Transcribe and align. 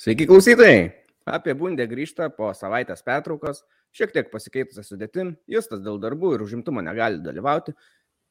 Sveiki 0.00 0.24
klausytojai! 0.24 0.86
Apie 1.28 1.52
Bundę 1.52 1.84
grįžta 1.84 2.30
po 2.32 2.46
savaitės 2.56 3.02
pertraukos, 3.04 3.58
šiek 3.92 4.14
tiek 4.14 4.30
pasikeitusią 4.32 4.80
sudėtim, 4.86 5.34
Justas 5.44 5.82
dėl 5.84 5.98
darbų 6.00 6.30
ir 6.38 6.44
užimtumo 6.46 6.80
negali 6.80 7.18
dalyvauti, 7.20 7.74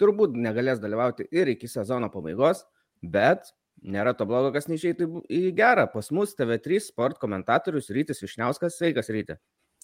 turbūt 0.01 0.33
negalės 0.33 0.81
dalyvauti 0.81 1.27
ir 1.29 1.51
iki 1.53 1.69
sezono 1.69 2.09
pabaigos, 2.09 2.63
bet 3.03 3.51
nėra 3.85 4.15
to 4.17 4.25
blogo, 4.25 4.49
kas 4.55 4.65
neišeitų 4.71 5.21
į 5.29 5.43
gerą. 5.59 5.85
Pas 5.93 6.09
mus 6.09 6.33
TV3 6.39 6.81
sport 6.87 7.21
komentatorius 7.21 7.91
Rytis 7.93 8.25
Višniauskas, 8.25 8.79
sveikas 8.81 9.13
Rytis. 9.13 9.37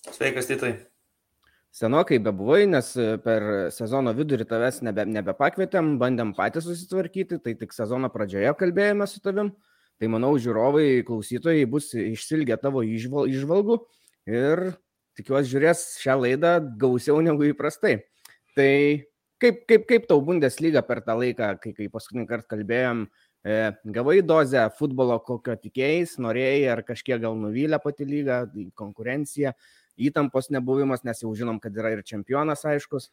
Sveikas, 0.10 0.50
Titai. 0.50 0.74
Senokai 1.70 2.18
bebuvai, 2.18 2.64
nes 2.65 2.89
per 3.21 3.47
sezono 3.78 4.15
vidurį 4.18 4.50
tavęs 4.50 4.82
nebe, 4.89 5.06
nebepakvietėm, 5.20 6.00
bandėm 6.02 6.33
patys 6.33 6.65
susitvarkyti, 6.65 7.43
tai 7.46 7.54
tik 7.61 7.78
sezono 7.78 8.10
pradžioje 8.10 8.57
kalbėjome 8.57 9.06
su 9.06 9.21
tavim. 9.21 9.54
Tai 10.02 10.10
manau, 10.12 10.34
žiūrovai, 10.42 11.06
klausytojai 11.08 11.68
bus 11.72 11.94
išsilgę 11.96 12.58
tavo 12.60 12.82
išvalgų 12.84 13.78
ir 14.28 14.66
tikiuosi 15.16 15.54
žiūrės 15.54 15.84
šią 16.02 16.18
laidą 16.20 16.58
gausiau 16.82 17.21
negu 17.24 17.48
įprastai. 17.48 18.02
Tai 18.58 18.71
kaip, 19.40 19.62
kaip, 19.70 19.86
kaip 19.88 20.10
tau 20.10 20.20
Bundesliga 20.26 20.84
per 20.86 21.00
tą 21.06 21.16
laiką, 21.21 21.54
kai, 21.64 21.71
kai 21.78 21.88
paskutinį 21.94 22.28
kartą 22.28 22.56
kalbėjom, 22.56 23.06
e, 23.48 23.58
gavai 23.96 24.20
dozę 24.26 24.66
futbolo, 24.76 25.18
kokio 25.24 25.56
tikėjais, 25.64 26.18
norėjai 26.24 26.68
ar 26.76 26.84
kažkiek 26.88 27.21
gal 27.24 27.40
nuvylę 27.40 27.80
pati 27.84 28.07
lyga, 28.10 28.43
konkurencija, 28.76 29.56
įtampos 29.96 30.52
nebuvimas, 30.52 31.06
nes 31.07 31.24
jau 31.24 31.32
žinom, 31.36 31.62
kad 31.64 31.76
yra 31.80 31.96
ir 31.96 32.04
čempionas 32.04 32.68
aiškus. 32.68 33.12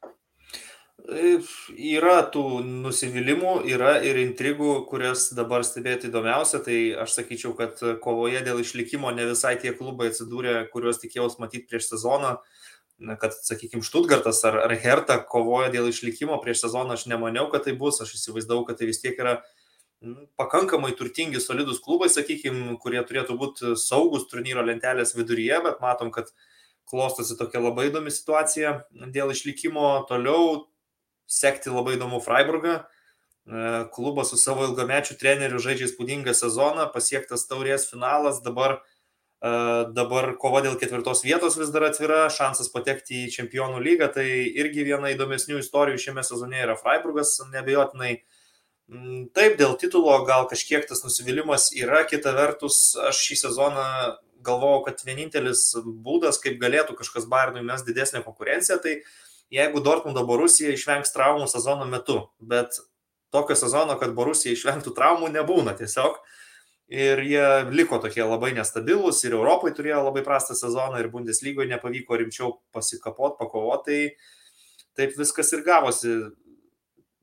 Yra 1.02 2.20
tų 2.30 2.62
nusivylimų, 2.62 3.55
yra 3.66 3.97
ir 4.06 4.21
intrigų, 4.23 4.85
kurias 4.87 5.32
dabar 5.35 5.65
stebėti 5.66 6.07
įdomiausia. 6.07 6.60
Tai 6.63 6.77
aš 7.02 7.16
sakyčiau, 7.16 7.57
kad 7.59 7.80
kovoje 8.04 8.43
dėl 8.46 8.63
išlikimo 8.63 9.10
ne 9.10 9.27
visai 9.32 9.57
tie 9.59 9.73
klubai 9.74 10.12
atsidūrė, 10.12 10.68
kuriuos 10.71 11.02
tikėjausi 11.02 11.43
matyti 11.43 11.66
prieš 11.66 11.90
sezoną. 11.90 12.37
Kad, 13.18 13.35
sakykime, 13.35 13.82
Štutgartas 13.82 14.45
ar, 14.46 14.60
ar 14.62 14.77
Herta 14.79 15.18
kovoja 15.27 15.73
dėl 15.74 15.90
išlikimo 15.90 16.38
prieš 16.45 16.68
sezoną, 16.68 16.95
aš 16.95 17.09
nemaniau, 17.10 17.49
kad 17.51 17.66
tai 17.66 17.74
bus. 17.74 17.99
Aš 18.05 18.15
įsivaizdavau, 18.21 18.62
kad 18.68 18.79
tai 18.79 18.87
vis 18.93 19.02
tiek 19.02 19.18
yra 19.18 19.40
pakankamai 20.38 20.95
turtingi, 20.99 21.43
solidus 21.43 21.82
klubai, 21.82 22.12
sakykime, 22.15 22.77
kurie 22.82 23.02
turėtų 23.07 23.38
būti 23.38 23.74
saugus 23.79 24.29
turnyro 24.30 24.62
lentelės 24.66 25.16
viduryje, 25.18 25.59
bet 25.66 25.82
matom, 25.82 26.15
kad 26.15 26.30
klostosi 26.90 27.34
tokia 27.38 27.62
labai 27.62 27.88
įdomi 27.90 28.10
situacija 28.15 28.82
dėl 29.15 29.34
išlikimo. 29.34 30.05
Toliau 30.07 30.68
sekti 31.30 31.73
labai 31.73 31.96
įdomu 31.96 32.20
Freiburgą. 32.24 32.82
E, 33.46 33.84
klubas 33.95 34.30
su 34.30 34.37
savo 34.38 34.65
ilgamečiu 34.68 35.16
treneriu 35.18 35.59
žaidžia 35.62 35.88
įspūdingą 35.88 36.34
sezoną, 36.37 36.87
pasiektas 36.95 37.48
taurės 37.51 37.88
finalas, 37.90 38.38
dabar, 38.45 38.76
e, 39.43 39.50
dabar 39.96 40.37
kova 40.38 40.60
dėl 40.62 40.76
ketvirtos 40.78 41.24
vietos 41.26 41.59
vis 41.59 41.73
dar 41.74 41.88
atvira, 41.88 42.28
šansas 42.30 42.70
patekti 42.70 43.24
į 43.24 43.32
čempionų 43.34 43.82
lygą, 43.82 44.12
tai 44.15 44.28
irgi 44.46 44.87
viena 44.87 45.10
įdomesnių 45.10 45.59
istorijų 45.59 46.04
šiame 46.04 46.23
sezone 46.26 46.62
yra 46.62 46.78
Freiburgas, 46.78 47.40
nebejotinai. 47.50 48.20
Mm, 48.93 49.26
taip, 49.34 49.59
dėl 49.59 49.74
titulo 49.80 50.15
gal 50.28 50.46
kažkiek 50.50 50.87
tas 50.87 51.02
nusivylimas 51.02 51.73
yra, 51.74 52.04
kita 52.06 52.37
vertus, 52.38 52.93
aš 53.09 53.24
šį 53.26 53.40
sezoną 53.46 53.88
galvojau, 54.46 54.84
kad 54.87 55.02
vienintelis 55.06 55.73
būdas, 55.82 56.38
kaip 56.43 56.62
galėtų 56.62 56.95
kažkas 56.98 57.26
Bayernui 57.30 57.62
mes 57.66 57.82
didesnę 57.87 58.23
konkurenciją, 58.26 58.78
tai 58.82 58.96
uh, 59.00 59.10
jeigu 59.53 59.83
Dortmundo 59.85 60.25
Borusija 60.27 60.73
išvengs 60.73 61.13
traumų 61.13 61.49
sezono 61.51 61.87
metu, 61.89 62.23
bet 62.41 62.79
tokio 63.33 63.57
sezono, 63.57 63.97
kad 64.00 64.15
Borusija 64.17 64.56
išvengtų 64.56 64.95
traumų, 64.97 65.33
nebūna 65.33 65.77
tiesiog. 65.78 66.21
Ir 66.93 67.22
jie 67.25 67.45
liko 67.73 67.97
tokie 68.03 68.21
labai 68.21 68.51
nestabilūs 68.53 69.23
ir 69.25 69.33
Europai 69.39 69.71
turėjo 69.73 70.03
labai 70.05 70.21
prastą 70.27 70.53
sezoną 70.59 71.01
ir 71.01 71.09
Bundeslygoje 71.12 71.71
nepavyko 71.71 72.19
rimčiau 72.21 72.59
pasikapot, 72.75 73.39
pakovoti, 73.39 74.11
tai 74.93 75.07
taip 75.07 75.17
viskas 75.17 75.55
ir 75.57 75.65
gavosi. 75.65 76.17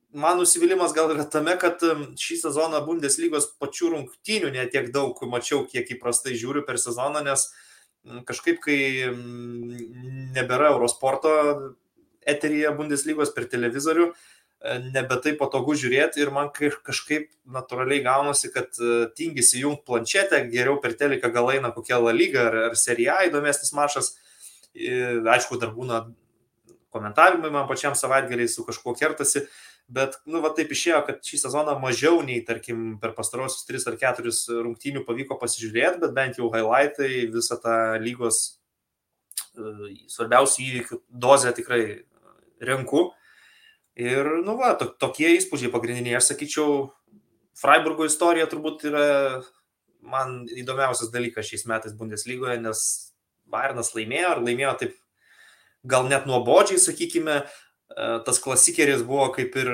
Man 0.09 0.39
nusivylimas 0.41 0.95
gal 0.97 1.11
yra 1.13 1.27
tame, 1.29 1.53
kad 1.61 1.83
um, 1.85 2.07
šį 2.17 2.39
sezoną 2.47 2.79
Bundeslygos 2.87 3.51
pačių 3.61 3.91
rungtynių 3.93 4.49
netiek 4.55 4.89
daug 4.93 5.21
mačiau, 5.29 5.67
kiek 5.69 5.91
įprastai 5.93 6.33
žiūriu 6.33 6.63
per 6.65 6.81
sezoną, 6.81 7.21
nes 7.27 7.45
mm, 8.07 8.23
kažkaip, 8.25 8.57
kai 8.63 8.79
mm, 9.11 10.33
nebėra 10.39 10.71
Eurosporto 10.73 11.35
eteryje 12.27 12.71
Bundeslygos 12.77 13.33
per 13.35 13.47
televizorių, 13.51 14.09
e, 14.09 14.77
nebe 14.93 15.19
taip 15.23 15.39
patogu 15.41 15.75
žiūrėti 15.79 16.23
ir 16.23 16.31
man 16.35 16.51
kažkaip 16.53 17.29
natūraliai 17.47 18.03
gaunasi, 18.05 18.51
kad 18.53 18.79
e, 18.79 19.09
tingisi 19.17 19.63
jungti 19.63 19.87
planšetę, 19.89 20.43
geriau 20.51 20.79
per 20.83 20.97
teliką 20.99 21.31
gal 21.33 21.51
eina 21.55 21.73
kokia 21.75 22.01
La 22.03 22.15
Lyga 22.15 22.49
ar, 22.49 22.57
ar 22.69 22.79
Serija 22.79 23.21
įdomesnis 23.27 23.75
mašas. 23.77 24.15
Aišku, 24.69 25.57
dar 25.57 25.71
būna 25.73 26.03
komentarimai 26.93 27.49
man 27.53 27.67
pačiam 27.69 27.95
savaitgaliai 27.97 28.49
su 28.49 28.65
kažkuo 28.65 28.93
kertasi, 28.97 29.45
bet, 29.89 30.19
nu, 30.29 30.41
va 30.43 30.51
taip 30.57 30.71
išėjo, 30.73 31.01
kad 31.07 31.21
šį 31.25 31.41
sezoną 31.43 31.75
mažiau 31.81 32.21
nei, 32.25 32.41
tarkim, 32.45 32.97
per 33.01 33.15
pastarosius 33.17 33.65
3 33.69 33.87
ar 33.91 33.97
4 34.21 34.61
rungtynių 34.65 35.03
pavyko 35.07 35.37
pasižiūrėti, 35.41 36.01
bet 36.03 36.15
bent 36.17 36.39
jau 36.41 36.49
highlightai 36.53 37.25
visą 37.33 37.57
tą 37.61 37.77
lygos 38.01 38.41
e, 39.57 39.95
svarbiausių 40.11 40.65
įvykių 40.67 41.01
dozę 41.25 41.53
tikrai 41.57 41.81
renku. 42.61 43.09
Ir, 43.99 44.27
nu, 44.45 44.55
va, 44.59 44.73
to, 44.79 44.87
tokie 45.01 45.33
įspūdžiai 45.35 45.71
pagrindiniai. 45.73 46.15
Aš 46.19 46.31
sakyčiau, 46.31 46.75
Freiburgo 47.59 48.05
istorija 48.07 48.47
turbūt 48.47 48.85
yra 48.87 49.05
man 49.99 50.45
įdomiausias 50.55 51.11
dalykas 51.11 51.49
šiais 51.49 51.65
metais 51.67 51.95
Bundeslygoje, 51.99 52.55
nes 52.63 52.83
Bayernas 53.49 53.91
laimėjo, 53.97 54.35
ar 54.35 54.43
laimėjo 54.45 54.75
taip 54.79 54.95
gal 55.89 56.07
net 56.07 56.27
nuobodžiai, 56.29 56.79
sakykime, 56.79 57.41
e, 57.43 58.07
tas 58.23 58.39
klasikeris 58.43 59.03
buvo 59.07 59.27
kaip 59.35 59.55
ir 59.59 59.69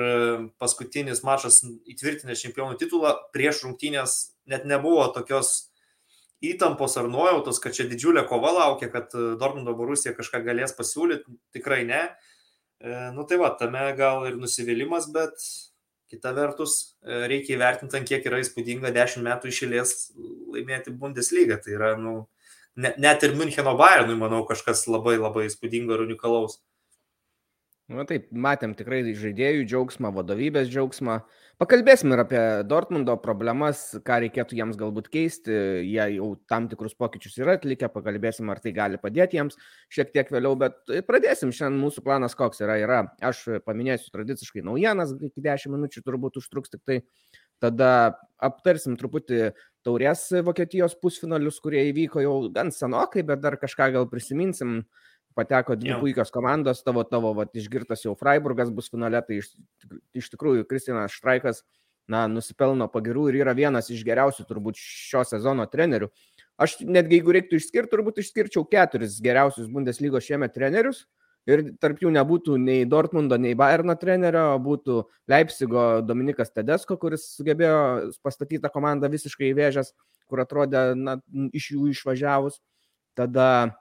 paskutinis 0.58 1.22
mačas 1.26 1.60
įtvirtinęs 1.62 2.42
čempionų 2.42 2.78
titulą, 2.80 3.14
prieš 3.36 3.62
rungtynės 3.66 4.18
net 4.50 4.66
nebuvo 4.66 5.06
tokios 5.14 5.68
įtampos 6.42 6.98
ar 6.98 7.06
nuojautos, 7.10 7.62
kad 7.62 7.76
čia 7.76 7.86
didžiulė 7.90 8.26
kova 8.28 8.52
laukia, 8.58 8.90
kad 8.92 9.14
Dortmundo 9.14 9.74
Borusija 9.78 10.14
kažką 10.16 10.42
galės 10.46 10.74
pasiūlyti, 10.74 11.38
tikrai 11.54 11.84
ne. 11.86 12.02
E, 12.10 12.35
nu 13.16 13.24
tai 13.24 13.38
va, 13.40 13.50
tame 13.56 13.82
gal 13.96 14.26
ir 14.28 14.36
nusivylimas, 14.40 15.08
bet 15.12 15.34
kita 16.10 16.32
vertus 16.36 16.76
e, 17.02 17.24
reikia 17.30 17.56
įvertinti, 17.56 18.02
kiek 18.06 18.28
yra 18.28 18.40
įspūdinga 18.42 18.92
10 18.94 19.24
metų 19.26 19.50
išėlės 19.50 19.94
laimėti 20.54 20.94
Bundesliga. 20.94 21.58
Tai 21.62 21.74
yra, 21.74 21.94
nu, 21.98 22.14
net 22.76 23.24
ir 23.26 23.34
Müncheno 23.38 23.74
Bayernui, 23.78 24.18
manau, 24.20 24.44
kažkas 24.46 24.86
labai 24.90 25.16
labai 25.18 25.48
įspūdingo 25.48 25.96
ir 25.96 26.06
unikalaus. 26.06 26.60
Na 27.86 28.00
nu, 28.00 28.06
taip, 28.08 28.30
matėm 28.34 28.74
tikrai 28.74 29.04
žaidėjų 29.14 29.66
džiaugsmą, 29.70 30.10
vadovybės 30.14 30.70
džiaugsmą. 30.72 31.20
Pakalbėsim 31.56 32.12
ir 32.12 32.20
apie 32.20 32.40
Dortmundo 32.68 33.14
problemas, 33.16 33.78
ką 34.04 34.18
reikėtų 34.26 34.58
jiems 34.58 34.76
galbūt 34.76 35.06
keisti. 35.08 35.54
Jie 35.88 36.04
jau 36.18 36.26
tam 36.52 36.66
tikrus 36.68 36.92
pokyčius 37.00 37.38
yra 37.40 37.54
atlikę, 37.56 37.88
pakalbėsim, 37.94 38.50
ar 38.52 38.60
tai 38.60 38.74
gali 38.76 39.00
padėti 39.00 39.38
jiems 39.38 39.56
šiek 39.88 40.12
tiek 40.12 40.28
vėliau, 40.34 40.52
bet 40.60 40.76
pradėsim. 41.08 41.54
Šiandien 41.56 41.80
mūsų 41.80 42.04
planas 42.04 42.36
koks 42.36 42.60
yra. 42.60 42.76
yra. 42.82 42.98
Aš 43.24 43.40
paminėsiu 43.64 44.12
tradiciškai 44.12 44.66
naujienas, 44.68 45.16
iki 45.16 45.40
10 45.48 45.72
minučių 45.72 46.04
turbūt 46.04 46.36
užtruks 46.42 46.76
tik 46.76 46.84
tai. 46.84 47.00
Tada 47.64 47.90
aptarsim 48.36 48.98
truputį 49.00 49.54
taurės 49.86 50.28
Vokietijos 50.44 50.98
pusfinalius, 51.00 51.62
kurie 51.64 51.86
įvyko 51.88 52.20
jau 52.20 52.36
gan 52.52 52.68
senokai, 52.68 53.24
bet 53.24 53.40
dar 53.40 53.56
kažką 53.56 53.94
gal 53.96 54.10
prisiminsim. 54.12 54.82
Pateko 55.36 55.76
dvi 55.76 55.92
jau. 55.92 55.98
puikios 56.00 56.30
komandos, 56.32 56.80
tavo, 56.84 57.02
tavo, 57.04 57.34
vat, 57.36 57.50
išgirtas 57.52 58.06
jau 58.06 58.14
Freiburgas 58.16 58.70
bus 58.72 58.88
finale, 58.88 59.20
tai 59.26 59.42
iš, 59.42 59.50
iš 60.16 60.30
tikrųjų 60.32 60.64
Kristinas 60.70 61.12
Štraikas, 61.12 61.60
na, 62.08 62.24
nusipelno 62.30 62.86
pagirų 62.88 63.26
ir 63.30 63.42
yra 63.42 63.52
vienas 63.56 63.90
iš 63.92 64.00
geriausių 64.06 64.46
turbūt 64.48 64.80
šio 64.80 65.26
sezono 65.28 65.66
trenerių. 65.68 66.08
Aš 66.56 66.78
netgi 66.86 67.18
jeigu 67.18 67.34
reiktų 67.36 67.60
išskirti, 67.60 67.92
turbūt 67.92 68.22
išskirčiau 68.22 68.64
keturis 68.70 69.18
geriausius 69.20 69.68
Bundeslygos 69.72 70.24
šiemet 70.24 70.54
trenerius. 70.56 71.04
Ir 71.46 71.62
tarp 71.78 72.00
jų 72.02 72.10
nebūtų 72.10 72.56
nei 72.58 72.86
Dortmundo, 72.90 73.36
nei 73.38 73.54
Bayerno 73.54 73.94
trenerio, 73.94 74.48
būtų 74.62 75.04
Leipzigo 75.30 75.84
Dominikas 76.02 76.50
Tedesko, 76.50 76.96
kuris 76.98 77.28
sugebėjo 77.36 78.16
pastatyti 78.26 78.58
tą 78.64 78.72
komandą 78.74 79.10
visiškai 79.12 79.52
įvėžęs, 79.52 79.92
kur 80.26 80.42
atrodė 80.42 80.88
na, 80.98 81.20
iš 81.54 81.68
jų 81.76 81.92
išvažiavus. 81.92 82.58
Tada 83.14 83.76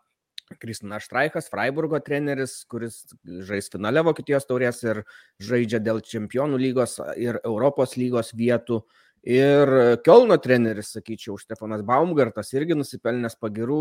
Kristina 0.60 1.00
Štraikas, 1.02 1.50
Freiburgo 1.50 2.00
treneris, 2.04 2.60
kuris 2.70 3.02
žais 3.48 3.70
finale 3.74 4.04
Vokietijos 4.06 4.46
taurės 4.46 4.84
ir 4.86 5.02
žaidžia 5.42 5.82
dėl 5.82 6.02
čempionų 6.06 6.60
lygos 6.62 7.00
ir 7.18 7.40
Europos 7.44 7.98
lygos 7.98 8.34
vietų. 8.38 8.84
Ir 9.26 9.72
Kielno 10.06 10.38
treneris, 10.38 10.92
sakyčiau, 10.94 11.40
Štefanas 11.42 11.82
Baumgartas 11.86 12.54
irgi 12.54 12.78
nusipelnęs 12.78 13.40
pagirų. 13.42 13.80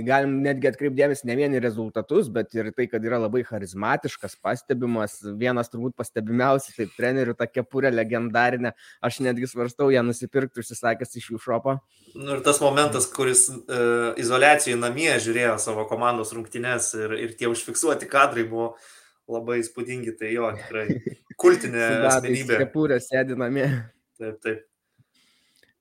Galim 0.00 0.38
netgi 0.44 0.70
atkreipdėmės 0.70 1.24
ne 1.28 1.36
vien 1.36 1.52
į 1.52 1.60
rezultatus, 1.60 2.30
bet 2.32 2.54
ir 2.56 2.70
tai, 2.76 2.86
kad 2.88 3.04
yra 3.04 3.18
labai 3.20 3.42
charizmatiškas, 3.44 4.38
pastebimas, 4.40 5.18
vienas 5.40 5.68
turbūt 5.72 5.96
pastebimiausių, 5.98 6.72
taip 6.78 6.94
trenerių 6.96 7.36
ta 7.36 7.48
kepurė 7.50 7.92
legendarinė, 7.92 8.72
aš 9.04 9.20
netgi 9.26 9.50
svarstau 9.50 9.90
ją 9.92 10.04
nusipirkti 10.06 10.64
užsisakęs 10.64 11.20
iš 11.20 11.28
jų 11.34 11.42
šopo. 11.44 11.76
Nu, 12.14 12.38
ir 12.38 12.42
tas 12.46 12.62
momentas, 12.64 13.10
kuris 13.12 13.46
e, 13.52 13.84
izolacijoje 14.22 14.80
namie 14.80 15.12
žiūrėjo 15.20 15.58
savo 15.60 15.84
komandos 15.90 16.32
rungtynes 16.32 16.92
ir, 16.96 17.16
ir 17.28 17.36
tie 17.36 17.52
užfiksuoti 17.52 18.08
kadrai 18.08 18.48
buvo 18.48 18.72
labai 19.28 19.60
įspūdingi, 19.60 20.16
tai 20.16 20.32
jo, 20.34 20.48
tikrai 20.56 20.88
kultinė 21.42 21.88
asmenybė. 22.08 22.62
Kepurė 22.64 23.00
sėdi 23.04 23.36
namie. 23.38 23.68
Taip, 24.16 24.40
taip. 24.40 24.68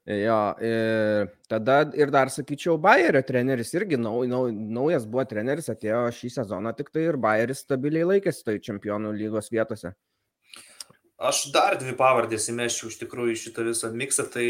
Jo, 0.06 0.56
ir 0.57 1.27
tada 1.45 1.83
ir 1.94 2.09
dar 2.09 2.31
sakyčiau, 2.33 2.80
Bayerio 2.81 3.21
treneris 3.21 3.69
irgi 3.77 4.00
nau, 4.01 4.24
nau, 4.25 4.48
naujas 4.50 5.06
buvo 5.06 5.27
treneris, 5.30 5.69
atėjo 5.69 6.07
šį 6.18 6.31
sezoną 6.39 6.71
tik 6.74 6.89
tai 6.89 7.03
ir 7.12 7.19
Bayeris 7.21 7.62
stabiliai 7.62 8.07
laikėsi 8.15 8.42
toj 8.48 8.57
čempionų 8.65 9.13
lygos 9.19 9.51
vietose. 9.53 9.94
Aš 11.21 11.44
dar 11.53 11.77
dvi 11.77 11.94
pavardės 11.94 12.50
įmeščiau 12.50 12.89
iš 12.89 12.98
tikrųjų 13.03 13.38
šitą 13.44 13.68
visą 13.68 13.92
miksą, 13.94 14.25
tai 14.33 14.48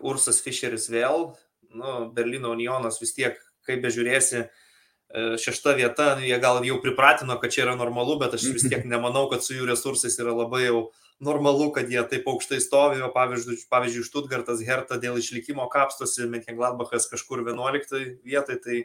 Ursas 0.00 0.40
Fischeris 0.40 0.88
vėl, 0.88 1.34
nu, 1.76 1.96
Berlyno 2.16 2.54
Unionas 2.56 2.96
vis 3.02 3.12
tiek, 3.12 3.36
kaip 3.68 3.84
bežiūrėsi, 3.84 4.46
e, 4.46 5.26
šešta 5.36 5.76
vieta, 5.76 6.14
jie 6.24 6.40
gal 6.40 6.64
jau 6.64 6.80
pripratino, 6.80 7.36
kad 7.42 7.52
čia 7.52 7.66
yra 7.66 7.76
normalu, 7.76 8.16
bet 8.24 8.40
aš 8.40 8.48
vis 8.48 8.64
tiek 8.64 8.88
nemanau, 8.94 9.26
kad 9.28 9.44
su 9.44 9.58
jų 9.58 9.68
resursais 9.68 10.16
yra 10.24 10.32
labai 10.32 10.70
jau 10.70 10.86
uh, 10.86 11.05
normalu, 11.20 11.70
kad 11.72 11.90
jie 11.90 12.02
taip 12.10 12.26
aukštai 12.28 12.58
stovi, 12.60 13.00
o 13.04 13.10
pavyzdžiui, 13.12 13.58
pavyzdžiui 13.72 14.06
Štutgartas 14.06 14.62
Herta 14.66 14.98
dėl 15.00 15.18
išlikimo 15.20 15.68
kapstosi, 15.72 16.28
Menkengladbachas 16.30 17.08
kažkur 17.12 17.44
11 17.46 18.20
vietoje, 18.26 18.60
tai 18.64 18.80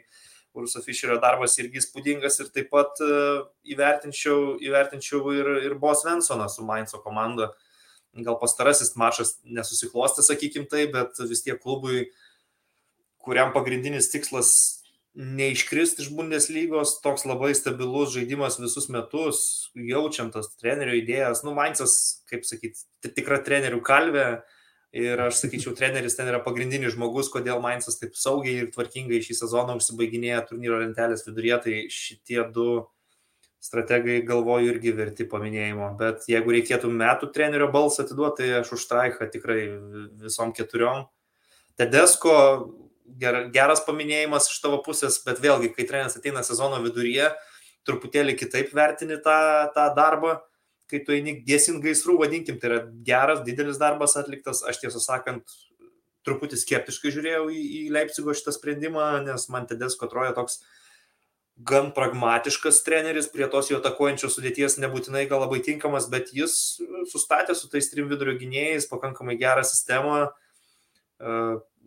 Urso 0.52 0.82
Fischerio 0.84 1.16
darbas 1.20 1.56
irgi 1.60 1.80
įspūdingas 1.80 2.38
ir 2.42 2.50
taip 2.52 2.68
pat 2.72 3.00
uh, 3.04 3.44
įvertinčiau, 3.64 4.58
įvertinčiau 4.60 5.32
ir, 5.32 5.48
ir 5.68 5.76
Bos 5.80 6.04
Vensoną 6.04 6.48
su 6.52 6.64
Mainzo 6.68 7.00
komanda. 7.04 7.52
Gal 8.12 8.36
pastarasis 8.36 8.92
mačas 9.00 9.38
nesusiklostė, 9.48 10.24
sakykim 10.26 10.66
tai, 10.68 10.84
bet 10.92 11.16
vis 11.30 11.40
tiek 11.44 11.56
klubui, 11.60 12.10
kuriam 13.24 13.54
pagrindinis 13.54 14.10
tikslas 14.12 14.81
neiškristi 15.14 16.02
iš 16.02 16.10
Bundeslygos, 16.16 16.96
toks 17.04 17.26
labai 17.28 17.52
stabilus 17.56 18.14
žaidimas 18.14 18.56
visus 18.60 18.88
metus, 18.92 19.42
jaučiam 19.76 20.30
tas 20.32 20.48
trenerio 20.56 20.96
idėjas, 20.96 21.42
nu, 21.44 21.52
Mainzas, 21.56 22.24
kaip 22.30 22.46
sakyti, 22.48 22.80
tikra 23.04 23.42
trenerių 23.44 23.82
kalvė 23.84 24.26
ir 24.96 25.20
aš 25.26 25.42
sakyčiau, 25.42 25.74
treneris 25.76 26.16
ten 26.16 26.28
yra 26.32 26.40
pagrindinis 26.44 26.96
žmogus, 26.96 27.28
kodėl 27.32 27.60
Mainzas 27.64 28.00
taip 28.00 28.16
saugiai 28.16 28.64
ir 28.64 28.72
tvarkingai 28.72 29.20
šį 29.24 29.36
sezoną 29.42 29.76
užsibaiginėja 29.80 30.46
turnyro 30.48 30.80
lentelės 30.80 31.26
viduryje, 31.28 31.60
tai 31.66 31.78
šitie 31.92 32.40
du 32.56 32.68
strategai 33.62 34.18
galvoju 34.26 34.72
irgi 34.72 34.92
verti 34.96 35.28
paminėjimo, 35.28 35.92
bet 36.00 36.24
jeigu 36.26 36.56
reikėtų 36.56 36.88
metų 36.90 37.28
trenerio 37.36 37.68
balsą 37.72 38.02
atiduoti, 38.02 38.42
tai 38.42 38.62
aš 38.62 38.72
už 38.74 38.86
Straichą 38.88 39.28
tikrai 39.30 39.60
visom 40.24 40.50
keturiom. 40.56 41.04
Tedesko 41.78 42.34
ger, 43.20 43.38
geras 43.54 43.82
paminėjimas 43.86 44.48
iš 44.50 44.60
tavo 44.64 44.78
pusės, 44.84 45.18
bet 45.26 45.42
vėlgi, 45.42 45.72
kai 45.74 45.86
treneris 45.88 46.16
ateina 46.18 46.44
sezono 46.46 46.80
viduryje, 46.84 47.32
truputėlį 47.88 48.36
kitaip 48.38 48.72
vertini 48.76 49.18
tą, 49.22 49.38
tą 49.74 49.88
darbą, 49.96 50.38
kai 50.90 51.00
tu 51.06 51.14
eini 51.16 51.38
gesint 51.46 51.82
gaisrų, 51.84 52.18
vadinkim, 52.20 52.60
tai 52.60 52.70
yra 52.70 52.80
geras, 53.06 53.42
didelis 53.46 53.80
darbas 53.80 54.18
atliktas, 54.20 54.62
aš 54.68 54.82
tiesą 54.82 55.00
sakant, 55.02 55.56
truputį 56.26 56.58
skeptiškai 56.60 57.10
žiūrėjau 57.14 57.48
į, 57.50 57.62
į 57.80 57.82
Leipzigo 57.94 58.34
šitą 58.36 58.54
sprendimą, 58.54 59.08
nes 59.26 59.48
man 59.50 59.66
Tedesko 59.70 60.06
atrodo 60.06 60.36
toks 60.36 60.60
gan 61.66 61.90
pragmatiškas 61.94 62.80
treneris, 62.86 63.28
prie 63.30 63.46
tos 63.50 63.68
jo 63.70 63.78
atakuojančios 63.80 64.36
sudėties 64.38 64.78
nebūtinai 64.82 65.26
gal 65.30 65.42
labai 65.44 65.60
tinkamas, 65.64 66.08
bet 66.10 66.32
jis 66.34 66.54
sustatė 67.10 67.56
su 67.58 67.68
tais 67.72 67.90
trim 67.90 68.08
vidurio 68.10 68.34
gynėjais 68.38 68.88
pakankamai 68.90 69.36
gerą 69.40 69.64
sistemą, 69.66 70.22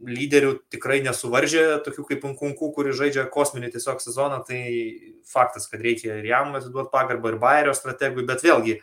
lyderių 0.03 0.51
tikrai 0.74 1.00
nesuvaržė, 1.06 1.63
tokių 1.86 2.06
kaip 2.09 2.27
Nkunku, 2.27 2.71
kuris 2.75 2.97
žaidžia 3.00 3.25
kosminį 3.31 3.71
tiesiog 3.75 4.03
sezoną, 4.03 4.42
tai 4.47 4.62
faktas, 5.30 5.69
kad 5.71 5.81
reikia 5.83 6.19
ir 6.19 6.27
jam 6.30 6.56
atiduoti 6.57 6.92
pagarbą, 6.92 7.31
ir 7.31 7.39
Bayerio 7.42 7.75
strategui, 7.77 8.25
bet 8.27 8.44
vėlgi, 8.44 8.80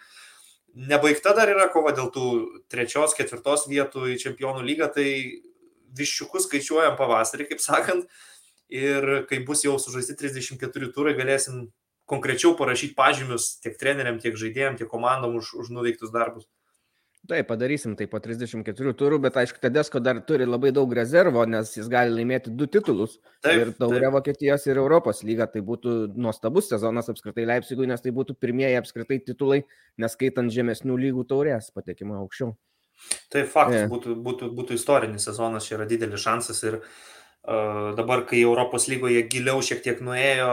nebaigta 0.88 1.34
dar 1.36 1.52
yra 1.52 1.68
kova 1.72 1.92
dėl 1.96 2.08
tų 2.14 2.28
trečios, 2.72 3.16
ketvirtos 3.18 3.68
vietų 3.68 4.08
į 4.14 4.18
čempionų 4.24 4.64
lygą, 4.64 4.88
tai 4.96 5.08
viščiukus 5.98 6.48
skaičiuojam 6.48 6.96
pavasarį, 6.96 7.50
kaip 7.50 7.60
sakant, 7.60 8.08
ir 8.72 9.26
kai 9.28 9.42
bus 9.44 9.66
jau 9.66 9.76
sužaisti 9.80 10.16
34 10.16 10.92
turai, 10.96 11.12
galėsim 11.18 11.66
konkrečiau 12.08 12.56
parašyti 12.56 12.96
pažymius 12.96 13.58
tiek 13.62 13.76
treneriam, 13.80 14.18
tiek 14.20 14.36
žaidėjim, 14.38 14.80
tiek 14.80 14.88
komandom 14.88 15.36
už, 15.38 15.54
už 15.60 15.70
nuveiktus 15.76 16.12
darbus. 16.14 16.48
Taip, 17.30 17.46
padarysim 17.46 17.92
tai 17.94 18.08
po 18.10 18.18
34 18.18 18.92
turų, 18.98 19.20
bet 19.22 19.36
aišku, 19.38 19.60
Tedesko 19.62 20.00
dar 20.02 20.18
turi 20.26 20.42
labai 20.42 20.72
daug 20.74 20.90
rezervo, 20.98 21.44
nes 21.46 21.70
jis 21.76 21.86
gali 21.90 22.10
laimėti 22.10 22.50
du 22.58 22.66
titulus. 22.66 23.14
Taip, 23.46 23.60
ir 23.62 23.70
taurė 23.78 24.10
Vokietijos 24.10 24.66
ir 24.66 24.80
Europos 24.82 25.22
lyga. 25.22 25.46
Tai 25.52 25.62
būtų 25.68 25.94
nuostabus 26.18 26.72
sezonas 26.72 27.12
apskritai 27.12 27.46
Leipzigui, 27.46 27.86
nes 27.86 28.02
tai 28.02 28.10
būtų 28.16 28.34
pirmieji 28.42 28.80
apskritai 28.80 29.20
titulai, 29.22 29.60
neskaitant 30.02 30.50
žemesnių 30.50 30.98
lygų 31.06 31.28
taurės 31.30 31.70
patekimo 31.70 32.18
aukščiau. 32.24 32.56
Tai 33.30 33.46
faktas, 33.50 33.84
yeah. 33.84 33.90
būtų, 33.90 34.18
būtų, 34.26 34.50
būtų 34.58 34.74
istorinis 34.78 35.30
sezonas, 35.30 35.66
čia 35.66 35.78
yra 35.78 35.86
didelis 35.90 36.22
šansas 36.22 36.58
ir 36.66 36.80
uh, 36.80 36.90
dabar, 37.42 38.22
kai 38.22 38.38
Europos 38.40 38.84
lygoje 38.86 39.24
giliau 39.26 39.58
šiek 39.66 39.80
tiek 39.82 39.98
nuėjo, 39.98 40.50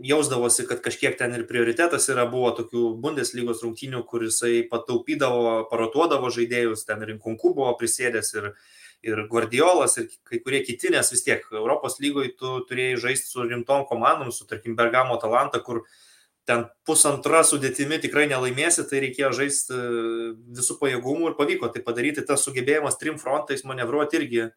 jausdavosi, 0.00 0.64
kad 0.64 0.80
kažkiek 0.80 1.18
ten 1.20 1.34
ir 1.36 1.44
prioritetas 1.44 2.08
yra, 2.08 2.24
buvo 2.24 2.54
tokių 2.56 2.94
Bundeslygos 3.04 3.60
rungtynių, 3.60 4.00
kur 4.08 4.24
jisai 4.24 4.62
pataupydavo, 4.70 5.66
parotuodavo 5.68 6.30
žaidėjus, 6.32 6.86
ten 6.88 7.04
rinkunku 7.04 7.52
buvo 7.52 7.74
prisėdęs 7.76 8.32
ir, 8.38 8.48
ir 9.04 9.20
Guardiolas 9.28 9.98
ir 10.00 10.08
kai 10.24 10.40
kurie 10.40 10.62
kiti, 10.64 10.88
nes 10.96 11.12
vis 11.12 11.26
tiek 11.26 11.44
Europos 11.52 12.00
lygoje 12.00 12.32
tu 12.40 12.62
turėjai 12.64 12.96
žaisti 13.04 13.28
su 13.28 13.44
rimtom 13.44 13.84
komandom, 13.84 14.32
su 14.32 14.48
tarkim 14.48 14.72
Bergamo 14.78 15.20
Talanta, 15.20 15.60
kur 15.60 15.84
ten 16.48 16.64
pusantra 16.88 17.44
sudėtimi 17.44 18.00
tikrai 18.00 18.24
nelaimėsi, 18.32 18.88
tai 18.88 19.04
reikėjo 19.04 19.34
žaisti 19.36 19.84
visų 20.56 20.80
pajėgumų 20.80 21.28
ir 21.28 21.36
pavyko 21.36 21.68
tai 21.68 21.84
padaryti, 21.84 22.24
tas 22.24 22.40
sugebėjimas 22.48 22.96
trim 22.96 23.20
frontais 23.20 23.68
manevruoti 23.68 24.18
irgi 24.18 24.46
uh, 24.48 24.52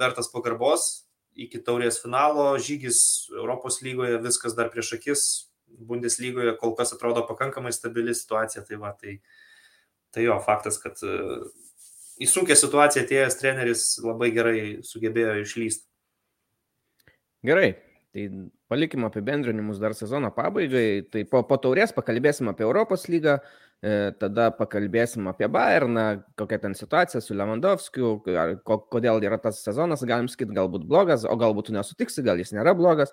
vertas 0.00 0.30
pagarbos. 0.32 1.06
Iki 1.36 1.60
taurės 1.66 1.98
finalo 2.00 2.54
žygis 2.62 3.28
Europos 3.34 3.82
lygoje 3.84 4.22
viskas 4.24 4.56
dar 4.56 4.70
prieš 4.72 4.94
akis, 4.96 5.24
Bundeslygoje 5.66 6.54
kol 6.60 6.72
kas 6.78 6.94
atrodo 6.94 7.26
pakankamai 7.28 7.74
stabili 7.74 8.14
situacija. 8.16 8.64
Tai, 8.64 8.78
va, 8.80 8.94
tai, 8.96 9.18
tai 10.14 10.24
jo, 10.24 10.38
faktas, 10.46 10.78
kad 10.80 11.02
e, 11.04 11.16
į 12.22 12.30
sunkę 12.30 12.56
situaciją 12.56 13.04
atėjęs 13.04 13.36
treneris 13.40 13.84
labai 14.04 14.30
gerai 14.32 14.60
sugebėjo 14.86 15.36
išlysti. 15.42 15.84
Gerai, 17.46 17.74
tai 18.16 18.30
palikim 18.72 19.04
apibendrinimus 19.06 19.82
dar 19.82 19.92
sezono 19.98 20.32
pabaigai. 20.34 21.04
Tai 21.12 21.26
po, 21.28 21.44
po 21.44 21.60
taurės 21.60 21.92
pakalbėsim 21.94 22.48
apie 22.48 22.64
Europos 22.64 23.10
lygą, 23.12 23.36
E, 23.38 23.65
tada 24.20 24.50
pakalbėsim 24.56 25.28
apie 25.30 25.48
Bayerną, 25.52 26.06
kokia 26.40 26.58
ten 26.62 26.74
situacija 26.74 27.20
su 27.20 27.36
Lewandowskiu, 27.36 28.16
kodėl 28.64 29.20
yra 29.26 29.38
tas 29.42 29.60
sezonas, 29.64 30.04
galim 30.08 30.30
sakyti, 30.32 30.56
galbūt 30.56 30.86
blogas, 30.88 31.26
o 31.28 31.36
galbūt 31.38 31.68
tu 31.68 31.76
nesutiksi, 31.76 32.24
gal 32.26 32.40
jis 32.40 32.54
nėra 32.56 32.74
blogas. 32.78 33.12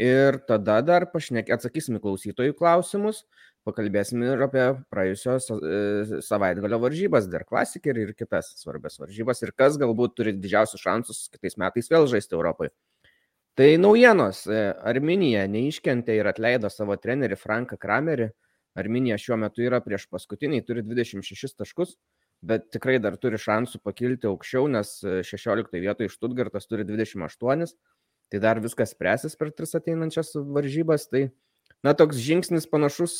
Ir 0.00 0.38
tada 0.48 0.80
dar 0.86 1.06
pašnekė, 1.12 1.52
atsakysim 1.56 1.98
į 1.98 2.02
klausytojų 2.04 2.54
klausimus, 2.56 3.24
pakalbėsim 3.68 4.22
ir 4.24 4.40
apie 4.44 4.66
praėjusios 4.92 5.50
e, 5.52 6.20
savaitgalio 6.24 6.78
varžybas, 6.80 7.28
dar 7.30 7.44
klasikerį 7.48 8.06
ir 8.06 8.12
kitas 8.16 8.54
svarbias 8.60 8.96
varžybas 9.00 9.42
ir 9.44 9.52
kas 9.56 9.76
galbūt 9.80 10.16
turi 10.16 10.34
didžiausius 10.36 10.84
šansus 10.84 11.26
kitais 11.34 11.58
metais 11.60 11.90
vėl 11.92 12.08
žaisti 12.10 12.38
Europai. 12.38 12.70
Tai 13.58 13.68
naujienos. 13.82 14.46
Arminija 14.88 15.42
neiškentė 15.50 16.14
ir 16.16 16.28
atleido 16.30 16.70
savo 16.72 16.96
trenerį 16.96 17.36
Franką 17.36 17.76
Kramerį. 17.80 18.30
Arminija 18.78 19.18
šiuo 19.18 19.38
metu 19.40 19.64
yra 19.66 19.80
prieš 19.82 20.06
paskutinį, 20.12 20.62
turi 20.66 20.84
26 20.86 21.58
taškus, 21.58 21.96
bet 22.46 22.70
tikrai 22.74 22.98
dar 23.02 23.16
turi 23.20 23.40
šansų 23.40 23.82
pakilti 23.84 24.28
aukščiau, 24.30 24.68
nes 24.70 24.92
16 25.04 25.74
e, 25.74 25.82
vietoje 25.82 26.12
Štutgartas 26.12 26.70
turi 26.70 26.86
28, 26.88 27.74
tai 28.30 28.40
dar 28.42 28.60
viskas 28.62 28.94
spręsis 28.94 29.36
per 29.36 29.50
tris 29.52 29.74
ateinančias 29.76 30.32
varžybas. 30.54 31.08
Tai, 31.10 31.26
na, 31.84 31.96
toks 31.98 32.20
žingsnis 32.22 32.68
panašus 32.70 33.14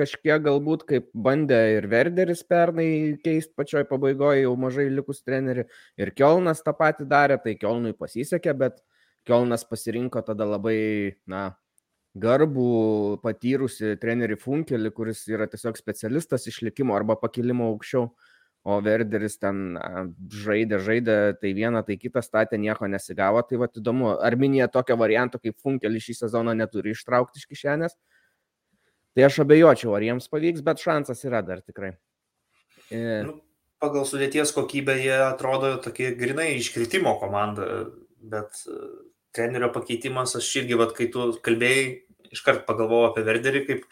kažkiek 0.00 0.42
galbūt 0.42 0.86
kaip 0.88 1.10
bandė 1.12 1.60
ir 1.76 1.88
Verderis 1.92 2.42
pernai 2.48 2.88
keisti 3.24 3.52
pačioj 3.58 3.84
pabaigoje, 3.90 4.46
jau 4.46 4.56
mažai 4.58 4.88
likus 4.90 5.22
trenerių, 5.26 5.68
ir 6.00 6.14
Kielnas 6.16 6.64
tą 6.64 6.74
patį 6.78 7.06
darė, 7.10 7.38
tai 7.44 7.58
Kielnui 7.60 7.92
pasisekė, 7.98 8.56
bet 8.64 8.80
Kielnas 9.28 9.68
pasirinko 9.68 10.24
tada 10.24 10.48
labai, 10.48 11.14
na, 11.30 11.52
garbų 12.14 12.68
patyrusi 13.22 13.96
trenerį 14.00 14.38
Funkelį, 14.38 14.92
kuris 14.94 15.24
yra 15.30 15.48
tiesiog 15.50 15.78
specialistas 15.78 16.46
išlikimo 16.50 16.94
arba 16.96 17.18
pakilimo 17.20 17.72
aukščiau. 17.72 18.12
o 18.64 18.78
Verderis 18.80 19.34
ten 19.36 19.74
žaidė, 20.32 20.78
žaidė, 20.80 21.16
tai 21.36 21.50
vieną, 21.52 21.82
tai 21.84 21.98
kitą 22.00 22.22
statė, 22.24 22.56
nieko 22.56 22.88
nesigavo. 22.88 23.42
Tai 23.44 23.58
va 23.60 23.68
įdomu, 23.68 24.14
Arminija 24.24 24.70
tokio 24.72 24.96
varianto 24.96 25.36
kaip 25.38 25.58
Funkelį 25.60 26.00
šį 26.00 26.14
sezoną 26.22 26.54
neturi 26.56 26.94
ištraukti 26.96 27.42
iš 27.42 27.44
kišenės. 27.50 27.98
Tai 29.14 29.26
aš 29.28 29.42
abejočiau, 29.44 29.92
ar 29.92 30.06
jiems 30.06 30.30
pavyks, 30.32 30.64
bet 30.64 30.80
šansas 30.80 31.20
yra 31.28 31.42
dar 31.44 31.60
tikrai. 31.60 31.92
E... 32.88 33.20
Nu, 33.28 33.36
pagal 33.84 34.08
sudėties 34.08 34.54
kokybę 34.56 34.96
jie 34.96 35.18
atrodo 35.26 35.76
tokie 35.84 36.14
grinai 36.16 36.54
iškritimo 36.56 37.18
komanda, 37.20 37.68
bet 38.24 38.64
e, 38.64 38.80
trenerio 39.36 39.70
pakeitimas, 39.74 40.34
aš 40.38 40.50
irgi, 40.62 40.78
vat, 40.80 40.94
kai 40.96 41.10
tu 41.12 41.28
kalbėjai, 41.44 41.84
iškart 42.34 42.66
pagalvojau 42.68 43.12
apie 43.12 43.24
Verderį, 43.26 43.64
kaip 43.68 43.88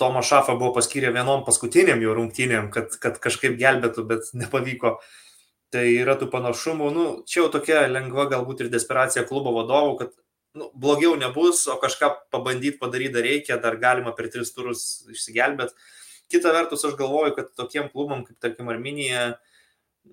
Tomą 0.00 0.22
Šafą 0.24 0.56
buvo 0.56 0.72
paskyrę 0.78 1.10
vienom 1.12 1.44
paskutiniam 1.44 2.00
jo 2.00 2.14
rungtynėm, 2.16 2.70
kad, 2.72 2.94
kad 3.02 3.18
kažkaip 3.20 3.58
gelbėtų, 3.60 4.06
bet 4.08 4.30
nepavyko. 4.44 4.98
Tai 5.70 5.84
yra 5.86 6.16
tų 6.18 6.26
panašumų, 6.32 6.88
nu, 6.90 7.04
čia 7.30 7.44
jau 7.44 7.50
tokia 7.54 7.84
lengva 7.86 8.24
galbūt 8.30 8.64
ir 8.64 8.70
desperacija 8.72 9.22
klubo 9.28 9.52
vadovų, 9.54 9.92
kad 10.00 10.16
nu, 10.58 10.66
blogiau 10.74 11.14
nebus, 11.18 11.62
o 11.70 11.76
kažką 11.78 12.08
pabandyti 12.34 12.80
padaryti 12.80 13.14
dar 13.14 13.26
reikia, 13.28 13.58
dar 13.62 13.76
galima 13.78 14.10
per 14.16 14.26
tris 14.32 14.50
turus 14.56 15.04
išsigelbėti. 15.12 15.76
Kita 16.30 16.50
vertus, 16.54 16.82
aš 16.86 16.96
galvoju, 16.98 17.36
kad 17.36 17.54
tokiem 17.58 17.86
klubam 17.92 18.24
kaip 18.26 18.38
tarkim 18.42 18.70
Arminija 18.70 19.36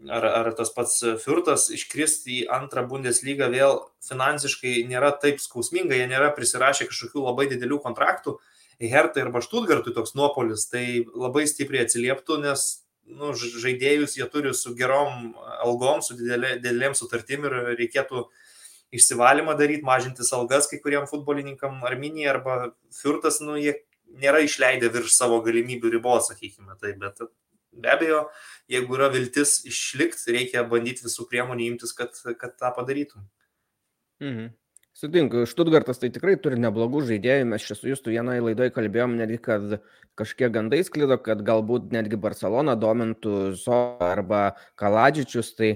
ar, 0.09 0.25
ar 0.25 0.51
tas 0.57 0.71
pats 0.75 0.99
Fiurtas 1.23 1.67
iškristi 1.73 2.41
į 2.41 2.47
antrą 2.57 2.85
Bundeslygą 2.89 3.49
vėl 3.53 3.79
finansiškai 4.07 4.81
nėra 4.89 5.13
taip 5.21 5.41
skausminga, 5.43 5.97
jie 5.97 6.07
nėra 6.11 6.33
prisirašę 6.35 6.89
kažkokių 6.89 7.25
labai 7.29 7.49
didelių 7.53 7.81
kontraktų, 7.85 8.37
Hertai 8.77 9.23
arba 9.23 9.41
Štutgartui 9.41 9.89
toks 9.95 10.13
nuopolis, 10.13 10.67
tai 10.69 11.01
labai 11.09 11.47
stipriai 11.49 11.87
atsilieptų, 11.87 12.35
nes 12.43 12.65
nu, 13.07 13.31
žaidėjus 13.33 14.17
jie 14.19 14.27
turi 14.29 14.51
su 14.53 14.75
gerom 14.77 15.31
algom, 15.63 16.03
su 16.05 16.17
didelė, 16.19 16.57
didelėm 16.61 16.93
sutartim 16.97 17.47
ir 17.47 17.55
reikėtų 17.79 18.27
išsivalymą 18.93 19.57
daryti, 19.59 19.85
mažinti 19.87 20.27
algas 20.35 20.69
kai 20.69 20.79
kuriem 20.83 21.07
futbolininkam 21.09 21.81
Arminija 21.89 22.35
arba 22.35 22.59
Fiurtas, 22.93 23.41
nu, 23.41 23.57
jie 23.57 23.79
nėra 24.21 24.43
išleidę 24.45 24.91
virš 24.93 25.15
savo 25.15 25.41
galimybių 25.43 25.97
ribos, 25.97 26.29
sakykime, 26.29 26.77
tai, 26.79 26.93
bet 27.01 27.25
be 27.71 27.91
abejo, 27.93 28.21
jeigu 28.71 28.99
yra 28.99 29.09
viltis 29.13 29.59
išlikti, 29.67 30.31
reikia 30.35 30.63
bandyti 30.67 31.05
visų 31.07 31.27
priemonių 31.31 31.73
imtis, 31.73 31.93
kad, 31.97 32.15
kad 32.39 32.55
tą 32.59 32.71
padarytum. 32.77 33.27
Mhm. 34.23 34.55
Sutinku, 34.97 35.43
Štutgartas 35.45 35.99
tai 36.01 36.07
tikrai 36.09 36.39
turi 36.41 36.57
neblogų 36.57 37.03
žaidėjų, 37.05 37.43
mes 37.51 37.61
čia 37.61 37.75
su 37.77 37.85
jūsų 37.91 38.15
vienoje 38.15 38.41
laidoje 38.41 38.71
kalbėjom 38.73 39.13
netgi, 39.19 39.37
kad 39.45 39.75
kažkiek 40.17 40.49
gandai 40.55 40.79
sklido, 40.87 41.19
kad 41.21 41.43
galbūt 41.45 41.91
netgi 41.93 42.17
Barcelona 42.17 42.73
domintų 42.73 43.51
Zo 43.61 43.77
arba 44.01 44.55
Kaladžičius, 44.81 45.51
tai 45.53 45.75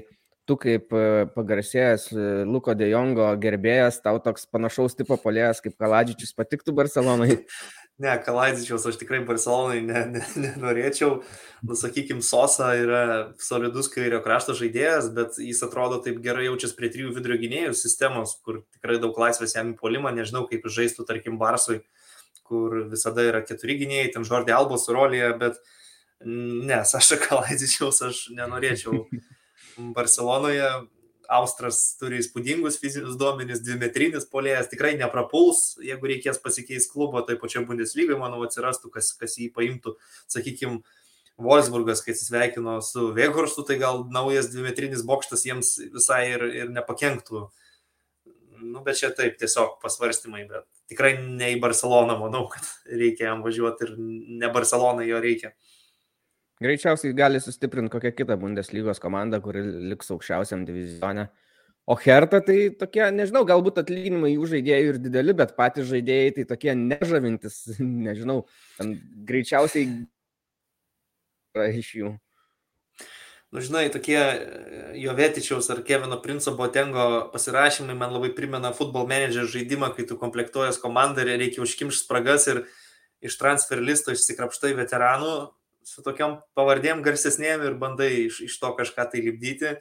tu 0.50 0.57
kaip 0.57 0.89
e, 0.89 1.03
pagarsėjęs 1.36 2.07
e, 2.15 2.25
Luko 2.50 2.74
de 2.74 2.89
Jongo 2.89 3.29
gerbėjas, 3.43 4.01
tau 4.01 4.17
toks 4.25 4.50
panašaus 4.50 4.98
tipo 4.98 5.19
polėjas 5.21 5.62
kaip 5.62 5.77
Kaladžičius 5.77 6.33
patiktų 6.33 6.74
Barcelonai. 6.81 7.38
Ne, 8.01 8.13
Kalaidzičiaus 8.25 8.88
aš 8.89 8.98
tikrai 8.98 9.20
Barcelonai 9.27 9.81
nenorėčiau. 9.86 11.17
Ne, 11.20 11.22
ne 11.22 11.67
nu, 11.70 11.75
sakykime, 11.77 12.24
Sosa 12.25 12.72
yra 12.79 13.01
solidus 13.41 13.91
kairio 13.93 14.24
krašto 14.25 14.55
žaidėjas, 14.58 15.12
bet 15.13 15.38
jis 15.41 15.62
atrodo 15.67 16.00
taip 16.01 16.17
gerai 16.24 16.48
jaučiasi 16.48 16.77
prie 16.79 16.89
trijų 16.93 17.12
vidurio 17.17 17.38
gynėjų 17.43 17.75
sistemos, 17.77 18.34
kur 18.41 18.63
tikrai 18.74 18.98
daug 19.03 19.20
laisvės 19.22 19.53
jam 19.58 19.75
į 19.75 19.77
polimą. 19.81 20.13
Nežinau, 20.17 20.48
kaip 20.50 20.65
žaistų, 20.65 21.05
tarkim, 21.10 21.38
Barsui, 21.41 21.84
kur 22.48 22.79
visada 22.89 23.27
yra 23.27 23.43
keturi 23.46 23.77
gynėjai, 23.84 24.15
tam 24.15 24.25
Žordė 24.25 24.55
Albos 24.58 24.88
rolėje, 24.89 25.29
bet 25.43 25.62
ne, 26.25 26.81
Saša 26.88 27.20
Kalaidzičiaus 27.22 28.01
aš 28.10 28.24
nenorėčiau 28.34 29.05
Barcelonoje 29.96 30.72
Austras 31.31 31.79
turi 32.00 32.19
įspūdingus 32.19 32.79
fizinius 32.81 33.17
duomenys, 33.19 33.61
dvimetrinis 33.63 34.27
polėjas, 34.31 34.67
tikrai 34.71 34.97
neprapuls, 35.00 35.77
jeigu 35.83 36.09
reikės 36.11 36.41
pasikeisti 36.43 36.91
klubo, 36.91 37.21
tai 37.27 37.38
pačia 37.39 37.63
Bundeslygai, 37.67 38.17
manau, 38.19 38.41
atsirastų, 38.47 38.91
kas, 38.91 39.13
kas 39.19 39.38
jį 39.39 39.51
paimtų, 39.55 39.95
sakykime, 40.31 40.81
Wolfsburgas, 41.41 42.03
kai 42.05 42.13
atsisveikino 42.13 42.75
su 42.85 43.07
Veghorstu, 43.15 43.63
tai 43.65 43.79
gal 43.81 44.03
naujas 44.13 44.51
dvimetrinis 44.51 45.05
bokštas 45.07 45.45
jiems 45.47 45.73
visai 45.93 46.21
ir, 46.35 46.45
ir 46.59 46.69
nepakenktų. 46.75 47.47
Nu, 48.61 48.83
bet 48.85 49.00
čia 49.00 49.09
taip, 49.17 49.39
tiesiog 49.41 49.79
pasvarstymai, 49.81 50.43
bet 50.50 50.67
tikrai 50.91 51.15
ne 51.17 51.53
į 51.55 51.59
Barceloną, 51.63 52.19
manau, 52.19 52.43
kad 52.51 52.67
reikia 52.85 53.31
jam 53.31 53.41
važiuoti 53.45 53.88
ir 53.88 53.95
ne 53.97 54.51
Barcelonai 54.53 55.07
jo 55.09 55.21
reikia. 55.23 55.55
Greičiausiai 56.62 57.15
gali 57.18 57.39
sustiprinti 57.41 57.89
kokią 57.89 58.12
kitą 58.13 58.38
Bundeslygos 58.38 59.01
komandą, 59.01 59.39
kuri 59.41 59.63
liks 59.91 60.12
aukščiausiam 60.13 60.65
divizione. 60.68 61.27
O 61.89 61.96
Herta 61.98 62.38
tai 62.46 62.70
tokie, 62.77 63.01
nežinau, 63.15 63.41
galbūt 63.50 63.80
atlyginimai 63.82 64.36
jų 64.36 64.50
žaidėjų 64.51 64.91
ir 64.94 65.00
dideli, 65.01 65.34
bet 65.34 65.56
patys 65.58 65.89
žaidėjai 65.89 66.36
tai 66.36 66.44
tokie 66.51 66.75
nežavintis, 66.77 67.63
nežinau, 68.08 68.44
greičiausiai 69.27 69.88
iš 71.82 71.89
jų. 71.98 72.12
Nu, 73.51 73.60
žinai, 73.60 73.89
tokie 73.91 74.20
Jovetičiaus 75.01 75.68
ar 75.74 75.82
Kevino 75.84 76.22
Princo 76.24 76.53
Botengo 76.56 77.08
pasirašymai 77.34 77.98
man 78.00 78.13
labai 78.13 78.30
primena 78.38 78.72
futbol 78.72 79.10
manager 79.10 79.50
žaidimą, 79.50 79.89
kai 79.98 80.06
tu 80.08 80.15
komplektuojas 80.22 80.80
komandą 80.80 81.25
ir 81.25 81.34
reikia 81.41 81.65
užkimšti 81.65 82.06
spragas 82.06 82.48
ir 82.53 82.62
iš 83.25 83.36
transfer 83.41 83.82
listo 83.84 84.13
išsikrapštai 84.15 84.72
veteranų, 84.77 85.34
su 85.91 86.03
tokiam 86.05 86.39
pavardėm 86.57 87.03
garsesnėm 87.05 87.65
ir 87.67 87.75
bandai 87.81 88.12
iš, 88.27 88.41
iš 88.48 88.60
to 88.62 88.71
kažką 88.77 89.10
tai 89.12 89.24
lipdyti. 89.25 89.75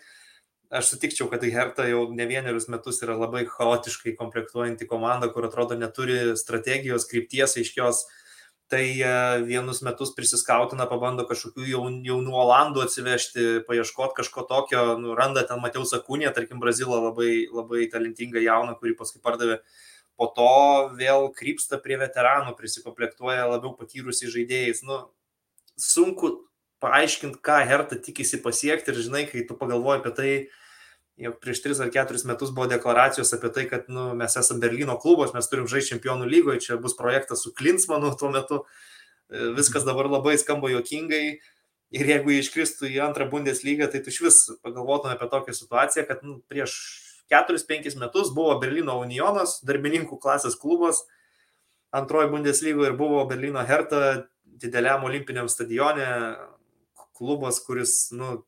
Aš 0.71 0.93
sutikčiau, 0.93 1.27
kad 1.31 1.43
Herta 1.43 1.89
jau 1.91 2.05
ne 2.15 2.27
vienerius 2.31 2.69
metus 2.71 3.01
yra 3.03 3.17
labai 3.19 3.43
chaotiškai 3.51 4.15
komplektuojanti 4.19 4.87
komanda, 4.91 5.27
kur 5.35 5.49
atrodo 5.49 5.75
neturi 5.79 6.37
strategijos, 6.39 7.09
krypties 7.11 7.57
aiškios. 7.59 8.05
Tai 8.71 8.85
e, 8.87 9.15
vienus 9.49 9.81
metus 9.83 10.13
prisiskautina, 10.15 10.85
pabando 10.87 11.25
kažkokių 11.27 11.65
jaunų, 11.73 12.05
jaunų 12.07 12.37
Olandų 12.39 12.85
atsivežti, 12.85 13.47
paieškoti 13.67 14.21
kažko 14.21 14.45
tokio, 14.47 14.85
nu, 15.03 15.17
randa 15.19 15.43
ten 15.43 15.59
Mateus 15.59 15.91
Akūnė, 15.97 16.31
tarkim, 16.37 16.63
Brazilą 16.63 17.01
labai, 17.09 17.49
labai 17.51 17.89
talentingą 17.91 18.39
jauną, 18.45 18.77
kurį 18.79 18.95
paskui 19.01 19.19
pardavė 19.27 19.59
po 20.21 20.29
to 20.37 20.53
vėl 21.01 21.33
krypsta 21.35 21.81
prie 21.83 21.99
veteranų, 21.99 22.55
prisikomplektuoja 22.59 23.49
labiau 23.51 23.75
patyrusiai 23.75 24.31
žaidėjais. 24.37 24.85
Nu, 24.87 25.01
sunku 25.81 26.33
paaiškinti, 26.81 27.41
ką 27.45 27.61
Herta 27.69 27.99
tikisi 28.01 28.41
pasiekti 28.43 28.93
ir 28.93 29.03
žinai, 29.05 29.27
kai 29.29 29.45
tu 29.49 29.57
pagalvoji 29.59 30.01
apie 30.01 30.13
tai, 30.17 30.33
jog 31.21 31.37
prieš 31.43 31.61
3 31.67 31.83
ar 31.85 31.91
4 31.93 32.25
metus 32.31 32.53
buvo 32.57 32.69
deklaracijos 32.71 33.33
apie 33.37 33.51
tai, 33.53 33.67
kad 33.69 33.91
nu, 33.93 34.11
mes 34.17 34.37
esame 34.41 34.63
Berlyno 34.65 34.97
klubas, 35.01 35.35
mes 35.37 35.49
turim 35.51 35.69
žaisti 35.69 35.95
čempionų 35.95 36.29
lygoje, 36.31 36.63
čia 36.65 36.81
bus 36.81 36.97
projektas 36.97 37.45
su 37.45 37.53
Klinsmanu 37.57 38.15
tuo 38.17 38.33
metu, 38.33 38.63
viskas 39.57 39.85
dabar 39.87 40.09
labai 40.11 40.39
skamba 40.41 40.73
jokingai 40.73 41.25
ir 41.91 42.11
jeigu 42.15 42.33
iškristų 42.39 42.89
į 42.89 43.01
antrą 43.05 43.29
Bundeslygą, 43.31 43.91
tai 43.93 44.01
tu 44.01 44.13
iš 44.13 44.21
vis 44.25 44.41
pagalvotum 44.65 45.13
apie 45.13 45.29
tokią 45.31 45.55
situaciją, 45.59 46.07
kad 46.09 46.25
nu, 46.25 46.39
prieš 46.49 46.79
4-5 47.31 47.99
metus 48.01 48.33
buvo 48.35 48.57
Berlyno 48.63 48.97
Unionas, 49.03 49.59
darbininkų 49.67 50.19
klasės 50.23 50.57
klubas, 50.59 51.05
antroji 51.95 52.31
Bundeslygoje 52.33 52.93
ir 52.93 52.99
buvo 52.99 53.23
Berlyno 53.29 53.63
Herta 53.67 54.30
dideliam 54.61 55.05
olimpiniam 55.09 55.49
stadione, 55.49 56.07
klubas, 57.17 57.61
kuris 57.65 58.11
nu, 58.17 58.41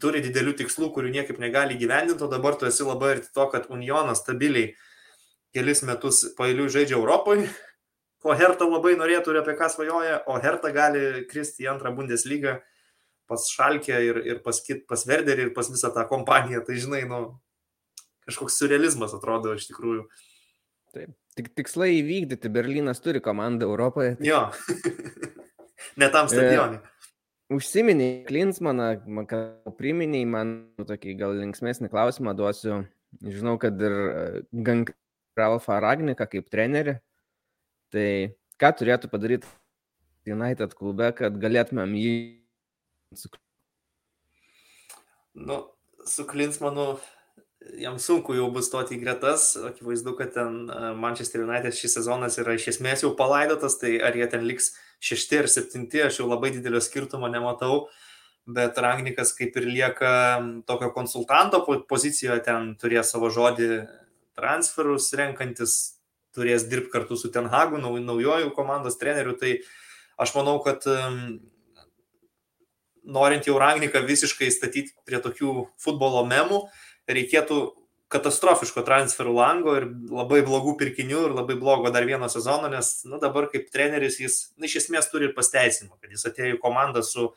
turi 0.00 0.22
didelių 0.24 0.56
tikslų, 0.58 0.90
kurių 0.94 1.12
niekaip 1.14 1.38
negali 1.42 1.78
gyvendinti, 1.78 2.24
o 2.24 2.30
dabar 2.30 2.58
tu 2.58 2.66
esi 2.68 2.86
labai 2.86 3.14
arti 3.16 3.30
to, 3.34 3.46
kad 3.52 3.68
Unionas 3.72 4.24
stabiliai 4.24 4.72
kelis 5.54 5.84
metus 5.86 6.24
pailiui 6.38 6.70
žaidžia 6.72 6.98
Europoje, 6.98 7.46
ko 8.24 8.34
Herta 8.34 8.66
labai 8.66 8.94
norėtų 8.98 9.34
ir 9.34 9.42
apie 9.42 9.54
ką 9.58 9.68
svajoja, 9.70 10.22
o 10.26 10.38
Herta 10.42 10.72
gali 10.74 11.26
kristi 11.30 11.66
į 11.66 11.74
antrą 11.74 11.92
Bundeslygą 11.94 12.58
pas 13.30 13.46
Šalkę 13.48 14.00
ir, 14.04 14.20
ir 14.26 14.40
pas, 14.44 14.58
kit, 14.64 14.84
pas 14.88 15.04
Verderį 15.08 15.48
ir 15.48 15.52
pas 15.56 15.68
visą 15.70 15.90
tą 15.94 16.04
kompaniją. 16.08 16.60
Tai 16.66 16.76
žinai, 16.80 17.04
nu, 17.08 17.20
kažkoks 18.26 18.58
surrealizmas 18.60 19.14
atrodo 19.16 19.54
iš 19.56 19.68
tikrųjų. 19.70 20.04
Taip, 20.94 21.14
tik 21.38 21.48
tikslai 21.56 21.94
įvykdyti, 22.00 22.52
Berlynas 22.52 23.00
turi 23.04 23.22
komandą 23.24 23.70
Europoje. 23.70 24.18
Tai... 24.18 24.28
Jo. 24.28 24.42
ne 26.00 26.10
tam 26.14 26.28
stadionui. 26.30 26.80
E, 26.80 27.54
užsiminiai 27.54 28.24
Klinsmaną, 28.28 28.88
kad 29.30 29.74
priminiai 29.78 30.26
man 30.28 30.54
tokį 30.80 31.16
gal 31.20 31.36
linksmėsnį 31.40 31.90
klausimą 31.92 32.36
duosiu. 32.38 32.84
Žinau, 33.22 33.58
kad 33.62 33.78
ir 33.78 33.94
e, 33.94 34.22
gan 34.66 34.84
Ralfą 35.38 35.78
Ragniką 35.82 36.26
kaip 36.30 36.48
trenerį. 36.50 36.98
Tai 37.94 38.08
ką 38.58 38.70
turėtų 38.80 39.10
padaryti 39.12 39.50
United 40.30 40.74
klube, 40.78 41.10
kad 41.14 41.36
galėtumėm 41.38 41.94
jį. 41.98 42.14
Nu, 45.34 45.60
su 46.06 46.24
Klinsmanu 46.26 46.94
jam 47.78 47.98
sunku 47.98 48.34
jau 48.36 48.48
bus 48.52 48.68
stoti 48.68 48.96
į 48.96 49.02
gretas, 49.02 49.52
akivaizdu, 49.70 50.14
kad 50.18 50.34
ten 50.36 50.64
e, 50.68 50.92
Manchester 51.00 51.44
United 51.44 51.76
šis 51.76 51.96
sezonas 51.98 52.38
yra 52.42 52.56
iš 52.58 52.68
esmės 52.74 53.04
jau 53.04 53.14
palaidotas, 53.18 53.78
tai 53.80 53.96
ar 54.04 54.16
jie 54.16 54.26
ten 54.30 54.44
liks 54.48 54.72
šešti 55.04 55.42
ar 55.42 55.50
septinti, 55.52 56.02
aš 56.04 56.22
jau 56.22 56.28
labai 56.30 56.52
didelio 56.54 56.82
skirtumo 56.82 57.30
nematau. 57.32 57.86
bet 58.46 58.76
Rangnikas 58.76 59.30
kaip 59.32 59.54
ir 59.56 59.64
lieka 59.64 60.10
tokio 60.68 60.90
konsultanto 60.92 61.62
pozicijoje, 61.88 62.42
ten 62.44 62.74
turės 62.76 63.08
savo 63.14 63.30
žodį 63.32 63.68
transferus 64.36 65.06
renkantis, 65.16 65.96
turės 66.36 66.66
dirbti 66.68 66.92
kartu 66.92 67.16
su 67.16 67.30
Tenhagu, 67.32 67.78
naujojų 67.80 68.50
komandos 68.52 68.98
treneriu, 69.00 69.32
tai 69.40 69.62
aš 70.20 70.34
manau, 70.36 70.58
kad 70.60 70.84
norint 73.04 73.48
jau 73.48 73.56
Rangniką 73.60 74.02
visiškai 74.04 74.50
statyti 74.52 74.92
prie 75.06 75.22
tokių 75.24 75.68
futbolo 75.80 76.24
memų, 76.28 76.66
reikėtų 77.08 77.60
katastrofiško 78.12 78.84
transferų 78.86 79.32
lango 79.34 79.74
ir 79.78 79.88
labai 80.12 80.42
blogų 80.46 80.76
pirkinių 80.80 81.24
ir 81.28 81.34
labai 81.34 81.56
blogo 81.60 81.90
dar 81.94 82.06
vieno 82.08 82.28
sezono, 82.30 82.68
nes 82.72 82.90
nu, 83.08 83.18
dabar 83.22 83.48
kaip 83.52 83.70
treneris 83.72 84.20
jis 84.20 84.38
nu, 84.56 84.68
iš 84.68 84.84
esmės 84.84 85.10
turi 85.12 85.30
ir 85.30 85.36
pasteisimą, 85.36 85.96
kad 86.00 86.12
jis 86.12 86.26
atėjo 86.30 86.56
į 86.56 86.62
komandą 86.62 87.02
su 87.06 87.30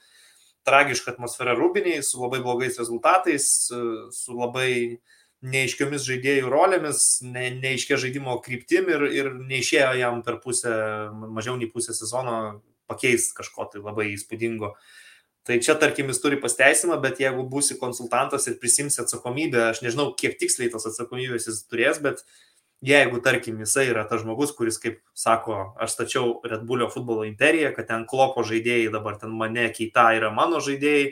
tragiška 0.67 1.13
atmosfera 1.13 1.55
rūbiniai, 1.55 2.03
su 2.03 2.19
labai 2.19 2.41
blogais 2.43 2.77
rezultatais, 2.79 3.47
su, 3.69 4.35
labai 4.35 4.99
neaiškiomis 5.47 6.03
žaidėjų 6.03 6.51
rolėmis, 6.51 7.01
ne, 7.23 7.47
neaiškia 7.61 7.99
žaidimo 8.01 8.35
kryptim 8.43 8.89
ir, 8.91 9.07
ir 9.13 9.31
neišėjo 9.37 9.91
jam 10.01 10.23
per 10.25 10.41
pusę, 10.43 10.73
mažiau 11.37 11.55
nei 11.55 11.69
pusę 11.71 11.95
sezono 11.95 12.37
pakeisti 12.89 13.37
kažko 13.37 13.69
tai 13.71 13.83
labai 13.85 14.09
įspūdingo. 14.15 14.73
Uh, 14.73 15.06
Tai 15.47 15.55
čia, 15.63 15.77
tarkim, 15.79 16.09
jis 16.11 16.19
turi 16.19 16.37
pasteisimą, 16.43 16.97
bet 16.99 17.21
jeigu 17.23 17.45
būsi 17.47 17.77
konsultantas 17.79 18.49
ir 18.49 18.57
prisimsi 18.59 18.99
atsakomybę, 18.99 19.61
aš 19.69 19.79
nežinau, 19.85 20.09
kiek 20.19 20.35
tiksliai 20.41 20.67
tos 20.73 20.89
atsakomybės 20.89 21.47
jis 21.47 21.61
turės, 21.71 22.01
bet 22.03 22.19
jeigu, 22.83 23.21
tarkim, 23.23 23.61
jisai 23.63 23.85
yra 23.93 24.03
tas 24.09 24.25
žmogus, 24.25 24.51
kuris, 24.57 24.75
kaip 24.83 24.99
sako, 25.15 25.61
aš 25.79 25.95
stačiau 25.95 26.35
Red 26.43 26.67
Bullio 26.67 26.89
futbolo 26.91 27.23
imperiją, 27.29 27.71
kad 27.77 27.87
ten 27.87 28.03
klopo 28.11 28.43
žaidėjai, 28.43 28.91
dabar 28.91 29.15
ten 29.21 29.31
mane 29.39 29.69
keita 29.71 30.09
yra 30.19 30.33
mano 30.35 30.59
žaidėjai, 30.67 31.07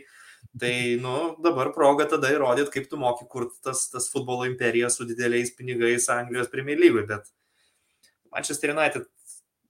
tai, 0.59 0.75
nu, 0.99 1.15
dabar 1.45 1.71
proga 1.77 2.09
tada 2.11 2.35
įrodyti, 2.35 2.73
kaip 2.75 2.91
tu 2.91 2.99
moki 2.99 3.29
kurti 3.31 3.55
tas, 3.63 3.87
tas 3.93 4.11
futbolo 4.11 4.49
imperiją 4.51 4.91
su 4.91 5.07
dideliais 5.07 5.55
pinigais 5.55 6.11
Anglijos 6.11 6.51
Premier 6.51 6.75
lygoje, 6.83 7.07
bet 7.07 7.31
Manchester 8.35 8.75
United 8.75 9.07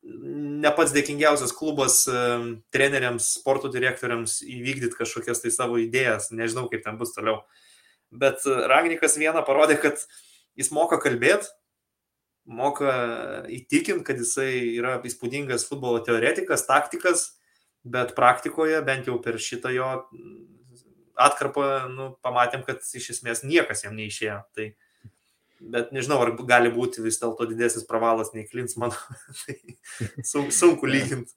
ne 0.05 0.71
pats 0.77 0.93
dėkingiausias 0.95 1.53
klubas 1.55 2.03
treneriams, 2.73 3.31
sporto 3.39 3.71
direktoriams 3.73 4.39
įvykdyti 4.45 4.97
kažkokias 4.99 5.41
tai 5.43 5.51
savo 5.53 5.79
idėjas, 5.81 6.31
nežinau 6.35 6.67
kaip 6.71 6.85
ten 6.85 6.99
bus 6.99 7.13
toliau. 7.15 7.41
Bet 8.15 8.45
e, 8.45 8.55
Ragnikas 8.69 9.17
vieną 9.19 9.43
parodė, 9.47 9.79
kad 9.81 10.01
jis 10.59 10.71
moka 10.75 10.99
kalbėti, 11.01 11.49
moka 12.45 12.91
įtikinti, 13.49 14.05
kad 14.05 14.21
jisai 14.21 14.77
yra 14.77 14.99
įspūdingas 15.07 15.65
futbolo 15.67 16.03
teoretikas, 16.05 16.67
taktikas, 16.69 17.27
bet 17.85 18.13
praktikoje, 18.17 18.77
bent 18.85 19.09
jau 19.09 19.17
per 19.21 19.39
šitą 19.41 19.73
jo 19.73 19.89
atkarpą, 21.21 21.65
nu, 21.91 22.09
pamatėm, 22.25 22.65
kad 22.67 22.83
iš 22.97 23.15
esmės 23.17 23.43
niekas 23.47 23.85
jam 23.85 23.95
neišėjo. 23.97 24.39
Tai 24.55 24.69
bet 25.71 25.91
nežinau, 25.95 26.19
ar 26.23 26.33
gali 26.47 26.71
būti 26.73 27.03
vis 27.05 27.17
dėlto 27.21 27.47
didesnis 27.49 27.87
pravalas 27.87 28.33
nei 28.35 28.45
Klinsmano. 28.49 28.95
tai 29.45 29.57
sunku 30.25 30.89
lyginti. 30.89 31.33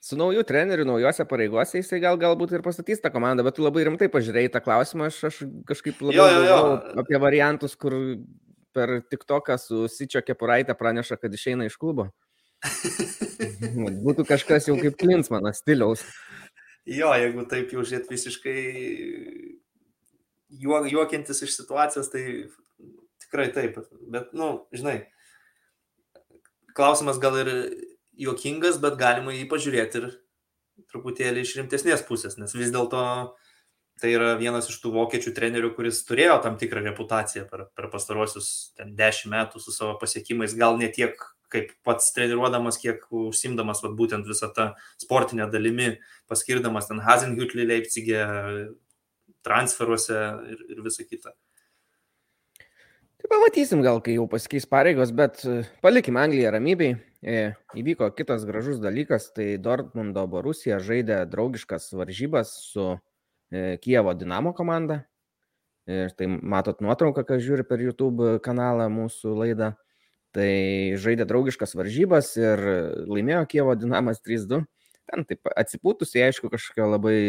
Su 0.00 0.16
nauju 0.16 0.42
treneriu, 0.48 0.86
naujose 0.88 1.26
pareigose 1.28 1.82
jisai 1.82 1.98
gal 2.00 2.16
galbūt 2.20 2.54
ir 2.56 2.62
pastatys 2.64 3.02
tą 3.04 3.10
komandą, 3.12 3.44
bet 3.44 3.58
tu 3.58 3.64
labai 3.66 3.82
rimtai 3.84 4.08
pažiūrėjai 4.08 4.52
tą 4.54 4.62
klausimą, 4.64 5.10
aš, 5.10 5.18
aš 5.28 5.40
kažkaip 5.68 6.00
labai 6.00 6.16
jo, 6.16 6.24
jo, 6.32 6.46
jo. 6.48 6.62
apie 7.02 7.20
variantus, 7.20 7.74
kur 7.76 7.98
per 8.72 9.02
tik 9.12 9.26
toką 9.28 9.58
su 9.60 9.84
Sičio 9.92 10.22
kepuraitė 10.24 10.72
praneša, 10.78 11.20
kad 11.20 11.36
išeina 11.36 11.68
iš 11.68 11.76
klubo. 11.76 12.08
Būtų 14.06 14.24
kažkas 14.28 14.70
jau 14.70 14.78
kaip 14.80 14.96
Klinsmanas 15.00 15.60
stiliaus. 15.60 16.06
Jo, 16.88 17.12
jeigu 17.20 17.44
taip 17.50 17.72
jau 17.74 17.84
žiūrėt 17.84 18.08
visiškai 18.08 18.58
juokintis 20.50 21.44
iš 21.44 21.58
situacijos, 21.60 22.08
tai 22.12 22.24
tikrai 23.30 23.48
taip, 23.54 23.78
bet, 24.10 24.32
nu, 24.34 24.50
žinai, 24.74 25.04
klausimas 26.74 27.20
gal 27.22 27.38
ir 27.38 27.52
juokingas, 28.18 28.80
bet 28.82 28.98
galima 28.98 29.32
jį 29.32 29.46
pažiūrėti 29.50 30.02
ir 30.02 30.10
truputėlį 30.90 31.44
iš 31.46 31.54
rimtesnės 31.60 32.02
pusės, 32.08 32.36
nes 32.40 32.52
vis 32.56 32.72
dėlto 32.74 33.04
tai 34.00 34.14
yra 34.16 34.32
vienas 34.40 34.68
iš 34.72 34.78
tų 34.82 34.94
vokiečių 34.94 35.32
trenerių, 35.36 35.74
kuris 35.76 36.00
turėjo 36.08 36.38
tam 36.44 36.56
tikrą 36.60 36.82
reputaciją 36.86 37.44
per, 37.50 37.66
per 37.76 37.90
pastaruosius 37.92 38.72
ten, 38.78 38.94
dešimt 38.96 39.32
metų 39.34 39.60
su 39.60 39.74
savo 39.76 39.98
pasiekimais, 40.00 40.56
gal 40.56 40.80
ne 40.80 40.88
tiek 40.92 41.20
kaip 41.50 41.72
pats 41.84 42.12
treniruodamas, 42.16 42.78
kiek 42.80 43.02
užsimdamas 43.10 43.82
vat, 43.84 43.96
būtent 43.98 44.28
visą 44.28 44.48
tą 44.56 44.70
sportinę 45.02 45.48
dalimi, 45.50 45.96
paskirdamas 46.30 46.88
ten 46.88 47.02
Hazenhütlį 47.04 47.66
Leipzigė, 47.66 48.22
transferuose 49.46 50.20
ir, 50.52 50.64
ir 50.70 50.82
visą 50.84 51.06
kitą. 51.08 51.34
Pamatysim 53.30 53.78
gal, 53.78 54.00
kai 54.02 54.16
jau 54.16 54.24
pasikeis 54.26 54.64
pareigos, 54.66 55.12
bet 55.14 55.44
e, 55.46 55.60
palikim 55.84 56.16
Angliją 56.18 56.50
ramybei. 56.50 56.96
E, 57.22 57.52
įvyko 57.78 58.08
kitas 58.16 58.42
gražus 58.48 58.80
dalykas, 58.82 59.28
tai 59.36 59.52
Dortmundo 59.62 60.24
Borusija 60.32 60.80
žaidė 60.82 61.20
draugiškas 61.30 61.92
varžybas 61.94 62.56
su 62.72 62.88
e, 62.90 63.76
Kievo 63.84 64.16
Dinamo 64.18 64.50
komanda. 64.56 65.04
Ir 65.86 66.10
tai 66.18 66.26
matot 66.26 66.82
nuotrauką, 66.82 67.22
kas 67.28 67.44
žiūri 67.46 67.68
per 67.68 67.84
YouTube 67.84 68.32
kanalą 68.42 68.88
mūsų 68.90 69.36
laidą. 69.44 69.70
Tai 70.34 70.50
žaidė 70.98 71.28
draugiškas 71.30 71.78
varžybas 71.78 72.32
ir 72.40 72.66
laimėjo 73.06 73.44
Kievo 73.54 73.78
Dinamas 73.78 74.18
3-2. 74.26 74.64
Ten 75.06 75.26
taip 75.30 75.54
atsipūtusi, 75.54 76.26
aišku, 76.26 76.50
kažkokio 76.50 76.90
labai 76.96 77.20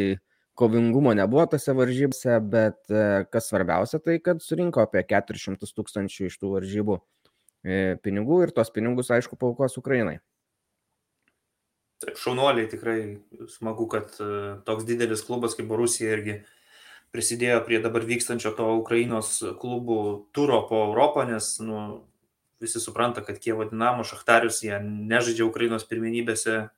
kovingumo 0.55 1.13
nebuvo 1.13 1.45
tose 1.45 1.73
varžybose, 1.73 2.39
bet 2.51 2.91
e, 2.91 3.23
kas 3.31 3.47
svarbiausia, 3.51 4.01
tai 4.03 4.19
kad 4.23 4.43
surinko 4.43 4.83
apie 4.83 5.03
400 5.07 5.71
tūkstančių 5.77 6.27
iš 6.27 6.37
tų 6.41 6.55
varžybų 6.57 6.97
e, 6.97 7.97
pinigų 8.03 8.43
ir 8.45 8.53
tos 8.55 8.73
pinigus, 8.73 9.11
aišku, 9.13 9.39
paukos 9.39 9.79
Ukrainai. 9.81 10.19
Taip, 12.01 12.17
šaunuoliai 12.17 12.69
tikrai 12.69 12.99
smagu, 13.53 13.87
kad 13.91 14.15
e, 14.19 14.31
toks 14.67 14.87
didelis 14.89 15.23
klubas 15.25 15.55
kaip 15.57 15.69
Borusija 15.69 16.15
irgi 16.17 16.41
prisidėjo 17.13 17.59
prie 17.67 17.81
dabar 17.83 18.05
vykstančio 18.07 18.53
to 18.57 18.67
Ukrainos 18.79 19.37
klubų 19.61 19.99
turo 20.35 20.61
po 20.69 20.85
Europą, 20.87 21.27
nes 21.29 21.53
nu, 21.63 21.81
visi 22.63 22.79
supranta, 22.81 23.23
kad 23.25 23.39
Kievo 23.41 23.67
Dinamo 23.69 24.05
Šachtarius 24.07 24.61
jie 24.63 24.77
nežaidžia 24.81 25.45
Ukrainos 25.47 25.85
pirmenybėse 25.89 26.69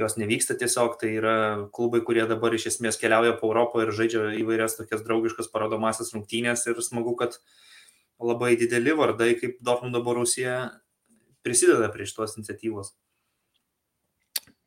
jos 0.00 0.16
nevyksta 0.16 0.56
tiesiog, 0.58 0.96
tai 1.00 1.12
yra 1.18 1.34
klubai, 1.74 2.00
kurie 2.06 2.24
dabar 2.28 2.54
iš 2.56 2.70
esmės 2.72 2.98
keliauja 3.00 3.34
po 3.40 3.50
Europą 3.50 3.84
ir 3.84 3.92
žaidžia 3.96 4.30
įvairias 4.40 4.78
tokias 4.78 5.04
draugiškas 5.04 5.50
parodomasias 5.52 6.14
rungtynės 6.14 6.64
ir 6.70 6.80
smagu, 6.84 7.14
kad 7.18 7.36
labai 8.22 8.54
dideli 8.56 8.94
vardai 8.96 9.34
kaip 9.40 9.58
Dortmundo 9.64 10.02
Borusija 10.04 10.56
prisideda 11.44 11.90
prie 11.92 12.06
šitos 12.08 12.38
iniciatyvos. 12.38 12.94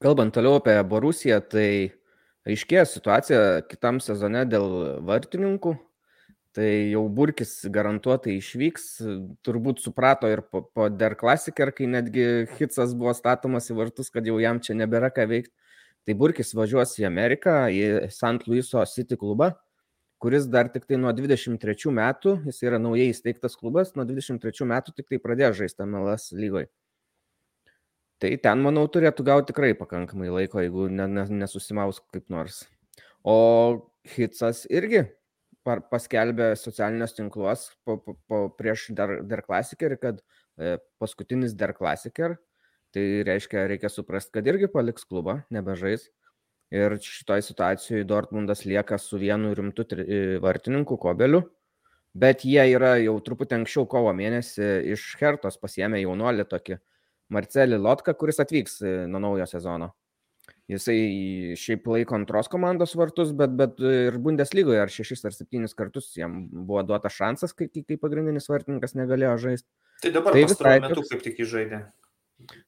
Kalbant 0.04 0.36
toliau 0.36 0.60
apie 0.60 0.76
Borusiją, 0.86 1.40
tai 1.50 1.70
aiškėja 2.46 2.84
situacija 2.90 3.42
kitam 3.70 4.02
sezone 4.04 4.44
dėl 4.46 5.00
vartininkų. 5.08 5.74
Tai 6.56 6.68
jau 6.88 7.02
Burkis 7.12 7.66
garantuotai 7.68 8.38
išvyks, 8.40 8.84
turbūt 9.44 9.82
suprato 9.84 10.30
ir 10.32 10.40
po, 10.48 10.62
po 10.72 10.86
Der 10.88 11.18
Classicer, 11.20 11.74
kai 11.76 11.90
netgi 11.92 12.46
Hitsas 12.56 12.94
buvo 12.96 13.12
statomas 13.18 13.68
į 13.68 13.76
vartus, 13.82 14.08
kad 14.14 14.24
jau 14.24 14.38
jam 14.40 14.62
čia 14.64 14.78
nebėra 14.80 15.10
ką 15.12 15.26
veikti. 15.28 15.52
Tai 16.08 16.16
Burkis 16.22 16.54
važiuos 16.56 16.94
į 17.02 17.10
Ameriką, 17.10 17.58
į 17.74 18.08
St. 18.08 18.48
Louiso 18.48 18.86
City 18.88 19.18
klubą, 19.20 19.50
kuris 20.24 20.48
dar 20.48 20.70
tik 20.72 20.86
tai 20.88 21.02
nuo 21.02 21.12
23 21.18 21.92
metų, 22.00 22.38
jis 22.48 22.62
yra 22.64 22.80
naujai 22.80 23.10
įsteigtas 23.12 23.60
klubas, 23.60 23.92
nuo 24.00 24.08
23 24.08 24.70
metų 24.72 24.96
tik 24.96 25.12
tai 25.12 25.20
pradėjo 25.26 25.52
žaisti 25.60 25.90
MLS 25.90 26.30
lygoje. 26.40 26.70
Tai 28.24 28.32
ten, 28.40 28.64
manau, 28.64 28.86
turėtų 28.88 29.28
gauti 29.28 29.52
tikrai 29.52 29.74
pakankamai 29.76 30.32
laiko, 30.32 30.64
jeigu 30.64 30.88
nesusimaus 30.88 32.00
kaip 32.16 32.32
nors. 32.32 32.64
O 33.28 33.92
Hitsas 34.16 34.64
irgi 34.72 35.04
paskelbė 35.66 36.52
socialiniuose 36.60 37.18
tinkluos 37.18 37.70
po, 37.86 37.98
po, 37.98 38.16
po, 38.30 38.42
prieš 38.58 38.90
Der, 38.98 39.18
Der 39.26 39.42
Classicer, 39.46 39.98
kad 40.02 40.22
e, 40.58 40.78
paskutinis 41.02 41.56
Der 41.58 41.74
Classicer, 41.78 42.38
tai 42.94 43.24
reiškia, 43.28 43.66
reikia 43.72 43.90
suprasti, 43.92 44.36
kad 44.38 44.48
irgi 44.48 44.70
paliks 44.72 45.08
klubą, 45.10 45.42
nebežais. 45.54 46.10
Ir 46.74 46.96
šitoje 47.02 47.44
situacijoje 47.46 48.08
Dortmundas 48.10 48.64
lieka 48.66 48.98
su 49.02 49.20
vienu 49.22 49.54
rimtu 49.58 49.86
e, 49.94 50.38
vartininku 50.42 50.98
Kobeliu, 51.02 51.44
bet 52.14 52.46
jie 52.48 52.64
yra 52.74 52.96
jau 53.02 53.18
truputį 53.22 53.60
anksčiau 53.60 53.86
kovo 53.90 54.14
mėnesį 54.18 54.72
iš 54.96 55.12
Hertos 55.20 55.60
pasiemę 55.62 56.02
jaunuolį 56.02 56.48
tokį 56.50 56.80
Marcelį 57.36 57.82
Lotką, 57.82 58.16
kuris 58.18 58.42
atvyks 58.42 58.82
e, 58.82 58.98
nuo 59.10 59.22
naujo 59.22 59.48
sezono. 59.50 59.94
Jisai 60.72 61.54
šiaip 61.62 61.86
laiko 61.94 62.16
antros 62.18 62.48
komandos 62.50 62.96
vartus, 62.98 63.36
bet, 63.38 63.52
bet 63.54 63.78
ir 63.86 64.16
Bundeslygoje 64.22 64.80
ar 64.82 64.90
šešis 64.90 65.22
ar 65.30 65.36
septynis 65.36 65.78
kartus 65.78 66.08
jam 66.18 66.40
buvo 66.50 66.82
duotas 66.88 67.14
šansas, 67.14 67.54
kai, 67.54 67.68
kai 67.70 68.00
pagrindinis 68.02 68.50
vartininkas 68.50 68.98
negalėjo 68.98 69.36
žaisti. 69.44 69.70
Tai 70.02 70.12
dabar 70.18 70.34
tai 70.34 70.42
pastaruoju 70.48 70.84
metu 70.88 71.06
kaip 71.12 71.22
tik 71.28 71.44
įžaidė. 71.46 71.84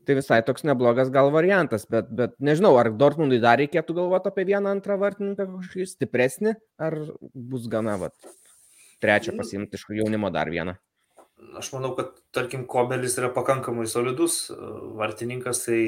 Tai 0.07 0.15
visai 0.15 0.39
toks 0.47 0.63
neblogas 0.63 1.09
gal 1.11 1.31
variantas, 1.33 1.83
bet, 1.89 2.07
bet 2.13 2.37
nežinau, 2.39 2.75
ar 2.79 2.91
Dortmundui 2.95 3.41
dar 3.43 3.57
reikėtų 3.59 3.97
galvoti 3.97 4.29
apie 4.29 4.45
vieną 4.47 4.77
antrą 4.77 4.95
vartininką 5.01 5.49
kažkokį 5.57 5.87
stipresnį, 5.91 6.53
ar 6.79 6.95
bus 7.33 7.65
gana, 7.71 7.97
vat, 7.99 8.15
trečią 9.03 9.33
nu. 9.33 9.41
pasimti 9.41 9.75
iš 9.75 9.89
jaunimo 9.97 10.31
dar 10.33 10.53
vieną. 10.53 10.77
Aš 11.57 11.69
manau, 11.73 11.91
kad, 11.97 12.15
tarkim, 12.33 12.63
Kobelis 12.69 13.17
yra 13.19 13.29
pakankamai 13.33 13.85
solidus 13.89 14.47
vartininkas, 14.97 15.63
tai 15.67 15.81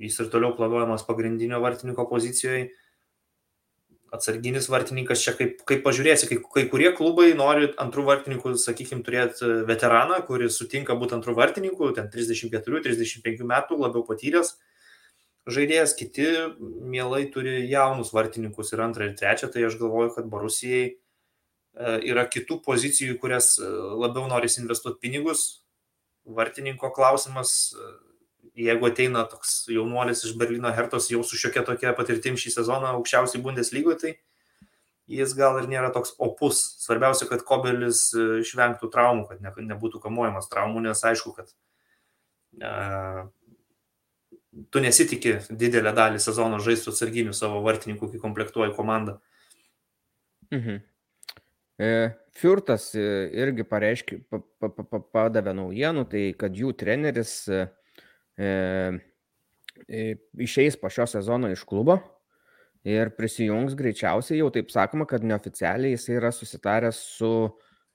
jis 0.00 0.16
ir 0.22 0.30
toliau 0.32 0.54
planuojamas 0.56 1.04
pagrindinio 1.08 1.60
vartininko 1.60 2.06
pozicijoje. 2.08 2.70
Atsarginis 4.10 4.66
vartininkas 4.72 5.20
čia 5.22 5.36
kaip, 5.38 5.60
kaip 5.68 5.84
pažiūrėsi, 5.84 6.26
kai, 6.26 6.40
kai 6.56 6.64
kurie 6.72 6.90
klubai 6.96 7.28
nori 7.38 7.68
antrų 7.78 8.08
vartininkų, 8.08 8.56
sakykime, 8.58 9.04
turėti 9.06 9.52
veteraną, 9.68 10.18
kuris 10.26 10.56
sutinka 10.58 10.96
būti 10.98 11.14
antrų 11.18 11.36
vartininkų, 11.38 11.92
ten 12.00 12.10
34-35 12.10 13.46
metų, 13.52 13.78
labiau 13.84 14.02
patyręs 14.08 14.56
žaidėjas, 15.50 15.94
kiti 15.98 16.26
mielai 16.60 17.26
turi 17.32 17.66
jaunus 17.70 18.12
vartininkus 18.16 18.74
ir 18.74 18.82
antrą 18.84 19.08
ir 19.08 19.16
trečią, 19.18 19.50
tai 19.52 19.64
aš 19.68 19.78
galvoju, 19.80 20.12
kad 20.16 20.28
Barusijai 20.30 20.84
e, 20.86 20.94
yra 21.78 22.26
kitų 22.26 22.60
pozicijų, 22.66 23.18
kurias 23.22 23.54
e, 23.58 23.66
labiau 24.00 24.26
norisi 24.30 24.62
investuoti 24.62 25.00
pinigus. 25.06 25.62
Vartininko 26.26 26.90
klausimas 26.94 27.72
jeigu 28.60 28.88
ateina 28.88 29.24
toks 29.30 29.64
jaunuolis 29.70 30.24
iš 30.26 30.34
Berlyno 30.38 30.72
Hertos 30.74 31.08
jau 31.10 31.22
su 31.24 31.38
šiokia 31.38 31.62
tokia 31.66 31.94
patirtim 31.96 32.36
šį 32.40 32.52
sezoną 32.58 32.92
aukščiausiai 32.96 33.42
Bundeslygoje, 33.44 33.98
tai 34.02 34.12
jis 35.10 35.34
gal 35.38 35.58
ir 35.60 35.68
nėra 35.70 35.90
toks 35.94 36.14
opus. 36.22 36.60
Svarbiausia, 36.84 37.28
kad 37.30 37.44
Kobelis 37.46 38.08
e, 38.14 38.26
išvengtų 38.44 38.90
traumų, 38.92 39.26
kad 39.30 39.42
ne, 39.44 39.52
nebūtų 39.72 40.02
kamuojamas 40.02 40.50
traumų, 40.52 40.84
nes 40.86 41.02
aišku, 41.06 41.34
kad 41.38 41.50
e, 42.60 42.70
tu 44.70 44.82
nesitikė 44.84 45.40
didelę 45.50 45.94
dalį 45.96 46.22
sezono 46.22 46.60
žaisti 46.62 46.92
atsarginių 46.92 47.34
savo 47.36 47.62
vartininkų, 47.66 48.12
kai 48.12 48.22
komplektuoji 48.22 48.76
komandą. 48.76 49.18
Mhm. 50.50 50.82
E, 51.80 52.10
Fiurtas 52.36 52.90
e, 52.92 53.02
irgi 53.40 53.64
pareiškė, 53.68 54.18
pa, 54.28 54.40
pa, 54.60 54.68
pa, 54.84 55.00
padavė 55.16 55.54
naujienų, 55.56 56.04
tai 56.12 56.24
kad 56.38 56.56
jų 56.56 56.74
treneris 56.76 57.32
e, 57.48 57.62
išeis 60.44 60.76
po 60.80 60.90
šio 60.92 61.06
sezono 61.08 61.48
iš 61.52 61.64
klubo 61.68 61.96
ir 62.84 63.12
prisijungs 63.16 63.76
greičiausiai, 63.76 64.42
jau 64.42 64.50
taip 64.52 64.72
sakoma, 64.72 65.06
kad 65.08 65.24
neoficialiai 65.24 65.94
jis 65.96 66.06
yra 66.12 66.32
susitaręs 66.32 67.00
su 67.16 67.32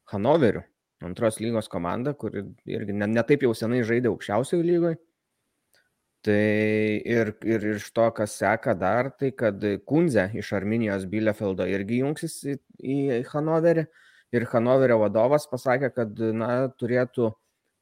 Hanoveriu, 0.10 0.66
antros 1.06 1.40
lygos 1.42 1.70
komanda, 1.70 2.14
kuri 2.18 2.44
irgi 2.70 2.94
netaip 2.94 3.42
ne, 3.42 3.46
ne 3.46 3.50
jau 3.50 3.54
senai 3.58 3.84
žaidė 3.86 4.10
aukščiausiojo 4.12 4.66
lygoje. 4.66 5.00
Tai 6.26 6.34
ir, 7.06 7.30
ir 7.46 7.66
iš 7.76 7.92
to, 7.94 8.06
kas 8.18 8.34
seka 8.40 8.74
dar, 8.78 9.12
tai 9.20 9.30
kad 9.38 9.62
Kunze 9.86 10.26
iš 10.34 10.52
Arminijos 10.58 11.06
Bielefeldo 11.10 11.68
irgi 11.70 12.00
jungsis 12.02 12.40
į, 12.50 12.56
į 12.82 13.20
Hanoverį. 13.30 13.86
Ir 14.34 14.48
Hanoverio 14.50 14.98
vadovas 15.04 15.46
pasakė, 15.52 15.92
kad 15.94 16.18
na, 16.34 16.50
turėtų 16.82 17.30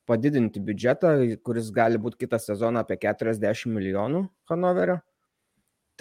padidinti 0.09 0.59
biudžetą, 0.59 1.13
kuris 1.47 1.71
gali 1.71 2.01
būti 2.01 2.25
kitą 2.25 2.41
sezoną 2.43 2.83
apie 2.83 2.99
40 2.99 3.71
milijonų 3.71 4.25
Hanoverio. 4.51 4.99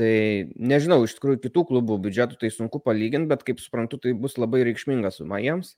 Tai 0.00 0.12
nežinau, 0.56 1.02
iš 1.06 1.14
tikrųjų 1.18 1.44
kitų 1.46 1.66
klubų 1.68 2.00
biudžetų 2.08 2.40
tai 2.42 2.50
sunku 2.50 2.82
palyginti, 2.82 3.30
bet 3.30 3.46
kaip 3.46 3.62
suprantu, 3.62 4.00
tai 4.02 4.16
bus 4.18 4.34
labai 4.40 4.64
reikšminga 4.66 5.12
suma 5.14 5.38
jiems 5.44 5.76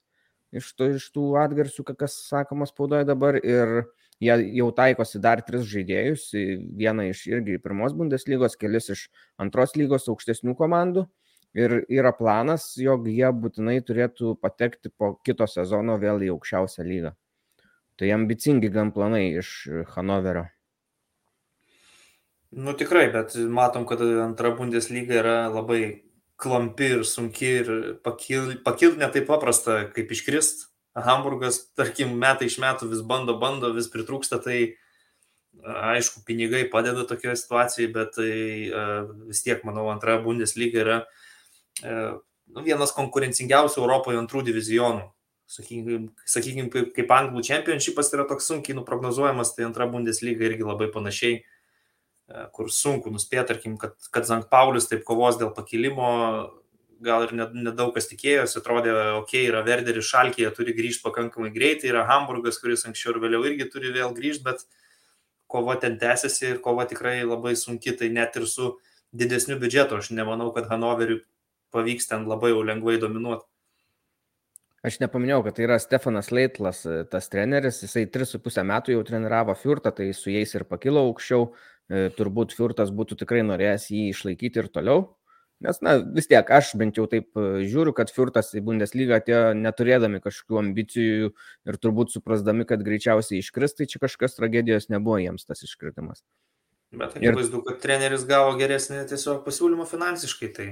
iš, 0.54 0.70
to, 0.78 0.88
iš 0.96 1.08
tų 1.14 1.34
atgarsių, 1.42 1.84
kas 1.98 2.16
sakoma 2.28 2.66
spaudoje 2.70 3.06
dabar. 3.08 3.38
Ir 3.42 3.84
jie 4.22 4.36
jau 4.58 4.70
taikosi 4.76 5.20
dar 5.22 5.42
tris 5.46 5.66
žaidėjus, 5.70 6.30
vieną 6.78 7.08
iš 7.10 7.26
irgi 7.32 7.58
pirmos 7.62 7.96
Bundeslygos, 7.96 8.56
kelis 8.60 8.90
iš 8.94 9.08
antros 9.40 9.76
lygos 9.78 10.08
aukštesnių 10.12 10.56
komandų. 10.58 11.06
Ir 11.54 11.84
yra 11.86 12.10
planas, 12.10 12.72
jog 12.82 13.06
jie 13.06 13.28
būtinai 13.30 13.76
turėtų 13.86 14.34
patekti 14.42 14.90
po 14.90 15.12
kito 15.22 15.46
sezono 15.46 15.94
vėl 16.02 16.24
į 16.26 16.32
aukščiausią 16.34 16.86
lygą. 16.86 17.14
Tai 17.94 18.10
ambicingi 18.10 18.72
gan 18.74 18.90
planai 18.90 19.36
iš 19.38 19.52
Hanoverio. 19.94 20.48
Nu 22.54 22.74
tikrai, 22.78 23.06
bet 23.14 23.36
matom, 23.50 23.86
kad 23.86 24.02
antra 24.02 24.50
Bundeslyga 24.54 25.20
yra 25.20 25.36
labai 25.50 26.02
klampi 26.38 26.90
ir 26.98 27.02
sunki 27.06 27.50
ir 27.60 27.70
pakilti 28.02 28.60
pakil 28.66 28.98
netaip 28.98 29.26
paprasta, 29.30 29.84
kaip 29.94 30.10
iškrist. 30.14 30.68
Hamburgas, 30.94 31.58
tarkim, 31.74 32.14
metai 32.20 32.46
iš 32.46 32.60
metų 32.62 32.88
vis 32.92 33.02
bando, 33.06 33.34
bando, 33.40 33.72
vis 33.74 33.88
pritrūksta, 33.90 34.38
tai 34.44 34.58
aišku, 35.64 36.22
pinigai 36.26 36.64
padeda 36.70 37.04
tokioje 37.08 37.38
situacijoje, 37.40 37.90
bet 37.94 38.14
tai 38.16 38.30
vis 39.26 39.42
tiek, 39.42 39.64
manau, 39.66 39.88
antra 39.92 40.20
Bundeslyga 40.22 40.80
yra 40.82 40.98
nu, 41.82 42.62
vienas 42.62 42.94
konkurencingiausių 42.94 43.82
Europoje 43.82 44.20
antrų 44.20 44.44
divizionų. 44.50 45.08
Sakykime, 45.54 45.98
sakykim, 46.30 46.70
kaip, 46.72 46.94
kaip 46.96 47.10
anglų 47.12 47.42
čempionšipas 47.44 48.08
yra 48.16 48.24
toks 48.28 48.46
sunkiai 48.48 48.76
nuprognozuojamas, 48.78 49.52
tai 49.56 49.66
antra 49.66 49.86
Bundeslyga 49.90 50.46
irgi 50.48 50.64
labai 50.66 50.88
panašiai, 50.94 51.42
kur 52.56 52.70
sunku 52.72 53.12
nuspėti, 53.12 53.50
tarkim, 53.52 53.74
kad, 53.80 53.98
kad 54.14 54.24
Zank 54.28 54.48
Paulius 54.52 54.88
taip 54.88 55.04
kovos 55.04 55.36
dėl 55.40 55.52
pakilimo, 55.54 56.08
gal 57.04 57.26
ir 57.26 57.34
nedaug 57.36 57.92
kas 57.94 58.08
tikėjosi, 58.10 58.58
atrodė, 58.60 58.94
okay, 59.20 59.44
yra 59.50 59.62
Verderis 59.66 60.08
Šalkėje, 60.08 60.50
turi 60.56 60.74
grįžti 60.76 61.04
pakankamai 61.04 61.52
greitai, 61.54 61.90
yra 61.92 62.06
Hamburgas, 62.08 62.58
kuris 62.62 62.86
anksčiau 62.88 63.14
ir 63.14 63.22
vėliau 63.26 63.44
irgi 63.50 63.68
turi 63.72 63.92
vėl 63.94 64.14
grįžti, 64.16 64.44
bet 64.48 64.64
kova 65.50 65.76
ten 65.80 65.98
tęsiasi 66.00 66.54
ir 66.54 66.60
kova 66.64 66.88
tikrai 66.90 67.20
labai 67.22 67.54
sunki, 67.58 67.94
tai 67.98 68.10
net 68.14 68.36
ir 68.40 68.48
su 68.50 68.74
didesniu 69.14 69.60
biudžetu 69.60 70.00
aš 70.00 70.10
nemanau, 70.16 70.50
kad 70.56 70.70
Hanoveriui 70.70 71.22
pavyks 71.74 72.10
ten 72.10 72.26
labai 72.30 72.54
jau 72.54 72.62
lengvai 72.66 72.96
dominuoti. 73.02 73.46
Aš 74.84 74.98
nepaminėjau, 75.00 75.40
kad 75.46 75.56
tai 75.56 75.64
yra 75.64 75.78
Stefanas 75.80 76.28
Leitlas, 76.34 76.82
e, 76.84 77.04
tas 77.08 77.30
treneris, 77.32 77.78
jisai 77.86 78.04
3,5 78.12 78.64
metų 78.68 78.92
jau 78.92 79.04
treniravo 79.08 79.54
Fiurtą, 79.56 79.94
tai 79.96 80.10
su 80.12 80.28
jais 80.28 80.52
ir 80.52 80.66
pakilo 80.68 81.06
aukščiau, 81.06 81.46
e, 81.88 82.10
turbūt 82.18 82.52
Fiurtas 82.52 82.92
būtų 82.92 83.16
tikrai 83.22 83.40
norėjęs 83.48 83.88
jį 83.94 84.02
išlaikyti 84.10 84.60
ir 84.60 84.68
toliau. 84.74 85.06
Nes, 85.62 85.78
na, 85.84 85.94
vis 86.16 86.26
tiek 86.28 86.48
aš 86.50 86.72
bent 86.80 86.98
jau 86.98 87.04
taip 87.10 87.38
e, 87.38 87.64
žiūriu, 87.70 87.94
kad 87.96 88.10
Fiurtas 88.12 88.50
į 88.58 88.62
Bundeslygą 88.66 89.20
atėjo 89.20 89.42
neturėdami 89.56 90.18
kažkokių 90.24 90.58
ambicijų 90.60 91.30
ir 91.30 91.78
turbūt 91.80 92.10
suprasdami, 92.12 92.66
kad 92.68 92.82
greičiausiai 92.84 93.38
iškris, 93.40 93.76
tai 93.78 93.86
čia 93.90 94.02
kažkas 94.02 94.36
tragedijos 94.36 94.90
nebuvo 94.92 95.20
jiems 95.22 95.46
tas 95.46 95.62
iškritimas. 95.64 96.24
Bet 96.94 97.14
akivaizdu, 97.18 97.62
ir... 97.62 97.68
kad 97.68 97.78
treneris 97.82 98.26
gavo 98.28 98.56
geresnį 98.58 99.06
tiesiog 99.10 99.44
pasiūlymą 99.46 99.86
finansiškai, 99.90 100.50
tai 100.58 100.68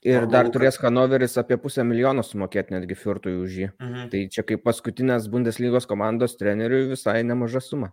Ir 0.00 0.24
dar 0.32 0.48
turės 0.48 0.78
Hanoveris 0.80 1.36
apie 1.36 1.58
pusę 1.60 1.84
milijono 1.84 2.22
sumokėti 2.24 2.72
netgi 2.72 2.96
Fiurtui 2.96 3.34
už 3.36 3.56
jį. 3.58 3.66
Mhm. 3.76 4.06
Tai 4.12 4.20
čia 4.32 4.44
kaip 4.48 4.62
paskutinės 4.64 5.28
Bundeslygos 5.28 5.88
komandos 5.90 6.38
treneriui 6.40 6.88
visai 6.94 7.20
nemaža 7.26 7.60
suma. 7.64 7.92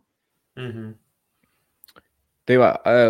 Mhm. 0.56 0.94
Tai 2.48 2.56
va, 2.62 2.70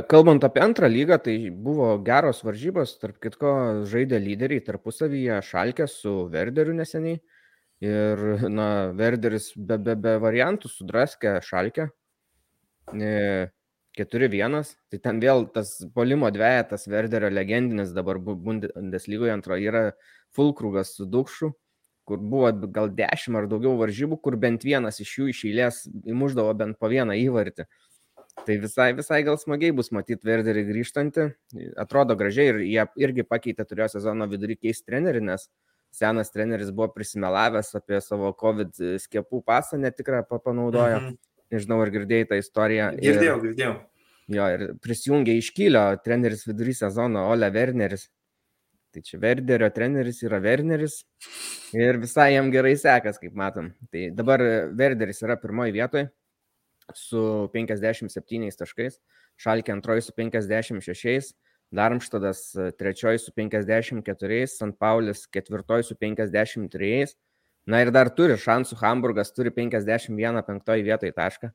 kalbant 0.09 0.41
apie 0.47 0.61
antrą 0.65 0.87
lygą, 0.89 1.19
tai 1.21 1.35
buvo 1.51 1.91
geros 2.05 2.39
varžybos, 2.45 2.95
tarp 2.97 3.19
kitko 3.21 3.51
žaidė 3.85 4.17
lyderiai 4.23 4.63
tarpusavyje 4.65 5.35
Šalkė 5.45 5.85
su 5.91 6.13
Werderiu 6.33 6.73
neseniai. 6.73 7.19
Ir, 7.85 8.23
na, 8.49 8.67
Werderis 8.97 9.51
be, 9.53 9.77
be, 9.77 9.93
be 10.01 10.15
variantų 10.23 10.71
sudraskė 10.73 11.35
Šalkę. 11.45 11.85
4-1, 13.97 14.71
tai 14.89 14.99
ten 15.03 15.19
vėl 15.21 15.45
tas 15.53 15.75
polimo 15.93 16.31
dviejatas 16.33 16.87
Verderio 16.89 17.29
legendinis 17.29 17.93
dabar 17.93 18.17
Bundeslygoje 18.17 19.33
antro 19.33 19.57
yra 19.61 19.91
Fulkrugas 20.33 20.95
su 20.97 21.05
Dukšu, 21.05 21.51
kur 22.07 22.21
buvo 22.21 22.49
gal 22.73 22.89
10 22.89 23.37
ar 23.37 23.49
daugiau 23.51 23.75
varžybų, 23.77 24.17
kur 24.23 24.37
bent 24.39 24.65
vienas 24.65 25.01
iš 25.03 25.13
jų 25.19 25.29
iš 25.33 25.43
eilės 25.49 25.83
įmuždavo 26.09 26.57
bent 26.57 26.79
po 26.81 26.89
vieną 26.89 27.17
įvartį. 27.21 27.67
Tai 28.45 28.57
visai, 28.63 28.91
visai 28.95 29.21
gal 29.27 29.39
smagiai 29.41 29.73
bus 29.75 29.89
matyti 29.95 30.27
Verderį 30.27 30.65
grįžtantį. 30.69 31.29
Atrodo 31.79 32.15
gražiai 32.19 32.51
ir 32.51 32.61
jie 32.63 32.85
irgi 33.07 33.25
pakeitė, 33.27 33.65
turėjo 33.67 33.89
sezono 33.97 34.27
vidurį 34.29 34.59
keisti 34.61 34.91
trenerį, 34.91 35.23
nes 35.31 35.49
senas 35.95 36.31
treneris 36.31 36.69
buvo 36.75 36.91
prisimelavęs 36.95 37.73
apie 37.79 37.99
savo 38.03 38.31
COVID 38.37 38.99
skiepų 39.03 39.41
pasą 39.47 39.79
netikrą 39.81 40.21
panaudojo. 40.29 41.01
Mhm 41.01 41.17
nežinau, 41.53 41.79
ar 41.83 41.93
girdėjai 41.93 42.27
tą 42.31 42.41
istoriją. 42.41 42.91
Girdėjau, 42.99 43.37
ir, 43.37 43.45
girdėjau. 43.47 43.73
Jo, 44.37 44.47
ir 44.55 44.63
prisijungė 44.83 45.37
iš 45.39 45.53
Kylio 45.55 45.85
treneris 46.03 46.43
vidury 46.47 46.75
sezono 46.75 47.27
Ole 47.31 47.49
Werneris. 47.55 48.07
Tai 48.91 49.03
čia 49.05 49.19
Verderio 49.21 49.67
treneris 49.75 50.21
yra 50.25 50.39
Werneris 50.43 51.01
ir 51.75 51.99
visai 52.01 52.31
jam 52.33 52.49
gerai 52.51 52.73
sekas, 52.79 53.19
kaip 53.21 53.35
matom. 53.37 53.71
Tai 53.93 54.07
dabar 54.15 54.43
Verderis 54.75 55.21
yra 55.23 55.37
pirmoji 55.39 55.75
vietoje 55.75 56.07
su 56.95 57.49
57 57.53 58.57
taškais, 58.61 59.01
Šalkė 59.37 59.75
antroji 59.75 60.05
su 60.05 60.15
56, 60.17 61.35
Darmštadas 61.75 62.43
trečioji 62.79 63.19
su 63.19 63.33
54, 63.35 64.43
St. 64.47 64.73
Paulis 64.79 65.25
ketvirtoji 65.27 65.83
su 65.83 65.97
53, 65.99 67.17
Na 67.67 67.83
ir 67.83 67.91
dar 67.91 68.09
turi 68.15 68.37
šansų, 68.39 68.79
Hamburgas 68.79 69.33
turi 69.35 69.51
51 69.51 70.43
penktoji 70.47 70.85
vietoje 70.87 71.11
tašką. 71.15 71.49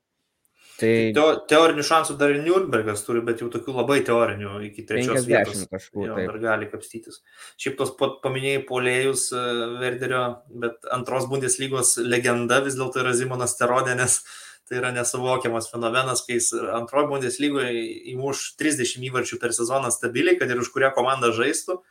Tai 0.73 0.91
teo, 1.13 1.25
teorinių 1.49 1.83
šansų 1.85 2.15
dar 2.17 2.31
ir 2.33 2.39
Nürnbergas 2.45 3.03
turi, 3.05 3.21
bet 3.25 3.41
jau 3.41 3.49
tokių 3.53 3.75
labai 3.75 3.99
teorinių 4.05 4.55
iki 4.69 4.85
trečios 4.89 5.25
vietos. 5.29 5.65
Kažkur, 5.69 6.07
jo, 6.07 6.15
dar 6.17 6.37
gali 6.41 6.69
kapstytis. 6.69 7.19
Šiaip 7.61 7.77
tos 7.81 7.91
paminėjai 7.97 8.63
polėjus 8.69 9.27
e, 9.37 9.43
Verderio, 9.81 10.23
bet 10.63 10.87
antros 10.93 11.27
Bundeslygos 11.29 11.95
legenda 12.01 12.61
vis 12.65 12.77
dėlto 12.79 13.03
yra 13.03 13.13
Zimonas 13.17 13.57
Terodė, 13.59 13.97
nes 13.99 14.21
tai 14.69 14.79
yra 14.79 14.93
nesuvokiamas 14.95 15.67
fenomenas, 15.71 16.23
kai 16.25 16.37
jis 16.37 16.53
antrojo 16.75 17.11
Bundeslygoje 17.15 17.73
įmuš 18.13 18.53
30 18.61 19.09
įvarčių 19.09 19.41
per 19.41 19.55
sezoną 19.55 19.91
stabiliai, 19.91 20.37
kad 20.39 20.51
ir 20.51 20.61
už 20.63 20.71
kurią 20.75 20.93
komandą 20.95 21.33
žaistų 21.35 21.81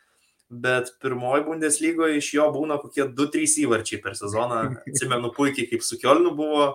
bet 0.53 0.93
pirmoji 1.01 1.47
Bundeslygoje 1.47 2.19
iš 2.21 2.35
jo 2.37 2.47
būna 2.53 2.77
kokie 2.81 3.07
2-3 3.09 3.63
įvarčiai 3.65 4.01
per 4.05 4.17
sezoną. 4.19 4.59
Atsimenu 4.91 5.33
puikiai, 5.33 5.69
kaip 5.71 5.85
su 5.85 5.97
Kielnu 6.01 6.35
buvo, 6.37 6.67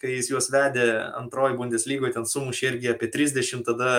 kai 0.00 0.14
jis 0.16 0.30
juos 0.32 0.48
vedė 0.52 0.86
antroji 1.18 1.58
Bundeslygoje, 1.58 2.14
ten 2.16 2.28
sumušė 2.28 2.72
irgi 2.72 2.94
apie 2.94 3.10
30, 3.12 3.66
tada 3.68 3.92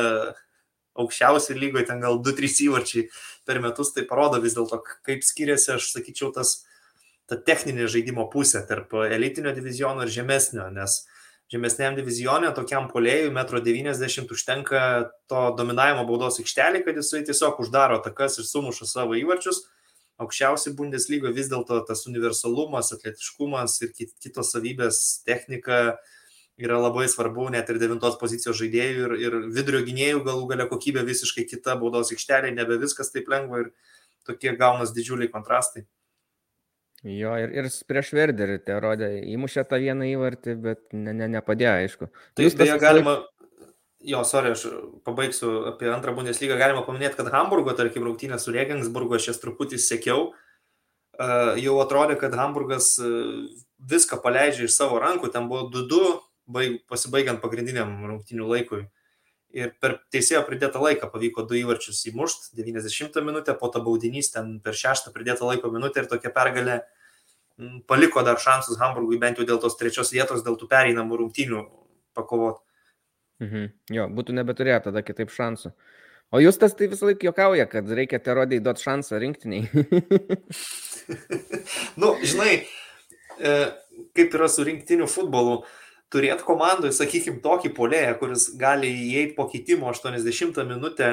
aukščiausiai 1.00 1.60
lygoje 1.60 1.86
ten 1.92 2.02
gal 2.04 2.18
2-3 2.26 2.66
įvarčiai 2.66 3.06
per 3.48 3.62
metus, 3.64 3.94
tai 3.94 4.08
parodo 4.10 4.42
vis 4.42 4.58
dėlto, 4.58 4.82
kaip 5.06 5.22
skiriasi, 5.24 5.76
aš 5.78 5.94
sakyčiau, 5.94 6.34
tas 6.36 6.64
ta 7.30 7.38
techninė 7.38 7.86
žaidimo 7.88 8.26
pusė 8.34 8.66
tarp 8.68 8.98
elitinio 9.06 9.54
diviziono 9.56 10.04
ir 10.04 10.12
žemesnio, 10.12 10.66
nes 10.74 11.04
žemesniam 11.52 11.98
divizionė 11.98 12.54
tokiam 12.56 12.88
polėjui 12.92 13.32
1,90 13.34 14.24
m 14.24 14.32
užtenka 14.32 14.82
to 15.32 15.44
dominavimo 15.58 16.06
baudos 16.08 16.40
aikštelį, 16.40 16.86
kad 16.86 16.98
jisai 17.00 17.26
tiesiog 17.28 17.60
uždaro 17.64 18.00
takas 18.06 18.40
ir 18.40 18.48
sumuša 18.48 18.88
savo 18.88 19.20
įvarčius 19.20 19.66
aukščiausi 20.22 20.76
Bundeslygo 20.78 21.32
vis 21.36 21.50
dėlto 21.52 21.82
tas 21.88 22.06
universalumas, 22.10 22.92
atletiškumas 22.96 23.78
ir 23.86 23.94
kitos 23.98 24.54
savybės, 24.54 25.00
technika 25.28 25.82
yra 26.62 26.78
labai 26.78 27.08
svarbu 27.10 27.48
net 27.54 27.70
ir 27.72 27.80
devintos 27.82 28.20
pozicijos 28.22 28.60
žaidėjų 28.60 29.08
ir, 29.08 29.16
ir 29.26 29.38
vidurio 29.56 29.82
gynėjų 29.88 30.22
galų 30.28 30.52
gale 30.52 30.68
kokybė 30.70 31.06
visiškai 31.08 31.48
kita, 31.50 31.78
baudos 31.82 32.14
aikštelė, 32.14 32.54
nebe 32.54 32.78
viskas 32.82 33.10
taip 33.14 33.32
lengva 33.32 33.66
ir 33.66 33.72
tokie 34.28 34.54
gaunas 34.58 34.94
didžiuliai 34.94 35.32
kontrastai. 35.34 35.88
Jo, 37.02 37.34
ir, 37.42 37.50
ir 37.58 37.68
prieš 37.90 38.12
Verderį 38.14 38.60
tai 38.66 38.76
rodė, 38.84 39.08
įmušė 39.34 39.64
tą 39.70 39.80
vieną 39.82 40.06
įvartį, 40.12 40.54
bet 40.62 40.84
ne, 40.94 41.16
ne, 41.18 41.30
nepadėjo, 41.34 41.72
aišku. 41.82 42.10
Taip, 42.38 42.58
beje, 42.60 42.76
galima, 42.82 43.16
Jo, 44.02 44.24
sorry, 44.26 44.56
aš 44.56 44.64
pabaigsiu 45.06 45.68
apie 45.70 45.90
antrą 45.94 46.16
Bundeslygą. 46.18 46.56
Galima 46.58 46.82
paminėti, 46.86 47.20
kad 47.20 47.28
Hamburgo, 47.36 47.76
tarkim, 47.78 48.08
rungtynė 48.08 48.40
su 48.42 48.54
Regensburgu 48.54 49.18
aš 49.18 49.28
jas 49.30 49.42
truputį 49.44 49.78
sekiau. 49.78 50.32
Uh, 51.22 51.54
jau 51.62 51.76
atrodė, 51.84 52.16
kad 52.18 52.34
Hamburgas 52.34 52.96
uh, 52.98 53.44
viską 53.92 54.18
paleidžia 54.24 54.66
iš 54.66 54.74
savo 54.74 54.98
rankų. 55.04 55.30
Ten 55.36 55.46
buvo 55.52 55.68
2-2, 55.70 56.16
baig, 56.50 56.80
pasibaigiant 56.90 57.44
pagrindiniam 57.44 57.94
rungtynių 58.10 58.50
laikui. 58.50 58.82
Ir 59.58 59.74
per 59.84 59.98
teisėjo 60.14 60.46
pridėtą 60.48 60.80
laiką 60.80 61.10
pavyko 61.12 61.44
du 61.48 61.58
įvarčius 61.60 62.06
įmušti. 62.08 62.54
90 62.56 63.20
minutę, 63.26 63.56
po 63.60 63.68
to 63.74 63.82
baudinys 63.84 64.32
ten 64.32 64.60
per 64.64 64.78
šeštą 64.78 65.12
pridėtą 65.16 65.50
laiko 65.50 65.72
minutę 65.74 66.04
ir 66.04 66.10
tokia 66.12 66.32
pergalė 66.32 66.82
paliko 67.88 68.24
dar 68.24 68.40
šansus 68.40 68.80
Hamburgui 68.80 69.20
bent 69.22 69.40
jau 69.40 69.46
dėl 69.48 69.60
tos 69.62 69.78
trečios 69.78 70.12
vietos, 70.14 70.44
dėl 70.46 70.58
tų 70.60 70.70
pereinamų 70.72 71.20
rungtynių 71.22 71.64
pakovoti. 72.18 72.64
Mhm. 73.42 73.68
Jo, 73.92 74.08
būtų 74.14 74.36
nebeturėję 74.38 74.80
tada 74.88 75.04
kitaip 75.06 75.34
šansų. 75.34 75.74
O 76.32 76.40
jūs 76.40 76.60
tas 76.62 76.76
tai 76.78 76.88
visą 76.88 77.10
laiką 77.10 77.28
juokauja, 77.28 77.66
kad 77.68 77.90
reikia 77.92 78.22
terodai 78.24 78.62
duoti 78.64 78.86
šansą 78.86 79.20
rinktiniai. 79.20 79.68
nu, 82.02 82.14
žinai, 82.24 82.54
e, 83.36 83.56
kaip 84.16 84.38
yra 84.38 84.48
su 84.52 84.64
rinktiniu 84.68 85.10
futbolu, 85.12 85.66
turėti 86.12 86.45
komandai, 86.47 86.91
sakykime, 86.95 87.39
tokį 87.43 87.71
polėją, 87.78 88.15
kuris 88.19 88.50
gali 88.60 88.89
įeiti 88.89 89.36
po 89.38 89.47
keitimo 89.52 89.89
80 89.91 90.60
minutę, 90.67 91.12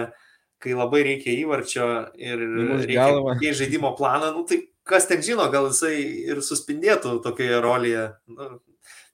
kai 0.58 0.74
labai 0.74 1.04
reikia 1.06 1.34
įvarčio 1.38 1.88
ir 2.18 2.42
reikia 2.82 3.54
žaidimo 3.60 3.94
planą, 3.98 4.32
nu, 4.34 4.42
tai 4.48 4.64
kas 4.88 5.06
ten 5.06 5.22
žino, 5.22 5.46
gal 5.52 5.68
jisai 5.70 5.98
ir 6.32 6.40
suspindėtų 6.44 7.18
tokioje 7.24 7.60
rolėje. 7.62 8.06
Nu, 8.32 8.48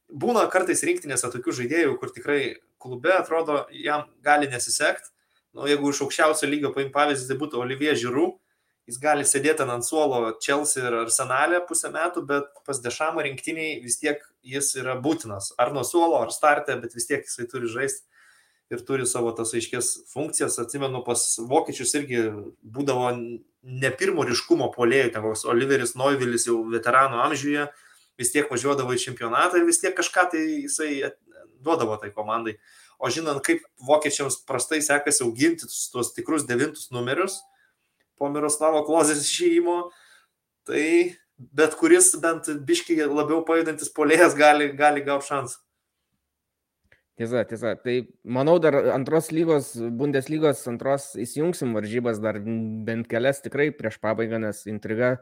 būna 0.09 0.47
kartais 0.53 0.85
rinktinėse 0.87 1.29
tokių 1.33 1.57
žaidėjų, 1.61 1.97
kur 2.01 2.13
tikrai 2.15 2.41
klube 2.81 3.13
atrodo, 3.17 3.65
jam 3.75 4.07
gali 4.25 4.49
nesisekti. 4.53 5.11
Nu, 5.55 5.69
jeigu 5.71 5.93
iš 5.93 6.03
aukščiausio 6.07 6.49
lygio 6.51 6.73
paim 6.75 6.91
pavyzdį, 6.95 7.29
tai 7.31 7.37
būtų 7.39 7.61
Olivier 7.63 7.99
Žirų, 7.99 8.27
jis 8.89 8.99
gali 9.01 9.25
sėdėti 9.25 9.65
ant 9.65 9.87
suolo 9.87 10.21
Chelsea 10.45 10.85
ir 10.85 10.97
Arsenalė 11.05 11.63
pusę 11.69 11.91
metų, 11.95 12.25
bet 12.29 12.51
pas 12.67 12.81
Dešamą 12.85 13.25
rinktiniai 13.25 13.79
vis 13.85 13.97
tiek 14.01 14.21
jis 14.45 14.75
yra 14.81 14.99
būtinas. 15.01 15.53
Ar 15.59 15.73
nuo 15.73 15.85
suolo, 15.89 16.21
ar 16.21 16.35
startė, 16.35 16.77
bet 16.83 16.97
vis 16.97 17.09
tiek 17.09 17.25
jisai 17.25 17.49
turi 17.51 17.71
žaisti 17.71 18.05
ir 18.73 18.85
turi 18.85 19.07
savo 19.09 19.33
tas 19.37 19.53
aiškės 19.57 19.91
funkcijas. 20.13 20.59
Atsimenu, 20.61 21.03
pas 21.07 21.23
vokiečius 21.49 21.95
irgi 22.01 22.23
būdavo 22.61 23.11
ne 23.15 23.91
pirmo 23.97 24.25
ryškumo 24.29 24.71
polėjų, 24.75 25.15
ten 25.15 25.25
koks 25.25 25.47
Oliveris 25.49 25.97
Noivilis 26.01 26.49
jau 26.49 26.61
veterano 26.73 27.23
amžiuje, 27.25 27.69
vis 28.21 28.33
tiek 28.33 28.51
važiuodavo 28.51 28.95
į 28.95 29.03
čempionatą 29.09 29.61
ir 29.61 29.69
vis 29.69 29.81
tiek 29.83 29.97
kažką 29.97 30.29
tai 30.33 30.45
jisai 30.67 30.91
duodavo 31.65 31.97
tai 32.01 32.13
komandai. 32.15 32.59
O 33.01 33.11
žinant, 33.11 33.41
kaip 33.45 33.65
vokiečiams 33.85 34.43
prastai 34.49 34.81
sekasi 34.85 35.25
auginti 35.25 35.67
tuos 35.93 36.13
tikrus 36.15 36.45
devintus 36.49 36.93
numerius 36.95 37.41
po 38.19 38.31
Miroslavo 38.33 38.85
Klozės 38.87 39.25
išėjimo, 39.25 39.77
tai 40.69 40.87
bet 41.37 41.77
kuris 41.79 42.13
bent 42.23 42.49
biškiai 42.67 43.09
labiau 43.11 43.43
pajudantis 43.47 43.93
polėjas 43.95 44.37
gali, 44.39 44.71
gali 44.79 45.05
gauti 45.07 45.31
šansą. 45.33 45.61
Tiesa, 47.15 47.45
tiesa. 47.47 47.77
Tai 47.79 47.93
manau, 48.27 48.57
dar 48.59 48.75
antros 48.91 49.31
lygos, 49.31 49.71
Bundeslygos 49.99 50.65
antros 50.67 51.13
įsijungsim 51.23 51.77
varžybas 51.77 52.19
dar 52.23 52.41
bent 52.43 53.07
kelias 53.11 53.39
tikrai 53.45 53.69
prieš 53.71 54.01
pabaigą, 54.03 54.41
nes 54.43 54.65
intriga 54.71 55.13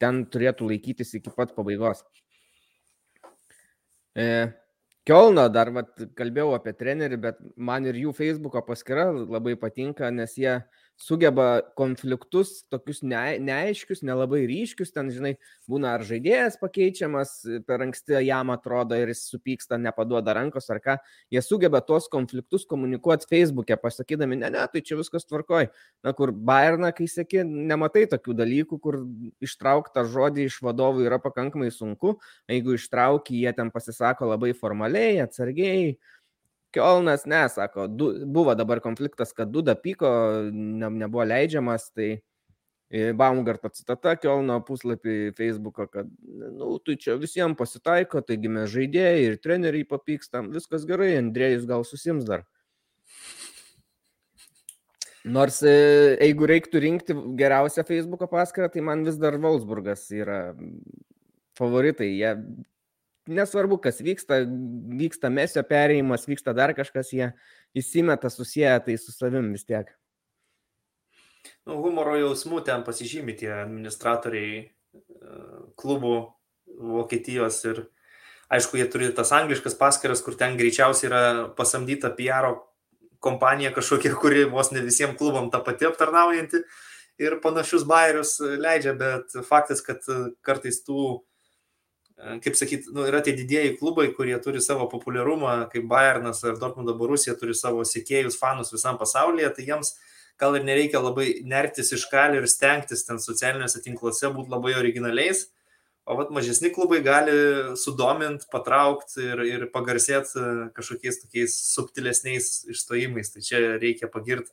ten 0.00 0.24
turėtų 0.32 0.70
laikytis 0.70 1.12
iki 1.18 1.32
pat 1.36 1.52
pabaigos. 1.56 2.00
E, 4.16 4.26
Kielno 5.02 5.48
dar 5.50 5.72
vat, 5.74 5.96
kalbėjau 6.14 6.52
apie 6.54 6.72
trenerį, 6.78 7.16
bet 7.24 7.38
man 7.58 7.88
ir 7.90 7.96
jų 7.98 8.12
Facebook'o 8.14 8.60
paskyra 8.62 9.08
labai 9.10 9.56
patinka, 9.58 10.12
nes 10.14 10.36
jie 10.38 10.60
sugeba 11.00 11.62
konfliktus, 11.76 12.62
tokius 12.70 13.02
ne, 13.02 13.38
neaiškius, 13.42 14.02
nelabai 14.06 14.44
ryškius, 14.48 14.92
ten, 14.94 15.10
žinai, 15.12 15.32
būna 15.70 15.96
ar 15.96 16.04
žaidėjas 16.06 16.58
pakeičiamas, 16.60 17.34
per 17.66 17.84
anksti 17.86 18.20
jam 18.26 18.52
atrodo 18.54 18.98
ir 18.98 19.10
jis 19.12 19.24
supyksta, 19.32 19.78
nepaduoda 19.82 20.34
rankos 20.36 20.70
ar 20.70 20.82
ką, 20.84 20.96
jie 21.32 21.42
sugeba 21.42 21.82
tuos 21.84 22.06
konfliktus 22.12 22.66
komunikuoti 22.70 23.28
Facebook'e, 23.30 23.78
pasakydami, 23.82 24.38
ne, 24.44 24.52
ne, 24.54 24.66
tai 24.72 24.84
čia 24.84 24.98
viskas 25.00 25.26
tvarkoj. 25.26 25.70
Na, 26.06 26.14
kur 26.18 26.32
Bayerna, 26.32 26.92
kai 26.94 27.08
sėki, 27.10 27.42
nematai 27.42 28.06
tokių 28.12 28.38
dalykų, 28.38 28.80
kur 28.82 29.02
ištrauktą 29.42 30.06
žodį 30.12 30.46
iš 30.50 30.60
vadovų 30.62 31.08
yra 31.08 31.18
pakankamai 31.22 31.72
sunku, 31.74 32.16
jeigu 32.50 32.78
ištrauki, 32.78 33.42
jie 33.42 33.52
ten 33.56 33.74
pasisako 33.74 34.30
labai 34.34 34.54
formaliai, 34.58 35.18
atsargiai 35.24 35.96
Kielnas 36.72 37.26
nesako, 37.28 37.86
du, 37.86 38.10
buvo 38.24 38.54
dabar 38.56 38.80
konfliktas, 38.80 39.34
kad 39.36 39.50
Duda 39.52 39.74
pyko, 39.76 40.08
ne, 40.52 40.88
nebuvo 41.02 41.24
leidžiamas, 41.28 41.90
tai 41.92 42.08
e, 42.88 43.12
Baumgarto 43.16 43.68
citata 43.76 44.14
Kielno 44.20 44.56
puslapį 44.64 45.34
Facebook'o, 45.36 45.86
kad, 45.92 46.08
nu, 46.56 46.72
tai 46.84 46.96
čia 47.00 47.18
visiems 47.20 47.58
pasitaiko, 47.58 48.24
taigi 48.24 48.52
mes 48.52 48.72
žaidėjai 48.72 49.28
ir 49.28 49.38
treneriai 49.44 49.88
papykstam, 49.88 50.48
viskas 50.56 50.88
gerai, 50.88 51.12
Andrėjus 51.20 51.68
gal 51.68 51.84
susims 51.88 52.24
dar. 52.28 52.46
Nors 55.22 55.60
e, 55.62 55.72
jeigu 56.18 56.48
reiktų 56.50 56.80
rinkti 56.82 57.14
geriausią 57.38 57.84
Facebook'o 57.86 58.26
paskyrą, 58.30 58.72
tai 58.72 58.82
man 58.82 59.04
vis 59.06 59.20
dar 59.22 59.36
Wolfsburgas 59.38 60.08
yra 60.10 60.40
favoritai. 61.58 62.08
Jie 62.16 62.32
nesvarbu, 63.30 63.78
kas 63.82 64.00
vyksta, 64.02 64.42
vyksta 64.98 65.30
mesio 65.30 65.62
perėjimas, 65.66 66.26
vyksta 66.28 66.54
dar 66.56 66.74
kažkas, 66.74 67.12
jie 67.14 67.32
įsimeta 67.78 68.30
susiję 68.30 68.74
tai 68.86 68.96
su 68.98 69.14
savim 69.14 69.52
vis 69.54 69.66
tiek. 69.68 69.90
Nu, 71.66 71.78
humoro 71.82 72.16
jausmų 72.18 72.62
ten 72.66 72.82
pasižymė 72.86 73.34
tie 73.38 73.50
administratoriai 73.62 74.54
e, 74.62 74.68
klubų 75.78 76.14
Vokietijos 76.72 77.58
ir 77.68 77.82
aišku, 78.52 78.78
jie 78.78 78.86
turi 78.90 79.10
tas 79.14 79.32
angliškas 79.34 79.76
paskiras, 79.78 80.22
kur 80.24 80.36
ten 80.38 80.56
greičiausiai 80.58 81.08
yra 81.10 81.22
pasamdyta 81.56 82.12
PR 82.16 82.48
kompanija 83.22 83.72
kažkokia, 83.74 84.14
kuri 84.18 84.46
vos 84.50 84.72
ne 84.74 84.82
visiems 84.82 85.18
klubam 85.18 85.50
tą 85.52 85.62
pati 85.64 85.86
aptarnaujanti 85.88 86.62
ir 87.22 87.38
panašius 87.44 87.84
bairius 87.86 88.38
leidžia, 88.40 88.94
bet 88.98 89.36
faktas, 89.46 89.82
kad 89.84 90.02
kartais 90.42 90.82
tų 90.86 91.22
kaip 92.44 92.56
sakyt, 92.58 92.88
nu, 92.94 93.06
yra 93.08 93.22
tie 93.24 93.34
didieji 93.36 93.76
klubai, 93.80 94.08
kurie 94.16 94.36
turi 94.42 94.62
savo 94.62 94.88
populiarumą, 94.90 95.56
kaip 95.72 95.88
Bayernas 95.90 96.42
ar 96.46 96.58
Dortmundo 96.60 96.94
Borusija 96.98 97.34
turi 97.38 97.56
savo 97.58 97.86
sekėjus, 97.88 98.38
fanus 98.38 98.72
visam 98.74 98.98
pasaulyje, 99.00 99.50
tai 99.56 99.66
jiems 99.70 99.96
gal 100.40 100.56
ir 100.58 100.66
nereikia 100.66 101.02
labai 101.02 101.42
nertis 101.46 101.92
iš 101.94 102.06
kalių 102.10 102.42
ir 102.42 102.50
stengtis 102.50 103.04
ten 103.06 103.20
socialiniuose 103.22 103.82
tinkluose 103.84 104.30
būti 104.34 104.54
labai 104.54 104.76
originaliais, 104.78 105.46
O 106.02 106.16
vat 106.18 106.32
mažesni 106.34 106.72
klubai 106.74 106.98
gali 106.98 107.34
sudominti, 107.78 108.48
patraukti 108.50 109.22
ir, 109.22 109.42
ir 109.46 109.64
pagarsėti 109.70 110.72
kažkokiais 110.74 111.20
tokiais 111.22 111.54
subtilesniais 111.76 112.48
išstojimais. 112.74 113.30
Tai 113.30 113.42
čia 113.46 113.60
reikia 113.78 114.08
pagirti 114.10 114.50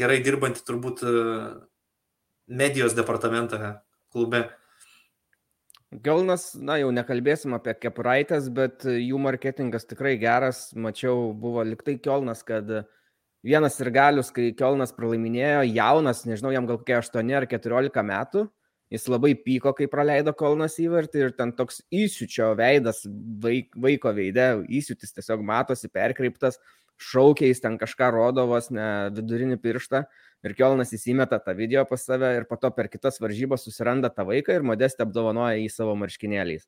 gerai 0.00 0.18
dirbantį 0.24 0.64
turbūt 0.66 1.04
medijos 2.50 2.98
departamentą 2.98 3.76
klube. 4.10 4.48
Gelnas, 6.02 6.48
na 6.58 6.74
jau 6.80 6.88
nekalbėsim 6.90 7.54
apie 7.54 7.74
kepuraitės, 7.78 8.48
bet 8.50 8.82
jų 8.88 9.18
marketingas 9.22 9.86
tikrai 9.86 10.16
geras. 10.18 10.72
Mačiau, 10.74 11.30
buvo 11.38 11.62
liktai 11.62 12.00
Kielnas, 12.02 12.42
kad 12.46 12.66
vienas 13.46 13.78
ir 13.78 13.92
galius, 13.94 14.32
kai 14.34 14.48
Kielnas 14.58 14.94
pralaiminėjo, 14.96 15.62
jaunas, 15.70 16.24
nežinau, 16.26 16.50
jam 16.56 16.66
gal 16.66 16.80
kokie 16.80 16.96
8 16.98 17.30
ar 17.38 17.46
14 17.46 18.06
metų, 18.10 18.46
jis 18.90 19.06
labai 19.12 19.34
pyko, 19.38 19.74
kai 19.78 19.86
praleido 19.92 20.34
Kielnas 20.34 20.80
įvartį 20.82 21.22
ir 21.28 21.36
ten 21.38 21.54
toks 21.54 21.84
įsiučio 21.94 22.50
veidas 22.58 23.04
vaik, 23.44 23.70
vaiko 23.78 24.10
veide, 24.16 24.48
įsiutis 24.66 25.14
tiesiog 25.14 25.46
matosi 25.46 25.92
perkreiptas, 25.94 26.58
šaukiais 26.98 27.62
ten 27.62 27.78
kažką 27.78 28.10
rodo 28.14 28.48
vos 28.50 28.70
ne 28.74 29.12
vidurinį 29.14 29.62
pirštą 29.62 30.04
ir 30.44 30.54
Kielnas 30.58 30.92
įsimeta 30.94 31.38
tą 31.42 31.54
video 31.56 31.84
pas 31.88 32.04
save 32.04 32.30
ir 32.38 32.44
po 32.48 32.56
to 32.60 32.70
per 32.74 32.88
kitas 32.92 33.20
varžybas 33.22 33.64
susiranda 33.66 34.08
tą 34.12 34.26
vaiką 34.28 34.58
ir 34.58 34.66
modestį 34.66 35.06
apdovanoja 35.06 35.56
į 35.62 35.68
savo 35.72 35.94
marškinėliais. 35.98 36.64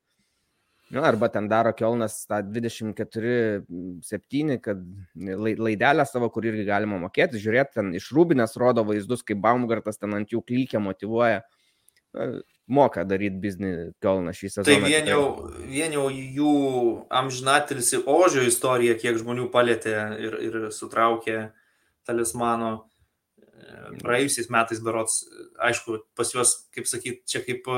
Nu, 0.91 1.03
arba 1.03 1.29
ten 1.29 1.49
daro 1.51 1.73
Kielnas 1.75 2.27
tą 2.31 2.43
24-7, 2.47 4.59
kad 4.63 4.79
laidelę 5.59 6.07
savo, 6.07 6.31
kur 6.31 6.47
irgi 6.47 6.63
galima 6.69 6.99
mokėti, 7.03 7.41
žiūrėti, 7.43 7.75
ten 7.81 7.91
iš 7.99 8.13
rūbinės 8.15 8.55
rodo 8.63 8.85
vaizdus, 8.87 9.25
kaip 9.27 9.41
Baumgartas 9.43 9.99
ten 9.99 10.15
ant 10.15 10.31
jų 10.31 10.41
klykia, 10.47 10.79
motivuoja. 10.83 11.43
Moka 12.71 13.03
daryti 13.07 13.39
biznį 13.43 13.71
Kielnas 14.03 14.37
šį 14.39 14.49
sezoną. 14.55 14.87
Tai 14.87 14.87
vien 14.87 15.07
jau, 15.11 15.25
vien 15.67 15.91
jau 15.99 16.07
jų 16.11 16.55
amžinatilsi 17.19 17.97
ožio 18.07 18.43
istorija, 18.47 18.95
kiek 18.99 19.19
žmonių 19.19 19.51
palėtė 19.51 19.97
ir, 20.23 20.39
ir 20.47 20.55
sutraukė 20.75 21.51
talismano 22.07 22.87
praėjusiais 24.03 24.51
metais 24.53 24.81
berots, 24.85 25.25
aišku, 25.63 26.01
pas 26.19 26.31
juos, 26.35 26.55
kaip 26.75 26.89
sakyti, 26.91 27.23
čia 27.29 27.43
kaip 27.47 27.69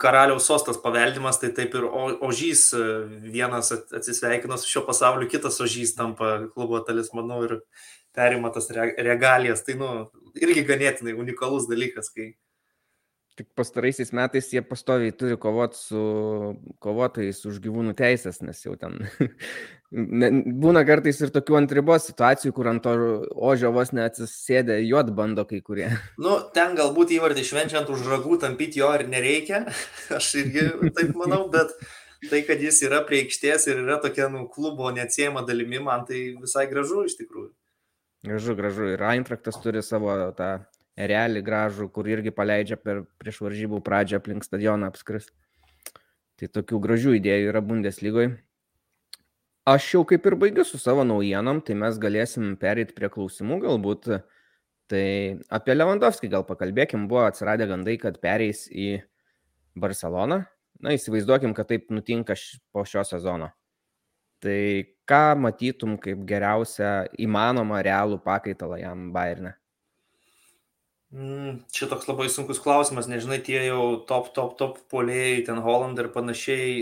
karaliaus 0.00 0.48
sostas 0.48 0.78
paveldimas, 0.82 1.40
tai 1.40 1.52
taip 1.56 1.76
ir 1.78 1.86
ožys 1.88 2.68
uh, 2.76 3.06
vienas 3.24 3.72
atsisveikina 3.72 4.58
su 4.60 4.68
šio 4.68 4.84
pasauliu, 4.88 5.28
kitas 5.32 5.60
ožys 5.64 5.94
tampa 5.96 6.38
klubo 6.52 6.82
talismanu 6.84 7.42
ir 7.46 7.54
perima 8.16 8.52
tas 8.52 8.68
regalijas. 8.72 9.64
Tai, 9.64 9.78
nu, 9.80 9.92
irgi 10.36 10.66
ganėtinai 10.68 11.16
unikalus 11.16 11.68
dalykas, 11.70 12.12
kai 12.12 12.34
Tik 13.36 13.50
pastaraisiais 13.52 14.14
metais 14.16 14.46
jie 14.48 14.62
pastoviai 14.64 15.12
turi 15.12 15.36
kovoti 15.36 15.76
su 15.76 16.02
kovotojais 16.80 17.42
už 17.50 17.58
gyvūnų 17.66 17.92
teisės, 17.98 18.38
nes 18.40 18.62
jau 18.64 18.72
ten 18.80 18.96
būna 19.92 20.82
kartais 20.86 21.20
ir 21.22 21.30
tokių 21.34 21.58
ant 21.60 21.72
ribos 21.72 22.08
situacijų, 22.08 22.52
kur 22.56 22.70
ant 22.72 22.82
to 22.82 22.94
ožio 23.34 23.70
vos 23.72 23.92
neatsisėdė 23.94 24.80
juod 24.82 25.12
bando 25.14 25.44
kai 25.46 25.60
kurie. 25.62 25.90
Nu, 26.18 26.40
ten 26.54 26.74
galbūt 26.78 27.14
įvardį 27.16 27.44
švenčiant 27.46 27.90
už 27.92 28.02
ragų 28.10 28.40
tampyti 28.42 28.82
jo 28.82 28.90
ir 28.98 29.06
nereikia, 29.08 29.62
aš 30.18 30.32
irgi 30.42 30.90
taip 30.96 31.14
manau, 31.14 31.46
bet 31.52 31.70
tai, 32.30 32.42
kad 32.48 32.60
jis 32.62 32.82
yra 32.88 33.04
prie 33.06 33.22
aikštės 33.24 33.68
ir 33.70 33.84
yra 33.84 34.00
tokia 34.02 34.26
nu, 34.32 34.48
klubo 34.50 34.90
neatsiejama 34.90 35.46
dalimi, 35.46 35.78
man 35.78 36.06
tai 36.08 36.32
visai 36.40 36.66
gražu 36.70 37.06
iš 37.06 37.18
tikrųjų. 37.20 37.52
Gražu, 38.26 38.56
gražu. 38.58 38.88
Ir 38.90 39.02
Eintraktas 39.06 39.60
turi 39.62 39.84
savo 39.86 40.10
tą 40.34 40.56
erelį 40.98 41.44
gražų, 41.46 41.90
kur 41.94 42.08
irgi 42.10 42.32
paleidžia 42.34 42.78
per 42.80 43.04
prieš 43.20 43.38
varžybų 43.44 43.82
pradžią 43.86 44.18
aplink 44.18 44.46
stadioną 44.46 44.88
apskris. 44.90 45.28
Tai 46.36 46.48
tokių 46.52 46.80
gražių 46.82 47.14
idėjų 47.20 47.52
yra 47.52 47.62
Bundeslygoje. 47.64 48.32
Aš 49.66 49.86
jau 49.96 50.04
kaip 50.06 50.26
ir 50.30 50.36
baigiu 50.38 50.62
su 50.62 50.78
savo 50.78 51.02
naujienom, 51.02 51.58
tai 51.66 51.74
mes 51.74 51.96
galėsim 51.98 52.52
perėti 52.60 52.94
prie 52.94 53.10
klausimų 53.10 53.58
galbūt. 53.64 54.08
Tai 54.86 55.06
apie 55.58 55.74
Lewandowski 55.74 56.30
gal 56.30 56.44
pakalbėkim, 56.46 57.08
buvo 57.10 57.24
atsiradę 57.26 57.66
gandai, 57.66 57.96
kad 57.98 58.20
pereis 58.22 58.68
į 58.70 59.00
Barceloną. 59.74 60.44
Na, 60.84 60.92
įsivaizduokim, 60.94 61.54
kad 61.56 61.66
taip 61.72 61.90
nutinka 61.90 62.36
po 62.70 62.84
šio 62.86 63.02
sezono. 63.08 63.48
Tai 64.44 64.60
ką 65.08 65.22
matytum 65.40 65.96
kaip 65.98 66.22
geriausią 66.28 66.92
įmanomą 67.26 67.80
realų 67.82 68.20
pakaitalą 68.22 68.78
jam 68.84 69.08
Bayernė? 69.16 69.56
Mm, 71.16 71.62
čia 71.74 71.88
toks 71.90 72.06
labai 72.06 72.28
sunkus 72.30 72.62
klausimas, 72.62 73.10
nežinai, 73.10 73.40
tie 73.42 73.58
jau 73.64 74.04
top, 74.06 74.30
top, 74.36 74.54
top 74.60 74.78
polėjai, 74.92 75.46
ten 75.48 75.58
Holland 75.64 75.98
ir 76.02 76.12
panašiai, 76.14 76.72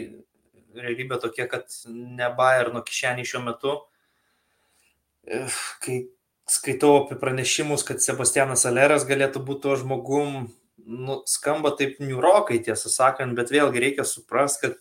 realybė 0.75 1.19
tokia, 1.23 1.47
kad 1.51 1.71
ne 1.89 2.29
Bayerno 2.37 2.83
kišenį 2.85 3.25
šiuo 3.29 3.43
metu. 3.45 3.75
Kai 5.85 5.99
skaitau 6.51 6.99
apie 7.01 7.19
pranešimus, 7.21 7.87
kad 7.87 8.05
Sebastianas 8.05 8.67
Aleras 8.69 9.07
galėtų 9.09 9.43
būti 9.47 9.65
to 9.65 9.77
žmogum, 9.81 10.49
nu, 10.85 11.21
skamba 11.31 11.73
taip 11.79 12.01
niurokai, 12.03 12.61
tiesą 12.65 12.93
sakant, 12.93 13.37
bet 13.39 13.53
vėlgi 13.55 13.85
reikia 13.87 14.05
suprasti, 14.09 14.67
kad 14.67 14.81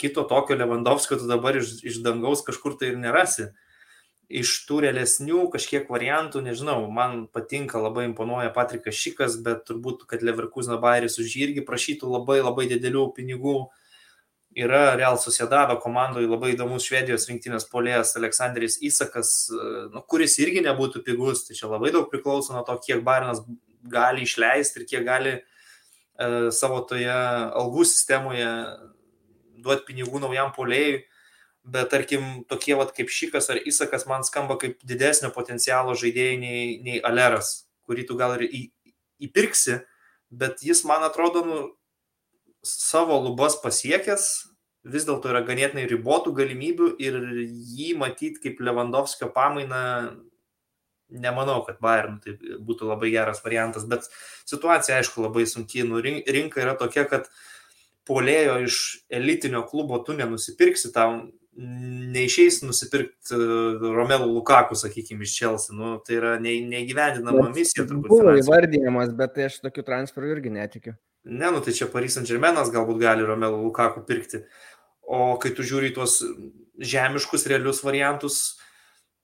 kito 0.00 0.24
tokio 0.26 0.56
Lewandowskio 0.58 1.20
tu 1.20 1.28
dabar 1.30 1.60
iš, 1.60 1.78
iš 1.86 2.00
dangaus 2.02 2.42
kažkur 2.46 2.78
tai 2.80 2.94
ir 2.94 3.02
nerasi. 3.02 3.50
Uh, 3.50 3.66
iš 4.30 4.52
tų 4.68 4.84
realesnių 4.86 5.48
kažkiek 5.50 5.90
variantų, 5.90 6.44
nežinau, 6.46 6.84
man 6.94 7.24
patinka, 7.34 7.80
labai 7.82 8.06
imponuoja 8.06 8.52
Patrikas 8.54 8.94
Šikas, 8.94 9.36
bet 9.42 9.64
turbūt, 9.68 10.06
kad 10.10 10.22
Leverkusen 10.22 10.78
Bairis 10.80 11.18
už 11.18 11.34
jį 11.34 11.48
irgi 11.48 11.66
prašytų 11.66 12.12
labai 12.14 12.38
labai 12.38 12.68
didelių 12.70 13.08
pinigų. 13.16 13.56
Yra 14.58 14.96
Real 14.98 15.18
Sociedado 15.22 15.76
komandoje 15.78 16.26
labai 16.26 16.56
įdomus 16.56 16.88
Švedijos 16.88 17.28
rinktinės 17.30 17.68
polėjas 17.70 18.16
Aleksandris 18.18 18.80
Įsakas, 18.82 19.32
nu, 19.94 20.02
kuris 20.10 20.34
irgi 20.42 20.64
nebūtų 20.66 21.04
pigus, 21.06 21.44
tai 21.46 21.54
čia 21.58 21.70
labai 21.70 21.92
daug 21.94 22.08
priklauso 22.10 22.56
nuo 22.56 22.64
to, 22.66 22.74
kiek 22.82 23.04
Barinas 23.06 23.44
gali 23.86 24.26
išleisti 24.26 24.82
ir 24.82 24.88
kiek 24.90 25.06
gali 25.06 25.36
e, 25.36 25.42
savo 26.52 26.82
toje 26.88 27.14
algų 27.14 27.86
sistemoje 27.86 28.50
duoti 29.62 29.86
pinigų 29.92 30.24
naujam 30.24 30.50
polėjui 30.56 31.04
bet 31.64 31.90
tarkim 31.92 32.44
tokie 32.48 32.74
vat 32.78 32.92
kaip 32.96 33.10
Šikas 33.12 33.50
ar 33.52 33.60
Isakas 33.66 34.06
man 34.08 34.24
skamba 34.24 34.56
kaip 34.60 34.80
didesnio 34.86 35.30
potencialo 35.34 35.94
žaidėjai 35.98 36.38
nei, 36.40 36.62
nei 36.84 37.00
Aleras, 37.04 37.66
kurį 37.86 38.06
tu 38.08 38.16
gal 38.18 38.38
ir 38.38 38.46
į, 38.48 38.62
įpirksi, 39.28 39.80
bet 40.30 40.64
jis 40.64 40.82
man 40.88 41.04
atrodo 41.04 41.44
nu, 41.44 41.60
savo 42.66 43.18
lubas 43.22 43.56
pasiekęs, 43.62 44.26
vis 44.90 45.06
dėlto 45.08 45.30
yra 45.32 45.42
ganėtinai 45.44 45.86
ribotų 45.90 46.32
galimybių 46.36 46.90
ir 47.02 47.18
jį 47.48 47.94
matyti 48.00 48.40
kaip 48.44 48.60
Lewandowskio 48.64 49.28
pamainą, 49.34 49.82
nemanau, 51.10 51.60
kad 51.66 51.80
Bayern 51.82 52.20
tai 52.24 52.36
būtų 52.62 52.88
labai 52.88 53.10
geras 53.12 53.42
variantas, 53.44 53.84
bet 53.88 54.06
situacija 54.48 55.00
aišku 55.00 55.24
labai 55.24 55.46
sunkiai, 55.48 55.86
nu, 55.88 56.00
rinka 56.00 56.62
yra 56.62 56.76
tokia, 56.78 57.04
kad 57.10 57.28
polėjo 58.08 58.60
iš 58.66 58.78
elitinio 59.12 59.64
klubo 59.68 60.00
tu 60.06 60.16
nenusipirksi, 60.16 60.92
tau 60.94 61.18
neišeis 61.60 62.60
nusipirkti 62.62 63.34
e, 63.34 63.92
Romelu 63.92 64.28
Lukaku, 64.30 64.78
sakykime, 64.78 65.26
iš 65.26 65.34
Chelsea. 65.36 65.76
Nu, 65.76 65.96
tai 66.06 66.16
yra 66.20 66.34
neįgyvendinama 66.42 67.50
misija. 67.52 67.84
Buvo 67.90 68.34
įvardyjamas, 68.38 69.12
bet 69.18 69.34
tai 69.36 69.48
aš 69.50 69.60
tokių 69.66 69.84
transferų 69.86 70.34
irgi 70.36 70.54
netikiu. 70.54 70.94
Ne, 71.24 71.50
nu 71.52 71.60
tai 71.60 71.74
čia 71.76 71.88
Paris 71.92 72.16
Saint 72.16 72.28
Germainas 72.28 72.72
galbūt 72.72 73.00
gali 73.02 73.26
Romelu 73.26 73.60
Lukaku 73.60 74.02
pirkti. 74.08 74.44
O 75.04 75.36
kai 75.42 75.52
tu 75.52 75.66
žiūri 75.66 75.92
tuos 75.92 76.20
žemiškus, 76.80 77.44
realius 77.50 77.82
variantus, 77.84 78.40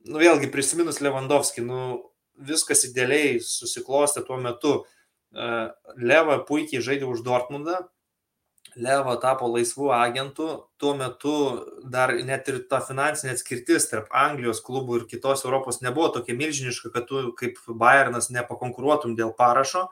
nu 0.05 0.21
vėlgi 0.21 0.51
prisiminus 0.53 1.01
Lewandowski, 1.01 1.65
nu 1.65 2.13
viskas 2.37 2.85
idealiai 2.89 3.41
susiklostė 3.41 4.27
tuo 4.27 4.37
metu. 4.41 4.75
E, 5.33 5.51
Leva 5.97 6.41
puikiai 6.45 6.85
žaidė 6.85 7.09
už 7.09 7.25
Dortmundą, 7.25 7.87
Levo 8.77 9.15
tapo 9.17 9.47
laisvų 9.49 9.89
agentų, 9.97 10.47
tuo 10.77 10.93
metu 10.99 11.35
dar 11.89 12.13
net 12.29 12.49
ir 12.53 12.59
ta 12.69 12.83
finansinė 12.85 13.33
atskirtis 13.33 13.89
tarp 13.89 14.11
Anglijos 14.13 14.61
klubų 14.67 14.99
ir 14.99 15.07
kitos 15.09 15.47
Europos 15.47 15.81
nebuvo 15.81 16.11
tokia 16.19 16.37
milžiniška, 16.37 16.93
kad 16.93 17.07
tu 17.09 17.31
kaip 17.39 17.57
Bayernas 17.69 18.29
nepakonkuruotum 18.37 19.15
dėl 19.17 19.33
parašo. 19.39 19.87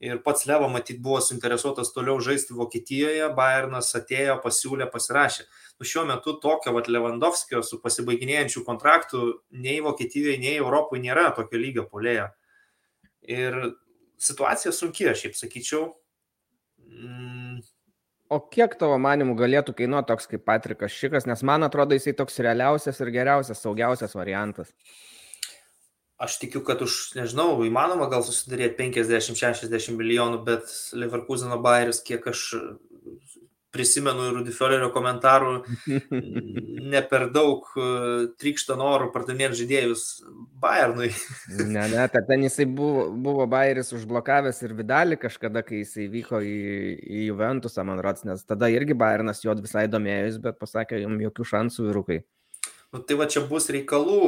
Ir 0.00 0.22
pats 0.24 0.46
Levo 0.48 0.68
matyt 0.72 1.00
buvo 1.04 1.18
suinteresuotas 1.20 1.90
toliau 1.92 2.16
žaisti 2.24 2.54
Vokietijoje, 2.56 3.26
Bayernas 3.36 3.90
atėjo, 3.98 4.38
pasiūlė, 4.40 4.86
pasirašė. 4.92 5.44
Nu, 5.76 5.88
šiuo 5.88 6.06
metu 6.08 6.38
tokio 6.40 6.72
vat, 6.76 6.88
Lewandowskio 6.88 7.60
su 7.66 7.80
pasibaiginėjančiu 7.82 8.64
kontraktu 8.64 9.26
nei 9.52 9.82
Vokietijoje, 9.84 10.38
nei 10.40 10.54
Europoje 10.56 11.04
nėra 11.04 11.28
tokio 11.36 11.60
lygio 11.60 11.84
polėjo. 11.90 12.30
Ir 13.28 13.58
situacija 14.20 14.72
sunki, 14.72 15.10
aš 15.10 15.26
šiaip 15.26 15.36
sakyčiau. 15.36 15.84
Mm, 16.80 17.60
O 18.30 18.38
kiek 18.54 18.76
tavo 18.78 18.94
manimų 19.02 19.34
galėtų 19.40 19.72
kainuoti 19.74 20.06
toks 20.12 20.28
kaip 20.30 20.44
Patrikas 20.46 20.94
Šikas, 20.94 21.24
nes 21.26 21.40
man 21.42 21.66
atrodo 21.66 21.96
jisai 21.96 22.12
toks 22.14 22.38
realiausias 22.46 23.00
ir 23.02 23.10
geriausias, 23.10 23.58
saugiausias 23.64 24.14
variantas. 24.14 24.70
Aš 26.20 26.36
tikiu, 26.42 26.60
kad 26.60 26.82
už, 26.84 27.14
nežinau, 27.16 27.54
įmanoma 27.64 28.10
gal 28.12 28.20
susidaryti 28.26 28.76
50-60 28.76 29.96
milijonų, 29.96 30.42
bet 30.44 30.68
Leverkuseno 30.92 31.56
Bayeris, 31.64 32.02
kiek 32.04 32.26
aš 32.28 32.42
prisimenu 33.70 34.26
ir 34.26 34.36
Rudifolerio 34.40 34.90
komentarų, 34.94 35.52
ne 36.92 37.02
per 37.10 37.28
daug 37.34 37.68
e, 37.78 37.84
trykšta 38.40 38.76
norų 38.78 39.10
pardavinėti 39.14 39.60
žaidėjus 39.62 40.04
Bayernui. 40.62 41.12
ne, 41.76 41.84
ne, 41.92 42.06
ten 42.10 42.46
jisai 42.46 42.66
buvo, 42.66 43.06
buvo 43.14 43.46
Bayeris 43.50 43.94
užblokavęs 43.96 44.60
ir 44.66 44.74
Vidalį 44.78 45.20
kažkada, 45.22 45.62
kai 45.66 45.84
jisai 45.84 46.08
vyko 46.12 46.42
į, 46.42 46.58
į 47.00 47.22
Juventusą, 47.30 47.86
man 47.86 48.02
rods, 48.02 48.26
nes 48.28 48.42
tada 48.46 48.70
irgi 48.72 48.98
Bayernas 48.98 49.44
jo 49.46 49.54
visai 49.62 49.86
domėjus, 49.90 50.40
bet 50.42 50.58
pasakė, 50.60 51.00
jums 51.04 51.22
jokių 51.28 51.48
šansų 51.54 51.88
vyrukai. 51.90 52.20
Nu, 52.90 53.04
tai 53.06 53.16
va 53.20 53.30
čia 53.30 53.44
bus 53.46 53.70
reikalų. 53.70 54.24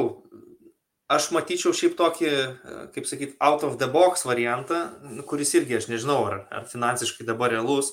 Aš 1.11 1.31
matyčiau 1.35 1.73
šiaip 1.75 1.97
tokį, 1.99 2.29
e, 2.29 2.77
kaip 2.95 3.09
sakyt, 3.09 3.35
out 3.43 3.65
of 3.67 3.75
the 3.81 3.89
box 3.91 4.23
variantą, 4.27 4.85
kuris 5.27 5.51
irgi, 5.59 5.81
aš 5.81 5.89
nežinau, 5.91 6.21
ar, 6.29 6.45
ar 6.51 6.69
finansiškai 6.69 7.27
dabar 7.27 7.51
realus 7.51 7.91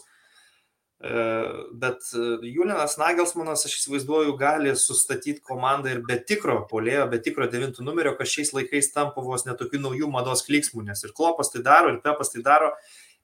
Bet 1.00 1.98
e, 2.12 2.48
Julianas 2.52 2.98
Nagelsmanas, 3.00 3.62
aš 3.64 3.78
įsivaizduoju, 3.78 4.34
gali 4.36 4.74
sustatyti 4.76 5.40
komandą 5.40 5.94
ir 5.94 6.02
be 6.04 6.18
tikro 6.28 6.58
polėjo, 6.68 7.06
be 7.08 7.16
tikro 7.24 7.46
devintų 7.48 7.86
numerio, 7.86 8.12
kas 8.18 8.28
šiais 8.34 8.52
laikais 8.52 8.92
tampa 8.92 9.24
vos 9.24 9.46
netokių 9.46 9.80
naujų 9.80 10.10
mados 10.12 10.44
kliksmų, 10.44 10.84
nes 10.90 11.00
ir 11.06 11.14
Klopas 11.16 11.54
tai 11.54 11.62
daro, 11.64 11.94
ir 11.94 12.02
Pepas 12.04 12.34
tai 12.34 12.44
daro. 12.44 12.74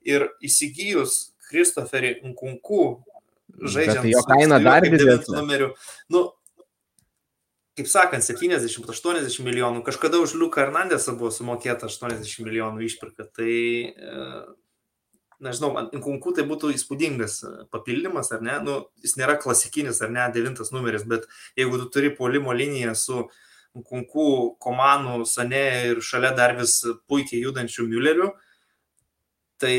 Ir 0.09 0.25
įsigijus 0.41 1.35
Kristoferį 1.51 2.15
Nkunku, 2.31 2.81
žaidžiant 3.61 4.09
jo 4.09 4.25
kaina 4.25 4.63
dar 4.63 4.87
didesnė. 4.87 5.75
Nu, 6.09 6.25
kaip 7.77 7.89
sakant, 7.93 8.25
70-80 8.25 9.43
milijonų, 9.45 9.83
kažkada 9.85 10.21
už 10.23 10.37
Liuką 10.41 10.63
Hernandesą 10.65 11.13
buvo 11.19 11.29
sumokėta 11.35 11.91
80 11.91 12.47
milijonų 12.47 12.87
išpirka. 12.87 13.27
Tai 13.37 13.51
e, 13.53 14.29
nežinau, 15.45 15.75
man 15.75 15.91
Nkunku 15.93 16.33
tai 16.37 16.47
būtų 16.49 16.73
įspūdingas 16.73 17.37
e, 17.45 17.53
papildymas, 17.73 18.33
ar 18.33 18.45
ne? 18.47 18.57
Nu, 18.65 18.79
jis 19.05 19.19
nėra 19.21 19.37
klasikinis, 19.43 20.01
ar 20.01 20.15
ne, 20.15 20.25
devintas 20.33 20.73
numeris, 20.73 21.05
bet 21.09 21.29
jeigu 21.59 21.83
tu 21.83 21.91
turi 21.93 22.15
polimo 22.17 22.57
liniją 22.57 22.97
su 22.97 23.27
Nkunku, 23.77 24.57
Komanų, 24.63 25.21
Sane 25.29 25.67
ir 25.91 26.01
šalia 26.01 26.33
dar 26.37 26.57
vis 26.57 26.79
puikiai 27.11 27.43
judančių 27.45 27.91
Müllerių, 27.91 28.31
tai 29.61 29.75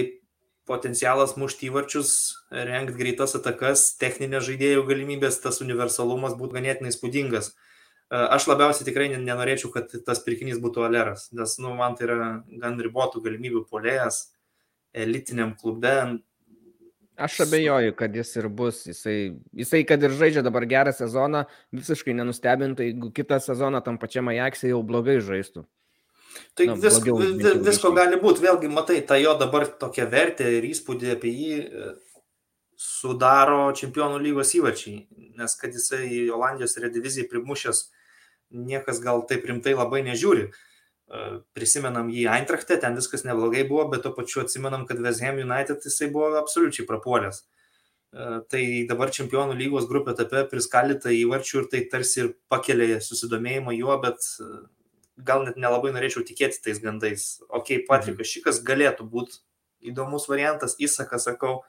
potencialas 0.70 1.34
mušti 1.40 1.72
įvarčius, 1.72 2.12
rengti 2.52 2.94
greitas 3.00 3.34
atakas, 3.40 3.96
techninės 3.98 4.46
žaidėjų 4.46 4.84
galimybės, 4.86 5.40
tas 5.42 5.64
universalumas 5.66 6.36
būtų 6.38 6.60
ganėtinai 6.60 6.92
įspūdingas. 6.94 7.56
E, 7.56 7.67
aš 8.10 8.48
labiausiai 8.48 8.88
tikrai 8.88 9.10
nenorėčiau, 9.14 9.72
kad 9.74 9.92
tas 10.06 10.22
pirkinys 10.24 10.62
būtų 10.64 10.86
Aleras, 10.88 11.28
nes 11.36 11.58
nu, 11.60 11.74
man 11.76 11.98
tai 11.98 12.08
yra 12.08 12.20
gan 12.62 12.80
ribotų 12.80 13.24
galimybių 13.26 13.66
polėjas, 13.68 14.28
elitiniam 14.96 15.54
klube. 15.60 15.96
Aš 17.18 17.40
abejoju, 17.48 17.96
kad 17.98 18.14
jis 18.16 18.36
ir 18.38 18.48
bus. 18.54 18.84
Jisai, 18.86 19.18
jisai 19.58 19.82
kad 19.90 20.04
ir 20.06 20.14
žaidžia 20.14 20.44
dabar 20.46 20.68
gerą 20.70 20.94
sezoną, 20.94 21.48
visiškai 21.74 22.14
nenustebintų, 22.14 22.86
jeigu 22.92 23.10
kitą 23.12 23.42
sezoną 23.42 23.82
tam 23.86 23.98
pačiam 23.98 24.30
Ajaxė 24.30 24.70
jau 24.70 24.84
blogai 24.86 25.18
žaistų. 25.26 25.66
Tai 26.54 26.68
Na, 26.70 26.76
vis, 26.78 27.00
vis, 27.02 27.56
visko 27.66 27.90
gali 27.98 28.20
būti, 28.22 28.44
vėlgi 28.46 28.70
matai, 28.70 29.00
ta 29.02 29.18
jo 29.18 29.34
dabar 29.40 29.66
tokia 29.82 30.06
vertė 30.10 30.52
ir 30.60 30.68
įspūdį 30.70 31.10
apie 31.16 31.32
jį 31.34 31.56
e, 31.58 31.88
sudaro 32.78 33.72
čempionų 33.78 34.22
lygos 34.22 34.54
įvačiai, 34.60 35.08
nes 35.40 35.58
kad 35.58 35.74
jisai 35.74 36.28
Olandijos 36.34 36.78
redivizijai 36.82 37.26
primušęs, 37.32 37.82
niekas 38.52 39.02
gal 39.04 39.26
taip 39.30 39.46
rimtai 39.48 39.76
labai 39.78 40.04
nežiūri. 40.08 40.48
Uh, 40.48 40.64
prisimenam 41.56 42.10
jį 42.12 42.26
Eintrachte, 42.32 42.76
ten 42.82 42.98
viskas 43.00 43.24
neblogai 43.24 43.64
buvo, 43.68 43.86
bet 43.92 44.04
to 44.04 44.12
pačiu 44.16 44.42
atsimenam, 44.44 44.86
kad 44.88 45.00
West 45.00 45.24
Ham 45.24 45.40
United 45.40 45.84
jisai 45.86 46.10
buvo 46.12 46.34
absoliučiai 46.40 46.88
prapuolęs. 46.88 47.46
Tai 48.52 48.64
dabar 48.88 49.12
čempionų 49.14 49.56
lygos 49.60 49.88
grupė 49.88 50.14
etape 50.16 50.46
priskaldyta 50.52 51.12
įvarčių 51.12 51.62
ir 51.62 51.66
tai 51.72 51.82
tarsi 51.92 52.22
ir 52.24 52.30
pakelia 52.50 53.00
susidomėjimą 53.04 53.76
juo, 53.76 53.98
bet 54.04 54.24
gal 55.28 55.44
net 55.46 55.60
nelabai 55.60 55.92
norėčiau 55.96 56.24
tikėti 56.26 56.62
tais 56.64 56.80
gandais. 56.84 57.28
Ok, 57.50 57.74
Patrikas 57.88 58.32
Šikas 58.32 58.62
galėtų 58.66 59.08
būti 59.12 59.40
įdomus 59.92 60.28
variantas, 60.32 60.76
įsakas, 60.80 61.28
sakau, 61.28 61.62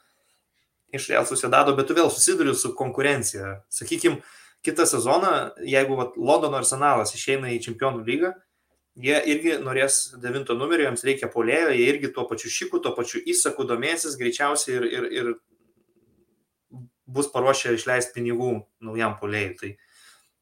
iš 0.94 1.10
Real 1.10 1.26
susidado, 1.28 1.74
bet 1.76 1.90
tu 1.90 1.98
vėl 1.98 2.10
susiduri 2.10 2.54
su 2.56 2.72
konkurencija. 2.78 3.58
Sakykime, 3.74 4.22
kitą 4.66 4.86
sezoną, 4.86 5.32
jeigu 5.66 5.96
vat, 5.98 6.16
Londono 6.16 6.58
arsenalas 6.58 7.14
išeina 7.14 7.52
į 7.54 7.60
čempionų 7.68 8.04
lygą, 8.06 8.32
jie 8.98 9.18
irgi 9.32 9.58
norės 9.62 9.98
devinto 10.22 10.56
numerio, 10.58 10.88
jiems 10.88 11.04
reikia 11.06 11.30
polėjo, 11.30 11.70
jie 11.74 11.86
irgi 11.92 12.10
tuo 12.14 12.26
pačiu 12.30 12.50
šiku, 12.50 12.80
tuo 12.82 12.94
pačiu 12.96 13.22
įsaku 13.22 13.66
domėsis 13.68 14.18
greičiausiai 14.18 14.78
ir, 14.80 14.88
ir, 14.88 15.10
ir 15.20 15.34
bus 17.08 17.30
paruošę 17.32 17.76
išleisti 17.76 18.16
pinigų 18.18 18.54
naujam 18.84 19.14
polėjui. 19.20 19.54
Tai 19.60 19.70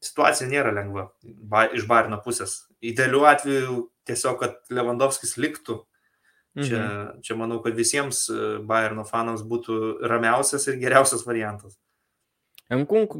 situacija 0.03 0.49
nėra 0.49 0.73
lengva 0.75 1.09
ba, 1.23 1.67
iš 1.73 1.87
Barino 1.89 2.19
pusės. 2.23 2.65
Idealiu 2.83 3.23
atveju 3.29 3.83
tiesiog, 4.09 4.41
kad 4.41 4.73
Lewandowskis 4.73 5.37
liktų. 5.41 5.83
Čia, 6.57 6.77
mhm. 6.81 7.17
čia 7.21 7.35
manau, 7.37 7.59
kad 7.61 7.75
visiems 7.77 8.23
Bayerno 8.65 9.03
fanams 9.05 9.43
būtų 9.45 10.07
ramiausias 10.09 10.65
ir 10.71 10.79
geriausias 10.81 11.21
variantas. 11.27 11.77
Nkunk 12.67 13.13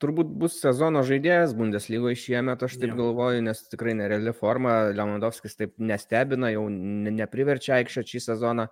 turbūt 0.00 0.30
bus 0.40 0.54
sezono 0.62 1.02
žaidėjas 1.04 1.52
Bundeslygoje 1.56 2.16
šiemet, 2.16 2.62
aš 2.64 2.78
taip 2.80 2.94
ja. 2.94 2.96
galvoju, 2.96 3.42
nes 3.44 3.60
tikrai 3.68 3.92
nereali 3.98 4.32
forma, 4.32 4.78
Lewandowskis 4.96 5.58
taip 5.58 5.74
nestebina, 5.76 6.48
jau 6.54 6.64
nepriverčia 6.72 7.76
aikščio 7.76 8.06
šį 8.08 8.22
sezoną. 8.30 8.68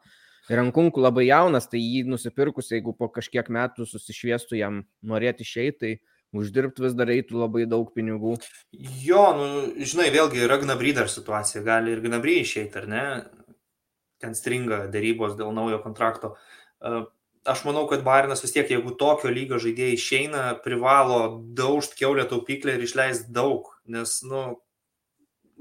Ir 0.48 0.62
Nkunk 0.62 0.96
labai 1.02 1.26
jaunas, 1.26 1.66
tai 1.68 1.82
jį 1.82 2.06
nusipirkus, 2.08 2.70
jeigu 2.72 2.94
po 2.96 3.10
kažkiek 3.12 3.50
metų 3.52 3.84
susišviestų 3.90 4.56
jam 4.56 4.84
norėti 5.04 5.44
išeiti, 5.44 5.76
tai 5.82 6.40
uždirbti 6.40 6.84
vis 6.86 6.94
dar 6.96 7.12
eitų 7.12 7.42
labai 7.42 7.66
daug 7.68 7.90
pinigų. 7.92 8.38
Jo, 9.04 9.24
nu, 9.36 9.48
žinai, 9.76 10.08
vėlgi 10.14 10.46
yra 10.46 10.56
Gnabry 10.62 10.94
dar 10.96 11.10
situacija, 11.12 11.64
gali 11.66 11.92
ir 11.92 12.00
Gnabry 12.04 12.38
išeiti, 12.40 12.80
ar 12.80 12.88
ne? 12.88 13.04
Ten 14.22 14.32
stringa 14.38 14.86
dėrybos 14.88 15.36
dėl 15.36 15.52
naujo 15.52 15.82
kontrakto 15.84 16.36
aš 17.48 17.64
manau, 17.66 17.86
kad 17.90 18.04
Bairnas 18.06 18.42
vis 18.44 18.54
tiek, 18.54 18.68
jeigu 18.70 18.92
tokio 18.98 19.30
lygio 19.32 19.58
žaidėjai 19.62 19.96
išeina, 19.96 20.44
privalo 20.64 21.20
daužt 21.56 21.96
keulę 21.98 22.26
taupyklę 22.28 22.76
ir 22.76 22.86
išleisti 22.86 23.32
daug, 23.34 23.70
nes, 23.90 24.18
nu, 24.26 24.44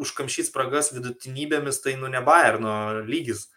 užkamšyti 0.01 0.49
spragas 0.49 0.91
vidutinybėmis 0.95 1.81
tai, 1.83 1.95
nu, 1.99 2.09
ne 2.11 2.21
Bairno 2.25 3.01
lygis. 3.07 3.47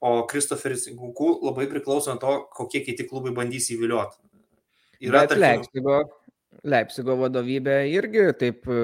O 0.00 0.26
Kristoferis 0.28 0.84
Guku 0.92 1.30
labai 1.46 1.66
priklauso 1.70 2.12
nuo 2.12 2.20
to, 2.20 2.36
kokie 2.56 2.82
kiti 2.84 3.06
klubai 3.08 3.32
bandys 3.36 3.70
įvilioti. 3.72 4.20
Yra 5.08 5.24
tarkim... 5.24 5.44
Leipzigo, 5.44 5.96
Leipzigo 6.68 7.16
vadovybė 7.20 7.78
irgi 7.92 8.26
taip 8.40 8.68
e, 8.68 8.82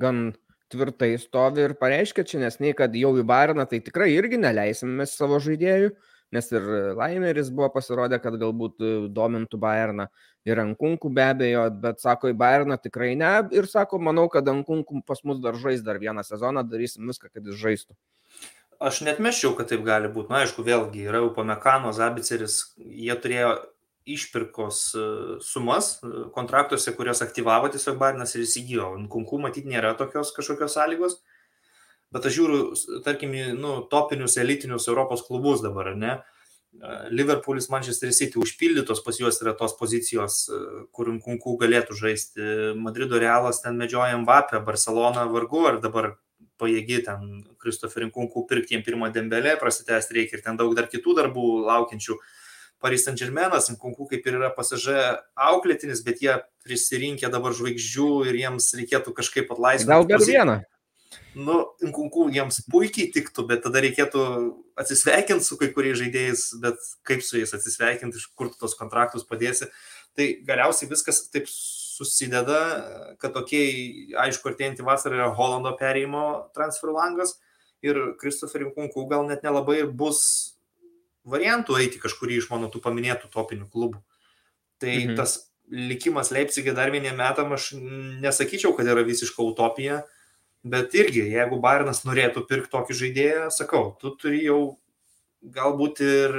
gan 0.00 0.30
tvirtai 0.70 1.14
stovi 1.20 1.64
ir 1.64 1.74
pareiškia 1.80 2.26
čia 2.28 2.42
nesnei, 2.44 2.74
kad 2.76 2.94
jau 2.96 3.12
į 3.18 3.24
Bairną 3.26 3.66
tai 3.68 3.80
tikrai 3.84 4.12
irgi 4.14 4.38
neleisim 4.40 4.92
mes 5.00 5.16
savo 5.16 5.40
žaidėjų 5.42 5.90
nes 6.34 6.50
ir 6.52 6.66
Laimeris 6.98 7.50
buvo 7.54 7.70
pasirodę, 7.74 8.20
kad 8.22 8.36
galbūt 8.40 8.82
e, 8.82 8.92
domintų 9.14 9.58
Bayerną 9.60 10.06
ir 10.48 10.60
Ankunkų 10.62 11.10
be 11.14 11.26
abejo, 11.32 11.66
bet 11.82 12.00
sako, 12.02 12.30
į 12.32 12.38
Bayerną 12.40 12.78
tikrai 12.80 13.12
ne 13.18 13.32
ir 13.56 13.68
sako, 13.70 14.00
manau, 14.02 14.28
kad 14.32 14.48
Ankunkų 14.48 15.02
pas 15.06 15.20
mus 15.26 15.42
dar 15.42 15.58
žais 15.60 15.82
dar 15.86 16.00
vieną 16.02 16.24
sezoną, 16.26 16.64
darysim 16.68 17.10
viską, 17.10 17.32
kad 17.34 17.46
jis 17.46 17.58
žaistų. 17.60 17.98
Aš 18.80 19.02
net 19.04 19.18
meščiau, 19.20 19.52
kad 19.58 19.68
taip 19.68 19.82
gali 19.84 20.08
būti. 20.08 20.32
Na, 20.32 20.40
aišku, 20.46 20.64
vėlgi 20.64 21.04
yra 21.10 21.20
jau 21.20 21.34
Pamekano, 21.36 21.92
Zabiceris, 21.92 22.62
jie 22.80 23.12
turėjo 23.20 23.58
išpirkos 24.08 24.78
e, 24.96 25.02
sumas 25.44 25.98
e, 26.00 26.12
kontraktuose, 26.34 26.94
kurios 26.96 27.20
aktyvavo 27.24 27.68
tiesiog 27.74 27.98
Barinas 28.00 28.32
ir 28.34 28.46
įsigijo. 28.46 28.94
Kunku 29.12 29.40
matyti 29.42 29.68
nėra 29.68 29.92
tokios 29.98 30.32
kažkokios 30.36 30.78
sąlygos. 30.78 31.18
Bet 32.10 32.26
aš 32.26 32.36
žiūriu, 32.36 32.60
tarkim, 33.06 33.34
nu, 33.58 33.80
topinius 33.90 34.34
elitinius 34.40 34.88
Europos 34.90 35.22
klubus 35.26 35.62
dabar, 35.62 35.92
ne? 35.94 36.18
Liverpoolis, 37.10 37.68
Manchester 37.70 38.12
City 38.14 38.38
užpildytos 38.38 39.02
pas 39.02 39.16
juos 39.18 39.40
yra 39.42 39.56
tos 39.58 39.74
pozicijos, 39.78 40.44
kur 40.94 41.10
Kunku 41.22 41.56
galėtų 41.58 41.96
žaisti. 41.98 42.42
Madrido 42.78 43.18
Realas 43.18 43.62
ten 43.62 43.78
medžioja 43.78 44.18
Mbappę, 44.22 44.62
Barcelona 44.66 45.26
vargu 45.30 45.64
ar 45.66 45.80
dabar 45.82 46.12
pajėgi 46.62 47.00
ten 47.06 47.24
Kristoferin 47.58 48.12
Kunku 48.14 48.44
pirkti 48.46 48.76
jiem 48.76 48.84
pirmą 48.86 49.10
dembelę, 49.14 49.56
prasitęsti 49.58 50.18
reikia 50.18 50.38
ir 50.38 50.44
ten 50.46 50.60
daug 50.60 50.76
dar 50.78 50.86
kitų 50.90 51.16
darbų 51.18 51.46
laukiančių. 51.66 52.18
Paris 52.80 53.04
Saint 53.04 53.18
Germainas, 53.20 53.68
Kunku 53.80 54.06
kaip 54.08 54.24
ir 54.26 54.38
yra 54.38 54.48
pasažė 54.56 55.00
auklėtinis, 55.36 56.00
bet 56.06 56.22
jie 56.24 56.38
prisirinkė 56.64 57.28
dabar 57.32 57.52
žvaigždžių 57.56 58.10
ir 58.30 58.38
jiems 58.40 58.70
reikėtų 58.78 59.12
kažkaip 59.18 59.50
atlaisvinti. 59.52 59.90
Gal 59.90 60.06
dar 60.08 60.24
vieną? 60.24 60.60
Nu, 61.34 61.56
Nkunku 61.84 62.28
jiems 62.34 62.60
puikiai 62.70 63.10
tiktų, 63.14 63.46
bet 63.48 63.64
tada 63.66 63.82
reikėtų 63.82 64.22
atsisveikinti 64.80 65.46
su 65.46 65.58
kai 65.60 65.70
kuriais 65.74 65.98
žaidėjais, 66.00 66.44
bet 66.62 66.78
kaip 67.06 67.24
su 67.26 67.40
jais 67.40 67.54
atsisveikinti, 67.56 68.20
iš 68.20 68.30
kur 68.38 68.52
tu 68.52 68.60
tos 68.60 68.76
kontraktus 68.78 69.26
padėsi. 69.28 69.70
Tai 70.18 70.26
galiausiai 70.46 70.90
viskas 70.90 71.24
taip 71.32 71.48
susideda, 71.50 72.60
kad 73.20 73.34
tokiai, 73.36 74.14
aišku, 74.24 74.50
artėjantį 74.50 74.86
vasarą 74.86 75.18
yra 75.18 75.28
Holando 75.36 75.72
perėjimo 75.78 76.24
transferų 76.56 76.96
langas 76.96 77.36
ir 77.84 77.98
Kristoferiu 78.20 78.72
Kunku 78.76 79.06
gal 79.10 79.26
net 79.28 79.44
nelabai 79.46 79.82
bus 79.84 80.22
variantų 81.28 81.76
eiti 81.82 82.00
kažkurį 82.00 82.40
iš 82.40 82.48
mano 82.52 82.70
tų 82.72 82.82
paminėtų 82.84 83.28
topinių 83.32 83.68
klubų. 83.72 84.00
Tai 84.80 84.94
mhm. 84.96 85.16
tas 85.18 85.36
likimas 85.70 86.32
Leipzigė 86.34 86.74
dar 86.74 86.90
vieniem 86.90 87.18
metam 87.20 87.52
aš 87.54 87.72
nesakyčiau, 87.76 88.72
kad 88.76 88.88
yra 88.90 89.04
visiška 89.06 89.44
utopija, 89.44 90.00
bet 90.64 90.94
irgi, 90.94 91.24
jeigu 91.32 91.60
Bairnas 91.62 92.04
norėtų 92.04 92.44
pirkti 92.48 92.72
tokį 92.72 92.96
žaidėją, 93.02 93.48
sakau, 93.54 93.90
tu 94.00 94.12
turi 94.20 94.42
jau 94.44 94.60
galbūt 95.40 96.02
ir 96.04 96.36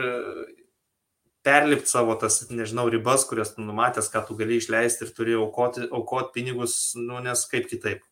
perlipti 1.45 1.89
savo 1.89 2.15
tas, 2.21 2.43
nežinau, 2.53 2.85
ribas, 2.93 3.25
kurias 3.25 3.55
tu 3.55 3.65
numatęs, 3.65 4.11
ką 4.13 4.21
tu 4.27 4.37
gali 4.37 4.59
išleisti 4.61 5.07
ir 5.07 5.13
turi 5.17 5.35
aukoti, 5.39 5.87
aukoti 5.89 6.35
pinigus, 6.37 6.93
nu, 6.97 7.17
nes 7.25 7.43
kaip 7.49 7.65
kitaip. 7.71 8.05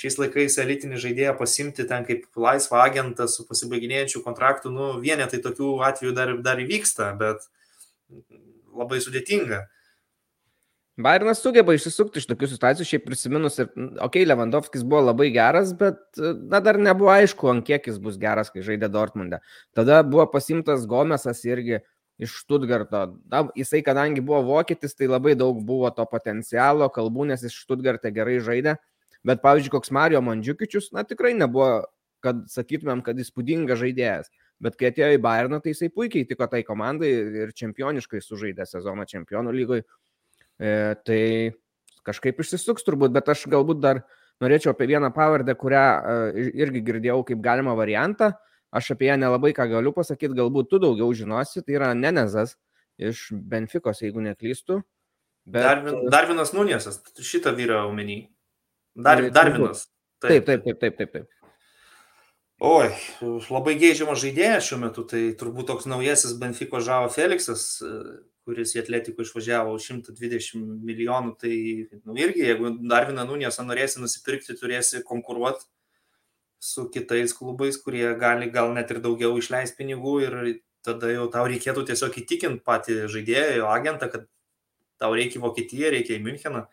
Šiais 0.00 0.16
laikais 0.20 0.56
elitinį 0.60 1.00
žaidėją 1.00 1.32
pasimti 1.36 1.84
ten 1.88 2.04
kaip 2.08 2.28
laisvą 2.40 2.78
agentą 2.84 3.26
su 3.28 3.44
pasibaiginėjančiu 3.48 4.22
kontraktu, 4.24 4.72
nu, 4.72 4.92
vienetai 5.00 5.40
tokių 5.44 5.74
atvejų 5.88 6.14
dar, 6.16 6.34
dar 6.44 6.60
įvyksta, 6.62 7.10
bet 7.20 7.44
labai 8.76 9.00
sudėtinga. 9.04 9.64
Bairnas 11.04 11.40
sugeba 11.42 11.74
išsisukti 11.76 12.20
iš 12.20 12.26
tokių 12.30 12.48
situacijų, 12.50 12.86
šiaip 12.88 13.04
prisiminus 13.06 13.58
ir, 13.60 13.68
okei, 13.70 14.00
okay, 14.06 14.26
Lewandowskis 14.26 14.82
buvo 14.86 15.04
labai 15.08 15.28
geras, 15.34 15.72
bet, 15.76 16.00
na, 16.18 16.60
dar 16.64 16.78
nebuvo 16.80 17.12
aišku, 17.12 17.50
ant 17.52 17.66
kiek 17.66 17.86
jis 17.88 18.00
bus 18.02 18.18
geras, 18.20 18.50
kai 18.52 18.64
žaidė 18.66 18.90
Dortmunde. 18.92 19.40
Tada 19.76 20.00
buvo 20.06 20.26
pasimtas 20.32 20.86
Gomesas 20.90 21.44
irgi 21.46 21.78
iš 22.20 22.34
Stuttgarto. 22.42 23.04
Na, 23.32 23.44
jisai, 23.56 23.80
kadangi 23.86 24.24
buvo 24.24 24.42
vokietis, 24.50 24.96
tai 24.98 25.08
labai 25.08 25.36
daug 25.38 25.62
buvo 25.66 25.88
to 25.94 26.04
potencialo, 26.10 26.90
kalbų, 26.92 27.30
nes 27.32 27.46
iš 27.48 27.62
Stuttgarte 27.64 28.12
gerai 28.14 28.40
žaidė. 28.44 28.76
Bet, 29.26 29.40
pavyzdžiui, 29.44 29.72
koks 29.72 29.92
Mario 29.92 30.20
Mandžiukičius, 30.24 30.90
na, 30.96 31.04
tikrai 31.08 31.32
nebuvo, 31.36 31.86
kad 32.24 32.44
sakytumėm, 32.52 33.04
kad 33.04 33.20
įspūdingas 33.20 33.80
žaidėjas. 33.80 34.30
Bet 34.60 34.76
kai 34.76 34.90
atėjo 34.90 35.14
į 35.16 35.20
Bayerną, 35.24 35.62
tai 35.64 35.72
jisai 35.72 35.88
puikiai 35.92 36.26
tiko 36.28 36.44
tai 36.52 36.60
komandai 36.68 37.08
ir 37.44 37.52
čempioniškai 37.56 38.20
sužaidė 38.20 38.66
sezoną 38.68 39.06
čempionų 39.08 39.54
lygoje 39.56 39.86
E, 40.60 40.94
tai 41.08 41.22
kažkaip 42.04 42.40
išsisuks 42.42 42.84
turbūt, 42.84 43.14
bet 43.16 43.28
aš 43.32 43.46
galbūt 43.50 43.80
dar 43.80 44.02
norėčiau 44.44 44.74
apie 44.74 44.90
vieną 44.90 45.10
pavardę, 45.16 45.56
kurią 45.56 45.82
e, 45.82 46.46
irgi 46.60 46.84
girdėjau 46.84 47.22
kaip 47.32 47.42
galima 47.44 47.74
variantą. 47.78 48.34
Aš 48.70 48.92
apie 48.94 49.08
ją 49.08 49.16
nelabai 49.18 49.50
ką 49.56 49.66
galiu 49.72 49.92
pasakyti, 49.96 50.36
galbūt 50.38 50.70
tu 50.70 50.78
daugiau 50.82 51.10
žinosi, 51.16 51.64
tai 51.66 51.78
yra 51.78 51.90
Nenezas 51.96 52.54
iš 53.00 53.30
Benfikos, 53.32 54.04
jeigu 54.04 54.22
neklystu. 54.22 54.82
Bet... 55.48 55.64
Darvin, 55.64 56.04
Darvinas 56.12 56.52
Nunėsas, 56.54 57.00
šitą 57.24 57.56
vyrą 57.56 57.86
omeny. 57.88 58.22
Dar, 58.94 59.24
tai 59.24 59.32
Darvinas. 59.34 59.88
Taip, 60.20 60.44
taip, 60.46 60.66
taip, 60.66 60.78
taip, 60.78 60.98
taip. 61.00 61.14
taip. 61.16 61.39
Oi, 62.60 62.90
labai 63.48 63.72
geidžiamas 63.80 64.20
žaidėjas 64.20 64.66
šiuo 64.66 64.76
metu, 64.82 65.00
tai 65.08 65.30
turbūt 65.40 65.70
toks 65.70 65.86
naujasis 65.88 66.34
Benfico 66.36 66.76
Žavo 66.84 67.06
Felixas, 67.08 67.62
kuris 68.44 68.74
į 68.74 68.82
Atletikų 68.82 69.24
išvažiavo 69.24 69.72
už 69.78 69.86
120 70.02 70.66
milijonų, 70.84 71.32
tai 71.40 71.54
nu, 72.04 72.18
irgi, 72.20 72.42
jeigu 72.44 72.74
dar 72.90 73.06
vieną 73.08 73.24
Nunėsą 73.30 73.64
norėsi 73.64 74.02
nusipirkti, 74.02 74.58
turėsi 74.60 75.00
konkuruoti 75.08 75.64
su 76.60 76.84
kitais 76.92 77.32
klubais, 77.32 77.78
kurie 77.80 78.04
gali 78.20 78.50
gal 78.52 78.74
net 78.76 78.92
ir 78.92 79.00
daugiau 79.00 79.38
išleisti 79.40 79.78
pinigų 79.78 80.12
ir 80.26 80.36
tada 80.84 81.08
jau 81.14 81.30
tau 81.32 81.46
reikėtų 81.48 81.86
tiesiog 81.88 82.18
įtikinti 82.20 82.60
patį 82.66 82.98
žaidėją, 83.14 83.54
jo 83.62 83.70
agentą, 83.72 84.10
kad 84.12 84.28
tau 85.00 85.16
reikia 85.16 85.40
į 85.40 85.46
Vokietiją, 85.46 85.94
reikia 85.96 86.18
į 86.18 86.24
Müncheną. 86.26 86.66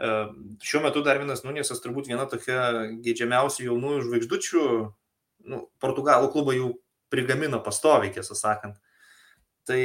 E, 0.00 0.16
šiuo 0.64 0.80
metu 0.86 1.04
dar 1.04 1.20
vienas 1.20 1.44
Nunėsas 1.44 1.84
turbūt 1.84 2.08
viena 2.08 2.24
tokia 2.24 2.88
geidžiamiausių 3.04 3.68
jaunųjų 3.68 4.06
žvaigždučių, 4.08 4.64
nu, 5.48 5.64
portugalų 5.82 6.30
klubai 6.34 6.58
jau 6.58 6.74
prigamina 7.10 7.60
pastoviai, 7.62 8.12
tiesą 8.14 8.36
sakant. 8.38 8.78
Tai 9.68 9.80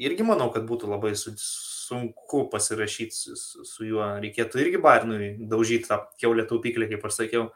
irgi 0.00 0.26
manau, 0.26 0.50
kad 0.54 0.66
būtų 0.68 0.90
labai 0.90 1.12
sunku 1.16 2.44
pasirašyti 2.52 3.16
su, 3.16 3.64
su, 3.66 3.86
juo. 3.88 4.04
Reikėtų 4.22 4.62
irgi 4.62 4.80
Barnui 4.82 5.32
daužyti 5.50 5.88
tą 5.90 6.02
keulę 6.20 6.46
taupyklę, 6.48 6.88
kaip 6.90 7.04
aš 7.06 7.22
sakiau. 7.22 7.48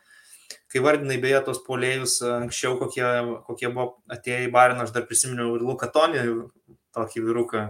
Kai 0.71 0.83
vardinai 0.85 1.17
beje 1.23 1.41
tos 1.47 1.61
polėjus 1.65 2.19
anksčiau, 2.27 2.77
kokie, 2.81 3.05
kokie 3.47 3.71
buvo 3.71 4.03
atėję 4.13 4.49
į 4.49 4.53
Bariną, 4.53 4.85
aš 4.85 4.93
dar 4.97 5.07
prisiminiau 5.09 5.55
ir 5.57 5.65
Lukatonį, 5.65 6.25
tokį 6.95 7.23
vyruką, 7.25 7.63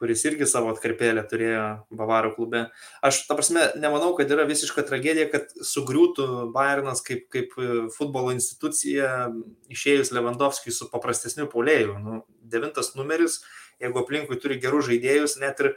kuris 0.00 0.24
irgi 0.28 0.46
savo 0.48 0.70
atkarpėlę 0.74 1.22
turėjo 1.30 1.64
Bavaro 1.96 2.32
klube. 2.34 2.66
Aš, 3.06 3.22
ta 3.28 3.36
prasme, 3.38 3.62
nemanau, 3.80 4.12
kad 4.18 4.30
yra 4.32 4.44
visiška 4.48 4.84
tragedija, 4.88 5.28
kad 5.32 5.52
sugriūtų 5.64 6.26
Bayernas 6.54 7.02
kaip, 7.06 7.26
kaip 7.32 7.56
futbolo 7.96 8.34
institucija 8.36 9.30
išėjus 9.72 10.12
Lewandowskiui 10.16 10.74
su 10.74 10.90
paprastesniu 10.92 11.48
polėju. 11.52 11.96
Nu, 12.02 12.20
devintas 12.44 12.92
numeris, 12.98 13.40
jeigu 13.82 14.02
aplinkui 14.02 14.40
turi 14.42 14.60
gerus 14.60 14.90
žaidėjus, 14.90 15.38
net 15.40 15.64
ir, 15.64 15.72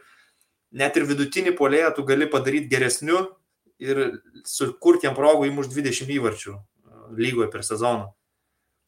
net 0.75 0.99
ir 0.99 1.07
vidutinį 1.09 1.55
polėją 1.59 1.95
tu 1.95 2.07
gali 2.07 2.27
padaryti 2.29 2.71
geresniu 2.71 3.23
ir 3.79 4.19
sukurti 4.47 5.07
jam 5.07 5.15
progų 5.15 5.47
įmuš 5.47 5.71
20 5.71 6.11
įvarčių 6.19 6.59
lygoje 7.15 7.47
per 7.51 7.63
sezoną. 7.63 8.11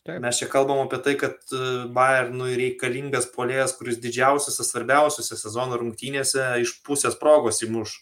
Taip. 0.08 0.18
Mes 0.24 0.40
čia 0.40 0.48
kalbam 0.50 0.80
apie 0.82 0.98
tai, 1.06 1.14
kad 1.22 1.36
e, 1.54 1.66
Bayernui 1.94 2.56
reikalingas 2.58 3.28
polėjas, 3.36 3.76
kuris 3.78 4.00
didžiausiose, 4.02 4.66
svarbiausiose 4.66 5.38
sezono 5.38 5.78
rungtynėse 5.78 6.48
iš 6.64 6.80
pusės 6.88 7.20
progos 7.20 7.62
įmuš. 7.62 8.00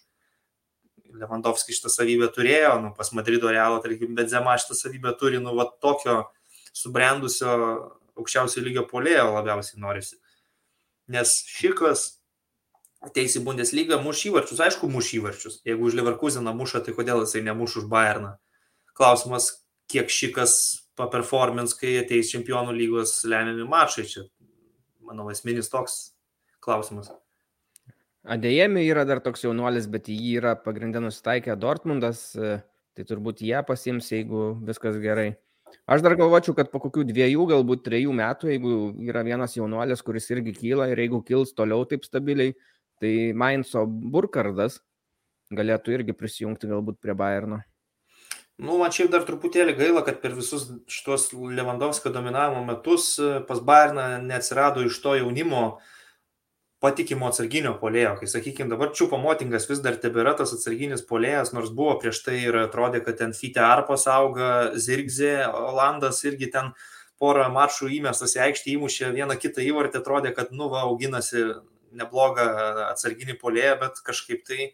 Lewandowski 1.19 1.75
šitą 1.75 1.91
savybę 1.91 2.29
turėjo, 2.31 2.77
nu, 2.79 2.93
pas 2.95 3.11
Madrido 3.17 3.51
Realo, 3.51 3.81
tarkim, 3.83 4.15
Benzema 4.15 4.55
šitą 4.61 4.77
savybę 4.77 5.11
turi, 5.19 5.41
nu, 5.43 5.51
va 5.57 5.67
tokio 5.83 6.21
subrendusio 6.71 7.51
aukščiausio 8.19 8.63
lygio 8.63 8.85
polėjo 8.87 9.27
labiausiai 9.33 9.81
norisi 9.83 10.19
nes 11.09 11.33
Šikas 11.49 12.05
ateis 13.03 13.37
į 13.39 13.43
Bundeslygą, 13.45 13.99
muš 14.03 14.25
įvarčius, 14.29 14.61
aišku, 14.63 14.89
muš 14.91 15.13
įvarčius. 15.17 15.59
Jeigu 15.67 15.87
už 15.87 15.95
Leverkuseną 15.97 16.53
muša, 16.55 16.83
tai 16.85 16.93
kodėl 16.97 17.23
jisai 17.23 17.41
nemuš 17.45 17.79
už 17.81 17.87
Bayerną? 17.91 18.35
Klausimas, 18.97 19.53
kiek 19.89 20.11
Šikas 20.11 20.53
paperformins, 20.99 21.73
kai 21.79 21.95
ateis 22.03 22.31
čempionų 22.33 22.75
lygos 22.75 23.15
lemiami 23.29 23.65
mačai. 23.69 24.05
Čia, 24.09 24.27
manau, 25.07 25.29
esminis 25.33 25.71
toks 25.71 25.99
klausimas. 26.63 27.11
Adėjami 28.29 28.83
yra 28.83 29.05
dar 29.07 29.21
toks 29.23 29.45
jaunuolis, 29.45 29.87
bet 29.89 30.09
jį 30.11 30.35
yra 30.41 30.53
pagrindė 30.59 31.01
nusitaikę 31.01 31.55
Dortmundas, 31.57 32.33
tai 32.35 33.05
turbūt 33.07 33.39
jie 33.41 33.57
pasims, 33.65 34.11
jeigu 34.11 34.51
viskas 34.67 34.99
gerai. 35.01 35.31
Aš 35.89 36.03
dar 36.05 36.15
galvočiau, 36.17 36.55
kad 36.57 36.71
po 36.73 36.81
kokių 36.83 37.05
dviejų, 37.09 37.45
galbūt 37.51 37.85
trejų 37.85 38.13
metų, 38.17 38.51
jeigu 38.53 38.73
yra 39.05 39.23
vienas 39.25 39.55
jaunuolis, 39.57 40.01
kuris 40.05 40.29
irgi 40.33 40.53
kyla 40.57 40.89
ir 40.91 41.01
jeigu 41.05 41.21
kils 41.25 41.53
toliau 41.57 41.85
taip 41.89 42.05
stabiliai, 42.05 42.55
tai 43.01 43.31
Mainzo 43.37 43.85
Burkardas 43.87 44.79
galėtų 45.55 45.95
irgi 45.97 46.17
prisijungti 46.17 46.69
galbūt 46.69 46.99
prie 47.01 47.15
Bayerno. 47.17 47.61
Nu, 48.59 48.75
man 48.79 48.91
šiaip 48.91 49.13
dar 49.13 49.23
truputėlį 49.23 49.77
gaila, 49.77 50.03
kad 50.03 50.19
per 50.19 50.33
visus 50.35 50.65
šitos 50.91 51.29
Lewandowskio 51.31 52.11
dominavimo 52.11 52.65
metus 52.67 53.13
pas 53.47 53.61
Bayerną 53.63 54.09
neatsirado 54.25 54.83
iš 54.83 54.97
to 54.99 55.15
jaunimo 55.15 55.61
uh, 55.69 55.95
patikimo 56.83 57.27
atsarginio 57.27 57.73
polėjo. 57.79 58.13
Kai, 58.19 58.29
sakykime, 58.31 58.71
dabar 58.71 58.93
Čiupo 58.95 59.19
Motingas 59.21 59.67
vis 59.69 59.81
dar 59.83 59.97
tebėra 59.99 60.33
tas 60.39 60.53
atsarginis 60.55 61.03
polėjas, 61.07 61.51
nors 61.55 61.73
buvo 61.75 61.97
prieš 62.01 62.21
tai 62.25 62.37
ir 62.45 62.55
atrodė, 62.63 63.03
kad 63.05 63.19
ten 63.19 63.35
Fite 63.35 63.61
Arpas 63.63 64.07
auga, 64.11 64.71
Zirgzė, 64.79 65.33
Olandas 65.51 66.23
irgi 66.27 66.51
ten 66.53 66.71
porą 67.19 67.49
mačų 67.51 67.91
įmestas 67.99 68.37
į 68.37 68.45
aikštį 68.47 68.77
įmušė, 68.77 69.09
vieną 69.17 69.35
kitą 69.39 69.63
įvartį 69.65 69.99
atrodė, 69.99 70.31
kad, 70.35 70.53
nu, 70.55 70.69
va, 70.71 70.85
auginasi 70.87 71.49
neblogą 71.99 72.47
atsarginį 72.87 73.35
polėją, 73.41 73.75
bet 73.81 73.99
kažkaip 74.05 74.45
tai 74.47 74.61
e, 74.63 74.71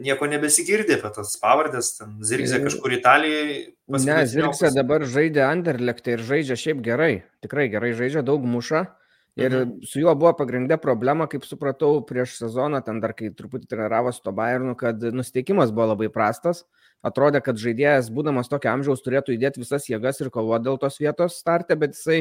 nieko 0.00 0.28
nebesigirdė 0.30 0.98
apie 0.98 1.10
tas 1.14 1.34
pavardės, 1.40 1.92
ten 1.98 2.16
Zirgzė 2.26 2.62
kažkur 2.64 2.94
Italijoje. 2.96 3.58
Ne, 4.06 4.16
Zirgzė 4.28 4.72
dabar 4.74 5.04
žaidė 5.08 5.44
Anderlechtą 5.46 6.16
ir 6.16 6.24
žaidžia 6.26 6.58
šiaip 6.58 6.82
gerai, 6.84 7.12
tikrai 7.44 7.68
gerai 7.72 7.92
žaidžia, 7.98 8.24
daug 8.26 8.44
muša. 8.46 8.88
Ir 9.38 9.54
mhm. 9.54 9.86
su 9.86 10.02
juo 10.02 10.12
buvo 10.18 10.32
pagrindė 10.36 10.76
problema, 10.82 11.28
kaip 11.30 11.46
supratau, 11.46 12.00
prieš 12.04 12.34
sezoną, 12.40 12.80
ten 12.84 12.98
dar 13.00 13.14
kai 13.16 13.30
truputį 13.32 13.70
treniravosi 13.70 14.24
to 14.24 14.34
Bayernu, 14.36 14.74
kad 14.76 15.00
nusteikimas 15.14 15.70
buvo 15.72 15.92
labai 15.92 16.10
prastas. 16.12 16.64
Atrodė, 17.06 17.40
kad 17.40 17.56
žaidėjas, 17.56 18.10
būdamas 18.12 18.50
tokio 18.50 18.72
amžiaus, 18.74 19.00
turėtų 19.06 19.36
įdėti 19.36 19.62
visas 19.62 19.86
jėgas 19.88 20.20
ir 20.20 20.32
kovoti 20.34 20.66
dėl 20.66 20.76
tos 20.82 20.98
vietos 21.00 21.38
startę, 21.40 21.78
bet 21.80 21.94
jisai, 21.94 22.18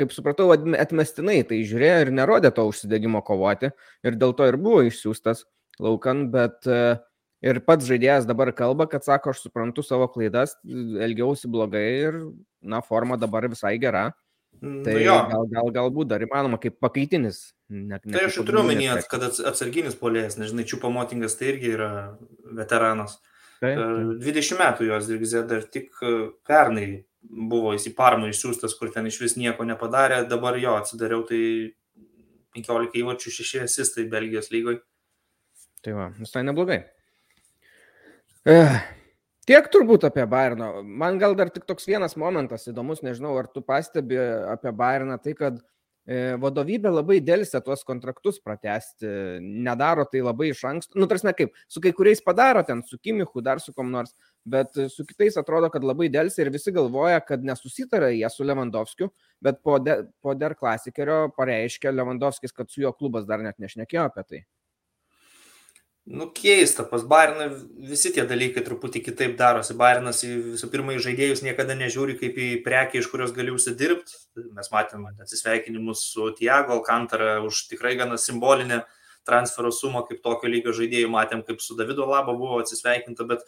kaip 0.00 0.16
supratau, 0.16 0.48
atmestinai 0.56 1.42
tai 1.46 1.60
žiūrėjo 1.68 2.00
ir 2.06 2.10
nerodė 2.16 2.50
to 2.56 2.64
užsidėgymo 2.72 3.22
kovoti. 3.28 3.70
Ir 4.02 4.18
dėl 4.18 4.34
to 4.34 4.48
ir 4.48 4.58
buvo 4.58 4.80
išsiųstas 4.88 5.44
laukan, 5.82 6.26
bet 6.32 6.66
ir 6.68 7.60
pats 7.66 7.86
žaidėjas 7.86 8.26
dabar 8.28 8.50
kalba, 8.56 8.88
kad 8.90 9.06
sako, 9.06 9.34
aš 9.34 9.44
suprantu 9.46 9.84
savo 9.86 10.08
klaidas, 10.10 10.56
elgiausi 10.66 11.50
blogai 11.50 11.86
ir, 12.08 12.22
na, 12.62 12.82
forma 12.82 13.18
dabar 13.20 13.46
visai 13.50 13.76
gera 13.82 14.08
Mm, 14.62 14.82
tai 14.82 15.04
jo. 15.04 15.14
gal, 15.30 15.46
gal, 15.52 15.70
galbūt 15.74 16.08
dar 16.10 16.22
įmanoma 16.24 16.58
kaip 16.58 16.78
pakaitinis. 16.82 17.52
Ne, 17.70 17.98
ne 18.00 18.14
tai 18.14 18.24
aš 18.26 18.40
turiu 18.42 18.64
minėti, 18.66 19.06
kad 19.10 19.22
atsarginis 19.28 19.98
polėjas, 19.98 20.38
nežinai, 20.40 20.66
Čiupo 20.66 20.90
Motingas 20.90 21.36
tai 21.38 21.52
irgi 21.52 21.74
yra 21.76 21.90
veteranas. 22.58 23.18
Tai, 23.60 23.74
tai. 23.74 23.86
20 24.24 24.58
metų 24.58 24.88
jos 24.88 25.06
dirgizė 25.10 25.44
dar 25.50 25.64
tik 25.66 25.90
e, 26.02 26.14
pernai 26.46 26.88
buvo 27.22 27.74
į 27.74 27.92
Parmą 27.98 28.30
išsiųstas, 28.32 28.74
kur 28.78 28.90
ten 28.94 29.06
iš 29.10 29.20
vis 29.22 29.36
nieko 29.38 29.66
nepadarė, 29.66 30.22
dabar 30.30 30.58
jo 30.58 30.74
atsidariau, 30.78 31.24
tai 31.28 31.74
15 32.56 32.98
įvarčių 33.02 33.34
6 33.38 33.64
asistai 33.66 34.08
Belgijos 34.10 34.50
lygoje. 34.54 34.82
Tai 35.84 35.96
va, 35.96 36.08
visai 36.18 36.44
neblogai. 36.46 36.78
Eh, 38.48 38.78
Tiek 39.48 39.64
turbūt 39.72 40.02
apie 40.04 40.26
Bayerną. 40.28 40.82
Man 40.84 41.16
gal 41.16 41.32
dar 41.36 41.48
tik 41.48 41.64
toks 41.64 41.86
vienas 41.88 42.18
momentas 42.20 42.68
įdomus, 42.68 43.00
nežinau, 43.00 43.32
ar 43.40 43.46
tu 43.48 43.62
pastebi 43.64 44.18
apie 44.52 44.74
Bayerną, 44.76 45.16
tai 45.24 45.32
kad 45.38 45.56
e, 46.04 46.34
vadovybė 46.42 46.92
labai 46.92 47.16
dėlsia 47.24 47.62
tuos 47.64 47.80
kontraktus 47.88 48.36
pratesti, 48.44 49.08
nedaro 49.40 50.04
tai 50.12 50.20
labai 50.26 50.50
iš 50.50 50.60
anksto. 50.68 51.00
Nu, 51.00 51.08
tarsi, 51.08 51.32
kaip, 51.38 51.56
su 51.64 51.80
kai 51.80 51.94
kuriais 51.96 52.20
padaro 52.26 52.60
ten, 52.68 52.84
su 52.84 53.00
Kimichu, 53.00 53.40
dar 53.46 53.64
su 53.64 53.72
kom 53.72 53.88
nors, 53.94 54.12
bet 54.44 54.76
su 54.92 55.08
kitais 55.08 55.40
atrodo, 55.40 55.72
kad 55.72 55.88
labai 55.94 56.10
dėlsia 56.12 56.44
ir 56.44 56.52
visi 56.52 56.76
galvoja, 56.76 57.24
kad 57.24 57.48
nesusitarė 57.48 58.12
jie 58.18 58.28
su 58.34 58.44
Lewandowskiu, 58.44 59.08
bet 59.40 59.64
po, 59.64 59.80
de, 59.80 60.02
po 60.20 60.36
Der 60.36 60.58
Klasikerio 60.60 61.22
pareiškė 61.40 61.96
Lewandowskis, 61.96 62.52
kad 62.52 62.68
su 62.68 62.84
jo 62.84 62.92
klubas 62.92 63.24
dar 63.24 63.40
net 63.40 63.56
nešnekėjo 63.64 64.10
apie 64.12 64.28
tai. 64.28 64.44
Nu, 66.10 66.30
keista, 66.32 66.84
pas 66.88 67.02
Bairną 67.04 67.50
visi 67.84 68.08
tie 68.16 68.22
dalykai 68.24 68.62
truputį 68.64 69.02
kitaip 69.10 69.34
darosi. 69.36 69.74
Bairnas 69.76 70.22
visų 70.24 70.70
pirma 70.72 70.94
į 70.96 71.02
žaidėjus 71.04 71.42
niekada 71.44 71.74
nežiūri 71.76 72.14
kaip 72.16 72.38
į 72.40 72.46
prekį, 72.64 73.02
iš 73.02 73.08
kurios 73.12 73.34
gali 73.36 73.52
užsidirbti. 73.52 74.14
Mes 74.56 74.70
matėme 74.72 75.10
atsisveikinimus 75.20 76.06
su 76.14 76.30
Tiago 76.38 76.78
Alcantara 76.78 77.42
už 77.44 77.66
tikrai 77.74 77.92
gana 77.98 78.16
simbolinę 78.16 78.78
transfero 79.28 79.68
sumą 79.68 80.06
kaip 80.08 80.22
tokio 80.24 80.48
lygio 80.48 80.72
žaidėjų. 80.78 81.10
Matėm, 81.12 81.42
kaip 81.44 81.60
su 81.60 81.76
Davido 81.76 82.06
Laba 82.08 82.32
buvo 82.32 82.62
atsisveikinta, 82.62 83.26
bet 83.28 83.44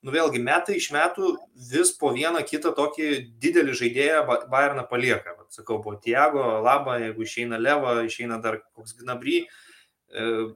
nu, 0.00 0.14
vėlgi 0.14 0.40
metai 0.40 0.78
iš 0.78 0.88
metų 0.96 1.34
vis 1.74 1.92
po 2.00 2.14
vieną 2.16 2.40
kitą 2.48 2.72
tokį 2.78 3.10
didelį 3.42 3.76
žaidėją 3.82 4.24
Bairną 4.54 4.86
palieka. 4.88 5.36
Vat, 5.36 5.50
sakau, 5.52 5.82
buvo 5.84 6.00
Tiago 6.00 6.62
Laba, 6.64 6.96
jeigu 7.04 7.28
išeina 7.28 7.60
Leva, 7.60 7.98
išeina 8.08 8.40
dar 8.40 8.62
koks 8.72 8.96
Gnabry 9.02 9.42
E, 9.42 9.71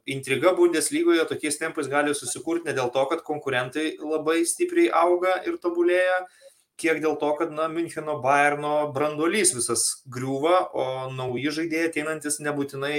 intriga 0.04 0.52
Bundeslygoje 0.52 1.24
tokiais 1.28 1.56
tempais 1.58 1.88
gali 1.88 2.14
susikurti 2.14 2.68
ne 2.68 2.74
dėl 2.76 2.90
to, 2.92 3.04
kad 3.08 3.22
konkurentai 3.24 3.96
labai 4.00 4.42
stipriai 4.44 4.90
auga 4.92 5.38
ir 5.48 5.56
tobulėja, 5.62 6.18
kiek 6.76 7.00
dėl 7.00 7.16
to, 7.20 7.30
kad, 7.38 7.52
na, 7.56 7.68
Müncheno 7.72 8.18
Bayerno 8.20 8.90
branduolys 8.92 9.54
visas 9.56 10.02
griūva, 10.12 10.58
o 10.76 10.84
nauji 11.14 11.54
žaidėjai 11.60 11.88
ateinantis 11.88 12.36
nebūtinai 12.44 12.98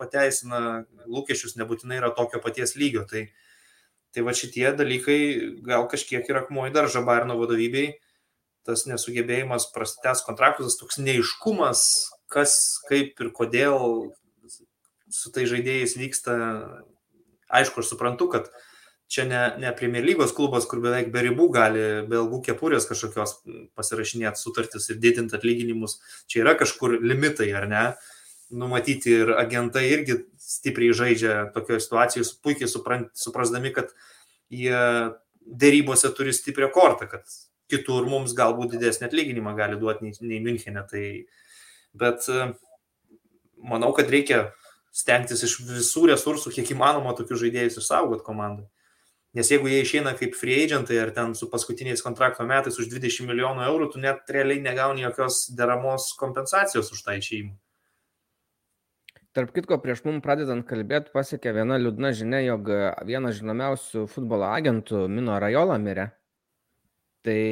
pateisina 0.00 0.86
lūkesčius, 1.04 1.58
nebūtinai 1.60 2.00
yra 2.00 2.14
tokio 2.16 2.40
paties 2.40 2.72
lygio. 2.80 3.04
Tai, 3.10 3.26
tai 4.14 4.24
va 4.24 4.32
šitie 4.36 4.70
dalykai 4.76 5.18
gal 5.66 5.84
kažkiek 5.92 6.24
yra 6.32 6.46
akmuo 6.46 6.64
į 6.70 6.72
daržą 6.76 7.04
Bayerno 7.04 7.36
vadovybei, 7.42 7.98
tas 8.64 8.86
nesugebėjimas 8.88 9.68
prastęs 9.74 10.24
kontraktus, 10.24 10.72
tas 10.72 10.80
toks 10.80 11.00
neiškumas, 11.04 11.84
kas, 12.32 12.56
kaip 12.88 13.20
ir 13.20 13.32
kodėl 13.36 14.08
su 15.20 15.32
tai 15.34 15.46
žaidėjais 15.50 15.96
vyksta, 16.00 16.34
aišku, 17.52 17.82
aš 17.82 17.92
suprantu, 17.92 18.28
kad 18.32 18.50
čia 19.10 19.26
ne, 19.26 19.40
ne 19.58 19.72
Premier 19.76 20.04
lygos 20.06 20.32
klubas, 20.36 20.68
kur 20.70 20.80
beveik 20.82 21.10
be 21.12 21.24
ribų 21.26 21.48
gali 21.54 21.82
be 22.06 22.20
ilgų 22.20 22.40
kepurės 22.46 22.86
kažkokios 22.88 23.40
pasirašinėti 23.78 24.38
sutartis 24.38 24.86
ir 24.92 25.00
didinti 25.02 25.34
atlyginimus. 25.38 25.98
Čia 26.30 26.44
yra 26.44 26.54
kažkur 26.58 27.00
limitai, 27.02 27.50
ar 27.58 27.66
ne? 27.70 27.84
Numatyti 28.54 29.16
ir 29.22 29.34
agentai 29.38 29.84
irgi 29.90 30.20
stipriai 30.42 30.94
žaidžia 30.96 31.34
tokioje 31.54 31.82
situacijoje, 31.84 32.30
puikiai 32.42 32.70
suprant, 32.70 33.10
suprasdami, 33.18 33.74
kad 33.74 33.90
jie 34.50 34.78
dėrybose 35.40 36.10
turi 36.14 36.34
stiprią 36.34 36.70
kortą, 36.74 37.10
kad 37.10 37.26
kitur 37.70 38.06
mums 38.10 38.34
galbūt 38.38 38.74
didesnį 38.74 39.06
atlyginimą 39.08 39.54
gali 39.58 39.78
duoti 39.78 40.06
nei, 40.06 40.14
nei 40.22 40.40
Münchenė. 40.42 40.86
Tai, 40.90 41.04
bet 41.98 42.26
manau, 43.58 43.90
kad 43.96 44.10
reikia 44.10 44.48
stengtis 44.90 45.44
iš 45.46 45.56
visų 45.68 46.08
resursų, 46.10 46.52
kiek 46.54 46.74
įmanoma, 46.74 47.14
tokius 47.18 47.40
žaidėjus 47.44 47.80
išsaugoti 47.80 48.26
komandai. 48.26 48.66
Nes 49.38 49.46
jeigu 49.46 49.70
jie 49.70 49.84
išeina 49.84 50.16
kaip 50.18 50.34
free 50.34 50.64
agentai 50.64 50.96
ar 50.98 51.12
ten 51.14 51.36
su 51.38 51.46
paskutiniais 51.50 52.02
kontrakto 52.02 52.42
metais 52.46 52.78
už 52.82 52.88
20 52.90 53.28
milijonų 53.30 53.62
eurų, 53.68 53.90
tu 53.92 54.02
net 54.02 54.26
realiai 54.34 54.62
negauni 54.64 55.04
jokios 55.04 55.44
deramos 55.54 56.10
kompensacijos 56.18 56.90
už 56.90 57.04
tą 57.06 57.14
išėjimą. 57.20 57.54
Tarp 59.30 59.52
kitko, 59.54 59.76
prieš 59.78 60.02
mum 60.02 60.18
pradedant 60.24 60.66
kalbėti, 60.66 61.12
pasiekė 61.14 61.52
viena 61.60 61.76
liūdna 61.78 62.10
žinia, 62.18 62.40
jog 62.42 62.72
vienas 63.06 63.36
žinomiausių 63.38 64.08
futbolo 64.10 64.48
agentų 64.50 65.04
Mino 65.06 65.36
Rajola 65.38 65.76
mirė. 65.78 66.08
Tai 67.22 67.42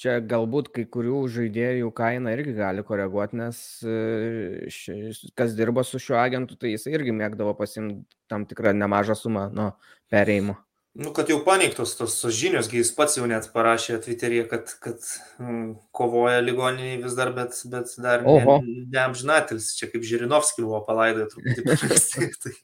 čia 0.00 0.16
galbūt 0.24 0.70
kai 0.74 0.86
kurių 0.94 1.20
žaidėjų 1.34 1.90
kaina 1.96 2.32
irgi 2.36 2.54
gali 2.56 2.84
koreguoti, 2.86 3.38
nes 3.40 3.60
e, 3.84 4.70
ši, 4.72 4.96
kas 5.38 5.54
dirba 5.58 5.84
su 5.86 6.00
šiuo 6.02 6.18
agentu, 6.22 6.56
tai 6.60 6.74
jis 6.74 6.88
irgi 6.90 7.14
mėgdavo 7.16 7.54
pasimti 7.58 8.02
tam 8.30 8.48
tikrą 8.48 8.72
nemažą 8.76 9.18
sumą 9.18 9.48
nuo 9.52 9.72
perėjimo. 10.12 10.56
Nu, 10.94 11.12
kad 11.14 11.28
jau 11.30 11.36
paneigtos 11.46 11.92
tos, 11.94 12.16
tos 12.18 12.34
žinios, 12.34 12.66
jis 12.74 12.88
pats 12.96 13.14
jau 13.14 13.26
net 13.30 13.44
parašė 13.54 14.00
Twitter'yje, 14.02 14.46
kad, 14.50 14.72
kad 14.82 15.04
mm, 15.38 15.68
kovoja 15.94 16.40
ligoniniai 16.42 16.96
vis 17.04 17.14
dar, 17.14 17.30
bet, 17.36 17.54
bet 17.70 17.92
dar 18.02 18.24
neamžinatilis, 18.26 19.68
ne 19.70 19.78
čia 19.78 19.86
kaip 19.92 20.08
Žirinovskis 20.08 20.66
buvo 20.66 20.82
palaidojęs 20.88 21.30
truputį. 21.30 21.78
tai, 22.10 22.28
tai... 22.42 22.54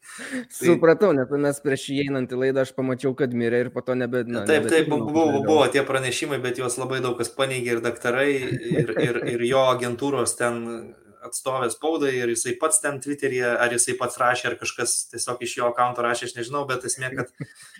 Supratau, 0.59 1.12
nes 1.14 1.31
mes 1.47 1.62
prieš 1.62 1.87
įeinant 1.95 2.35
į 2.35 2.43
laidą 2.43 2.66
aš 2.66 2.74
pamačiau, 2.74 3.14
kad 3.14 3.31
mirė 3.31 3.62
ir 3.68 3.70
po 3.70 3.87
to 3.87 3.95
nebe... 3.95 4.27
Na, 4.27 4.43
taip, 4.51 4.66
taip, 4.74 4.91
buvo, 4.91 5.07
buvo, 5.14 5.47
buvo 5.47 5.70
tie 5.70 5.87
pranešimai, 5.87 6.43
bet 6.43 6.59
juos 6.59 6.81
labai 6.83 6.99
daug 7.07 7.14
kas 7.22 7.31
paneigė 7.31 7.77
ir 7.77 7.87
daktarai, 7.87 8.31
ir, 8.74 8.95
ir, 9.07 9.22
ir 9.37 9.51
jo 9.55 9.68
agentūros 9.70 10.35
ten 10.43 10.64
atstovė 11.27 11.68
spaudai 11.74 12.12
ir 12.16 12.33
jisai 12.33 12.57
pats 12.61 12.81
ten 12.83 13.01
Twitter'yje, 13.03 13.53
ar 13.62 13.74
jisai 13.74 13.97
pats 14.01 14.18
rašė, 14.22 14.51
ar 14.51 14.59
kažkas 14.61 14.97
tiesiog 15.12 15.43
iš 15.47 15.57
jo 15.61 15.70
akanto 15.70 16.05
rašė, 16.07 16.31
aš 16.31 16.37
nežinau, 16.39 16.64
bet 16.70 16.87
esmė, 16.89 17.12
kad, 17.18 17.33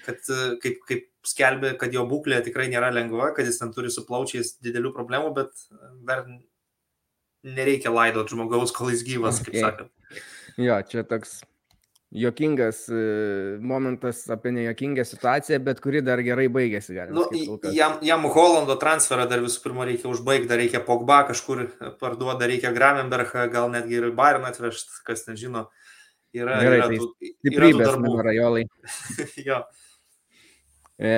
kad 0.07 0.33
kaip, 0.63 0.79
kaip 0.89 1.07
skelbė, 1.27 1.75
kad 1.81 1.95
jo 1.95 2.05
būklė 2.11 2.43
tikrai 2.47 2.69
nėra 2.73 2.93
lengva, 2.95 3.33
kad 3.37 3.49
jis 3.49 3.61
ten 3.63 3.73
turi 3.75 3.91
su 3.95 4.07
plaučiais 4.09 4.57
didelių 4.65 4.95
problemų, 4.97 5.35
bet 5.39 5.67
dar 6.07 6.27
nereikia 7.47 7.93
laidoti 7.95 8.35
žmogaus, 8.35 8.75
kol 8.75 8.93
jis 8.95 9.05
gyvas, 9.07 9.41
okay. 9.43 9.53
kaip 9.53 9.69
sakant. 9.69 10.25
Jo, 10.57 10.81
čia 10.89 11.05
toks 11.07 11.41
jokingas 12.17 12.89
e, 12.89 13.59
momentas 13.61 14.23
apie 14.33 14.53
nejokingą 14.57 15.05
situaciją, 15.05 15.59
bet 15.65 15.81
kuri 15.85 16.01
dar 16.05 16.23
gerai 16.25 16.47
baigėsi. 16.53 16.97
Nu, 17.13 17.27
jam, 17.75 17.99
jam 18.05 18.25
Holando 18.33 18.79
transferą 18.81 19.27
dar 19.29 19.43
visų 19.45 19.63
pirma 19.65 19.87
reikia 19.89 20.09
užbaigti, 20.11 20.49
dar 20.51 20.61
reikia 20.63 20.81
Pogba 20.87 21.23
kažkur 21.29 21.67
parduoti, 22.01 22.39
dar 22.41 22.53
reikia 22.53 22.73
Gramenbergą, 22.77 23.47
gal 23.53 23.69
netgi 23.75 24.01
ir 24.01 24.11
Bayern 24.17 24.49
atvežti, 24.49 25.03
kas 25.07 25.27
nežino. 25.29 25.69
Yra, 26.37 26.59
gerai, 26.61 26.79
yra, 26.81 26.89
tai 26.91 27.01
tų, 27.01 27.35
yra 27.53 27.69
tų 27.73 27.83
darbų. 27.85 28.15
Rajolai. 28.27 28.65
jo. 29.49 29.61
E, 30.97 31.15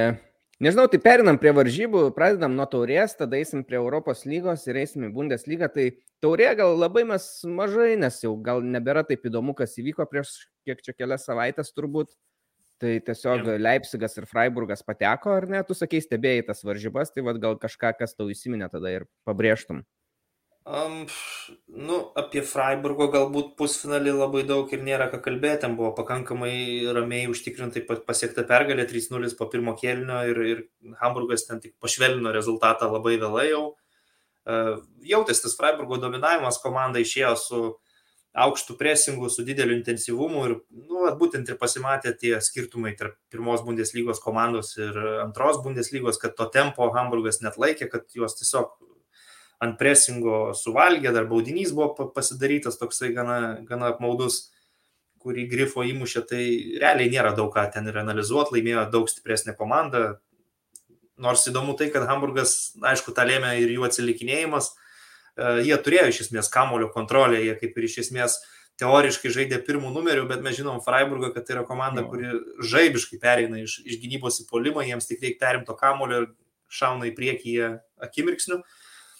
nežinau, 0.64 0.88
tai 0.90 1.00
perinam 1.02 1.38
prie 1.40 1.52
varžybų, 1.56 2.08
pradedam 2.16 2.56
nuo 2.58 2.66
taurės, 2.70 3.16
tada 3.18 3.38
eisim 3.38 3.64
prie 3.66 3.78
Europos 3.80 4.24
lygos 4.28 4.66
ir 4.68 4.80
eisim 4.82 5.08
į 5.08 5.12
Bundeslygą. 5.14 5.70
Tai 5.74 5.88
Taurė 6.18 6.48
gal 6.58 6.72
labai 6.74 7.04
mes 7.06 7.24
mažai, 7.46 7.92
nes 7.94 8.16
jau 8.24 8.32
gal 8.42 8.58
nebėra 8.58 9.04
taip 9.06 9.28
įdomu, 9.28 9.54
kas 9.54 9.76
įvyko 9.78 10.02
prieš 10.10 10.32
kiek 10.66 10.80
čia 10.82 10.94
kelias 10.96 11.28
savaitės 11.28 11.70
turbūt. 11.76 12.10
Tai 12.82 12.96
tiesiog 13.06 13.46
ja. 13.46 13.54
Leipzigas 13.58 14.18
ir 14.18 14.26
Freiburgas 14.30 14.82
pateko, 14.86 15.32
ar 15.34 15.46
ne? 15.50 15.62
Tu 15.66 15.74
sakei, 15.78 16.02
stebėjai 16.02 16.44
tas 16.50 16.62
varžybas, 16.66 17.10
tai 17.14 17.22
vad 17.26 17.38
gal 17.42 17.58
kažką, 17.58 17.94
kas 17.98 18.14
tau 18.18 18.26
įsiminė 18.30 18.70
tada 18.70 18.92
ir 18.94 19.06
pabrėžtum. 19.26 19.84
Um, 20.68 21.06
nu, 21.72 21.94
apie 22.20 22.42
Freiburgo 22.44 23.06
galbūt 23.08 23.54
pusfinalį 23.56 24.12
labai 24.18 24.42
daug 24.44 24.68
ir 24.76 24.82
nėra 24.84 25.06
ką 25.08 25.22
kalbėti, 25.24 25.62
ten 25.62 25.78
buvo 25.78 25.94
pakankamai 25.96 26.50
ramiai 26.92 27.30
užtikrintai 27.32 27.86
pasiekta 28.04 28.44
pergalė 28.50 28.84
3-0 28.90 29.32
po 29.38 29.46
pirmo 29.48 29.72
kėlinio 29.80 30.18
ir, 30.28 30.40
ir 30.52 30.60
Hamburgas 31.00 31.46
ten 31.48 31.62
tik 31.62 31.72
pašvelino 31.80 32.34
rezultatą 32.36 32.90
labai 32.92 33.16
vėlai 33.22 33.46
jau. 33.48 33.62
Uh, 34.44 34.74
jautėsi 35.08 35.46
tas 35.46 35.56
Freiburgo 35.56 35.96
dominavimas, 36.02 36.60
komanda 36.60 37.00
išėjo 37.00 37.32
su 37.40 37.62
aukštų 38.36 38.76
presingų, 38.76 39.32
su 39.32 39.46
dideliu 39.48 39.72
intensyvumu 39.78 40.44
ir 40.50 40.54
nu, 40.68 41.06
būtent 41.16 41.48
ir 41.48 41.56
pasimatė 41.56 42.12
tie 42.20 42.34
skirtumai 42.44 42.92
tarp 42.98 43.16
pirmos 43.32 43.64
Bundeslygos 43.64 44.20
komandos 44.20 44.76
ir 44.76 45.00
antros 45.24 45.62
Bundeslygos, 45.64 46.20
kad 46.20 46.36
to 46.36 46.50
tempo 46.52 46.92
Hamburgas 46.92 47.40
net 47.40 47.56
laikė, 47.56 47.88
kad 47.88 48.04
juos 48.12 48.36
tiesiog 48.36 48.76
ant 49.64 49.78
presingo 49.78 50.52
suvalgė, 50.54 51.10
dar 51.14 51.26
baudinys 51.30 51.72
buvo 51.74 52.08
pasidarytas 52.14 52.78
toksai 52.78 53.10
gana, 53.14 53.58
gana 53.66 53.92
apmaudus, 53.94 54.48
kurį 55.18 55.48
grifo 55.50 55.82
įmušė, 55.82 56.22
tai 56.30 56.42
realiai 56.78 57.10
nėra 57.10 57.34
daug 57.36 57.50
ką 57.54 57.64
ten 57.74 57.90
ir 57.90 57.98
analizuoti, 57.98 58.54
laimėjo 58.54 58.84
daug 58.92 59.08
stipresnė 59.10 59.56
komanda. 59.58 60.20
Nors 61.18 61.42
įdomu 61.50 61.74
tai, 61.74 61.88
kad 61.90 62.06
Hamburgas, 62.06 62.76
aišku, 62.78 63.10
tą 63.14 63.24
lėmė 63.26 63.56
ir 63.58 63.72
jų 63.74 63.88
atsilikinėjimas, 63.88 64.70
jie 65.66 65.74
turėjo 65.82 66.06
iš 66.12 66.20
esmės 66.28 66.50
kamulio 66.54 66.86
kontrolę, 66.94 67.40
jie 67.42 67.56
kaip 67.58 67.74
ir 67.74 67.88
iš 67.88 67.98
esmės 68.04 68.38
teoriškai 68.78 69.30
žaidė 69.34 69.58
pirmų 69.66 69.90
numerių, 69.94 70.28
bet 70.30 70.42
mes 70.44 70.54
žinom 70.58 70.78
Freiburgą, 70.84 71.32
kad 71.34 71.46
tai 71.46 71.56
yra 71.56 71.64
komanda, 71.66 72.04
kuri 72.06 72.30
žaibiškai 72.62 73.18
pereina 73.22 73.58
iš, 73.64 73.80
iš 73.82 73.98
gynybos 74.02 74.38
į 74.44 74.46
polimą, 74.50 74.84
jiems 74.86 75.10
tik 75.10 75.24
reikia 75.24 75.42
perimto 75.42 75.74
kamulio 75.78 76.22
ir 76.22 76.28
šauna 76.70 77.08
į 77.10 77.14
priekį 77.16 77.54
jie 77.56 77.70
akimirksniu. 78.06 78.60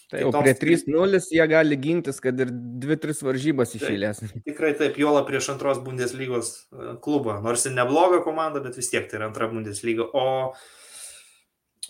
Tai 0.09 0.23
jau 0.23 0.31
prie 0.33 0.55
3-0 0.57 1.19
jie 1.29 1.45
gali 1.51 1.77
gintis, 1.77 2.17
kad 2.25 2.39
ir 2.41 2.49
2-3 2.81 3.21
varžybas 3.27 3.75
išėlės. 3.77 4.23
Tai, 4.25 4.41
tikrai 4.49 4.73
taip, 4.79 4.97
Jola 5.01 5.21
prieš 5.29 5.51
antros 5.53 5.83
Bundeslygos 5.85 6.53
e, 6.55 6.95
klubą. 7.05 7.37
Nors 7.45 7.67
ir 7.69 7.75
nebloga 7.77 8.23
komanda, 8.25 8.63
bet 8.65 8.79
vis 8.81 8.89
tiek 8.89 9.05
tai 9.11 9.21
yra 9.21 9.29
antra 9.29 9.51
Bundeslyga. 9.53 10.09
O 10.17 10.55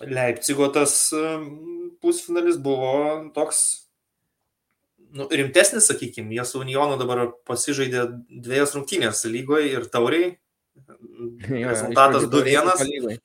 Leipzigo 0.03 0.67
tas 0.75 0.97
e, 1.15 1.23
pusfinalis 2.03 2.59
buvo 2.63 2.91
toks 3.37 3.63
nu, 5.15 5.29
rimtesnis, 5.31 5.87
sakykime. 5.87 6.35
Jie 6.35 6.45
su 6.49 6.63
Unionu 6.63 6.99
dabar 6.99 7.29
pasižaidė 7.47 8.09
dviejas 8.45 8.75
rungtynės 8.75 9.25
lygoje 9.31 9.71
ir 9.77 9.87
tauriai. 9.95 10.33
Rezultatas 11.49 12.27
2-1. 12.31 13.21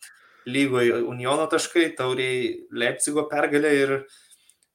Lygoje 0.54 1.02
Uniono 1.08 1.46
taškai, 1.48 1.94
tauriai 1.98 2.68
Leipzigo 2.76 3.26
pergalė 3.32 3.74
ir 3.80 3.94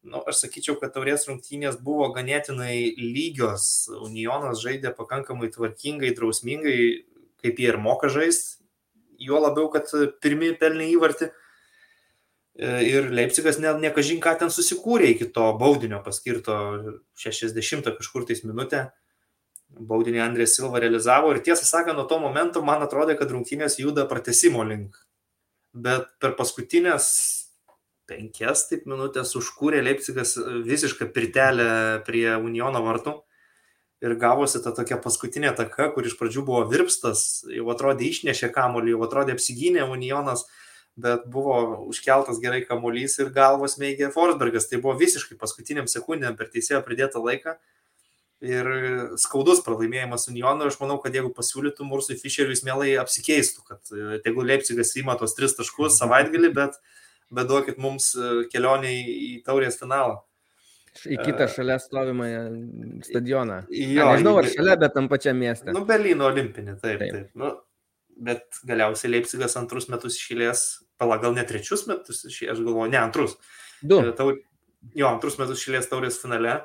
nu, 0.03 0.21
aš 0.29 0.45
sakyčiau, 0.45 0.77
kad 0.81 0.93
taurės 0.95 1.27
rungtynės 1.29 1.81
buvo 1.83 2.09
ganėtinai 2.15 2.95
lygios. 2.99 3.89
Unionas 4.05 4.63
žaidė 4.63 4.95
pakankamai 4.97 5.51
tvarkingai, 5.55 6.15
drausmingai, 6.17 6.79
kaip 7.43 7.61
jie 7.61 7.73
ir 7.73 7.81
moka 7.83 8.11
žaisti. 8.13 8.59
Juo 9.19 9.41
labiau, 9.43 9.67
kad 9.73 9.91
pirmie 10.23 10.53
pelnė 10.59 10.93
įvartį. 10.95 11.33
E, 12.59 12.71
ir 12.87 13.11
Leipzigas 13.15 13.59
ne, 13.63 13.73
ne 13.83 13.91
kažin 13.95 14.23
ką 14.23 14.37
ten 14.39 14.51
susikūrė 14.55 15.13
iki 15.15 15.29
to 15.35 15.47
baudinio 15.59 16.01
paskirto 16.03 16.55
60 17.19 17.91
kažkur 17.99 18.27
tais 18.27 18.45
minutę. 18.47 18.89
Baudinį 19.69 20.23
Andrė 20.25 20.47
Silva 20.49 20.81
realizavo 20.81 21.35
ir 21.35 21.43
tiesą 21.45 21.67
sakant, 21.69 21.99
nuo 21.99 22.07
to 22.09 22.17
momento 22.23 22.63
man 22.65 22.83
atrodė, 22.87 23.19
kad 23.19 23.31
rungtynės 23.35 23.77
juda 23.83 24.07
pratesimo 24.11 24.65
link. 24.67 24.97
Bet 25.75 26.09
per 26.23 26.33
paskutinės 26.39 27.11
penkias 28.09 28.67
taip 28.71 28.87
minutės 28.89 29.35
užkūrė 29.39 29.83
Leipzigas 29.85 30.37
e, 30.41 30.45
visišką 30.67 31.11
pirtelę 31.15 31.71
prie 32.07 32.31
Uniono 32.37 32.83
vartų 32.85 33.19
ir 34.05 34.15
gavosi 34.19 34.63
ta 34.63 34.73
tokia 34.75 34.99
paskutinė 35.03 35.53
taka, 35.59 35.91
kur 35.95 36.07
iš 36.07 36.17
pradžių 36.21 36.45
buvo 36.47 36.63
virpstas, 36.71 37.45
jau 37.51 37.67
atrodė 37.73 38.09
išnešė 38.09 38.53
kamuolį, 38.55 38.95
jau 38.95 39.05
atrodė 39.09 39.35
apsigynė 39.35 39.89
Unionas, 39.91 40.47
bet 40.99 41.27
buvo 41.31 41.57
užkeltas 41.91 42.39
gerai 42.43 42.63
kamuolys 42.67 43.19
ir 43.19 43.33
galvos 43.35 43.77
meigė 43.79 44.13
Forsbergas. 44.15 44.69
Tai 44.71 44.81
buvo 44.83 44.95
visiškai 44.99 45.39
paskutiniam 45.39 45.91
sekundėm 45.91 46.39
per 46.39 46.51
teisėjo 46.53 46.81
pridėtą 46.87 47.23
laiką. 47.23 47.57
Ir 48.39 48.69
skaudus 49.19 49.65
pralaimėjimas 49.67 50.29
Unionui, 50.31 50.69
aš 50.71 50.79
manau, 50.79 51.01
kad 51.03 51.15
jeigu 51.15 51.33
pasiūlytų 51.35 51.87
Mursui 51.87 52.15
Fischeriui, 52.19 52.55
jis 52.55 52.63
mielai 52.67 52.93
apsikeistų, 53.03 53.65
kad 53.67 53.91
e, 53.91 54.21
tegul 54.23 54.47
Leipzigas 54.47 54.95
įma 54.99 55.17
tos 55.19 55.35
tris 55.35 55.57
taškus 55.59 55.99
savaitgalį, 55.99 56.53
bet 56.55 56.79
uh, 56.79 56.99
bet 57.35 57.49
duokit 57.49 57.79
mums 57.83 58.13
e, 58.17 58.31
kelionį 58.53 58.95
į 59.29 59.31
taurės 59.47 59.79
finalą. 59.81 60.23
Į 61.07 61.19
kitą 61.23 61.47
šalia 61.53 61.77
stovimą 61.79 62.27
stadioną. 63.07 63.61
Jo, 63.71 64.09
A, 64.09 64.17
nežinau, 64.17 64.35
ar 64.41 64.49
šalia, 64.51 64.75
bet 64.81 64.97
tam 64.97 65.07
pačiam 65.11 65.39
mieste. 65.39 65.71
Nu, 65.75 65.85
Berlyno 65.87 66.27
olimpinį, 66.33 66.75
taip, 66.81 67.05
taip. 67.05 67.13
taip. 67.15 67.29
Nu, 67.39 67.53
bet 68.25 68.59
galiausiai 68.67 69.13
Leipzigas 69.13 69.55
antrus 69.61 69.87
metus 69.93 70.19
išėlės, 70.19 70.65
pala 70.99 71.21
gal 71.23 71.37
ne 71.37 71.45
trečius 71.47 71.87
metus, 71.91 72.25
aš 72.27 72.41
galvoju, 72.65 72.91
ne 72.91 72.99
antrus. 72.99 73.37
Du. 73.79 74.01
E, 74.03 74.17
Taur, 74.19 74.41
jo, 74.91 75.07
antrus 75.13 75.39
metus 75.39 75.63
išėlės 75.63 75.87
taurės 75.93 76.19
finale. 76.23 76.59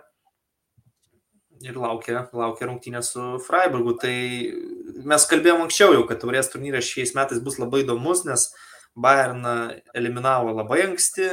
Ir 1.64 1.78
laukia, 1.80 2.26
laukia 2.36 2.66
rungtynė 2.68 3.00
su 3.06 3.22
Freiburgu. 3.46 3.94
Tai 4.02 4.16
mes 5.14 5.26
kalbėjom 5.30 5.62
anksčiau 5.68 5.94
jau, 5.96 6.08
kad 6.10 6.20
taurės 6.24 6.50
turnyras 6.52 6.90
šiais 6.90 7.14
metais 7.16 7.40
bus 7.44 7.60
labai 7.62 7.86
įdomus, 7.86 8.26
nes 8.28 8.50
uh, 8.50 8.73
Bayerną 8.96 9.56
eliminavo 9.98 10.54
labai 10.54 10.84
anksti, 10.88 11.30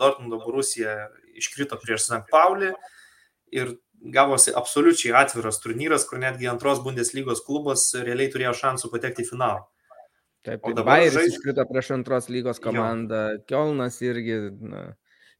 Dortmundo 0.00 0.38
Borusija 0.40 1.08
iškrito 1.36 1.76
prieš 1.82 2.06
St. 2.06 2.22
Paulį 2.32 2.72
ir 3.56 3.74
gavosi 4.12 4.54
absoliučiai 4.56 5.14
atviras 5.20 5.60
turnyras, 5.60 6.06
kur 6.08 6.20
netgi 6.22 6.48
antros 6.48 6.80
Bundeslygos 6.84 7.42
klubas 7.46 7.88
realiai 7.96 8.30
turėjo 8.32 8.54
šansų 8.60 8.92
patekti 8.92 9.24
į 9.24 9.30
finalą. 9.32 9.64
Taip, 10.46 10.62
o 10.62 10.72
dabar 10.72 11.00
Bayeris 11.00 11.16
žais... 11.16 11.34
iškrito 11.34 11.64
prieš 11.66 11.90
antros 11.96 12.30
lygos 12.30 12.62
komandą, 12.62 13.22
jo. 13.34 13.42
Kielnas 13.50 13.98
irgi. 14.04 14.38
Na. 14.62 14.84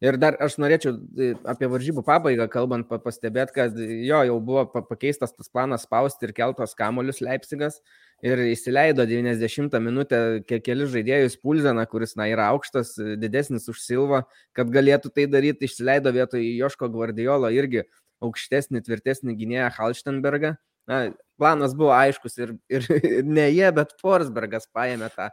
Ir 0.04 0.18
dar 0.20 0.34
aš 0.44 0.58
norėčiau 0.60 0.92
e, 0.92 1.30
apie 1.48 1.68
varžybų 1.72 2.02
pabaigą 2.04 2.48
kalbant 2.52 2.90
pastebėti, 2.90 3.54
kad 3.56 3.78
jo, 3.80 4.18
jau 4.28 4.34
buvo 4.44 4.66
pakeistas 4.90 5.32
tas 5.32 5.48
planas 5.48 5.86
spausti 5.86 6.28
ir 6.28 6.34
keltos 6.36 6.76
kamolius 6.76 7.22
Leipzigas 7.24 7.78
ir 8.24 8.40
įsileido 8.52 9.04
90 9.08 9.76
minutę 9.82 10.20
keli 10.48 10.88
žaidėjus 10.92 11.36
Pulzeną, 11.42 11.84
kuris 11.90 12.16
na, 12.16 12.28
yra 12.32 12.48
aukštas, 12.54 12.94
didesnis 13.20 13.68
už 13.72 13.82
Silvą, 13.82 14.22
kad 14.56 14.70
galėtų 14.72 15.12
tai 15.14 15.26
daryti, 15.30 15.68
išsileido 15.68 16.12
vietoj 16.14 16.44
Joško 16.44 16.88
Guardiolo 16.92 17.50
irgi 17.52 17.84
aukštesnį, 18.24 18.82
tvirtesnį 18.86 19.36
gynėją 19.36 19.68
Halstenbergą. 19.76 20.56
Na, 20.86 21.00
planas 21.40 21.74
buvo 21.74 21.90
aiškus 21.90 22.38
ir, 22.38 22.54
ir, 22.70 22.86
ir 22.94 23.26
ne 23.38 23.48
jie, 23.50 23.66
bet 23.74 23.96
Forsbergas 24.00 24.68
paėmė 24.74 25.10
tą. 25.14 25.30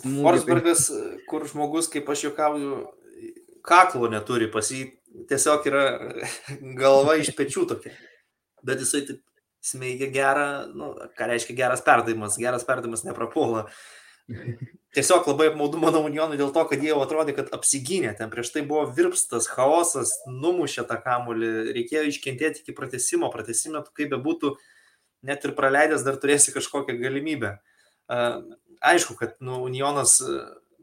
Smūgį. 0.00 0.24
Forsbergas, 0.24 0.88
kur 1.28 1.44
žmogus, 1.50 1.90
kaip 1.92 2.08
aš 2.10 2.28
juokauju, 2.30 2.80
kaklo 3.64 4.08
neturi, 4.12 4.48
pas 4.52 4.68
jį 4.72 4.88
tiesiog 5.30 5.68
yra 5.70 5.84
galva 6.82 7.18
iš 7.20 7.34
pečių 7.36 7.68
tokia. 7.74 7.92
Bet 8.64 8.80
jisai 8.80 9.04
taip 9.04 9.20
smeigia 9.64 10.10
gerą, 10.12 10.46
nu, 10.76 10.92
ką 11.16 11.28
reiškia 11.30 11.56
geras 11.56 11.84
perdavimas, 11.84 12.38
geras 12.40 12.66
perdavimas 12.68 13.04
neprapuola. 13.06 13.64
Tiesiog 14.94 15.26
labai 15.28 15.50
apmaudu 15.50 15.80
mano 15.82 16.00
unionui 16.06 16.38
dėl 16.40 16.52
to, 16.54 16.62
kad 16.70 16.80
jie 16.80 16.92
jau 16.92 17.00
atrodė, 17.02 17.34
kad 17.36 17.50
apsigynė, 17.56 18.14
ten 18.16 18.30
prieš 18.32 18.52
tai 18.54 18.62
buvo 18.68 18.84
virpstas, 18.96 19.48
chaosas, 19.50 20.14
numušė 20.30 20.86
tą 20.88 21.00
kamulį, 21.02 21.50
reikėjo 21.76 22.04
iškentėti 22.08 22.62
iki 22.62 22.76
pratesimo, 22.76 23.28
pratesime, 23.32 23.82
kaip 23.96 24.12
be 24.14 24.20
būtų, 24.24 24.54
net 25.28 25.44
ir 25.44 25.56
praleidęs 25.58 26.04
dar 26.06 26.20
turėsi 26.20 26.54
kažkokią 26.54 26.96
galimybę. 27.00 27.56
Aišku, 28.84 29.16
kad 29.18 29.36
nu, 29.44 29.58
unionas 29.64 30.20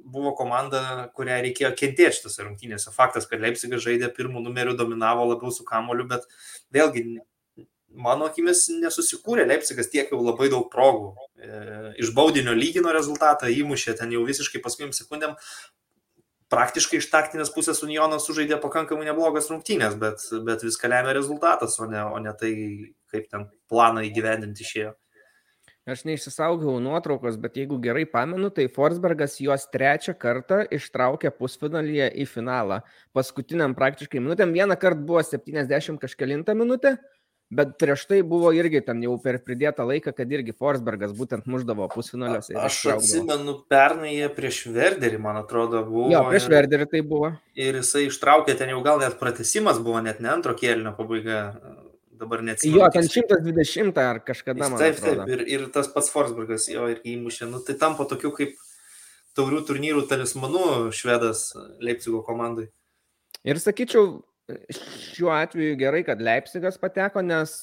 buvo 0.02 0.34
komanda, 0.38 1.10
kurią 1.16 1.40
reikėjo 1.46 1.72
kentėti 1.78 2.18
šitose 2.18 2.46
rungtynėse. 2.46 2.94
Faktas, 2.96 3.28
kad 3.30 3.42
Leipzigas 3.42 3.84
žaidė 3.86 4.10
pirmų 4.16 4.42
numerių, 4.44 4.74
dominavo 4.78 5.28
labiau 5.30 5.54
su 5.54 5.66
kamoliu, 5.68 6.08
bet 6.10 6.26
vėlgi 6.74 7.22
mano 7.96 8.28
akimis 8.30 8.68
nesusikūrė 8.82 9.46
Leipzigas 9.50 9.92
tiek 9.92 10.12
jau 10.14 10.22
labai 10.24 10.50
daug 10.52 10.70
progų. 10.72 11.12
E, 11.42 11.60
iš 12.04 12.14
baudinio 12.16 12.56
lygino 12.58 12.94
rezultatą, 12.96 13.52
įmušė 13.52 13.98
ten 14.00 14.14
jau 14.16 14.24
visiškai 14.28 14.62
paskutiniam 14.64 14.96
sekundėm. 14.96 15.36
Praktiškai 16.52 17.00
iš 17.00 17.08
taktinės 17.12 17.52
pusės 17.56 17.80
Unionas 17.86 18.26
sužaidė 18.28 18.58
pakankamai 18.60 19.06
neblogas 19.08 19.48
rungtynės, 19.52 19.96
bet, 20.00 20.24
bet 20.48 20.66
viską 20.68 20.90
lemia 20.92 21.14
rezultatas, 21.16 21.78
o 21.80 21.88
ne, 21.88 22.02
o 22.04 22.20
ne 22.20 22.34
tai, 22.36 22.52
kaip 23.12 23.30
ten 23.32 23.48
planą 23.72 24.04
įgyvendinti 24.10 24.68
išėjo. 24.68 24.92
Aš 25.90 26.04
neišsisaugau 26.06 26.76
nuotraukos, 26.84 27.40
bet 27.42 27.56
jeigu 27.58 27.80
gerai 27.82 28.04
pamenu, 28.06 28.52
tai 28.54 28.68
Forsbergas 28.70 29.40
juos 29.42 29.64
trečią 29.74 30.14
kartą 30.14 30.60
ištraukė 30.78 31.32
pusfinalyje 31.34 32.12
į 32.22 32.28
finalą. 32.30 32.84
Paskutiniam 33.18 33.74
praktiškai 33.74 34.22
minutėm. 34.22 34.54
Vieną 34.54 34.78
kartą 34.78 35.02
buvo 35.08 35.24
70 35.26 35.98
kažkelintą 36.04 36.54
minutę, 36.60 37.00
Bet 37.52 37.74
prieš 37.76 38.06
tai 38.08 38.22
buvo 38.24 38.54
irgi 38.56 38.80
ten 38.86 39.02
jau 39.04 39.18
per 39.20 39.42
pridėtą 39.44 39.84
laiką, 39.84 40.14
kad 40.16 40.30
irgi 40.32 40.54
Forsbergas 40.56 41.12
būtent 41.18 41.50
muždavo 41.52 41.90
pusfinaliuose. 41.92 42.56
Aš 42.56 42.78
atsimenu, 42.94 43.58
pernai 43.72 44.14
jie 44.14 44.30
prieš 44.32 44.62
Verderį, 44.72 45.20
man 45.20 45.42
atrodo, 45.42 45.82
buvo. 45.84 46.08
Jo, 46.14 46.24
prieš 46.30 46.48
ir, 46.48 46.56
Verderį 46.56 46.88
tai 46.94 47.02
buvo. 47.10 47.34
Ir 47.60 47.82
jisai 47.82 48.06
ištraukė 48.08 48.56
ten 48.56 48.72
jau 48.72 48.80
gal 48.86 49.04
net 49.04 49.20
pratesimas 49.20 49.84
buvo, 49.84 50.00
net 50.06 50.24
ne 50.24 50.32
antro 50.32 50.56
kėlinio 50.56 50.96
pabaiga. 50.96 51.44
Dabar 52.22 52.44
net. 52.46 52.64
Jo, 52.64 52.86
ten 52.94 53.08
120 53.10 54.00
ar 54.00 54.22
kažkada 54.24 54.68
man. 54.70 54.80
Taip, 54.80 55.00
taip, 55.02 55.24
ir, 55.34 55.42
ir 55.50 55.68
tas 55.76 55.92
pats 55.92 56.12
Forsbergas 56.14 56.70
jo 56.72 56.86
irgi 56.94 57.18
įmušė. 57.18 57.50
Nu, 57.52 57.60
tai 57.66 57.76
tampa 57.82 58.06
tokiu 58.08 58.32
kaip 58.38 58.56
taurių 59.36 59.64
turnyrų 59.68 60.06
talismanu 60.08 60.92
švedas 60.96 61.50
Leipzigo 61.84 62.22
komandai. 62.24 62.70
Ir 63.48 63.58
sakyčiau, 63.58 64.22
šiuo 65.14 65.32
atveju 65.36 65.78
gerai, 65.80 66.02
kad 66.08 66.22
Leipzigas 66.24 66.78
pateko, 66.82 67.24
nes 67.26 67.60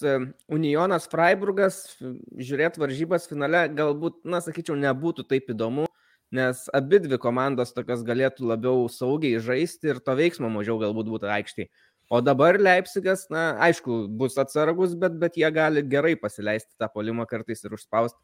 Unionas 0.53 1.09
Freiburgas, 1.11 1.83
žiūrėt 2.01 2.79
varžybas 2.81 3.29
finale, 3.31 3.67
galbūt, 3.75 4.21
na, 4.29 4.43
sakyčiau, 4.45 4.77
nebūtų 4.79 5.27
taip 5.31 5.51
įdomu, 5.55 5.89
nes 6.35 6.65
abi 6.77 7.01
dvi 7.05 7.19
komandos 7.21 7.73
tokios 7.77 8.05
galėtų 8.07 8.49
labiau 8.51 8.89
saugiai 8.93 9.41
žaisti 9.41 9.95
ir 9.95 10.03
to 10.05 10.17
veiksmo 10.19 10.51
mažiau 10.53 10.79
galbūt 10.83 11.13
būtų 11.15 11.31
aikštai. 11.39 11.69
O 12.09 12.23
dabar 12.25 12.57
Leipzigas, 12.57 13.27
na, 13.29 13.51
aišku, 13.67 14.07
bus 14.17 14.39
atsargus, 14.41 14.95
bet, 14.97 15.19
bet 15.21 15.35
jie 15.37 15.49
gali 15.53 15.83
gerai 15.85 16.15
pasileisti 16.17 16.73
tą 16.81 16.89
polimą 16.89 17.27
kartais 17.29 17.61
ir 17.65 17.75
užspausti. 17.77 18.17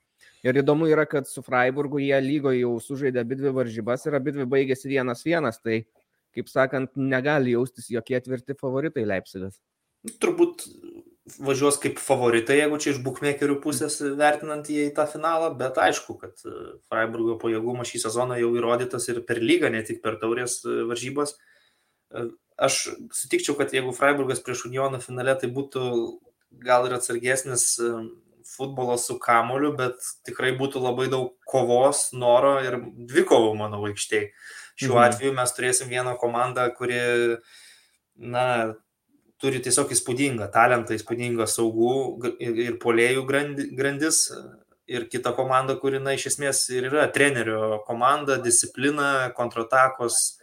Ir 0.45 0.57
įdomu 0.63 0.89
yra, 0.89 1.05
kad 1.09 1.29
su 1.29 1.43
Freiburgu 1.45 2.01
jie 2.01 2.17
lygoje 2.25 2.63
jau 2.63 2.79
sužaidė 2.81 3.21
abi 3.21 3.37
dvi 3.37 3.53
varžybas 3.59 4.07
ir 4.09 4.17
abi 4.17 4.33
dvi 4.33 4.47
baigėsi 4.49 4.89
vienas 4.89 5.21
vienas, 5.27 5.61
tai 5.61 5.83
kaip 6.35 6.51
sakant, 6.51 6.93
negali 6.99 7.55
jaustis 7.55 7.91
jokie 7.93 8.21
tvirti 8.21 8.57
favoritai 8.61 9.07
Leipzigas. 9.09 9.61
Turbūt 10.21 10.67
važiuos 11.41 11.79
kaip 11.81 11.97
favoritai, 12.03 12.59
jeigu 12.59 12.79
čia 12.83 12.91
iš 12.93 13.01
bukmekerių 13.05 13.57
pusės 13.65 13.97
vertinant 14.19 14.69
jį 14.69 14.91
į 14.91 14.95
tą 14.97 15.07
finalą, 15.09 15.49
bet 15.57 15.79
aišku, 15.81 16.19
kad 16.21 16.43
Freiburgo 16.91 17.39
pajėgumas 17.41 17.89
šį 17.89 18.03
sezoną 18.03 18.37
jau 18.43 18.51
įrodytas 18.59 19.09
ir 19.09 19.23
per 19.25 19.41
lygą, 19.41 19.71
ne 19.73 19.81
tik 19.87 20.03
per 20.05 20.19
taurės 20.21 20.59
varžybas. 20.65 21.39
Aš 22.61 22.83
sutikčiau, 23.17 23.57
kad 23.59 23.73
jeigu 23.73 23.95
Freiburgas 23.97 24.45
prieš 24.45 24.67
Unioną 24.69 25.01
finale, 25.03 25.33
tai 25.41 25.49
būtų 25.55 25.87
gal 26.63 26.85
ir 26.87 26.99
atsargesnis 26.99 27.73
futbolas 28.45 29.07
su 29.09 29.17
kamoliu, 29.19 29.73
bet 29.77 29.97
tikrai 30.29 30.53
būtų 30.59 30.83
labai 30.85 31.09
daug 31.13 31.33
kovos, 31.49 32.11
noro 32.13 32.59
ir 32.63 32.77
dvikovų, 33.09 33.55
manau, 33.59 33.81
aikštėje. 33.89 34.31
Šiuo 34.75 34.97
mhm. 34.99 35.05
atveju 35.07 35.35
mes 35.37 35.55
turėsim 35.55 35.91
vieną 35.91 36.17
komandą, 36.19 36.67
kuri, 36.75 36.99
na, 38.19 38.47
turi 39.43 39.61
tiesiog 39.63 39.93
įspūdingą 39.95 40.49
talentą, 40.55 40.97
įspūdingą 40.99 41.47
saugų 41.51 41.95
ir, 42.43 42.79
polėjų 42.83 43.25
grandis. 43.29 44.27
Ir 44.91 45.07
kita 45.09 45.33
komanda, 45.33 45.79
kuri, 45.81 46.01
na, 46.03 46.13
iš 46.19 46.27
esmės 46.35 46.67
ir 46.75 46.91
yra 46.91 47.07
trenerio 47.13 47.79
komanda, 47.87 48.37
disciplina, 48.43 49.31
kontratakos, 49.37 50.41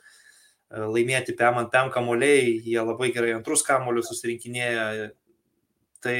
laimėti 0.71 1.36
PM 1.38 1.59
ant 1.61 1.69
PM 1.73 1.91
kamuoliai, 1.93 2.55
jie 2.63 2.79
labai 2.82 3.11
gerai 3.13 3.36
antrus 3.36 3.61
kamuolius 3.67 4.09
susirinkinėja. 4.09 5.11
Tai 6.01 6.17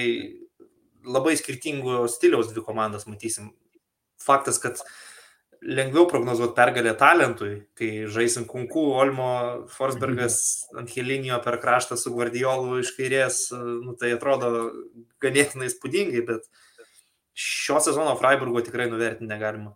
labai 1.07 1.34
skirtingų 1.39 2.03
stiliaus 2.12 2.51
dvi 2.51 2.62
komandas 2.68 3.07
matysim. 3.09 3.49
Faktas, 4.22 4.59
kad 4.62 4.78
uh, 4.78 4.91
lengviau 5.62 6.07
prognozuoti 6.09 6.55
pergalę 6.57 6.93
talentui, 6.97 7.51
kai 7.78 8.07
žaisim 8.09 8.47
Kunku, 8.49 8.88
Olmo, 8.97 9.68
Forsbergas 9.70 10.39
ant 10.78 10.89
Helinio 10.89 11.38
per 11.43 11.59
kraštą 11.62 11.97
su 11.99 12.14
Guardiolu 12.16 12.80
iš 12.82 12.95
kairės, 12.97 13.43
nu, 13.53 13.93
tai 13.99 14.16
atrodo 14.16 14.72
ganėtinai 15.22 15.70
spūdingai, 15.70 16.26
bet 16.26 16.49
šio 17.38 17.78
sezono 17.84 18.16
Freiburgo 18.18 18.64
tikrai 18.66 18.89
nuvertinti 18.89 19.30
negalima. 19.30 19.76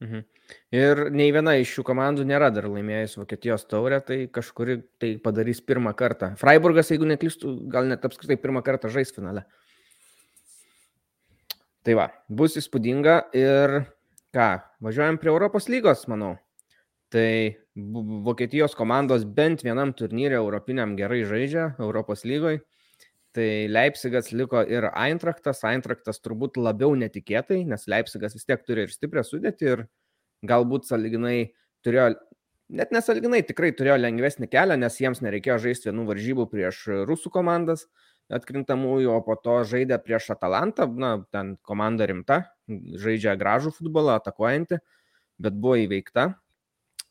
Mhm. 0.00 0.24
Ir 0.72 1.08
nei 1.12 1.32
viena 1.34 1.56
iš 1.58 1.74
šių 1.76 1.84
komandų 1.90 2.24
nėra 2.28 2.48
dar 2.54 2.68
laimėjus 2.70 3.18
Vokietijos 3.18 3.66
taurę, 3.68 3.98
tai 4.00 4.22
kažkuri 4.32 4.78
tai 5.02 5.16
padarys 5.20 5.60
pirmą 5.60 5.92
kartą. 5.98 6.32
Freiburgas, 6.40 6.92
jeigu 6.94 7.08
neklystu, 7.10 7.58
gal 7.68 7.90
net 7.90 8.06
apskritai 8.08 8.38
pirmą 8.40 8.62
kartą 8.64 8.88
žais 8.94 9.12
finale. 9.12 9.44
Tai 11.84 11.96
va, 11.98 12.08
bus 12.28 12.56
įspūdinga 12.60 13.18
ir 13.36 13.80
ką, 14.36 14.48
važiuojam 14.84 15.18
prie 15.20 15.32
Europos 15.32 15.68
lygos, 15.72 16.06
manau. 16.10 16.36
Tai 17.12 17.56
Vokietijos 18.26 18.74
komandos 18.76 19.24
bent 19.24 19.62
vienam 19.64 19.94
turnyrė 19.96 20.36
europiniam 20.40 20.96
gerai 20.98 21.22
žaidžia 21.28 21.70
Europos 21.80 22.24
lygoje. 22.28 22.60
Tai 23.36 23.48
Leipzigas 23.70 24.32
liko 24.32 24.60
ir 24.66 24.88
Eintrachtas. 24.90 25.62
Eintrachtas 25.68 26.20
turbūt 26.24 26.58
labiau 26.58 26.96
netikėtai, 26.98 27.62
nes 27.68 27.86
Leipzigas 27.88 28.34
vis 28.36 28.48
tiek 28.48 28.64
turi 28.66 28.86
ir 28.86 28.92
stiprią 28.92 29.24
sudėtį 29.24 29.68
ir 29.68 29.84
galbūt 30.48 30.88
saliginai 30.88 31.52
turėjo, 31.86 32.10
net 32.68 32.92
nesaliginai 32.94 33.42
tikrai 33.46 33.70
turėjo 33.76 33.98
lengvesnį 34.00 34.48
kelią, 34.50 34.78
nes 34.80 34.98
jiems 35.00 35.22
nereikėjo 35.24 35.58
žaisti 35.68 35.90
vienų 35.90 36.08
varžybų 36.10 36.48
prieš 36.50 36.82
rusų 37.08 37.32
komandas 37.34 37.86
atkrintamųjų, 38.32 39.12
o 39.12 39.20
po 39.24 39.36
to 39.40 39.62
žaidė 39.68 39.98
prieš 40.02 40.30
Atalantą, 40.34 40.86
na, 40.88 41.14
ten 41.32 41.56
komanda 41.64 42.06
rimta, 42.08 42.42
žaidžia 42.68 43.36
gražų 43.40 43.72
futbolą, 43.76 44.18
atakuojantį, 44.20 44.80
bet 45.40 45.56
buvo 45.56 45.78
įveikta. 45.84 46.30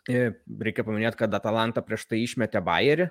Reikia 0.08 0.86
paminėti, 0.88 1.20
kad 1.20 1.34
Atalanta 1.36 1.84
prieš 1.84 2.06
tai 2.08 2.22
išmetė 2.24 2.62
Bayerį. 2.64 3.10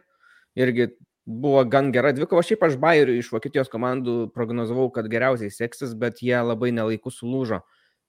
Irgi 0.56 0.90
buvo 1.26 1.64
gan 1.68 1.90
gera 1.92 2.12
dvikova. 2.16 2.44
Šiaip 2.46 2.62
aš 2.64 2.78
Bayeriui 2.80 3.18
iš 3.20 3.32
Vokietijos 3.34 3.68
komandų 3.72 4.30
prognozavau, 4.32 4.88
kad 4.94 5.10
geriausiai 5.12 5.52
seksis, 5.52 5.92
bet 5.98 6.22
jie 6.24 6.38
labai 6.38 6.70
nelaiku 6.72 7.12
sulūžo. 7.12 7.60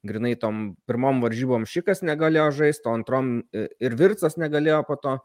Grinai 0.08 0.36
tom 0.39 0.78
pirmom 0.88 1.20
varžybom 1.26 1.66
šikas 1.68 2.04
negalėjo 2.06 2.52
žaisti, 2.62 2.86
o 2.88 2.93
antrom 2.95 3.32
ir 3.52 3.98
Vircas 3.98 4.38
negalėjo 4.38 4.84
po 4.88 4.95
to 5.02 5.18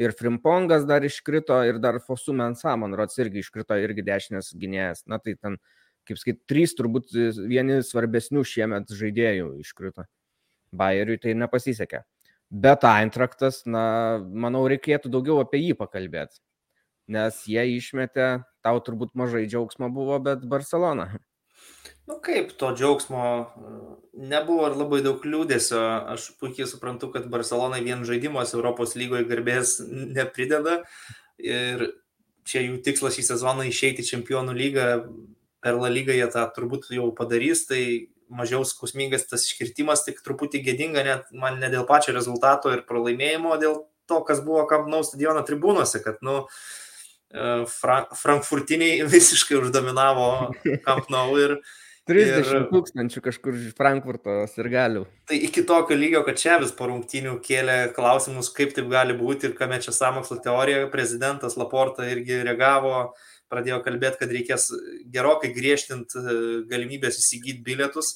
ir 0.00 0.14
Frimpongas 0.16 0.86
dar 0.88 1.04
iškrito, 1.04 1.58
ir 1.68 1.80
dar 1.82 2.00
Fosu 2.04 2.32
Mensa, 2.36 2.72
man 2.80 2.96
rods, 2.96 3.18
irgi 3.20 3.44
iškrito, 3.44 3.76
irgi 3.84 4.04
dešinės 4.06 4.54
gynėjas. 4.60 5.04
Na 5.10 5.20
tai 5.22 5.36
ten, 5.36 5.58
kaip 6.08 6.20
sakyt, 6.20 6.40
trys 6.50 6.74
turbūt 6.78 7.12
vieni 7.50 7.80
svarbesnių 7.86 8.44
šiemet 8.46 8.94
žaidėjų 8.96 9.52
iškrito. 9.64 10.06
Bayeriui 10.76 11.18
tai 11.20 11.34
nepasisekė. 11.38 12.04
Bet 12.50 12.84
Eintraktas, 12.86 13.62
na, 13.66 13.82
manau, 14.18 14.64
reikėtų 14.70 15.10
daugiau 15.12 15.38
apie 15.42 15.60
jį 15.62 15.76
pakalbėti. 15.78 16.40
Nes 17.10 17.42
jie 17.50 17.62
išmetė, 17.76 18.28
tau 18.62 18.78
turbūt 18.86 19.16
mažai 19.18 19.44
džiaugsmo 19.46 19.90
buvo, 19.94 20.18
bet 20.22 20.46
Barcelona. 20.50 21.08
Nu 22.10 22.16
kaip, 22.18 22.50
to 22.58 22.72
džiaugsmo 22.74 23.24
nebuvo 24.18 24.66
ir 24.66 24.74
labai 24.74 24.98
daug 25.04 25.22
liūdėsio. 25.22 25.78
Aš 26.10 26.32
puikiai 26.42 26.66
suprantu, 26.66 27.12
kad 27.14 27.28
Barcelonai 27.30 27.84
vien 27.86 28.02
žaidimas 28.08 28.54
Europos 28.56 28.96
lygoje 28.98 29.28
garbės 29.30 29.76
neprideda. 29.86 30.80
Ir 31.38 31.84
čia 32.50 32.64
jų 32.64 32.80
tikslas 32.82 33.14
šį 33.14 33.28
sezoną 33.28 33.68
išeiti 33.70 34.06
Čempionų 34.08 34.56
lygą. 34.58 34.88
Per 35.62 35.78
La 35.78 35.90
lygą 35.92 36.16
jie 36.16 36.26
tą 36.34 36.42
turbūt 36.56 36.88
jau 36.96 37.10
padarys, 37.14 37.62
tai 37.68 37.82
mažiau 38.26 38.64
skausmingas 38.66 39.28
tas 39.30 39.44
iškirtimas, 39.46 40.02
tik 40.06 40.22
truputį 40.24 40.64
gėdinga 40.66 41.04
net 41.06 41.30
man 41.36 41.58
ne 41.62 41.70
dėl 41.70 41.86
pačio 41.86 42.14
rezultato 42.16 42.72
ir 42.74 42.82
pralaimėjimo, 42.88 43.54
dėl 43.60 43.84
to, 44.10 44.22
kas 44.26 44.40
buvo 44.42 44.64
Kampnau 44.70 45.04
stadiono 45.06 45.44
tribūnose, 45.46 46.02
kad, 46.02 46.18
nu, 46.26 46.46
Fra 47.30 48.00
Frankfurtiniai 48.18 49.04
visiškai 49.14 49.60
uždominavo 49.60 50.30
Kampnau 50.82 51.28
ir 51.38 51.60
30 52.10 52.50
ir, 52.50 52.64
tūkstančių 52.72 53.22
kažkur 53.24 53.56
iš 53.56 53.74
Frankfurto 53.78 54.34
ir 54.44 54.68
galių. 54.72 55.04
Tai 55.30 55.38
iki 55.48 55.64
tokio 55.66 55.96
lygio, 55.98 56.22
kad 56.26 56.40
čia 56.40 56.58
vis 56.62 56.72
po 56.76 56.88
rungtinių 56.90 57.36
kėlė 57.44 57.78
klausimus, 57.96 58.50
kaip 58.56 58.74
taip 58.76 58.90
gali 58.92 59.16
būti 59.16 59.50
ir 59.50 59.56
kame 59.58 59.78
čia 59.82 59.94
samokslo 59.96 60.40
teorija, 60.44 60.88
prezidentas 60.92 61.56
Laporta 61.60 62.08
irgi 62.10 62.42
reagavo, 62.46 63.12
pradėjo 63.50 63.80
kalbėti, 63.86 64.20
kad 64.22 64.34
reikės 64.34 64.68
gerokai 65.14 65.52
griežtinti 65.54 66.20
e, 66.20 66.36
galimybės 66.70 67.18
įsigyti 67.22 67.64
bilietus, 67.66 68.14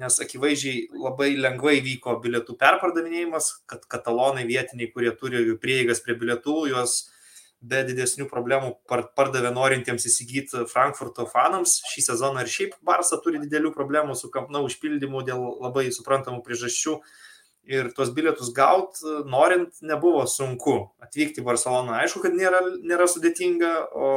nes 0.00 0.18
akivaizdžiai 0.24 0.86
labai 0.96 1.34
lengvai 1.36 1.78
vyko 1.84 2.16
bilietų 2.22 2.56
perpardavinėjimas, 2.60 3.50
kad 3.68 3.84
katalonai 3.92 4.46
vietiniai, 4.48 4.90
kurie 4.94 5.12
turi 5.18 5.44
prieigas 5.60 6.00
prie 6.04 6.16
bilietų, 6.18 6.56
juos 6.72 7.02
be 7.62 7.82
didesnių 7.86 8.26
problemų 8.30 8.72
pardavė 8.90 9.52
norintiems 9.54 10.06
įsigyti 10.08 10.64
Frankfurto 10.70 11.26
fanams. 11.30 11.78
Šį 11.92 12.06
sezoną 12.10 12.42
ir 12.42 12.50
šiaip 12.50 12.74
Barça 12.86 13.18
turi 13.22 13.40
didelių 13.42 13.72
problemų 13.76 14.16
su 14.18 14.30
kampnau 14.34 14.64
užpildymu 14.66 15.22
dėl 15.26 15.44
labai 15.62 15.86
suprantamų 15.94 16.42
priežasčių. 16.46 16.98
Ir 17.72 17.92
tuos 17.94 18.10
bilietus 18.10 18.50
gaut, 18.54 18.98
norint, 19.30 19.76
nebuvo 19.86 20.24
sunku. 20.26 20.74
Atvykti 21.04 21.44
į 21.44 21.46
Barceloną, 21.46 21.94
aišku, 22.00 22.24
kad 22.24 22.34
nėra, 22.34 22.58
nėra 22.82 23.06
sudėtinga, 23.06 23.70
o 23.94 24.08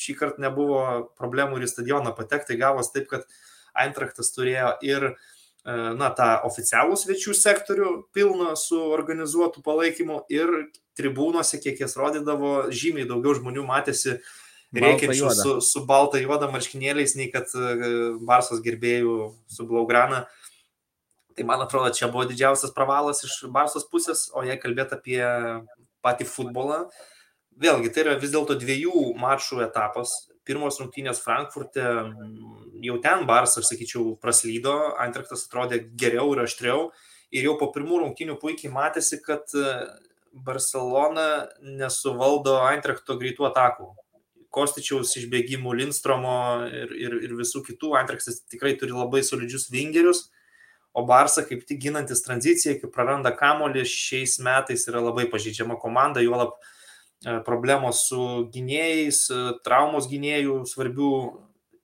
šį 0.00 0.16
kartą 0.22 0.46
nebuvo 0.46 0.80
problemų 1.20 1.60
ir 1.60 1.66
į 1.66 1.72
stadioną 1.74 2.14
patekti. 2.16 2.56
Gavos 2.56 2.88
taip, 2.94 3.10
kad 3.12 3.28
Eintraktas 3.76 4.32
turėjo 4.32 4.70
ir 4.86 5.10
uh, 5.10 5.33
na, 5.64 6.10
tą 6.12 6.28
oficialų 6.44 6.96
svečių 7.00 7.34
sektorių 7.36 7.90
pilną 8.12 8.52
su 8.60 8.76
organizuotų 8.76 9.62
palaikymu 9.64 10.20
ir 10.32 10.50
tribūnose, 10.98 11.60
kiek 11.62 11.80
jas 11.80 11.96
rodydavo, 11.96 12.68
žymiai 12.68 13.08
daugiau 13.08 13.32
žmonių 13.38 13.64
matėsi 13.66 14.18
reikiančių 14.74 15.30
su, 15.38 15.54
su 15.64 15.84
balta 15.88 16.20
juoda 16.20 16.50
marškinėliais, 16.52 17.16
nei 17.16 17.30
kad 17.32 17.48
Barsos 18.26 18.60
gerbėjų 18.64 19.16
su 19.50 19.66
Blaugrana. 19.70 20.26
Tai 21.34 21.48
man 21.48 21.64
atrodo, 21.64 21.90
čia 21.94 22.10
buvo 22.12 22.26
didžiausias 22.28 22.74
pravalas 22.74 23.24
iš 23.26 23.40
Barsos 23.54 23.88
pusės, 23.90 24.28
o 24.36 24.44
jei 24.46 24.58
kalbėt 24.60 24.92
apie 24.94 25.22
patį 26.04 26.28
futbolą, 26.28 26.84
vėlgi 27.56 27.90
tai 27.94 28.04
yra 28.04 28.18
vis 28.20 28.34
dėlto 28.34 28.58
dviejų 28.60 29.14
mačų 29.18 29.64
etapas 29.64 30.12
pirmos 30.46 30.78
rungtynės 30.80 31.22
Frankfurte, 31.24 31.84
jau 32.84 32.98
ten 33.04 33.24
Barsas, 33.28 33.62
aš 33.62 33.72
sakyčiau, 33.72 34.14
praslydo, 34.20 34.74
Antraktas 35.00 35.46
atrodė 35.48 35.82
geriau 36.00 36.32
ir 36.34 36.44
aštriau. 36.44 36.88
Ir 37.34 37.48
jau 37.48 37.56
po 37.58 37.70
pirmų 37.74 38.02
rungtynių 38.02 38.36
puikiai 38.38 38.70
matėsi, 38.70 39.18
kad 39.24 39.50
e, 39.58 39.70
Barcelona 40.46 41.48
nesuvaldo 41.64 42.60
Antrakto 42.62 43.16
greitų 43.18 43.48
atakų. 43.48 43.88
Kostičiaus 44.54 45.16
išbėgimų, 45.18 45.72
Lindstromo 45.80 46.36
ir, 46.68 46.92
ir, 46.94 47.16
ir 47.26 47.34
visų 47.40 47.64
kitų. 47.66 47.96
Antraktas 47.98 48.44
tikrai 48.46 48.76
turi 48.78 48.94
labai 48.94 49.24
solidžius 49.26 49.66
vingerius, 49.72 50.28
o 50.94 51.02
Barsa 51.08 51.42
kaip 51.48 51.64
tik 51.66 51.80
ginantis 51.88 52.22
tranziciją, 52.22 52.76
kai 52.78 52.92
praranda 52.92 53.34
kamolį, 53.34 53.82
šiais 53.88 54.36
metais 54.44 54.86
yra 54.86 55.02
labai 55.02 55.26
pažydžiama 55.32 55.74
komanda, 55.82 56.22
juolab 56.22 56.54
uh, 56.54 56.73
problemos 57.44 58.04
su 58.08 58.20
gynėjais, 58.52 59.24
e, 59.32 59.42
traumos 59.64 60.08
gynėjų 60.10 60.62
svarbių 60.68 61.12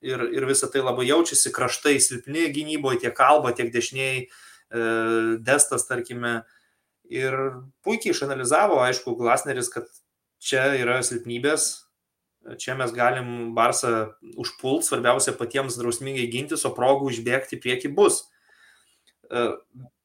ir, 0.04 0.24
ir 0.36 0.46
visą 0.48 0.68
tai 0.72 0.82
labai 0.84 1.06
jaučiasi, 1.08 1.52
kraštai 1.54 1.96
silpni 2.00 2.48
gynyboje, 2.52 3.02
tiek 3.04 3.16
kalba, 3.16 3.52
tiek 3.56 3.72
dešiniai, 3.72 4.26
e, 4.26 4.82
destas, 5.40 5.86
tarkime. 5.88 6.42
Ir 7.10 7.34
puikiai 7.82 8.14
išanalizavo, 8.14 8.78
aišku, 8.84 9.16
Glasneris, 9.18 9.70
kad 9.72 9.88
čia 10.38 10.68
yra 10.78 11.00
silpnybės, 11.02 11.86
čia 12.60 12.76
mes 12.78 12.92
galim 12.94 13.50
Barsą 13.56 14.12
užpult, 14.38 14.86
svarbiausia 14.86 15.34
patiems 15.36 15.76
drausmingai 15.80 16.28
gintis, 16.30 16.62
o 16.64 16.70
progų 16.76 17.10
išbėgti 17.10 17.58
prieki 17.60 17.90
bus. 17.96 18.22
E, 19.30 19.48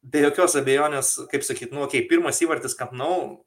be 0.05 0.23
jokios 0.25 0.57
abejonės, 0.57 1.15
kaip 1.31 1.45
sakyt, 1.45 1.75
nu, 1.75 1.85
okei, 1.85 2.01
okay, 2.01 2.09
pirmas 2.09 2.41
įvartis 2.41 2.77
kapnau, 2.77 3.44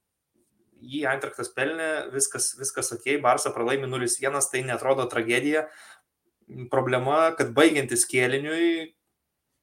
jį 0.81 1.05
Eintraktas 1.11 1.51
pelnė, 1.55 2.09
viskas, 2.15 2.53
viskas 2.59 2.93
ok, 2.95 3.17
Barsą 3.23 3.53
pralaimi 3.55 3.89
0-1, 3.91 4.39
tai 4.53 4.63
netrodo 4.67 5.09
tragedija. 5.11 5.67
Problema, 6.73 7.29
kad 7.37 7.53
baigiantis 7.57 8.07
kėliniui 8.09 8.95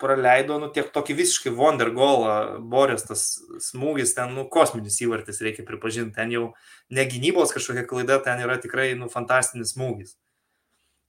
praleido, 0.01 0.57
nu, 0.59 0.69
tiek 0.75 0.89
tokį 0.93 1.15
visiškai 1.21 1.53
wonder 1.55 1.89
golą, 1.95 2.59
Boris 2.71 3.05
tas 3.07 3.23
smūgis, 3.63 4.13
ten, 4.17 4.33
nu, 4.35 4.43
kosminis 4.51 4.99
įvartis, 5.01 5.39
reikia 5.45 5.63
pripažinti, 5.67 6.13
ten 6.17 6.33
jau 6.33 6.49
ne 6.93 7.05
gynybos 7.09 7.55
kažkokia 7.55 7.85
klaida, 7.87 8.19
ten 8.23 8.43
yra 8.43 8.59
tikrai, 8.61 8.91
nu, 8.99 9.07
fantastinis 9.11 9.73
smūgis. 9.75 10.17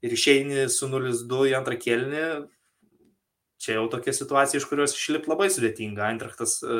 Ir 0.07 0.15
išeini 0.15 0.69
su 0.71 0.89
0-2 0.93 1.51
į 1.51 1.57
antrą 1.59 1.79
kėlinį, 1.83 2.27
čia 3.67 3.81
jau 3.81 3.89
tokia 3.91 4.15
situacija, 4.15 4.63
iš 4.63 4.69
kurios 4.71 4.95
išlip 4.95 5.27
labai 5.29 5.51
sudėtinga. 5.51 6.07
Eintrachtas 6.07 6.61
e, 6.63 6.79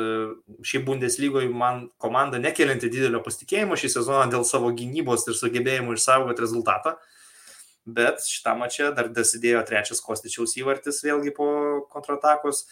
šį 0.65 0.81
Bundeslygoje 0.87 1.51
man 1.51 1.89
komanda 2.01 2.39
nekelinti 2.39 2.89
didelio 2.93 3.19
pasitikėjimo 3.25 3.75
šį 3.77 3.91
sezoną 3.99 4.31
dėl 4.31 4.47
savo 4.47 4.71
gynybos 4.75 5.27
ir 5.27 5.37
sugebėjimų 5.37 5.99
išsaugoti 5.99 6.45
rezultatą. 6.47 6.95
Uh, 6.97 7.13
bet 7.87 8.21
šitam 8.27 8.59
mače 8.61 8.91
dar 8.95 9.07
dasidėjo 9.15 9.63
trečias 9.67 10.03
Kostičiaus 10.03 10.57
įvartis 10.59 10.99
vėlgi 11.05 11.31
po 11.35 11.47
kontratakos. 11.93 12.65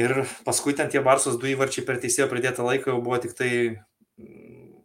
Ir 0.00 0.24
paskui 0.46 0.74
ten 0.76 0.90
tie 0.90 1.02
Barsos 1.04 1.38
du 1.38 1.50
įvarčiai 1.50 1.86
per 1.86 2.00
teisėjo 2.02 2.26
pridėtą 2.30 2.66
laiką 2.66 2.90
jau 2.92 3.02
buvo 3.04 3.18
tik 3.22 3.36
tai 3.38 3.50
mm, 3.70 4.80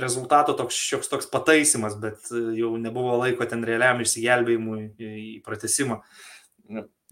rezultato 0.00 0.54
toks 0.56 0.78
šioks 0.88 1.12
toks 1.12 1.28
pataisimas, 1.32 1.96
bet 2.00 2.30
jau 2.56 2.72
nebuvo 2.80 3.18
laiko 3.20 3.48
ten 3.48 3.64
realiam 3.68 4.00
išsigelbėjimui 4.04 4.80
į 4.96 5.36
pratesimą. 5.44 6.00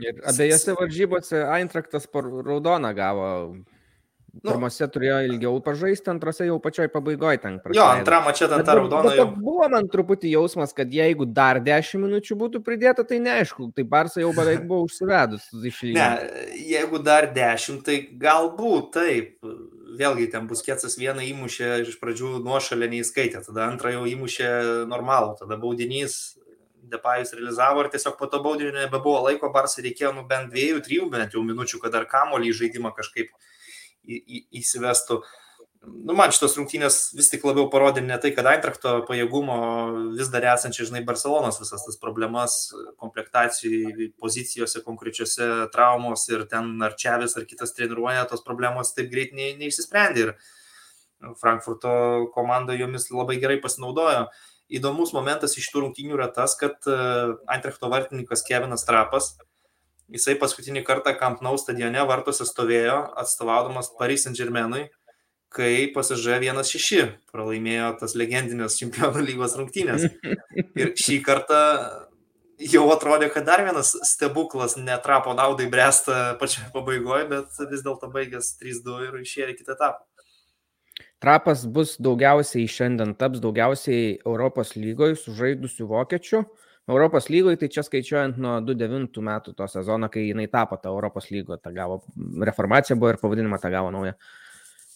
Ir 0.02 0.18
abiejose 0.26 0.74
varžybose 0.78 1.44
Eintraktas 1.54 2.08
raudoną 2.14 2.90
gavo 2.96 3.28
Nu, 4.42 4.50
Pirmose 4.50 4.86
turėjo 4.90 5.18
ilgiau 5.28 5.60
pažaisti, 5.62 6.10
antrose 6.10 6.46
jau 6.48 6.56
pačioj 6.62 6.88
pabaigoje 6.90 7.38
ten 7.44 7.58
prasidėjo. 7.62 7.84
Jo, 7.84 8.00
antrą 8.00 8.18
mačią 8.24 8.48
ten 8.50 8.64
tą 8.66 8.74
raudoną 8.80 9.12
jau. 9.14 9.26
Buvo 9.36 9.68
man 9.70 9.86
truputį 9.92 10.32
jausmas, 10.32 10.74
kad 10.74 10.90
jeigu 10.90 11.28
dar 11.36 11.60
10 11.62 12.02
minučių 12.02 12.38
būtų 12.40 12.62
pridėta, 12.66 13.04
tai 13.06 13.20
neaišku, 13.22 13.68
tai 13.76 13.86
Barsa 13.94 14.24
jau 14.24 14.32
beveik 14.34 14.64
buvo 14.70 14.88
užsivedus 14.88 15.46
iš 15.54 15.80
lygio. 15.86 16.00
Ne, 16.00 16.42
jeigu 16.66 16.98
dar 17.06 17.28
10, 17.36 17.84
tai 17.86 18.00
galbūt 18.26 18.90
taip. 18.98 19.36
Vėlgi 19.94 20.26
ten 20.32 20.48
bus 20.50 20.64
kietsas 20.66 20.98
vieną 20.98 21.22
įmušė 21.22 21.68
iš 21.84 22.00
pradžių 22.00 22.40
nuošalę 22.42 22.90
neįskaitė, 22.90 23.44
tada 23.46 23.68
antrą 23.68 23.94
jau 23.94 24.02
įmušė 24.10 24.48
normalų, 24.90 25.36
tada 25.38 25.60
baudinys 25.62 26.34
Depajus 26.90 27.34
realizavo 27.36 27.84
ir 27.84 27.90
tiesiog 27.92 28.18
po 28.18 28.28
to 28.30 28.40
baudinio 28.44 28.74
nebebuvo 28.76 29.22
laiko, 29.28 29.52
Barsai 29.54 29.86
reikėjo 29.88 30.12
nu 30.16 30.26
bent 30.28 30.52
dviejų, 30.52 30.82
trijų 30.84 31.08
bent 31.12 31.36
jau 31.36 31.44
minučių, 31.46 31.80
kad 31.82 31.94
dar 31.96 32.08
kamolį 32.10 32.50
į 32.50 32.58
žaidimą 32.60 32.92
kažkaip 32.96 33.32
į, 34.04 34.18
į, 34.18 34.44
įsivestų. 34.60 35.20
Nu, 35.84 36.14
man 36.16 36.32
šitos 36.32 36.54
rungtynės 36.56 36.96
vis 37.16 37.28
tik 37.28 37.42
labiau 37.44 37.66
parodė 37.72 38.00
ne 38.04 38.16
tai, 38.20 38.30
kad 38.36 38.46
Eintrakto 38.48 38.94
pajėgumo 39.08 39.56
vis 40.16 40.30
dar 40.32 40.46
esančiai, 40.54 40.86
žinai, 40.88 41.02
Barcelonos 41.04 41.60
visas 41.60 41.84
tas 41.84 41.98
problemas, 42.00 42.56
komplektacijų 43.00 44.08
pozicijose, 44.20 44.80
konkrečiose 44.86 45.48
traumos 45.74 46.24
ir 46.32 46.46
ten 46.48 46.72
ar 46.84 46.96
Čiavis 47.00 47.36
ar 47.36 47.44
kitas 47.48 47.76
treniruoja, 47.76 48.24
tos 48.30 48.44
problemos 48.46 48.94
taip 48.96 49.12
greit 49.12 49.36
ne, 49.36 49.52
neišsisprendė 49.60 50.24
ir 50.24 50.34
Frankfurto 51.40 51.92
komanda 52.34 52.76
jomis 52.76 53.10
labai 53.12 53.38
gerai 53.42 53.60
pasinaudojo. 53.60 54.26
Įdomus 54.72 55.12
momentas 55.12 55.58
iš 55.60 55.66
tų 55.72 55.84
rungtynių 55.84 56.14
yra 56.16 56.30
tas, 56.32 56.54
kad 56.56 56.86
Eintrakto 56.88 57.90
vartininkas 57.92 58.44
Kevinas 58.46 58.86
Trapas 58.88 59.34
Jisai 60.12 60.34
paskutinį 60.36 60.82
kartą 60.84 61.14
Camp 61.16 61.40
Nou 61.44 61.56
stadione 61.58 62.02
vartuose 62.04 62.44
stovėjo, 62.44 62.96
atstovaudamas 63.20 63.88
Paris 63.98 64.26
Saint 64.26 64.36
Germainui, 64.36 64.84
kai 65.54 65.88
pasižė 65.94 66.40
1-6 66.44 67.06
pralaimėjo 67.32 67.94
tas 68.02 68.16
legendinės 68.18 68.76
čempionų 68.80 69.24
lygos 69.30 69.56
rungtynės. 69.56 70.04
Ir 70.76 70.92
šį 71.00 71.20
kartą 71.24 71.60
jau 72.60 72.84
atrodė, 72.92 73.30
kad 73.32 73.48
dar 73.48 73.64
vienas 73.64 73.94
stebuklas 74.06 74.76
netrapo 74.76 75.32
naudai 75.38 75.70
bręsta 75.72 76.34
pačioje 76.42 76.68
pabaigoje, 76.74 77.30
bet 77.30 77.62
vis 77.70 77.86
dėlto 77.86 78.12
baigęs 78.12 78.54
3-2 78.60 79.08
ir 79.08 79.22
išėjo 79.24 79.54
į 79.54 79.58
kitą 79.62 79.78
etapą. 79.78 80.04
Trapas 81.24 81.64
bus 81.64 81.94
daugiausiai 82.04 82.68
šiandien 82.68 83.14
taps 83.16 83.40
daugiausiai 83.40 84.18
Europos 84.26 84.74
lygoje 84.76 85.16
sužaidusių 85.22 85.86
vokiečių. 85.88 86.42
Europos 86.84 87.30
lygoje, 87.32 87.56
tai 87.62 87.70
čia 87.72 87.80
skaičiuojant 87.86 88.36
nuo 88.44 88.58
2009 88.60 89.22
metų 89.24 89.54
to 89.56 89.68
sezono, 89.72 90.10
kai 90.12 90.26
jinai 90.26 90.44
tapo 90.52 90.76
tą 90.76 90.92
Europos 90.92 91.30
lygo, 91.32 91.56
tą 91.56 91.72
gavo 91.72 92.02
reformacija 92.44 92.96
buvo 93.00 93.14
ir 93.14 93.20
pavadinimą 93.22 93.56
tą 93.62 93.70
gavo 93.72 93.94
naują. 93.94 94.12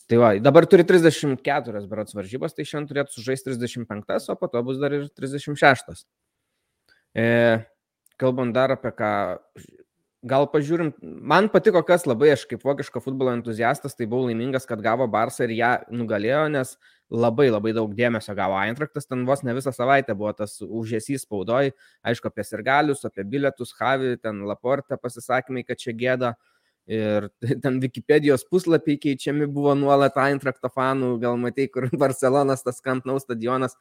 Tai 0.09 0.19
va, 0.21 0.29
dabar 0.41 0.69
turi 0.69 0.85
34 0.89 1.81
berots 1.89 2.17
varžybos, 2.17 2.53
tai 2.57 2.69
šiandien 2.69 2.91
turėtų 2.93 3.17
sužaisti 3.17 3.57
35, 3.57 4.29
o 4.29 4.37
po 4.41 4.53
to 4.53 4.63
bus 4.69 4.77
dar 4.81 4.93
ir 4.97 5.09
36. 5.17 6.05
E, 7.17 7.27
kalbant 8.21 8.53
dar 8.57 8.77
apie 8.77 8.93
ką, 8.97 9.11
gal 10.27 10.49
pažiūrim, 10.51 10.93
man 11.03 11.49
patiko 11.53 11.83
kas 11.87 12.07
labai, 12.09 12.33
aš 12.35 12.45
kaip 12.51 12.65
vokiško 12.67 13.03
futbolo 13.03 13.31
entuziastas, 13.37 13.95
tai 13.95 14.09
buvau 14.11 14.27
laimingas, 14.27 14.67
kad 14.67 14.83
gavo 14.83 15.07
Barsą 15.11 15.47
ir 15.47 15.55
ją 15.55 15.73
nugalėjo, 15.95 16.49
nes 16.51 16.75
labai 17.09 17.49
labai 17.49 17.73
daug 17.77 17.95
dėmesio 17.97 18.35
gavo 18.37 18.59
Eintraktas, 18.61 19.07
ten 19.07 19.25
vos 19.29 19.45
ne 19.47 19.55
visą 19.57 19.73
savaitę 19.73 20.17
buvo 20.19 20.35
tas 20.37 20.59
užėsys 20.65 21.25
spaudoj, 21.25 21.71
aišku, 22.03 22.33
apie 22.33 22.45
sirgalius, 22.45 23.05
apie 23.07 23.25
bilietus, 23.25 23.73
Havi, 23.79 24.17
ten 24.21 24.43
Laporte 24.49 24.99
pasisakymai, 25.01 25.65
kad 25.69 25.81
čia 25.81 25.95
gėda. 25.97 26.35
Ir 26.89 27.29
ten 27.63 27.79
Wikipedijos 27.83 28.47
puslapiai 28.49 28.99
keičiami 29.01 29.47
buvo 29.53 29.75
nuolat 29.77 30.17
Eintrakto 30.25 30.71
fanų, 30.73 31.15
gal 31.23 31.39
matai, 31.41 31.69
kur 31.71 31.87
Barcelonas, 32.01 32.65
tas 32.65 32.83
Kampnau 32.85 33.21
stadionas, 33.23 33.77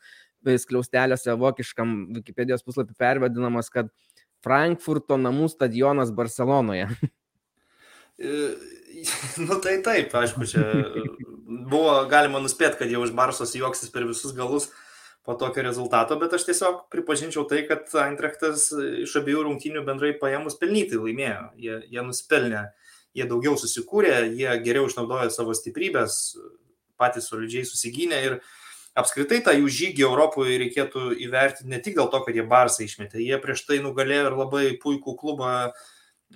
skliausteliuose 0.45 1.33
vokiškam 1.39 1.97
Wikipedijos 2.19 2.67
puslapį 2.67 2.99
pervadinamas, 2.99 3.71
kad 3.73 3.89
Frankfurto 4.45 5.17
namų 5.19 5.49
stadionas 5.53 6.13
Barcelonoje. 6.15 6.89
Nu 9.37 9.59
tai 9.61 9.75
taip, 9.85 10.13
aišku, 10.17 10.45
čia 10.49 10.63
buvo 11.69 11.91
galima 12.09 12.41
nuspėti, 12.41 12.79
kad 12.79 12.89
jau 12.91 13.03
iš 13.05 13.13
Barsos 13.17 13.53
juoksis 13.53 13.91
per 13.93 14.07
visus 14.09 14.33
galus 14.33 14.71
po 15.27 15.35
tokio 15.37 15.61
rezultato, 15.65 16.15
bet 16.17 16.33
aš 16.33 16.47
tiesiog 16.47 16.85
pripažinčiau 16.93 17.43
tai, 17.49 17.65
kad 17.67 17.91
Eintrechtas 17.99 18.69
iš 19.03 19.13
abiejų 19.19 19.43
rungtynių 19.49 19.83
bendrai 19.85 20.13
paėmus 20.17 20.55
pelnytai 20.57 21.01
laimėjo. 21.01 21.41
Jie, 21.59 21.81
jie 21.91 22.05
nusipelnė, 22.07 22.63
jie 23.17 23.27
daugiau 23.27 23.57
susikūrė, 23.59 24.15
jie 24.39 24.53
geriau 24.63 24.87
išnaudojo 24.87 25.27
savo 25.35 25.55
stiprybės, 25.57 26.37
patys 26.97 27.27
solidžiai 27.29 27.67
susigynė 27.67 28.21
ir 28.23 28.39
apskritai 28.97 29.41
tą 29.45 29.53
jų 29.55 29.69
žygį 29.79 30.05
Europoje 30.07 30.57
reikėtų 30.63 31.11
įvertinti 31.27 31.69
ne 31.71 31.79
tik 31.83 31.97
dėl 31.99 32.09
to, 32.13 32.21
kad 32.25 32.37
jie 32.37 32.45
Barsą 32.47 32.85
išmetė, 32.85 33.21
jie 33.21 33.37
prieš 33.41 33.63
tai 33.67 33.79
nugalėjo 33.83 34.31
ir 34.31 34.37
labai 34.37 34.65
puikų 34.81 35.13
klubą 35.19 35.51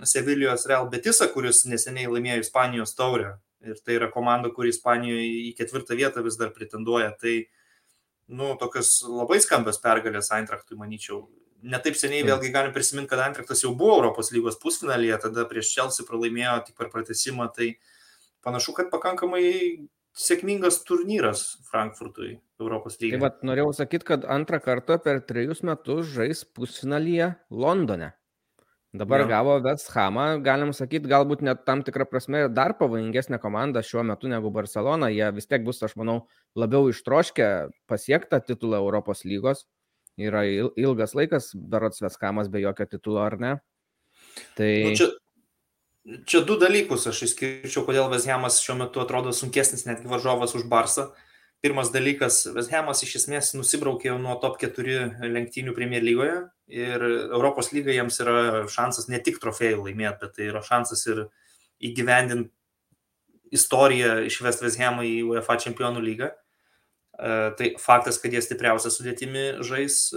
Sevilijos 0.07 0.67
Real 0.69 0.87
Betisą, 0.91 1.27
kuris 1.33 1.65
neseniai 1.67 2.11
laimėjo 2.11 2.45
Ispanijos 2.45 2.95
taurę. 2.95 3.35
Ir 3.61 3.77
tai 3.85 3.97
yra 3.99 4.07
komanda, 4.09 4.49
kuri 4.53 4.71
Ispanijoje 4.73 5.25
į 5.49 5.51
ketvirtą 5.57 5.97
vietą 5.97 6.23
vis 6.25 6.37
dar 6.39 6.53
pretenduoja. 6.55 7.11
Tai, 7.21 7.35
nu, 8.33 8.55
tokios 8.61 9.01
labai 9.05 9.41
skambios 9.43 9.77
pergalės 9.83 10.31
Eintrachtui, 10.33 10.79
manyčiau. 10.79 11.25
Netaip 11.61 11.97
seniai 11.99 12.23
vėlgi 12.25 12.49
galim 12.53 12.73
prisiminti, 12.73 13.11
kad 13.11 13.21
Eintrachtas 13.21 13.61
jau 13.61 13.75
buvo 13.77 13.99
Europos 13.99 14.31
lygos 14.33 14.57
pusfinalyje, 14.61 15.19
tada 15.27 15.45
prieš 15.49 15.75
Chelsea 15.75 16.07
pralaimėjo 16.07 16.55
tik 16.69 16.79
per 16.79 16.89
pratesimą. 16.93 17.51
Tai 17.53 17.67
panašu, 18.41 18.73
kad 18.79 18.89
pakankamai 18.93 19.43
sėkmingas 20.17 20.81
turnyras 20.87 21.43
Frankfurtui 21.69 22.35
Europos. 22.59 22.97
Tai 22.99 23.19
vad 23.21 23.43
norėjau 23.47 23.71
sakyti, 23.75 24.07
kad 24.13 24.25
antrą 24.29 24.59
kartą 24.63 24.97
per 25.03 25.21
trejus 25.27 25.63
metus 25.67 26.09
žais 26.11 26.43
pusfinalyje 26.45 27.33
Londone. 27.49 28.11
Dabar 28.91 29.23
jo. 29.23 29.27
gavo 29.29 29.53
Vesthamą, 29.63 30.25
galim 30.43 30.73
sakyti, 30.75 31.07
galbūt 31.07 31.45
net 31.47 31.61
tam 31.63 31.79
tikrą 31.87 32.03
prasme 32.11 32.41
dar 32.51 32.73
pavojingesnė 32.75 33.39
komanda 33.39 33.79
šiuo 33.87 34.03
metu 34.03 34.27
negu 34.27 34.51
Barcelona. 34.51 35.07
Jie 35.15 35.29
vis 35.31 35.47
tiek 35.47 35.63
bus, 35.63 35.79
aš 35.87 35.95
manau, 35.95 36.25
labiau 36.59 36.89
ištroškę 36.91 37.47
pasiektą 37.87 38.41
titulą 38.43 38.81
Europos 38.83 39.23
lygos. 39.23 39.63
Yra 40.19 40.43
ilgas 40.43 41.15
laikas, 41.15 41.53
berots 41.55 42.03
Vesthamas 42.03 42.51
be 42.51 42.59
jokio 42.65 42.89
titulo, 42.91 43.21
ar 43.23 43.39
ne? 43.39 43.53
Tai... 44.59 44.71
Nu, 44.83 44.91
čia, 44.99 45.07
čia 46.25 46.41
du 46.45 46.57
dalykus 46.59 47.07
aš 47.09 47.25
išskirčiau, 47.27 47.83
kodėl 47.87 48.09
Vesthamas 48.11 48.61
šiuo 48.63 48.77
metu 48.79 49.01
atrodo 49.03 49.33
sunkesnis 49.35 49.85
netgi 49.87 50.09
varžovas 50.11 50.55
už 50.57 50.67
Barsą. 50.71 51.11
Pirmas 51.61 51.91
dalykas, 51.93 52.47
Vesthemas 52.55 53.03
iš 53.05 53.19
esmės 53.19 53.51
nusibraukė 53.53 54.15
nuo 54.17 54.33
top 54.41 54.55
4 54.63 55.27
lenktynių 55.29 55.75
Premier 55.77 56.01
lygoje 56.01 56.39
ir 56.73 57.03
Europos 57.05 57.69
lyga 57.69 57.93
jiems 57.93 58.17
yra 58.23 58.63
šansas 58.65 59.05
ne 59.13 59.19
tik 59.21 59.37
trofėjų 59.43 59.83
laimėti, 59.85 60.23
bet 60.23 60.33
tai 60.39 60.47
yra 60.49 60.63
šansas 60.65 61.05
ir 61.11 61.27
įgyvendinti 61.85 62.49
istoriją 63.53 64.23
išvest 64.25 64.63
Veshamą 64.63 65.05
į 65.05 65.15
UEFA 65.29 65.59
čempionų 65.61 66.01
lygą. 66.01 66.31
Tai 67.19 67.67
faktas, 67.77 68.17
kad 68.17 68.33
jie 68.33 68.41
stipriausia 68.41 68.89
sudėtimi 68.89 69.61
žais 69.67 70.07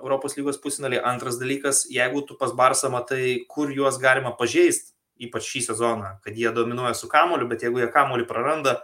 Europos 0.00 0.36
lygos 0.38 0.58
pusfinalį. 0.62 1.00
Antras 1.06 1.38
dalykas, 1.40 1.84
jeigu 1.92 2.24
tu 2.26 2.36
pas 2.40 2.52
Barsą 2.56 2.90
matai, 2.92 3.44
kur 3.50 3.72
juos 3.74 4.00
galima 4.02 4.34
pažeisti, 4.38 4.92
ypač 5.22 5.46
šį 5.46 5.62
sezoną, 5.68 6.16
kad 6.24 6.36
jie 6.36 6.50
dominuoja 6.54 6.94
su 6.98 7.08
kamoliu, 7.10 7.48
bet 7.50 7.62
jeigu 7.62 7.82
jie 7.82 7.88
kamoliu 7.94 8.26
praranda, 8.26 8.80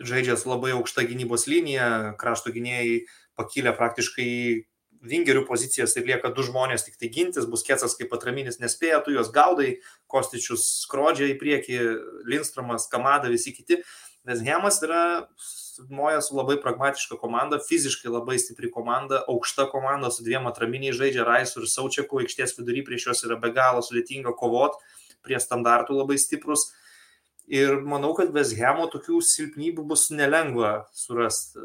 žaidžia 0.00 0.38
su 0.40 0.48
labai 0.48 0.72
aukšta 0.76 1.04
gynybos 1.04 1.46
linija, 1.50 2.14
krašto 2.20 2.52
gynėjai 2.54 3.02
pakilę 3.36 3.74
praktiškai 3.76 4.30
vingerių 5.00 5.46
pozicijas 5.48 5.94
ir 5.96 6.06
lieka 6.08 6.30
du 6.36 6.44
žmonės 6.44 6.84
tik 6.84 6.98
tai 7.00 7.08
gintis, 7.12 7.48
bus 7.48 7.64
kėsas 7.64 7.96
kaip 7.96 8.12
atraminis 8.16 8.60
nespėja, 8.60 9.00
tu 9.04 9.14
juos 9.14 9.32
gaudai, 9.32 9.78
Kostičius 10.10 10.64
skrodžia 10.84 11.30
į 11.32 11.38
priekį, 11.40 11.78
Lindstromas, 12.28 12.88
Kamada, 12.92 13.32
visi 13.32 13.54
kiti. 13.56 13.80
Veshemas 14.28 14.80
yra 14.84 15.02
moja 15.88 16.20
su 16.20 16.36
labai 16.36 16.56
pragmatiška 16.60 17.16
komanda, 17.20 17.60
fiziškai 17.64 18.10
labai 18.12 18.38
stipri 18.42 18.70
komanda, 18.72 19.22
aukšta 19.30 19.68
komanda 19.72 20.10
su 20.12 20.24
dviem 20.26 20.48
atraminiais 20.50 20.98
žaidžia 20.98 21.24
Raisu 21.26 21.62
ir 21.62 21.70
Saučiaku, 21.70 22.20
aikštės 22.24 22.56
vidury 22.58 22.84
prieš 22.86 23.08
juos 23.08 23.24
yra 23.26 23.38
be 23.40 23.52
galo 23.56 23.82
sudėtinga 23.84 24.34
kovot, 24.38 24.76
prie 25.24 25.40
standartų 25.40 25.98
labai 26.00 26.18
stiprus. 26.20 26.70
Ir 27.50 27.80
manau, 27.82 28.12
kad 28.14 28.30
Veshemo 28.34 28.86
tokių 28.92 29.18
silpnybių 29.26 29.84
bus 29.90 30.10
nelengva 30.14 30.84
surasti 30.94 31.62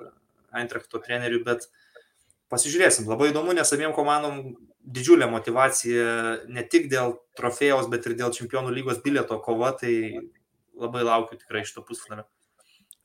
Eintrachto 0.56 1.02
treneriui, 1.04 1.44
bet 1.46 1.68
pasižiūrėsim. 2.54 3.10
Labai 3.12 3.30
įdomu, 3.34 3.54
nes 3.54 3.74
abiem 3.76 3.94
komandom 3.94 4.56
didžiulė 4.86 5.28
motivacija 5.30 6.46
ne 6.48 6.64
tik 6.70 6.88
dėl 6.94 7.18
trofėjaus, 7.38 7.90
bet 7.92 8.08
ir 8.08 8.18
dėl 8.18 8.34
čempionų 8.36 8.74
lygos 8.74 9.02
bilieto 9.06 9.38
kova, 9.44 9.74
tai 9.78 9.94
labai 10.78 11.04
laukiu 11.06 11.40
tikrai 11.42 11.66
šito 11.68 11.84
pusfinalio. 11.86 12.28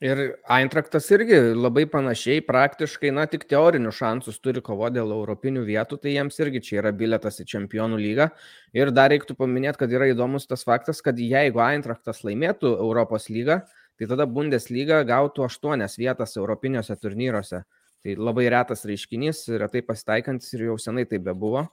Ir 0.01 0.19
Eintraktas 0.49 1.05
irgi 1.13 1.37
labai 1.53 1.83
panašiai, 1.85 2.41
praktiškai, 2.41 3.11
na, 3.13 3.27
tik 3.29 3.43
teorinių 3.45 3.91
šansus 3.93 4.39
turi 4.41 4.63
kovo 4.65 4.87
dėl 4.89 5.11
europinių 5.13 5.61
vietų, 5.67 5.99
tai 6.01 6.15
jiems 6.15 6.39
irgi 6.41 6.61
čia 6.65 6.79
yra 6.79 6.89
biletas 6.89 7.37
į 7.43 7.45
čempionų 7.51 7.99
lygą. 8.01 8.31
Ir 8.73 8.89
dar 8.97 9.11
reiktų 9.13 9.35
paminėti, 9.37 9.77
kad 9.83 9.93
yra 9.93 10.07
įdomus 10.09 10.49
tas 10.49 10.65
faktas, 10.65 11.03
kad 11.05 11.21
jeigu 11.21 11.61
Eintraktas 11.61 12.23
laimėtų 12.25 12.71
Europos 12.81 13.29
lygą, 13.29 13.59
tai 14.01 14.07
tada 14.09 14.25
Bundesliga 14.25 15.03
gautų 15.05 15.45
aštuonias 15.45 15.99
vietas 16.01 16.33
europiniuose 16.41 16.97
turnyruose. 16.97 17.61
Tai 18.01 18.17
labai 18.17 18.47
retas 18.49 18.81
reiškinys, 18.89 19.43
retai 19.61 19.83
pasitaikantis 19.85 20.49
ir 20.57 20.65
jau 20.71 20.79
senai 20.81 21.05
tai 21.05 21.21
bebuvo. 21.21 21.67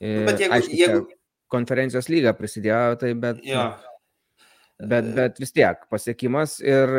Nu, 0.00 0.24
bet 0.24 0.40
jeigu, 0.40 0.56
Aišku, 0.56 0.80
jeigu... 0.80 1.04
konferencijos 1.52 2.08
lyga 2.08 2.32
prisidėjo, 2.32 2.96
tai 3.04 3.12
bet, 3.12 3.44
Ja. 3.44 3.68
bet, 4.80 5.12
bet 5.20 5.44
vis 5.44 5.52
tiek 5.52 5.84
pasiekimas 5.92 6.62
ir 6.64 6.96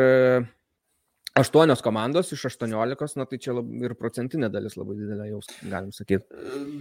aštuonios 1.38 1.82
komandos 1.82 2.32
iš 2.34 2.46
aštuoniolikos, 2.50 3.16
na 3.18 3.26
tai 3.28 3.38
čia 3.42 3.54
lab, 3.56 3.68
ir 3.82 3.94
procentinė 3.98 4.50
dalis 4.52 4.76
labai 4.78 4.96
didelė, 4.98 5.28
jau 5.32 5.42
galim 5.70 5.92
sakyti. 5.94 6.24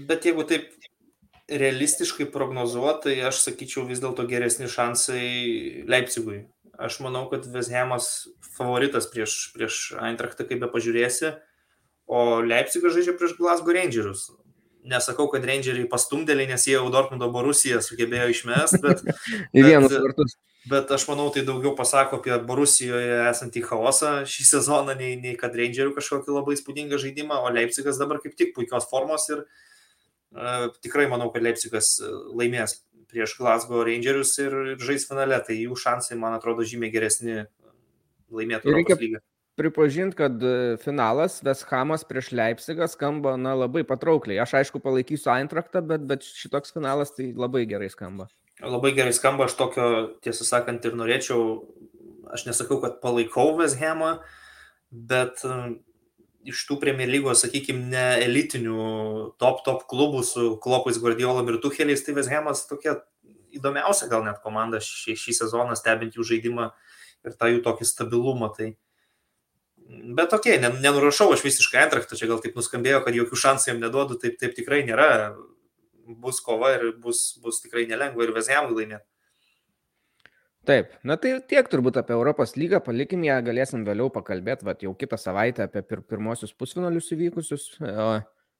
Bet 0.09 0.25
jeigu 0.27 0.45
taip 0.49 0.71
realistiškai 1.49 2.29
prognozuoti, 2.33 3.09
tai 3.09 3.29
aš 3.29 3.43
sakyčiau 3.47 3.85
vis 3.89 4.01
dėlto 4.03 4.25
geresni 4.29 4.69
šansai 4.69 5.85
Leipzigui. 5.89 6.43
Aš 6.79 7.01
manau, 7.03 7.25
kad 7.31 7.47
Veshemas 7.51 8.29
favoritas 8.55 9.09
prieš, 9.11 9.49
prieš 9.55 9.79
Eintrachtą, 9.99 10.45
kaip 10.47 10.61
be 10.63 10.69
pažiūrėsi, 10.71 11.33
o 12.09 12.39
Leipzigas 12.45 12.95
žaidžia 12.95 13.17
prieš 13.19 13.35
Glasgow 13.39 13.75
Rangerius. 13.75 14.29
Nesakau, 14.89 15.27
kad 15.31 15.43
Rangeriai 15.45 15.89
pastumdėliai, 15.91 16.47
nes 16.53 16.67
jie 16.69 16.77
jau 16.77 16.85
Dortmundo 16.93 17.27
Borusiją 17.33 17.81
sugebėjo 17.83 18.29
išmest, 18.31 18.79
bet, 18.85 19.03
Į 19.57 19.65
vienus 19.65 19.97
vartus. 19.97 20.37
Bet 20.67 20.91
aš 20.91 21.05
manau, 21.07 21.29
tai 21.31 21.45
daugiau 21.47 21.71
pasako 21.77 22.19
apie 22.19 22.35
Borusijoje 22.43 23.21
esantį 23.29 23.63
chaosą 23.69 24.11
šį 24.27 24.47
sezoną, 24.49 24.97
nei, 24.99 25.15
nei 25.21 25.37
kad 25.39 25.55
Rangerių 25.55 25.95
kažkokį 25.95 26.35
labai 26.35 26.57
spūdingą 26.59 26.99
žaidimą, 26.99 27.39
o 27.45 27.53
Leipzigas 27.53 28.01
dabar 28.01 28.19
kaip 28.23 28.35
tik 28.39 28.51
puikios 28.57 28.89
formos 28.91 29.29
ir 29.31 29.45
uh, 29.45 30.67
tikrai 30.83 31.07
manau, 31.11 31.31
kad 31.31 31.45
Leipzigas 31.45 31.95
e, 32.03 32.11
laimės 32.35 32.81
prieš 33.09 33.37
Glasgow 33.39 33.81
Rangerius 33.87 34.35
ir, 34.41 34.53
ir 34.75 34.83
žais 34.83 35.07
finale, 35.09 35.39
tai 35.45 35.57
jų 35.57 35.77
šansai, 35.79 36.19
man 36.19 36.35
atrodo, 36.37 36.67
žymiai 36.67 36.93
geresni 36.93 37.43
laimėti 38.29 38.69
Europos 38.69 39.01
lygą. 39.01 39.23
Pripažint, 39.59 40.13
kad 40.15 40.37
e, 40.39 40.77
finalas 40.79 41.41
Veshamas 41.43 42.05
prieš 42.07 42.29
Leipzigą 42.31 42.87
skamba, 42.87 43.33
na, 43.35 43.57
labai 43.59 43.81
patraukliai. 43.87 44.37
Aš 44.39 44.53
aišku 44.61 44.79
palaikysiu 44.83 45.33
Eintrachtą, 45.33 45.81
bet, 45.83 46.05
bet 46.07 46.23
šitoks 46.23 46.71
finalas 46.75 47.11
tai 47.15 47.33
labai 47.35 47.65
gerai 47.67 47.89
skamba. 47.91 48.29
Labai 48.59 48.91
gerai 48.91 49.13
skamba, 49.15 49.47
aš 49.47 49.55
tokio, 49.55 49.85
tiesą 50.25 50.43
sakant, 50.43 50.83
ir 50.83 50.97
norėčiau, 50.99 51.43
aš 52.35 52.43
nesakau, 52.49 52.81
kad 52.83 52.97
palaikau 53.03 53.53
Veshamą, 53.55 54.17
bet 54.91 55.45
e, 55.47 55.59
iš 56.51 56.65
tų 56.67 56.79
Premier 56.81 57.07
lygos, 57.07 57.45
sakykime, 57.45 57.85
ne 57.93 58.07
elitinių 58.25 58.89
top 59.39 59.63
top 59.63 59.85
klubų 59.91 60.25
su 60.27 60.49
Klopais, 60.63 60.99
Guardiolom 60.99 61.47
ir 61.53 61.61
Tucheliais, 61.63 62.03
tai 62.03 62.17
Veshamas 62.17 62.65
tokia 62.67 62.97
įdomiausia 63.55 64.09
gal 64.11 64.25
net 64.25 64.41
komanda 64.43 64.81
šį, 64.83 65.15
šį 65.17 65.35
sezoną, 65.41 65.77
stebint 65.77 66.17
jų 66.17 66.25
žaidimą 66.27 66.69
ir 67.25 67.35
tą 67.39 67.49
jų 67.53 67.63
tokį 67.65 67.87
stabilumą. 67.87 68.51
Tai... 68.57 68.73
Bet 69.87 70.29
tokie, 70.33 70.57
okay, 70.57 70.81
nenurašau 70.83 71.31
aš 71.33 71.45
visiškai 71.45 71.85
antraktą, 71.85 72.17
čia 72.19 72.29
gal 72.29 72.41
taip 72.43 72.59
nuskambėjo, 72.59 73.01
kad 73.05 73.17
jokių 73.17 73.39
šansų 73.45 73.71
jam 73.71 73.81
neduodu, 73.83 74.19
taip, 74.21 74.37
taip 74.41 74.55
tikrai 74.57 74.83
nėra. 74.87 75.09
Bus 76.17 76.39
kova 76.41 76.71
ir 76.77 76.87
bus, 76.97 77.37
bus 77.43 77.61
tikrai 77.61 77.85
nelengva 77.89 78.25
ir 78.25 78.33
Veshamui 78.33 78.73
laimėti. 78.79 79.05
Taip, 80.67 80.91
na 81.07 81.15
tai 81.17 81.35
tiek 81.49 81.69
turbūt 81.71 81.97
apie 82.01 82.13
Europos 82.13 82.51
lygą, 82.59 82.81
palikim 82.85 83.21
ją, 83.25 83.37
galėsim 83.45 83.85
vėliau 83.87 84.09
pakalbėti, 84.13 84.65
va 84.67 84.75
jau 84.81 84.91
kitą 84.97 85.17
savaitę 85.17 85.63
apie 85.65 85.81
pir 85.87 86.01
pirmosius 86.05 86.51
pusfinalius 86.53 87.07
įvykusius. 87.15 87.69
O 87.79 88.09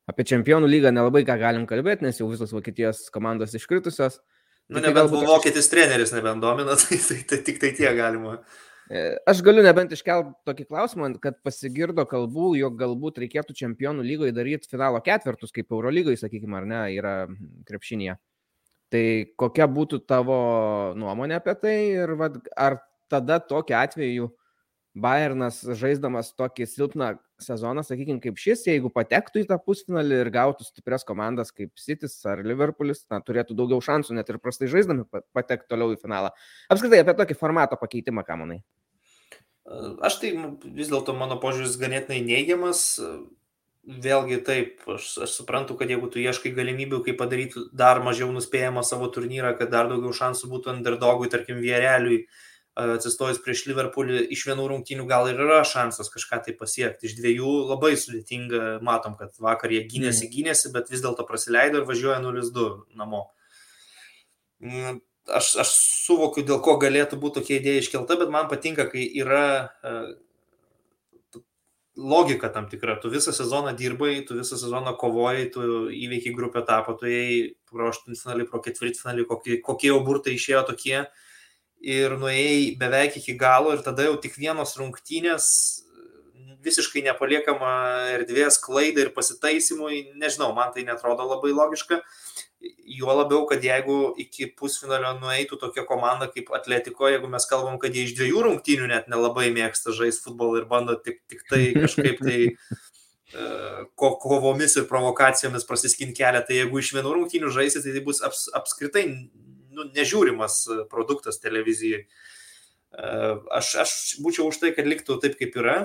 apie 0.10 0.26
čempionų 0.32 0.70
lygą 0.72 0.94
nelabai 0.96 1.26
ką 1.28 1.36
galim 1.42 1.68
kalbėti, 1.70 2.08
nes 2.08 2.18
jau 2.22 2.30
visos 2.32 2.54
Vokietijos 2.56 3.04
komandos 3.14 3.54
iškritusios. 3.60 4.22
Nu, 4.70 4.80
Tai 4.80 4.88
nebent 4.88 4.98
galbūt 5.02 5.16
buvo 5.18 5.28
aš- 5.28 5.36
vokietis 5.36 5.70
treneris, 5.70 6.14
nebent 6.16 6.42
domina, 6.42 6.78
tai, 6.82 6.98
tai, 7.04 7.20
tai 7.30 7.42
tik 7.46 7.60
tai 7.62 7.74
tie 7.78 7.92
galima. 7.98 8.40
E, 8.90 9.18
Aš 9.30 9.44
galiu 9.46 9.62
nebent 9.62 9.92
iškelti 9.94 10.32
tokį 10.50 10.66
klausimą, 10.66 11.12
kad 11.22 11.38
pasigirdo 11.46 12.08
kalbų, 12.10 12.56
jog 12.58 12.80
galbūt 12.80 13.20
reikėtų 13.22 13.54
čempionų 13.60 14.06
lygoje 14.06 14.34
daryti 14.34 14.72
finalo 14.72 14.98
ketvirtus, 15.06 15.54
kaip 15.54 15.70
Eurolygoje, 15.70 16.18
sakykime, 16.24 16.58
ar 16.58 16.66
ne, 16.66 16.82
yra 16.96 17.14
krepšinėje. 17.70 18.18
Tai 18.90 19.06
kokia 19.38 19.68
būtų 19.70 20.02
tavo 20.10 20.40
nuomonė 20.98 21.38
apie 21.38 21.54
tai 21.62 21.76
ir 22.02 22.16
vat, 22.18 22.40
ar 22.58 22.80
tada 23.14 23.38
tokiu 23.38 23.78
atveju 23.78 24.32
Bayernas 25.00 25.60
žaisdamas 25.78 26.32
tokį 26.34 26.66
silpną 26.66 27.12
sezoną, 27.40 27.84
sakykime, 27.86 28.18
kaip 28.24 28.42
šis, 28.42 28.66
jeigu 28.68 28.90
patektų 28.90 29.44
į 29.44 29.48
tą 29.52 29.60
pusfinalį 29.62 30.18
ir 30.24 30.32
gautų 30.34 30.66
stiprias 30.66 31.06
komandas 31.08 31.54
kaip 31.54 31.78
Citys 31.80 32.18
ar 32.28 32.42
Liverpoolis, 32.42 33.06
na, 33.14 33.22
turėtų 33.22 33.54
daugiau 33.56 33.80
šansų 33.86 34.18
net 34.18 34.34
ir 34.34 34.42
prastai 34.42 34.68
žaisdami 34.74 35.06
pa- 35.06 35.22
patekti 35.38 35.70
toliau 35.70 35.94
į 35.94 36.02
finalą. 36.02 36.34
Apskritai 36.74 37.04
apie 37.06 37.16
tokį 37.22 37.38
formato 37.38 37.78
pakeitimą, 37.80 38.26
ką 38.26 38.42
manai? 38.42 38.60
Aš 40.02 40.18
tai 40.22 40.34
m, 40.34 40.54
vis 40.74 40.90
dėlto 40.90 41.14
mano 41.18 41.38
požiūris 41.42 41.78
ganėtinai 41.82 42.24
neigiamas. 42.26 42.84
Vėlgi 43.90 44.42
taip, 44.46 44.82
aš, 44.92 45.06
aš 45.26 45.34
suprantu, 45.40 45.74
kad 45.78 45.90
jeigu 45.90 46.10
tu 46.14 46.20
ieškai 46.22 46.52
galimybių, 46.54 47.00
kaip 47.06 47.18
padaryti 47.22 47.64
dar 47.74 48.02
mažiau 48.06 48.30
nuspėjamą 48.34 48.84
savo 48.86 49.08
turnyrą, 49.14 49.56
kad 49.58 49.72
dar 49.74 49.90
daugiau 49.90 50.12
šansų 50.14 50.50
būtų 50.52 50.74
underdogui, 50.76 51.30
tarkim, 51.32 51.62
Viereliui, 51.64 52.20
atsistojus 52.80 53.42
prieš 53.44 53.66
Liverpoolį, 53.70 54.20
iš 54.36 54.46
vienų 54.50 54.68
rungtynių 54.72 55.08
gal 55.10 55.30
ir 55.32 55.42
yra 55.42 55.64
šansas 55.68 56.12
kažką 56.14 56.42
tai 56.46 56.56
pasiekti. 56.60 57.10
Iš 57.10 57.18
dviejų 57.18 57.54
labai 57.72 57.96
sudėtinga, 58.00 58.80
matom, 58.86 59.18
kad 59.20 59.34
vakar 59.42 59.74
jie 59.74 59.84
gynėsi, 59.90 60.30
gynėsi, 60.32 60.74
bet 60.76 60.92
vis 60.94 61.04
dėlto 61.06 61.26
praleido 61.28 61.82
ir 61.82 61.90
važiuoja 61.90 62.22
0-2 62.24 62.70
namo. 63.00 63.26
Aš, 65.36 65.52
aš 65.62 65.74
suvokiu, 66.08 66.44
dėl 66.48 66.62
ko 66.66 66.78
galėtų 66.82 67.20
būti 67.22 67.42
tokia 67.42 67.60
idėja 67.60 67.84
iškelta, 67.84 68.18
bet 68.20 68.32
man 68.34 68.50
patinka, 68.50 68.88
kai 68.90 69.04
yra 69.22 69.70
e, 69.84 69.94
logika 72.00 72.50
tam 72.54 72.70
tikra. 72.72 72.96
Tu 73.02 73.12
visą 73.14 73.34
sezoną 73.36 73.76
dirbai, 73.78 74.26
tu 74.26 74.38
visą 74.40 74.58
sezoną 74.58 74.96
kovojai, 75.00 75.50
tu 75.54 75.66
įveikiai 75.94 76.36
grupę 76.36 76.64
etapą, 76.64 76.96
tu 77.00 77.10
ėjai 77.10 77.42
pro 77.70 77.92
aštuntfinalį, 77.92 78.48
pro 78.50 78.64
ketvirtfinalį, 78.66 79.28
kokie, 79.30 79.60
kokie 79.66 79.92
jau 79.92 80.00
burtai 80.06 80.38
išėjo 80.40 80.64
tokie 80.72 81.04
ir 81.80 82.16
nuėjai 82.20 82.76
beveik 82.80 83.20
iki 83.22 83.38
galo 83.40 83.72
ir 83.76 83.84
tada 83.86 84.08
jau 84.08 84.18
tik 84.20 84.36
vienos 84.40 84.76
rungtynės 84.80 85.46
visiškai 86.64 87.04
nepaliekama 87.06 87.72
erdvės 88.18 88.60
klaidai 88.60 89.08
ir 89.08 89.14
pasitaisimui, 89.16 90.02
nežinau, 90.20 90.52
man 90.56 90.74
tai 90.76 90.84
netrodo 90.88 91.28
labai 91.28 91.54
logiška. 91.56 92.02
Juo 92.90 93.14
labiau, 93.16 93.46
kad 93.48 93.64
jeigu 93.64 94.14
iki 94.20 94.50
pusfinalio 94.60 95.14
nueitų 95.22 95.60
tokia 95.62 95.86
komanda 95.88 96.28
kaip 96.32 96.50
Atletiko, 96.56 97.08
jeigu 97.08 97.30
mes 97.32 97.46
kalbam, 97.48 97.78
kad 97.80 97.96
jie 97.96 98.04
iš 98.08 98.16
dviejų 98.18 98.42
rungtynių 98.48 98.90
net 98.92 99.08
nelabai 99.12 99.48
mėgsta 99.56 99.94
žaisti 99.96 100.28
futbolą 100.28 100.60
ir 100.60 100.66
bando 100.68 100.98
tik, 101.00 101.22
tik 101.32 101.46
tai 101.48 101.62
kažkaip 101.78 102.20
tai 102.20 102.40
e, 102.50 103.46
ko, 103.96 104.12
kovomis 104.20 104.76
ir 104.82 104.90
provokacijomis 104.92 105.68
prasiskinti 105.70 106.20
kelią, 106.20 106.44
tai 106.48 106.60
jeigu 106.60 106.82
iš 106.82 106.92
vienų 106.98 107.16
rungtynių 107.16 107.54
žaisit, 107.56 107.86
tai 107.86 107.96
tai 107.96 108.04
bus 108.10 108.20
aps, 108.28 108.50
apskritai 108.60 109.06
nu, 109.80 109.88
nežiūrimas 109.96 110.66
produktas 110.92 111.40
televizijai. 111.44 112.04
Aš, 113.54 113.76
aš 113.84 113.92
būčiau 114.24 114.50
už 114.50 114.60
tai, 114.64 114.74
kad 114.76 114.88
liktų 114.90 115.20
taip, 115.22 115.36
kaip 115.40 115.56
yra. 115.62 115.78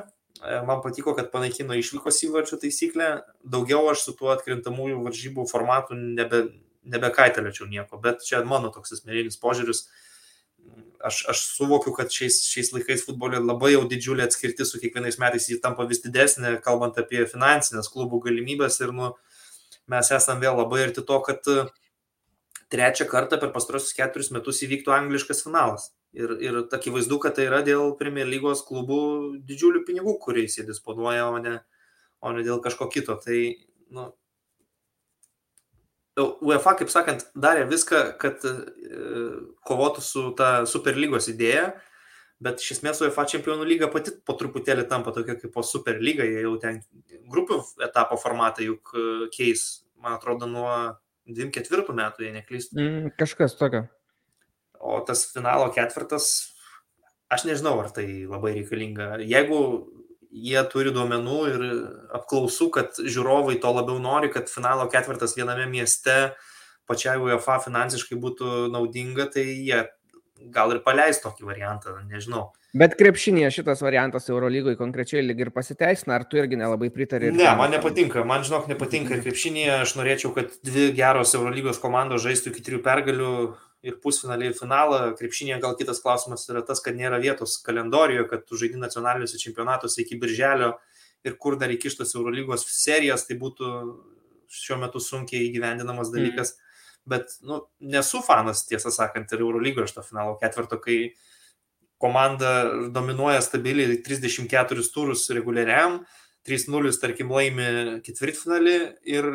Man 0.42 0.80
patiko, 0.82 1.14
kad 1.14 1.30
panaikino 1.32 1.76
išvykos 1.78 2.18
įvarčių 2.26 2.58
taisyklę. 2.64 3.10
Daugiau 3.46 3.86
aš 3.92 4.02
su 4.08 4.14
tuo 4.18 4.32
atkrintamųjų 4.34 4.98
varžybų 5.04 5.44
formatu 5.48 5.94
nebe, 5.94 6.40
nebekaitelėčiau 6.90 7.68
nieko, 7.70 8.00
bet 8.02 8.24
čia 8.26 8.42
mano 8.48 8.72
toks 8.74 8.96
asmeninis 8.98 9.38
požiūris. 9.40 9.86
Aš, 11.04 11.20
aš 11.30 11.40
suvokiu, 11.54 11.92
kad 11.96 12.12
šiais, 12.12 12.40
šiais 12.48 12.72
laikais 12.72 13.04
futbolė 13.06 13.38
labai 13.44 13.74
jau 13.74 13.84
didžiulė 13.88 14.24
atskirtis 14.24 14.72
su 14.72 14.80
kiekvienais 14.80 15.20
metais 15.20 15.48
jį 15.50 15.58
tampa 15.62 15.84
vis 15.88 16.00
didesnė, 16.04 16.56
kalbant 16.64 16.98
apie 17.00 17.26
finansinės 17.28 17.90
klubų 17.92 18.22
galimybės 18.24 18.80
ir 18.80 18.94
nu, 18.96 19.10
mes 19.92 20.12
esam 20.16 20.40
vėl 20.40 20.56
labai 20.58 20.86
arti 20.86 21.04
to, 21.04 21.18
kad 21.26 21.44
trečią 22.72 23.06
kartą 23.10 23.38
per 23.40 23.52
pastarosius 23.52 23.96
keturis 23.96 24.32
metus 24.34 24.64
įvyktų 24.64 24.96
angliškas 24.96 25.44
finalas. 25.44 25.92
Ir, 26.14 26.36
ir 26.38 26.56
akivaizdu, 26.62 27.18
kad 27.22 27.34
tai 27.34 27.48
yra 27.48 27.58
dėl 27.66 27.96
Premier 27.98 28.28
lygos 28.28 28.62
klubų 28.68 28.98
didžiulių 29.48 29.82
pinigų, 29.88 30.14
kuriais 30.22 30.54
jie 30.58 30.66
disponuoja, 30.68 31.26
o 31.26 31.40
ne, 31.42 31.56
o 32.22 32.30
ne 32.34 32.44
dėl 32.46 32.60
kažko 32.62 32.86
kito. 32.92 33.16
Tai 33.18 33.38
nu, 33.96 34.04
UEFA, 36.22 36.76
kaip 36.78 36.92
sakant, 36.92 37.26
darė 37.34 37.64
viską, 37.66 38.04
kad 38.22 38.44
e, 38.46 38.52
kovotų 39.66 40.04
su 40.04 40.22
ta 40.38 40.50
Superlygos 40.70 41.26
idėja, 41.32 41.72
bet 42.44 42.62
iš 42.62 42.76
esmės 42.76 43.02
UEFA 43.02 43.26
čempionų 43.32 43.66
lyga 43.66 43.88
pati 43.90 44.14
po 44.22 44.36
truputėlį 44.38 44.86
tampa 44.90 45.14
tokia 45.16 45.34
kaip 45.40 45.50
po 45.54 45.64
Superlyga, 45.66 46.26
jie 46.28 46.44
jau 46.46 46.54
ten 46.62 46.78
grupių 47.32 47.58
etapo 47.88 48.18
formatą 48.20 48.62
juk 48.66 48.94
e, 48.94 49.08
keis, 49.34 49.66
man 49.98 50.20
atrodo, 50.20 50.46
nuo 50.46 50.70
24 51.26 51.98
metų, 51.98 52.28
jei 52.28 52.38
neklystu. 52.38 52.78
Mm, 52.78 53.12
kažkas 53.18 53.58
tokio. 53.58 53.86
O 54.80 55.00
tas 55.06 55.26
finalo 55.32 55.70
ketvirtas, 55.74 56.54
aš 57.32 57.46
nežinau, 57.48 57.78
ar 57.82 57.92
tai 57.94 58.06
labai 58.28 58.54
reikalinga. 58.58 59.14
Jeigu 59.24 59.60
jie 60.34 60.62
turi 60.72 60.92
duomenų 60.94 61.38
ir 61.52 61.64
apklausų, 62.18 62.68
kad 62.74 62.98
žiūrovai 62.98 63.60
to 63.62 63.70
labiau 63.70 64.00
nori, 64.02 64.32
kad 64.34 64.50
finalo 64.50 64.86
ketvirtas 64.90 65.36
viename 65.38 65.68
mieste 65.70 66.34
pačiai 66.88 67.20
UEFA 67.22 67.60
finansiškai 67.64 68.18
būtų 68.20 68.66
naudinga, 68.72 69.30
tai 69.32 69.46
jie 69.46 69.84
gal 70.52 70.74
ir 70.74 70.82
paleis 70.84 71.22
tokį 71.22 71.46
variantą, 71.48 71.94
nežinau. 72.10 72.50
Bet 72.74 72.96
krepšinėje 72.98 73.52
šitas 73.60 73.84
variantas 73.86 74.26
Eurolygoje 74.32 74.74
konkrečiai 74.80 75.22
lyg 75.22 75.44
ir 75.44 75.50
pasiteisina, 75.54 76.16
ar 76.18 76.24
tu 76.26 76.40
irgi 76.40 76.58
nelabai 76.58 76.88
pritari? 76.92 77.30
Ne, 77.30 77.46
man 77.56 77.70
nepatinka, 77.70 78.24
man 78.26 78.42
žinok, 78.46 78.66
nepatinka 78.72 79.18
krepšinėje, 79.22 79.76
aš 79.84 79.94
norėčiau, 80.00 80.32
kad 80.34 80.56
dvi 80.66 80.88
geros 80.96 81.36
Eurolygos 81.38 81.78
komandos 81.82 82.24
žaistų 82.26 82.50
iki 82.50 82.64
trijų 82.66 82.82
pergalių, 82.84 83.30
ir 83.84 84.00
pusfinalį, 84.02 84.50
ir 84.50 84.56
finalą. 84.58 85.00
Krepšinėje 85.18 85.60
gal 85.62 85.76
kitas 85.78 86.00
klausimas 86.04 86.46
yra 86.48 86.64
tas, 86.66 86.80
kad 86.84 86.96
nėra 86.96 87.20
vietos 87.22 87.58
kalendorijoje, 87.64 88.26
kad 88.30 88.44
tu 88.48 88.58
žaidži 88.60 88.80
nacionaliniuose 88.80 89.40
čempionatuose 89.42 90.02
iki 90.02 90.18
birželio 90.20 90.74
ir 91.24 91.38
kur 91.40 91.58
dar 91.60 91.72
įkištos 91.72 92.16
Eurolygos 92.16 92.66
serijas, 92.72 93.26
tai 93.28 93.36
būtų 93.40 93.70
šiuo 94.54 94.78
metu 94.82 95.00
sunkiai 95.02 95.48
įgyvendinamas 95.48 96.10
mm. 96.10 96.16
dalykas. 96.16 96.54
Mm. 96.54 96.64
Bet 97.14 97.36
nu, 97.44 97.60
nesu 97.84 98.22
fanas, 98.24 98.64
tiesą 98.68 98.92
sakant, 98.94 99.32
ir 99.32 99.44
Eurolygoje 99.44 99.90
šito 99.90 100.04
finalo 100.06 100.38
ketvirto, 100.40 100.78
kai 100.80 100.98
komanda 102.00 102.52
dominuoja 102.92 103.42
stabiliai 103.44 103.98
34 104.04 104.86
turus 104.92 105.26
reguliariam, 105.32 106.00
3-0 106.48 106.92
tarkim 107.00 107.32
laimi 107.32 108.00
ketvirtfinalį 108.04 108.78
ir 109.08 109.28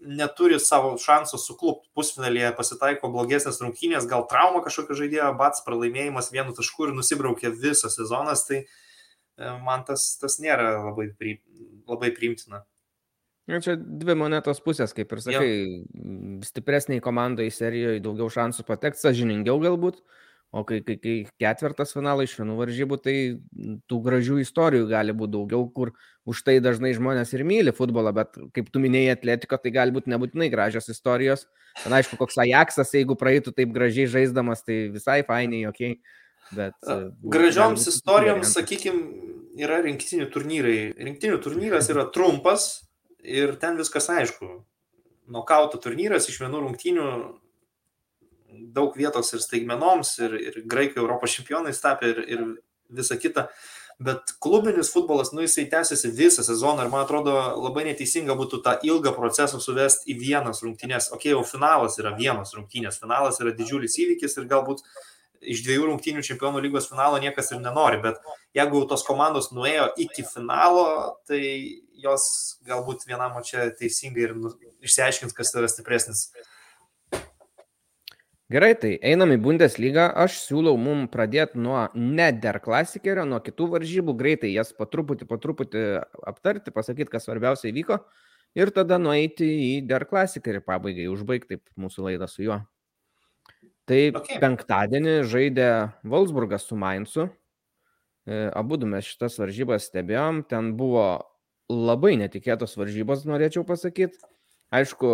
neturi 0.00 0.58
savo 0.60 0.94
šansų 1.00 1.38
suklupti. 1.40 1.88
Pusfinalyje 1.96 2.52
pasitaiko 2.58 3.10
blogesnės 3.12 3.60
rungtynės, 3.62 4.08
gal 4.10 4.26
trauma 4.30 4.62
kažkokio 4.64 4.98
žaidėjo, 4.98 5.30
bats 5.38 5.64
pralaimėjimas 5.66 6.32
vienu 6.34 6.54
tašku 6.56 6.88
ir 6.88 6.94
nusibraukė 6.96 7.52
visas 7.54 7.96
sezonas, 7.98 8.44
tai 8.48 8.64
e, 8.64 8.66
man 9.64 9.86
tas, 9.88 10.14
tas 10.20 10.38
nėra 10.42 10.74
labai, 10.90 11.10
pri, 11.18 11.38
labai 11.88 12.12
priimtina. 12.16 12.64
Na, 13.44 13.60
čia 13.60 13.76
dvi 13.76 14.16
monetos 14.16 14.62
pusės, 14.64 14.94
kaip 14.96 15.10
ir 15.12 15.20
sakai, 15.20 15.48
jo. 15.52 16.44
stipresniai 16.48 17.02
komandai 17.04 17.50
serijoje 17.52 18.00
daugiau 18.04 18.30
šansų 18.32 18.64
patekti, 18.64 19.02
sažiningiau 19.04 19.58
galbūt, 19.60 20.00
O 20.54 20.62
kai, 20.62 20.78
kai, 20.86 20.94
kai 21.02 21.14
ketvirtas 21.42 21.90
finalai 21.96 22.28
iš 22.28 22.36
vienų 22.38 22.54
varžybų, 22.60 22.98
tai 23.02 23.14
tų 23.90 23.96
gražių 24.04 24.36
istorijų 24.44 24.86
gali 24.92 25.14
būti 25.16 25.34
daugiau, 25.34 25.64
kur 25.74 25.90
už 26.30 26.42
tai 26.46 26.60
dažnai 26.62 26.92
žmonės 26.94 27.32
ir 27.34 27.42
myli 27.48 27.74
futbolą, 27.74 28.12
bet 28.14 28.38
kaip 28.54 28.68
tu 28.70 28.82
minėjai 28.82 29.16
atletiko, 29.16 29.58
tai 29.58 29.72
gali 29.74 29.94
būti 29.96 30.12
nebūtinai 30.14 30.48
gražios 30.52 30.86
istorijos. 30.94 31.48
Na, 31.88 31.98
aišku, 31.98 32.20
koks 32.20 32.38
Ajaxas, 32.44 32.94
jeigu 32.94 33.18
praeitų 33.18 33.50
taip 33.56 33.74
gražiai 33.74 34.06
žaisdamas, 34.14 34.62
tai 34.62 34.84
visai 34.94 35.24
fainiai, 35.26 35.66
ok. 35.72 35.82
Bet, 36.54 36.78
e, 36.86 37.00
Gražioms 37.34 37.88
istorijoms, 37.90 38.54
sakykime, 38.54 39.34
yra 39.58 39.80
rinktinių 39.82 40.30
turnyrai. 40.30 40.78
Rinktinių 40.94 41.42
turnyras 41.42 41.90
yra 41.90 42.06
trumpas 42.14 42.84
ir 43.26 43.56
ten 43.58 43.80
viskas 43.80 44.06
aišku. 44.12 44.60
Nokauto 45.34 45.82
turnyras 45.82 46.28
iš 46.30 46.38
vienų 46.44 46.62
rungtynių 46.68 47.08
daug 48.74 48.96
vietos 48.98 49.32
ir 49.34 49.42
staigmenoms, 49.44 50.16
ir, 50.24 50.36
ir 50.38 50.60
graikai 50.70 51.02
Europos 51.02 51.34
čempionais 51.36 51.80
tapė, 51.82 52.12
ir, 52.14 52.20
ir 52.28 52.44
visa 52.94 53.18
kita. 53.20 53.48
Bet 54.02 54.32
klubinis 54.42 54.90
futbolas, 54.90 55.30
nu 55.32 55.44
jisai 55.44 55.68
tęsiasi 55.70 56.10
visą 56.18 56.42
sezoną 56.42 56.82
ir 56.82 56.90
man 56.90 57.04
atrodo 57.04 57.34
labai 57.62 57.84
neteisinga 57.86 58.34
būtų 58.34 58.58
tą 58.64 58.72
ilgą 58.82 59.12
procesą 59.14 59.60
suvesti 59.62 60.10
į 60.10 60.16
vienas 60.18 60.64
rungtynės. 60.66 61.12
Ok, 61.14 61.28
jau 61.30 61.44
finalas 61.46 62.00
yra 62.02 62.10
vienas 62.18 62.56
rungtynės, 62.56 62.98
finalas 63.02 63.38
yra 63.42 63.54
didžiulis 63.54 63.94
įvykis 64.02 64.34
ir 64.40 64.48
galbūt 64.50 64.82
iš 65.44 65.62
dviejų 65.62 65.90
rungtynių 65.90 66.24
čempionų 66.26 66.62
lygos 66.64 66.88
finalo 66.90 67.20
niekas 67.22 67.52
ir 67.52 67.60
nenori, 67.62 68.00
bet 68.02 68.18
jeigu 68.56 68.82
tos 68.90 69.04
komandos 69.06 69.50
nuėjo 69.54 69.90
iki 70.00 70.24
finalo, 70.26 70.86
tai 71.28 71.42
jos 72.04 72.26
galbūt 72.66 73.06
vienam 73.08 73.36
čia 73.46 73.68
teisingai 73.78 74.28
ir 74.28 74.34
nu, 74.38 74.52
išsiaiškins, 74.84 75.36
kas 75.36 75.54
yra 75.54 75.70
stipresnis 75.70 76.28
Gerai, 78.52 78.74
tai 78.76 78.90
einam 79.00 79.32
į 79.32 79.38
Bundeslygą. 79.40 80.10
Aš 80.20 80.36
siūlau 80.44 80.76
mum 80.76 81.06
pradėti 81.08 81.56
nuo 81.64 81.86
ne 81.96 82.26
der 82.36 82.58
klasikerio, 82.64 83.24
nuo 83.24 83.38
kitų 83.40 83.70
varžybų, 83.72 84.14
greitai 84.20 84.52
jas 84.52 84.74
po 84.76 84.84
truputį, 84.84 85.24
po 85.30 85.38
truputį 85.40 85.84
aptarti, 86.28 86.74
pasakyti, 86.74 87.08
kas 87.14 87.24
svarbiausia 87.24 87.70
įvyko 87.70 88.02
ir 88.54 88.70
tada 88.74 88.98
nueiti 89.00 89.48
į 89.48 89.70
der 89.88 90.04
klasikerį 90.10 90.60
pabaigai, 90.66 91.08
užbaigti 91.10 91.58
mūsų 91.80 92.10
laidą 92.10 92.28
su 92.30 92.44
juo. 92.44 92.60
Tai 93.88 94.00
okay. 94.20 94.38
penktadienį 94.40 95.16
žaidė 95.28 95.70
Wolfsburgas 96.08 96.68
su 96.68 96.76
Mainzu. 96.76 97.26
E, 98.24 98.46
Abu 98.56 98.78
du 98.80 98.88
mes 98.88 99.08
šitas 99.08 99.36
varžybas 99.40 99.90
stebėjom. 99.90 100.44
Ten 100.48 100.72
buvo 100.78 101.04
labai 101.68 102.14
netikėtos 102.20 102.78
varžybos, 102.80 103.26
norėčiau 103.28 103.64
pasakyti. 103.68 104.20
Aišku, 104.74 105.10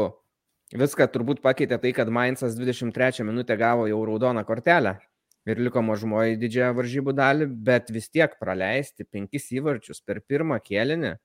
Viską 0.71 1.09
turbūt 1.11 1.41
pakeitė 1.43 1.81
tai, 1.83 1.91
kad 1.91 2.11
Mainzas 2.15 2.55
23 2.55 3.25
minutę 3.27 3.57
gavo 3.59 3.89
jau 3.91 4.05
raudoną 4.07 4.45
kortelę 4.47 5.01
ir 5.49 5.59
liko 5.59 5.83
mažumoji 5.83 6.37
didžiąją 6.39 6.77
varžybų 6.77 7.15
dalį, 7.19 7.49
bet 7.67 7.89
vis 7.91 8.07
tiek 8.13 8.37
praleisti 8.39 9.03
penkis 9.03 9.49
įvarčius 9.51 9.99
per 10.07 10.21
pirmą 10.23 10.61
kėlinį, 10.63 11.17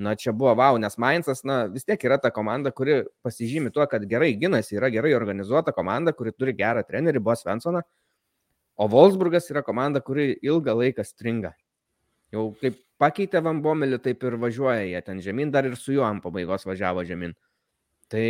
na 0.00 0.14
čia 0.16 0.32
buvo 0.32 0.54
wow, 0.56 0.78
nes 0.80 0.96
Mainzas, 0.96 1.42
na 1.44 1.66
vis 1.68 1.84
tiek 1.84 2.00
yra 2.08 2.16
ta 2.22 2.30
komanda, 2.32 2.72
kuri 2.72 3.02
pasižymi 3.26 3.72
tuo, 3.74 3.84
kad 3.90 4.06
gerai 4.08 4.30
ginasi, 4.40 4.78
yra 4.78 4.88
gerai 4.94 5.12
organizuota 5.18 5.76
komanda, 5.76 6.14
kuri 6.16 6.32
turi 6.32 6.56
gerą 6.56 6.86
trenerį, 6.86 7.20
Bos 7.20 7.44
Svensoną, 7.44 7.82
o 8.76 8.88
Wolfsburgas 8.88 9.50
yra 9.52 9.64
komanda, 9.66 10.00
kuri 10.00 10.38
ilgą 10.40 10.72
laiką 10.80 11.04
stringa. 11.04 11.52
Jau 12.32 12.48
kaip 12.62 12.80
pakeitė 12.96 13.44
Van 13.44 13.60
Bomelį, 13.60 14.00
taip 14.08 14.24
ir 14.24 14.40
važiuoja 14.40 14.88
jie 14.88 15.04
ten 15.04 15.20
žemyn, 15.20 15.52
dar 15.52 15.68
ir 15.68 15.76
su 15.76 15.92
juo 15.92 16.08
ant 16.08 16.24
pabaigos 16.24 16.64
važiavo 16.64 17.04
žemyn. 17.04 17.36
Tai 18.08 18.26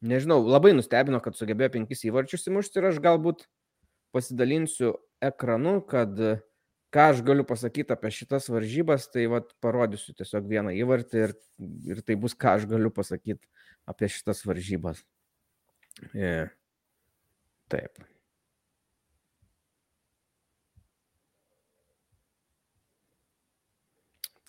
nežinau, 0.00 0.40
labai 0.46 0.72
nustebino, 0.76 1.20
kad 1.24 1.36
sugebėjo 1.38 1.74
penkis 1.76 2.04
įvarčius 2.08 2.48
įmušti 2.50 2.80
ir 2.80 2.90
aš 2.90 3.00
galbūt 3.04 3.46
pasidalinsiu 4.14 4.94
ekranu, 5.22 5.78
kad 5.86 6.16
ką 6.90 7.06
aš 7.12 7.22
galiu 7.26 7.44
pasakyti 7.46 7.94
apie 7.94 8.10
šitas 8.14 8.48
varžybas, 8.50 9.06
tai 9.12 9.28
vat, 9.30 9.52
parodysiu 9.62 10.14
tiesiog 10.18 10.48
vieną 10.50 10.74
įvartį 10.80 11.24
ir, 11.26 11.34
ir 11.92 12.02
tai 12.06 12.16
bus, 12.18 12.34
ką 12.34 12.56
aš 12.58 12.66
galiu 12.70 12.90
pasakyti 12.94 13.44
apie 13.90 14.10
šitas 14.10 14.42
varžybas. 14.48 15.04
E, 16.14 16.48
taip. 17.70 18.02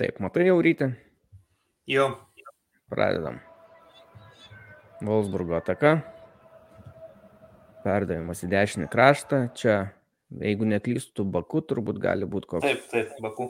Taip, 0.01 0.17
matai 0.23 0.47
jau 0.47 0.57
ryte? 0.65 0.93
Jo. 1.85 2.09
Pradedam. 2.89 3.37
Wolfsburgo 5.01 5.57
ataka. 5.57 5.95
Perdavimas 7.81 8.43
į 8.45 8.51
dešinį 8.51 8.87
kraštą. 8.93 9.41
Čia, 9.57 9.77
jeigu 10.43 10.67
neklystų, 10.69 11.25
Baku 11.33 11.63
turbūt 11.65 12.01
gali 12.01 12.27
būti 12.29 12.49
koks. 12.53 12.67
Taip, 12.67 12.85
taip, 12.91 13.15
Baku. 13.23 13.49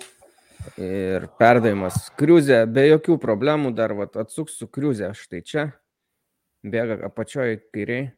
Ir 0.79 1.25
perdavimas 1.41 2.11
kriuzė, 2.19 2.63
be 2.69 2.85
jokių 2.85 3.17
problemų, 3.21 3.73
dar 3.75 3.95
vat, 3.97 4.15
atsuksiu 4.21 4.69
kriuzę 4.71 5.11
štai 5.17 5.41
čia. 5.41 5.67
Bėga 6.61 6.99
apačioje 7.07 7.57
kairiai, 7.73 8.11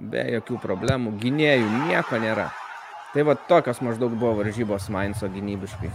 be 0.00 0.24
jokių 0.38 0.58
problemų. 0.62 1.14
Gynėjų 1.20 1.66
nieko 1.84 2.18
nėra. 2.22 2.48
Tai 3.14 3.26
va 3.28 3.36
tokios 3.50 3.82
maždaug 3.84 4.16
buvo 4.16 4.40
varžybos 4.40 4.88
Mainzo 4.90 5.28
gynybiškai. 5.30 5.92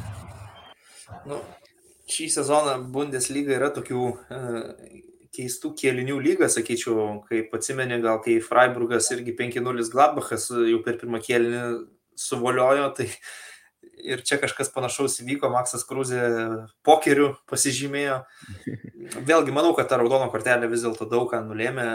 Nu, 1.27 1.41
šį 2.07 2.29
sezoną 2.37 2.77
Bundesliga 2.93 3.57
yra 3.57 3.73
tokių 3.75 4.03
e, 4.13 4.39
keistų 5.39 5.73
kėlinių 5.79 6.19
lyga, 6.21 6.51
sakyčiau, 6.51 7.23
kaip 7.29 7.53
atsimeni, 7.55 8.01
gal 8.03 8.21
kai 8.23 8.37
Freiburgas 8.43 9.09
irgi 9.15 9.33
5-0 9.39 9.87
Gladbachas 9.93 10.49
jau 10.51 10.83
per 10.85 10.99
pirmą 11.01 11.23
kėlinį 11.23 11.63
suvoliojo, 12.19 12.91
tai 12.99 13.07
ir 14.03 14.23
čia 14.27 14.39
kažkas 14.41 14.71
panašaus 14.75 15.19
įvyko, 15.23 15.49
Maksas 15.53 15.85
Krūzė 15.87 16.21
pokerių 16.87 17.33
pasižymėjo. 17.49 18.21
Vėlgi 19.27 19.55
manau, 19.55 19.73
kad 19.77 19.89
ta 19.91 19.99
raudono 19.99 20.29
kortelė 20.31 20.69
vis 20.71 20.85
dėlto 20.85 21.07
daug 21.09 21.29
ką 21.31 21.41
nulėmė 21.47 21.89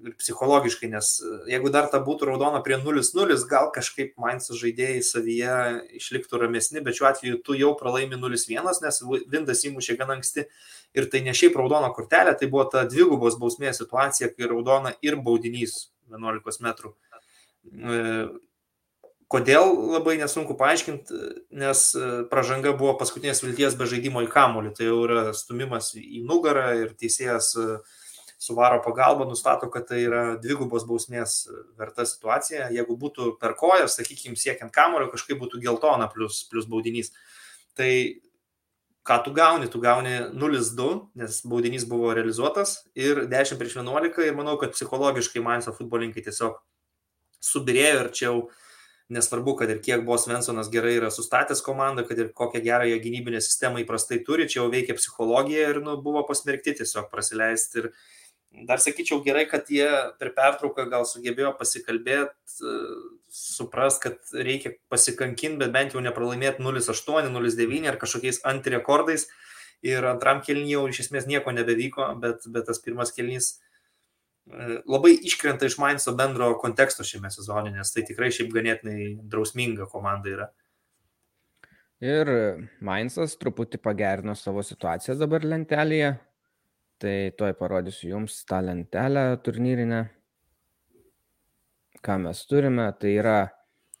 ir 0.00 0.14
psichologiškai, 0.16 0.88
nes 0.94 1.10
e, 1.20 1.34
jeigu 1.52 1.70
dar 1.72 1.90
ta 1.92 2.00
būtų 2.04 2.30
raudona 2.30 2.62
prie 2.64 2.78
0-0, 2.80 3.36
gal 3.50 3.68
kažkaip 3.74 4.14
Mainzas 4.20 4.56
žaidėjai 4.60 5.02
savyje 5.04 5.56
išliktų 6.00 6.40
ramesni, 6.40 6.80
bet 6.84 6.96
šiuo 6.96 7.10
atveju 7.10 7.40
tu 7.44 7.56
jau 7.58 7.74
pralaimi 7.76 8.16
0-1, 8.16 8.70
nes 8.84 9.02
Vindas 9.28 9.64
įmušė 9.68 9.98
gan 10.00 10.14
anksti 10.16 10.46
ir 10.96 11.08
tai 11.12 11.22
ne 11.26 11.34
šiaip 11.36 11.56
raudona 11.58 11.92
kortelė, 11.94 12.34
tai 12.38 12.50
buvo 12.50 12.66
ta 12.70 12.84
dvigubos 12.88 13.38
bausmės 13.40 13.80
situacija, 13.82 14.32
kai 14.34 14.50
raudona 14.50 14.94
ir 15.04 15.18
baudinys 15.22 15.90
11 16.10 16.64
metrų. 16.66 16.92
E, 17.70 18.02
kodėl 19.30 19.70
labai 19.94 20.16
nesunku 20.20 20.56
paaiškinti, 20.58 21.22
nes 21.62 21.86
e, 21.94 22.10
pažanga 22.32 22.74
buvo 22.74 22.96
paskutinės 23.00 23.44
vilties 23.44 23.78
be 23.78 23.88
žaidimo 23.90 24.24
į 24.26 24.30
kamulį, 24.32 24.74
tai 24.78 24.90
jau 24.90 25.00
yra 25.06 25.30
stumimas 25.36 25.92
į 25.98 26.24
nugarą 26.26 26.72
ir 26.82 26.94
teisėjas 26.98 27.54
uh, 27.60 27.98
suvaro 28.40 28.82
pagalba 28.82 29.24
nustato, 29.24 29.68
kad 29.70 29.84
tai 29.90 30.00
yra 30.06 30.22
dvigubos 30.40 30.86
bausmės 30.88 31.42
verta 31.78 32.06
situacija. 32.08 32.70
Jeigu 32.72 32.96
būtų 32.96 33.34
per 33.40 33.52
kojas, 33.60 33.98
sakykime, 33.98 34.38
siekiant 34.40 34.72
kamulio, 34.72 35.10
kažkaip 35.12 35.36
būtų 35.42 35.60
geltona 35.60 36.08
plus, 36.08 36.40
plus 36.48 36.64
baudinys. 36.70 37.12
Tai 37.76 37.90
ką 39.10 39.18
tu 39.26 39.34
gauni? 39.34 39.66
Tu 39.70 39.82
gauni 39.82 40.14
0-2, 40.38 40.88
nes 41.18 41.40
baudinys 41.50 41.86
buvo 41.90 42.14
realizuotas 42.14 42.76
ir 42.94 43.24
10 43.30 43.58
prieš 43.58 43.80
11 43.80 44.22
ir 44.28 44.36
manau, 44.38 44.54
kad 44.60 44.76
psichologiškai 44.76 45.42
Mainzo 45.42 45.74
futbolininkai 45.74 46.22
tiesiog 46.28 46.60
subirėjo 47.50 48.04
ir 48.04 48.10
čia 48.14 48.26
jau 48.28 48.36
nesvarbu, 49.10 49.56
kad 49.58 49.72
ir 49.72 49.80
kiek 49.82 50.04
buvo 50.06 50.20
Svensonas 50.22 50.70
gerai 50.70 50.94
yra 51.00 51.10
sustatęs 51.10 51.64
komandą, 51.66 52.06
kad 52.06 52.22
ir 52.22 52.30
kokią 52.36 52.62
gerąją 52.62 53.02
gynybinę 53.02 53.42
sistemą 53.42 53.82
įprastai 53.82 54.20
turi, 54.26 54.46
čia 54.46 54.60
jau 54.60 54.70
veikia 54.70 54.94
psichologija 54.94 55.72
ir 55.72 55.82
nu, 55.82 55.96
buvo 56.04 56.22
pasmerkti 56.28 56.78
tiesiog 56.78 57.10
praleisti 57.10 57.82
ir 57.82 57.92
Dar 58.66 58.80
sakyčiau 58.82 59.20
gerai, 59.22 59.44
kad 59.46 59.68
jie 59.70 59.86
per 60.18 60.32
pertrauką 60.34 60.88
gal 60.90 61.04
sugebėjo 61.06 61.52
pasikalbėti, 61.58 62.72
suprast, 63.34 64.02
kad 64.02 64.18
reikia 64.34 64.74
pasikankinti, 64.92 65.58
bet 65.62 65.72
bent 65.74 65.96
jau 65.96 66.02
nepralaimėti 66.04 66.62
0-8, 66.64 67.30
0-9 67.30 67.88
ar 67.90 67.98
kažkokiais 68.00 68.42
antirekordais. 68.50 69.28
Ir 69.86 70.04
antram 70.04 70.42
kelnyje 70.44 70.76
jau 70.76 70.86
iš 70.90 71.02
esmės 71.06 71.28
nieko 71.30 71.54
nebevyko, 71.56 72.10
bet, 72.20 72.44
bet 72.52 72.66
tas 72.68 72.82
pirmas 72.84 73.14
kelnys 73.16 73.54
e, 73.54 74.80
labai 74.84 75.14
iškrenta 75.16 75.70
iš 75.70 75.78
Mainzo 75.80 76.12
bendro 76.18 76.50
konteksto 76.60 77.06
šiame 77.06 77.30
sezone, 77.32 77.72
nes 77.72 77.94
tai 77.94 78.04
tikrai 78.04 78.28
šiaip 78.34 78.52
ganėtinai 78.52 79.14
drausminga 79.32 79.88
komanda 79.88 80.34
yra. 80.34 80.50
Ir 82.04 82.28
Mainzas 82.84 83.38
truputį 83.40 83.80
pagerino 83.80 84.36
savo 84.36 84.60
situaciją 84.64 85.16
dabar 85.20 85.48
lentelėje, 85.48 86.12
Tai 87.00 87.32
tuoj 87.32 87.54
parodysiu 87.56 88.10
jums 88.10 88.42
tą 88.44 88.58
lentelę 88.60 89.22
turnyrinę. 89.44 90.02
Ką 92.00 92.16
mes 92.22 92.38
turime, 92.48 92.86
tai 93.00 93.10
yra 93.20 93.38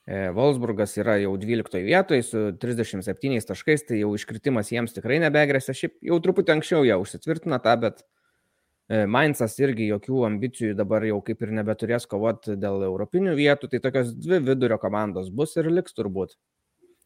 e, 0.08 0.30
Wolfsburgas 0.32 0.94
yra 1.02 1.18
jau 1.20 1.34
12 1.40 1.82
vietoje 1.84 2.24
su 2.24 2.44
37 2.62 3.44
taškais, 3.50 3.84
tai 3.88 3.98
jau 4.00 4.14
iškritimas 4.16 4.70
jiems 4.72 4.96
tikrai 4.96 5.18
nebegrėsia. 5.20 5.76
Šiaip 5.76 5.98
jau 6.08 6.20
truputį 6.24 6.54
anksčiau 6.56 6.86
jie 6.88 6.96
užsitvirtina 6.96 7.58
tą, 7.60 7.74
bet 7.82 8.00
e, 8.00 9.04
Mainzas 9.04 9.58
irgi 9.60 9.90
jokių 9.90 10.22
ambicijų 10.30 10.78
dabar 10.78 11.04
jau 11.04 11.18
kaip 11.26 11.44
ir 11.44 11.52
nebeturės 11.60 12.08
kovoti 12.08 12.56
dėl 12.60 12.86
europinių 12.88 13.36
vietų, 13.36 13.68
tai 13.74 13.82
tokios 13.84 14.14
dvi 14.16 14.40
vidurio 14.48 14.80
komandos 14.80 15.28
bus 15.28 15.52
ir 15.60 15.68
liks 15.68 15.92
turbūt. 15.98 16.38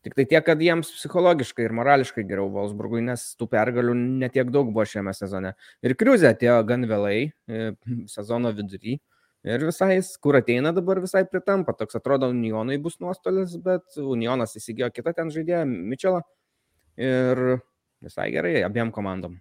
Tik 0.04 0.14
tai 0.18 0.26
tiek, 0.28 0.44
kad 0.44 0.60
jiems 0.60 0.90
psichologiškai 0.92 1.64
ir 1.64 1.72
morališkai 1.74 2.26
geriau 2.28 2.50
Wolfsburgui, 2.52 3.00
nes 3.06 3.22
tų 3.40 3.48
pergalių 3.50 3.94
netiek 3.96 4.50
daug 4.52 4.68
buvo 4.68 4.84
šiame 4.84 5.14
sezone. 5.16 5.54
Ir 5.80 5.96
Kriuzė 5.96 6.28
atėjo 6.34 6.58
gan 6.68 6.84
vėlai, 6.90 7.32
e, 7.48 7.70
sezono 8.12 8.52
vidury. 8.54 8.98
Ir 9.44 9.60
visai, 9.60 9.98
kur 10.24 10.38
ateina 10.38 10.72
dabar 10.72 11.02
visai 11.04 11.26
pritampa. 11.28 11.74
Toks 11.76 11.98
atrodo, 11.98 12.30
Unionui 12.32 12.78
bus 12.80 12.96
nuostolis, 13.04 13.58
bet 13.60 13.98
Unionas 14.00 14.56
įsigijo 14.56 14.88
kitą 14.94 15.12
ten 15.16 15.32
žaidėją, 15.34 15.66
Mitchellą. 15.68 16.22
Ir 16.96 17.42
visai 18.04 18.30
gerai 18.32 18.62
abiem 18.64 18.92
komandom. 18.94 19.36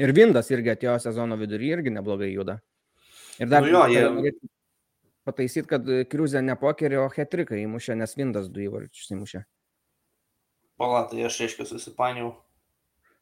Ir 0.00 0.14
Vindas 0.16 0.48
irgi 0.54 0.72
atėjo 0.72 0.96
sezono 1.04 1.36
vidury, 1.36 1.68
irgi 1.74 1.92
neblogai 1.92 2.30
juda. 2.32 2.60
Ir 3.40 3.50
dar 3.50 3.66
nu 3.66 3.72
jo, 3.74 3.82
jie... 3.92 4.32
pataisyti, 5.28 5.68
kad 5.68 5.88
Kriuzė 6.08 6.40
ne 6.44 6.56
pokerį, 6.56 7.02
o 7.02 7.08
hetriką 7.12 7.58
įmušė, 7.60 7.96
nes 8.00 8.16
Vindas 8.16 8.48
du 8.52 8.62
įvarčius 8.64 9.12
įmušė. 9.16 9.42
Pala, 10.80 11.02
tai 11.10 11.26
aš 11.28 11.42
reiškia 11.42 11.66
susipainiau. 11.68 12.38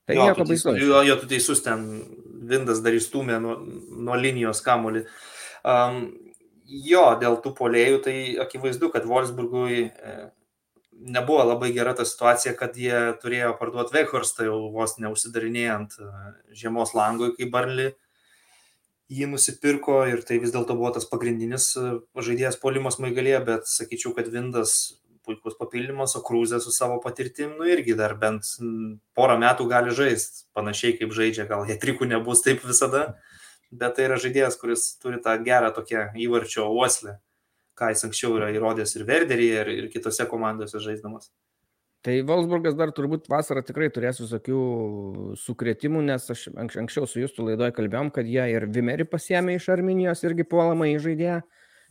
Tai 0.06 0.14
jo, 0.14 0.28
nieko 0.28 0.46
baisaus. 0.46 0.78
Jo, 0.78 1.02
jo, 1.04 1.16
tu 1.20 1.26
teisus, 1.30 1.64
ten 1.64 1.82
Vindas 2.48 2.84
dar 2.84 2.94
įstumė 2.94 3.40
nuo, 3.42 3.58
nuo 4.06 4.14
linijos 4.16 4.62
kamolį. 4.64 5.02
Um, 5.68 6.02
jo, 6.68 7.04
dėl 7.20 7.38
tų 7.44 7.52
polėjų, 7.58 8.00
tai 8.06 8.16
akivaizdu, 8.40 8.90
kad 8.92 9.06
Wolfsburgui 9.08 9.88
e, 9.88 10.16
nebuvo 10.98 11.44
labai 11.44 11.70
gera 11.76 11.94
ta 11.96 12.06
situacija, 12.08 12.54
kad 12.58 12.76
jie 12.76 12.96
turėjo 13.22 13.54
parduoti 13.60 13.96
Veikhorstą 13.96 14.48
jau 14.48 14.58
vos 14.74 14.96
neužsidarinėjant 15.02 15.98
e, 16.00 16.12
žiemos 16.56 16.94
langui, 16.96 17.34
kai 17.36 17.50
Barli 17.52 17.90
jį 19.08 19.30
nusipirko 19.32 20.02
ir 20.10 20.24
tai 20.28 20.40
vis 20.42 20.52
dėlto 20.52 20.76
buvo 20.76 20.92
tas 20.96 21.08
pagrindinis 21.08 21.70
e, 21.80 21.98
žaidėjas 22.16 22.60
polimas 22.60 23.00
Maigalė, 23.02 23.38
bet 23.44 23.68
sakyčiau, 23.70 24.14
kad 24.16 24.28
Vindas 24.32 24.78
puikus 25.28 25.56
papildymas, 25.60 26.14
o 26.16 26.22
Krūzė 26.24 26.60
su 26.64 26.72
savo 26.72 26.96
patirtim, 27.04 27.58
nu 27.60 27.68
irgi 27.68 27.96
dar 27.96 28.14
bent 28.20 28.48
porą 29.16 29.36
metų 29.40 29.66
gali 29.68 29.92
žaisti, 29.92 30.46
panašiai 30.56 30.96
kaip 30.96 31.12
žaidžia, 31.16 31.44
gal 31.50 31.68
jie 31.68 31.76
trikų 31.80 32.08
nebus 32.08 32.40
taip 32.46 32.64
visada, 32.64 33.18
bet 33.70 33.96
tai 33.96 34.06
yra 34.08 34.18
žaidėjas, 34.20 34.56
kuris 34.60 34.86
turi 35.02 35.20
tą 35.24 35.34
gerą 35.44 35.72
tokią 35.76 36.08
įvarčio 36.20 36.68
uoslę, 36.72 37.18
ką 37.78 37.92
jis 37.92 38.06
anksčiau 38.08 38.38
yra 38.38 38.52
įrodęs 38.54 38.96
ir 38.96 39.04
Verderyje, 39.08 39.60
ir, 39.64 39.74
ir 39.82 39.92
kitose 39.92 40.26
komandose 40.30 40.80
žaisdamas. 40.82 41.30
Tai 42.06 42.14
Valsburgas 42.22 42.76
dar 42.78 42.92
turbūt 42.94 43.26
vasarą 43.26 43.64
tikrai 43.66 43.88
turės 43.90 44.20
visokių 44.22 44.58
sukretimų, 45.40 46.04
nes 46.06 46.28
aš 46.30 46.44
anksčiau 46.54 47.08
su 47.10 47.24
jūsų 47.24 47.48
laidoje 47.50 47.74
kalbėjom, 47.74 48.12
kad 48.14 48.28
jie 48.30 48.44
ir 48.54 48.68
Vimerį 48.70 49.08
pasiemė 49.10 49.56
iš 49.58 49.66
Arminijos 49.74 50.22
irgi 50.22 50.46
puolamą 50.46 50.86
į 50.92 51.00
žaidėją. 51.08 51.40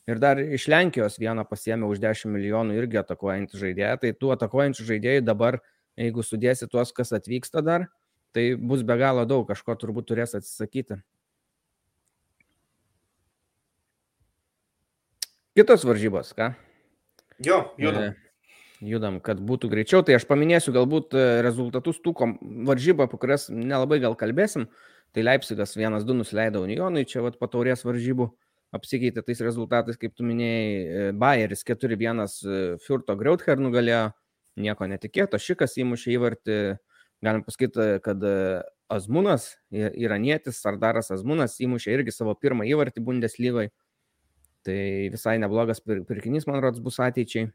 Ir 0.08 0.22
dar 0.24 0.40
iš 0.40 0.70
Lenkijos 0.72 1.20
vieną 1.20 1.44
pasiemė 1.50 1.90
už 1.92 2.00
10 2.00 2.32
milijonų 2.32 2.78
irgi 2.80 3.02
atakuojantį 3.02 3.60
žaidėją. 3.60 3.98
Tai 4.00 4.14
tų 4.16 4.32
atakuojančių 4.38 4.88
žaidėjų 4.88 5.26
dabar, 5.28 5.60
jeigu 6.00 6.24
sudėsi 6.24 6.70
tuos, 6.72 6.96
kas 6.96 7.12
atvyksta 7.18 7.60
dar, 7.60 7.90
tai 8.32 8.54
bus 8.56 8.88
be 8.88 8.96
galo 8.96 9.28
daug, 9.28 9.44
kažko 9.50 9.76
turbūt 9.76 10.08
turės 10.08 10.38
atsisakyti. 10.40 11.02
Kitos 15.58 15.82
varžybos, 15.90 16.36
ką? 16.38 16.52
Jo, 17.42 17.72
judam. 17.82 18.04
E, 18.04 18.86
judam, 18.86 19.16
kad 19.26 19.40
būtų 19.42 19.72
greičiau. 19.72 20.04
Tai 20.06 20.14
aš 20.20 20.28
paminėsiu 20.30 20.70
galbūt 20.76 21.16
e, 21.18 21.24
rezultatus 21.42 21.98
tų 22.06 22.14
varžybų, 22.68 23.08
apie 23.08 23.18
kurias 23.18 23.48
nelabai 23.50 23.98
gal 24.04 24.14
kalbėsim. 24.20 24.68
Tai 25.18 25.24
Leipzigas 25.26 25.74
1-2 25.74 26.14
nusileido 26.14 26.62
Unionui, 26.62 27.08
čia 27.10 27.24
vat 27.26 27.40
pataurės 27.42 27.82
varžybų 27.88 28.28
apsikeitė 28.78 29.24
tais 29.26 29.42
rezultatais, 29.42 29.98
kaip 29.98 30.14
tu 30.14 30.28
minėjai, 30.30 30.70
e, 30.70 31.10
Bayeris 31.18 31.66
4-1 31.66 32.22
e, 32.22 32.62
Furto 32.86 33.18
Greuther 33.18 33.58
nugalėjo, 33.58 34.12
nieko 34.62 34.86
netikėto, 34.94 35.42
šikas 35.42 35.74
įmušė 35.82 36.14
įvartį, 36.20 36.60
galim 37.26 37.42
pasakyti, 37.50 37.90
kad 38.06 38.30
Azmunas, 38.94 39.56
iranietis, 39.74 40.62
Sardaras 40.62 41.10
Azmunas 41.18 41.58
įmušė 41.66 41.98
irgi 41.98 42.14
savo 42.14 42.38
pirmą 42.38 42.70
įvartį 42.70 43.02
Bundeslygoje. 43.10 43.74
Tai 44.68 45.08
visai 45.14 45.38
neblogas 45.40 45.80
pirkinys, 45.80 46.44
man 46.48 46.60
rodos, 46.60 46.82
bus 46.84 46.98
ateičiai. 47.00 47.48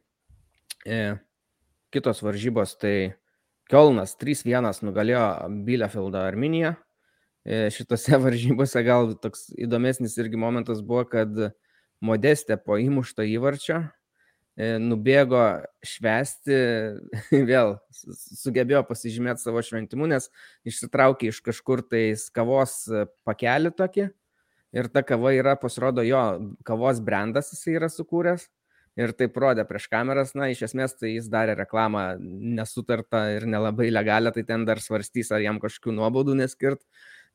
E, 0.88 1.00
kitos 1.92 2.22
varžybos, 2.24 2.72
tai 2.80 3.12
Kielnas 3.68 4.16
3-1 4.20 4.80
nugalėjo 4.86 5.24
Bielefeldą 5.66 6.22
Arminiją. 6.30 6.72
E, 7.44 7.66
šitose 7.74 8.16
varžybose 8.24 8.84
gal 8.86 9.12
toks 9.20 9.50
įdomesnis 9.60 10.16
irgi 10.22 10.40
momentas 10.40 10.80
buvo, 10.80 11.04
kad 11.10 11.52
Modestė 12.02 12.56
po 12.58 12.80
įmušto 12.80 13.22
įvarčio 13.28 13.76
e, 14.56 14.72
nubėgo 14.80 15.42
švesti, 15.86 16.56
vėl 17.52 17.76
sugebėjo 17.92 18.82
pasižymėti 18.88 19.44
savo 19.44 19.60
šventimu, 19.62 20.08
nes 20.10 20.32
išsitraukė 20.64 21.28
iš 21.28 21.44
kažkur 21.44 21.84
tai 21.84 22.06
kavos 22.34 22.80
pakelį 23.28 23.76
tokį 23.76 24.08
ir 24.72 24.88
ta 24.92 25.02
kava 25.06 25.34
yra, 25.36 25.54
pasirodo, 25.60 26.04
jo 26.06 26.20
kavos 26.66 27.00
brandas 27.04 27.52
jisai 27.52 27.78
yra 27.80 27.90
sukūręs 27.92 28.48
ir 29.00 29.12
taip 29.16 29.36
rodė 29.40 29.64
prieš 29.68 29.88
kameras, 29.92 30.34
na, 30.36 30.50
iš 30.52 30.66
esmės 30.68 30.96
tai 30.98 31.14
jis 31.14 31.28
darė 31.32 31.56
reklamą 31.56 32.04
nesutartą 32.20 33.24
ir 33.38 33.46
nelabai 33.48 33.88
legalią, 33.92 34.34
tai 34.34 34.44
ten 34.48 34.66
dar 34.68 34.82
svarstys, 34.84 35.32
ar 35.32 35.40
jam 35.44 35.60
kažkokių 35.62 35.96
nuobaudų 35.96 36.36
neskirt. 36.42 36.82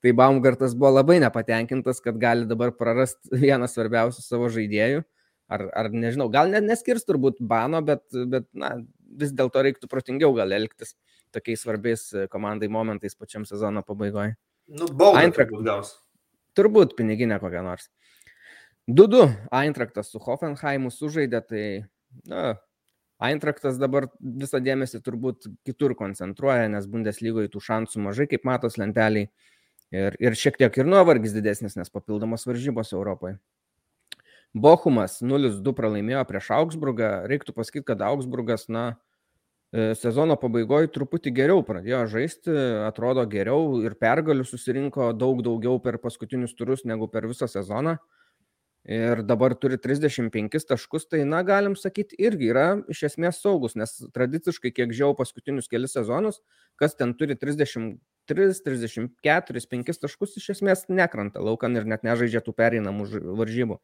Tai 0.05 0.13
Baumgartas 0.13 0.75
buvo 0.77 0.91
labai 0.99 1.17
nepatenkintas, 1.23 2.03
kad 2.05 2.19
gali 2.21 2.45
dabar 2.45 2.69
prarasti 2.77 3.39
vieną 3.45 3.65
svarbiausių 3.71 4.21
savo 4.21 4.51
žaidėjų. 4.53 5.01
Ar, 5.47 5.63
ar 5.79 5.87
nežinau, 5.95 6.27
gal 6.29 6.51
net 6.51 6.65
neskirs 6.67 7.07
turbūt 7.07 7.39
bano, 7.39 7.79
bet, 7.81 8.03
bet 8.29 8.45
na, 8.51 8.75
vis 9.17 9.31
dėlto 9.33 9.63
reiktų 9.63 9.87
protingiau 9.89 10.35
gal 10.35 10.51
elgtis 10.53 10.93
tokiais 11.33 11.63
svarbiais 11.63 12.03
komandai 12.31 12.67
momentais 12.71 13.15
pačiam 13.15 13.47
sezono 13.47 13.81
pabaigoje. 13.87 14.35
Nu, 14.67 14.89
baudą 14.91 15.23
turbūt 15.31 15.63
gaus. 15.65 15.95
Turbūt 16.57 16.95
piniginė 16.97 17.37
kokia 17.41 17.61
nors. 17.65 17.91
2-2 18.87 19.27
Eintraktas 19.51 20.09
su 20.13 20.21
Hoffenheimu 20.23 20.89
sužaidė, 20.93 21.41
tai 21.43 21.63
na, 22.29 22.55
Eintraktas 23.27 23.79
dabar 23.81 24.11
visą 24.21 24.61
dėmesį 24.61 25.01
turbūt 25.01 25.47
kitur 25.65 25.95
koncentruoja, 25.97 26.67
nes 26.69 26.85
Bundeslygoje 26.89 27.49
tų 27.53 27.61
šansų 27.65 28.03
mažai, 28.05 28.27
kaip 28.29 28.45
matos 28.45 28.77
lenteliai. 28.77 29.31
Ir, 29.95 30.17
ir 30.21 30.35
šiek 30.37 30.59
tiek 30.59 30.77
ir 30.77 30.87
nuovargis 30.87 31.33
didesnis, 31.33 31.77
nes 31.79 31.89
papildomos 31.89 32.45
varžybos 32.45 32.91
Europoje. 32.93 33.37
Bochumas 34.53 35.17
0-2 35.23 35.73
pralaimėjo 35.75 36.23
prieš 36.29 36.51
Augsburgą. 36.59 37.09
Reiktų 37.31 37.55
pasakyti, 37.57 37.85
kad 37.87 38.03
Augsburgas, 38.05 38.67
na, 38.69 38.99
sezono 39.73 40.37
pabaigoje 40.39 40.91
truputį 40.95 41.33
geriau 41.35 41.63
pradėjo 41.67 42.05
žaisti, 42.11 42.53
atrodo 42.87 43.25
geriau 43.27 43.81
ir 43.83 43.97
pergalių 43.99 44.45
susirinko 44.47 45.11
daug 45.13 45.41
daugiau 45.43 45.81
per 45.83 45.99
paskutinius 45.99 46.55
turus 46.55 46.85
negu 46.85 47.09
per 47.11 47.27
visą 47.27 47.49
sezoną. 47.51 47.97
Ir 48.87 49.19
dabar 49.27 49.51
turi 49.59 49.75
35 49.75 50.63
taškus, 50.69 51.09
tai, 51.11 51.25
na, 51.27 51.41
galim 51.43 51.73
sakyti, 51.75 52.15
irgi 52.23 52.53
yra 52.53 52.67
iš 52.87 53.01
esmės 53.09 53.41
saugus, 53.43 53.75
nes 53.75 53.91
tradiciškai, 54.15 54.71
kiek 54.71 54.93
žiau 54.95 55.11
paskutinius 55.17 55.67
kelius 55.67 55.97
sezonus, 55.97 56.39
kas 56.79 56.95
ten 56.95 57.11
turi 57.19 57.35
30 57.35 57.97
3, 58.27 58.61
34, 58.63 59.67
5 59.71 60.01
taškus 60.03 60.35
iš 60.39 60.49
esmės 60.57 60.85
nekranta 60.91 61.41
laukan 61.43 61.79
ir 61.79 61.87
net 61.87 62.03
nežaidžia 62.03 62.43
tų 62.43 62.53
pereinamų 62.59 63.07
varžybų. 63.39 63.79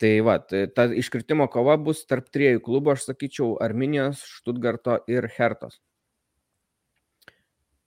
Tai 0.00 0.10
va, 0.24 0.38
tai 0.40 0.64
ta 0.72 0.86
iškritimo 0.96 1.44
kova 1.52 1.74
bus 1.76 2.06
tarp 2.08 2.30
triejų 2.32 2.62
klubų, 2.64 2.94
aš 2.94 3.10
sakyčiau, 3.10 3.52
Arminijos, 3.60 4.22
Štutgarto 4.38 4.96
ir 5.12 5.26
Hertos. 5.34 5.76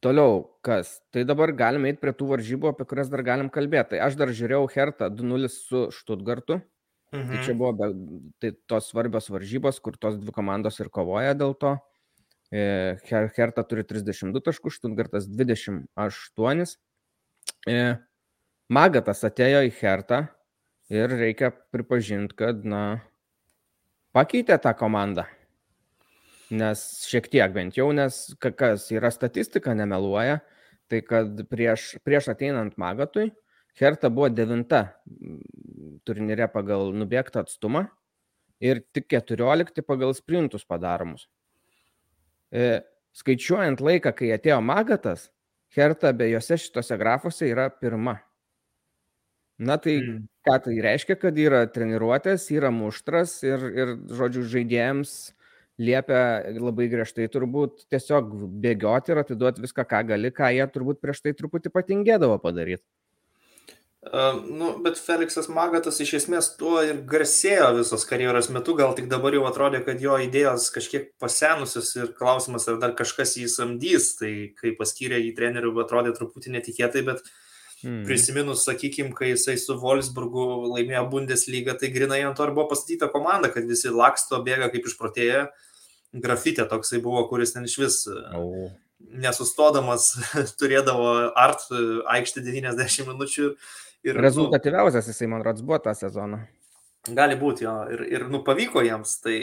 Toliau, 0.03 0.44
kas? 0.61 0.98
Tai 1.15 1.23
dabar 1.26 1.53
galime 1.57 1.90
eiti 1.90 2.02
prie 2.03 2.11
tų 2.14 2.27
varžybų, 2.34 2.73
apie 2.73 2.85
kurias 2.90 3.10
dar 3.10 3.23
galim 3.26 3.49
kalbėti. 3.49 3.95
Tai 3.95 4.03
aš 4.06 4.18
dar 4.19 4.34
žiūrėjau 4.35 4.68
Hertą 4.76 5.07
2-0 5.15 5.49
su 5.53 5.88
Štutgartu. 5.95 6.60
Mhm. 7.14 7.30
Tai 7.31 7.41
čia 7.48 7.56
buvo 7.57 7.72
be, 7.77 7.90
tai 8.41 8.52
tos 8.69 8.91
svarbios 8.91 9.31
varžybos, 9.31 9.80
kur 9.81 9.98
tos 10.02 10.19
dvi 10.19 10.34
komandos 10.35 10.77
ir 10.84 10.91
kovoja 10.94 11.34
dėl 11.40 11.56
to. 11.57 11.77
E, 12.53 12.99
Hertha 13.10 13.64
turi 13.65 13.85
32 13.90 14.44
taškus, 14.44 14.77
Štutgartas 14.77 15.26
28. 15.30 16.77
E, 17.69 17.81
Magatas 18.73 19.23
atėjo 19.26 19.65
į 19.65 19.73
Hertą 19.80 20.23
ir 20.93 21.13
reikia 21.17 21.51
pripažinti, 21.73 22.35
kad, 22.37 22.63
na, 22.67 23.01
pakeitė 24.15 24.59
tą 24.61 24.75
komandą. 24.77 25.25
Nes 26.53 26.83
šiek 27.09 27.29
tiek 27.33 27.53
bent 27.55 27.77
jau, 27.79 27.89
nes 27.95 28.19
kas 28.41 28.85
yra 28.93 29.09
statistika, 29.13 29.73
nemeluoja, 29.77 30.41
tai 30.91 31.01
kad 31.05 31.39
prieš, 31.49 31.95
prieš 32.05 32.29
ateinant 32.35 32.77
Magatui, 32.77 33.31
Hertha 33.79 34.11
buvo 34.13 34.27
devinta 34.29 34.83
turnyre 36.05 36.45
pagal 36.53 36.91
nubėgtą 36.93 37.41
atstumą 37.41 37.87
ir 38.61 38.83
tik 38.93 39.07
14 39.09 39.81
pagal 39.81 40.13
sprintus 40.13 40.67
padaromus. 40.69 41.25
E, 42.53 42.83
skaičiuojant 43.17 43.81
laiką, 43.81 44.13
kai 44.13 44.29
atėjo 44.35 44.59
Magatas, 44.61 45.31
Herta 45.73 46.11
abiejose 46.13 46.59
šitose 46.61 46.99
grafuose 47.01 47.47
yra 47.49 47.65
pirma. 47.73 48.19
Na 49.57 49.79
tai 49.81 49.97
mm. 50.03 50.21
Ką 50.47 50.57
tai 50.65 50.75
reiškia, 50.83 51.17
kad 51.19 51.37
yra 51.39 51.63
treniruotės, 51.71 52.49
yra 52.55 52.71
muštras 52.73 53.37
ir, 53.47 53.63
ir 53.73 53.95
žodžiu, 54.11 54.43
žaidėjams 54.55 55.15
liepia 55.81 56.53
labai 56.61 56.89
griežtai 56.91 57.29
turbūt 57.33 57.87
tiesiog 57.91 58.33
bėgioti 58.63 59.13
ir 59.13 59.23
atiduoti 59.23 59.63
viską, 59.63 59.87
ką 59.89 60.03
gali, 60.11 60.33
ką 60.33 60.51
jie 60.53 60.67
turbūt 60.69 61.01
prieš 61.01 61.23
tai 61.23 61.33
truputį 61.37 61.73
patingėdavo 61.73 62.37
padaryti. 62.43 62.85
Nu, 64.43 64.73
bet 64.83 64.97
Felixas 64.99 65.47
Magatas 65.47 66.01
iš 66.03 66.11
esmės 66.17 66.49
tuo 66.59 66.81
ir 66.83 66.97
garsėjo 67.07 67.69
visos 67.77 68.03
karjeros 68.05 68.49
metu, 68.51 68.75
gal 68.75 68.91
tik 68.97 69.07
dabar 69.11 69.33
jau 69.33 69.45
atrodė, 69.47 69.79
kad 69.85 70.01
jo 70.03 70.17
idėjos 70.19 70.67
kažkiek 70.75 71.07
pasenusios 71.23 71.93
ir 71.95 72.11
klausimas, 72.17 72.67
ar 72.67 72.81
dar 72.81 72.97
kažkas 72.99 73.37
jį 73.39 73.47
samdys, 73.47 74.09
tai 74.19 74.33
kai 74.59 74.75
paskyrė 74.75 75.21
jį 75.23 75.31
trenerių, 75.39 75.71
atrodė 75.85 76.11
truputį 76.17 76.57
netikėtai, 76.57 77.05
bet 77.07 77.23
hmm. 77.84 78.03
prisiminus, 78.07 78.64
sakykime, 78.68 79.14
kai 79.18 79.34
jisai 79.34 79.57
su 79.61 79.77
Wolfsburgu 79.81 80.47
laimėjo 80.72 81.03
Bundesliga, 81.11 81.77
tai 81.80 81.91
grinai 81.93 82.23
ant 82.26 82.39
to 82.39 82.47
ir 82.47 82.55
buvo 82.55 82.72
pastatyta 82.72 83.11
komanda, 83.14 83.51
kad 83.53 83.68
visi 83.69 83.93
laksto, 83.93 84.41
bėga 84.45 84.72
kaip 84.73 84.89
išprotėję. 84.89 85.45
Grafitė 86.23 86.68
toksai 86.69 86.99
buvo, 87.01 87.23
kuris 87.30 87.55
ten 87.55 87.65
iš 87.65 87.77
vis 87.81 87.95
oh. 88.10 88.68
nesustodamas 89.18 90.11
turėdavo 90.60 91.31
art 91.34 91.65
aikštę 92.14 92.43
90 92.45 93.10
minučių 93.10 93.53
Ir, 94.03 94.18
nu, 94.18 94.22
Rezultatyviausias 94.22 95.07
jisai, 95.07 95.30
man 95.31 95.43
rodos, 95.45 95.64
buvo 95.64 95.80
tą 95.80 95.93
sezoną. 95.95 96.41
Gali 97.15 97.38
būti, 97.39 97.64
jo. 97.64 97.73
Ir, 97.91 98.03
ir 98.11 98.26
nu, 98.31 98.41
pavyko 98.43 98.84
jiems. 98.84 99.15
Tai 99.23 99.35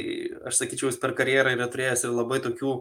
aš 0.51 0.63
sakyčiau, 0.63 0.91
jis 0.91 1.01
per 1.01 1.15
karjerą 1.17 1.55
yra 1.57 1.69
turėjęs 1.73 2.05
ir 2.05 2.13
labai 2.13 2.41
tokių 2.45 2.75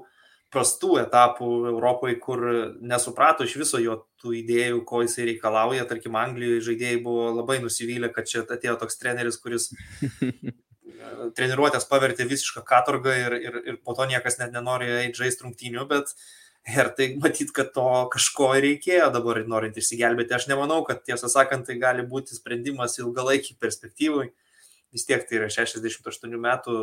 prastų 0.53 0.95
etapų 1.03 1.49
Europoje, 1.71 2.17
kur 2.21 2.41
nesuprato 2.81 3.45
iš 3.45 3.55
viso 3.61 3.81
jo 3.81 3.99
tų 4.21 4.33
idėjų, 4.39 4.81
ko 4.89 5.03
jisai 5.03 5.27
reikalauja. 5.29 5.85
Tarkim, 5.89 6.17
Anglijoje 6.19 6.65
žaidėjai 6.71 7.03
buvo 7.05 7.29
labai 7.37 7.59
nusivylę, 7.63 8.09
kad 8.15 8.29
čia 8.31 8.43
atėjo 8.45 8.79
toks 8.81 8.97
treneris, 9.01 9.37
kuris 9.41 9.69
treniruotės 11.37 11.85
pavertė 11.89 12.27
visišką 12.29 12.65
katorgą 12.67 13.15
ir, 13.27 13.37
ir, 13.39 13.61
ir 13.73 13.79
po 13.85 13.95
to 13.97 14.09
niekas 14.09 14.41
net 14.41 14.55
nenori 14.55 14.89
eiti 15.03 15.21
žaisti 15.21 15.45
rungtynių, 15.45 15.85
bet 15.89 16.09
uh, 16.11 16.27
Ir 16.67 16.91
tai 16.93 17.07
matyt, 17.17 17.53
kad 17.55 17.71
to 17.73 17.85
kažko 18.13 18.51
reikėjo 18.61 19.07
dabar 19.13 19.39
norint 19.47 19.77
išsigelbėti. 19.79 20.35
Aš 20.35 20.49
nemanau, 20.51 20.83
kad 20.85 21.01
tiesą 21.07 21.29
sakant, 21.31 21.65
tai 21.65 21.79
gali 21.81 22.03
būti 22.05 22.35
sprendimas 22.37 22.99
ilgalaikį 22.99 23.55
perspektyvai. 23.63 24.27
Vis 24.93 25.05
tiek 25.07 25.23
tai 25.25 25.39
yra 25.39 25.47
68 25.53 26.35
metų 26.35 26.75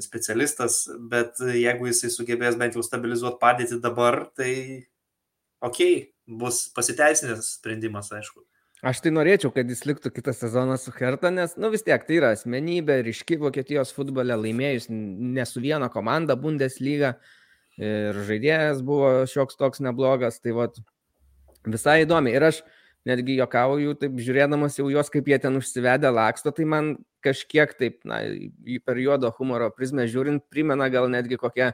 specialistas, 0.00 0.86
bet 1.10 1.40
jeigu 1.42 1.90
jisai 1.90 2.12
sugebės 2.14 2.56
bent 2.60 2.78
jau 2.78 2.84
stabilizuoti 2.84 3.40
padėtį 3.42 3.80
dabar, 3.82 4.22
tai 4.36 4.52
ok, 5.62 5.82
bus 6.40 6.64
pasiteisinęs 6.76 7.58
sprendimas, 7.58 8.08
aišku. 8.14 8.44
Aš 8.82 8.98
tai 9.04 9.12
norėčiau, 9.14 9.52
kad 9.54 9.68
jis 9.70 9.84
liktų 9.86 10.10
kitą 10.10 10.32
sezoną 10.34 10.74
su 10.80 10.90
Herta, 10.96 11.30
nes, 11.30 11.54
nu 11.54 11.70
vis 11.70 11.84
tiek 11.86 12.02
tai 12.02 12.16
yra 12.18 12.32
asmenybė, 12.34 12.96
ryški 13.06 13.38
Vokietijos 13.38 13.92
futbole 13.94 14.34
laimėjus 14.34 14.88
ne 14.90 15.44
su 15.46 15.62
viena 15.62 15.86
komanda 15.92 16.34
Bundesliga. 16.34 17.14
ir 17.78 18.18
žaidėjas 18.28 18.82
buvo 18.84 19.22
šioks 19.30 19.56
toks 19.56 19.80
neblogas, 19.80 20.40
tai 20.42 20.52
vat, 20.52 20.74
visai 21.64 22.02
įdomi. 22.02 22.34
Ir 22.34 22.44
aš 22.50 22.58
netgi 23.08 23.36
jokauju, 23.40 23.96
taip 23.98 24.18
žiūrėdamas 24.22 24.78
jau 24.78 24.88
juos, 24.92 25.10
kaip 25.12 25.30
jie 25.30 25.38
ten 25.42 25.58
užsivedę 25.58 26.10
laksto, 26.14 26.52
tai 26.54 26.66
man 26.68 26.92
kažkiek 27.24 27.74
taip, 27.78 28.00
na, 28.08 28.20
per 28.86 29.00
juodo 29.02 29.30
humoro 29.38 29.70
prizmę 29.74 30.06
žiūrint, 30.10 30.44
primena 30.50 30.88
gal 30.92 31.08
netgi 31.10 31.38
kokią 31.40 31.72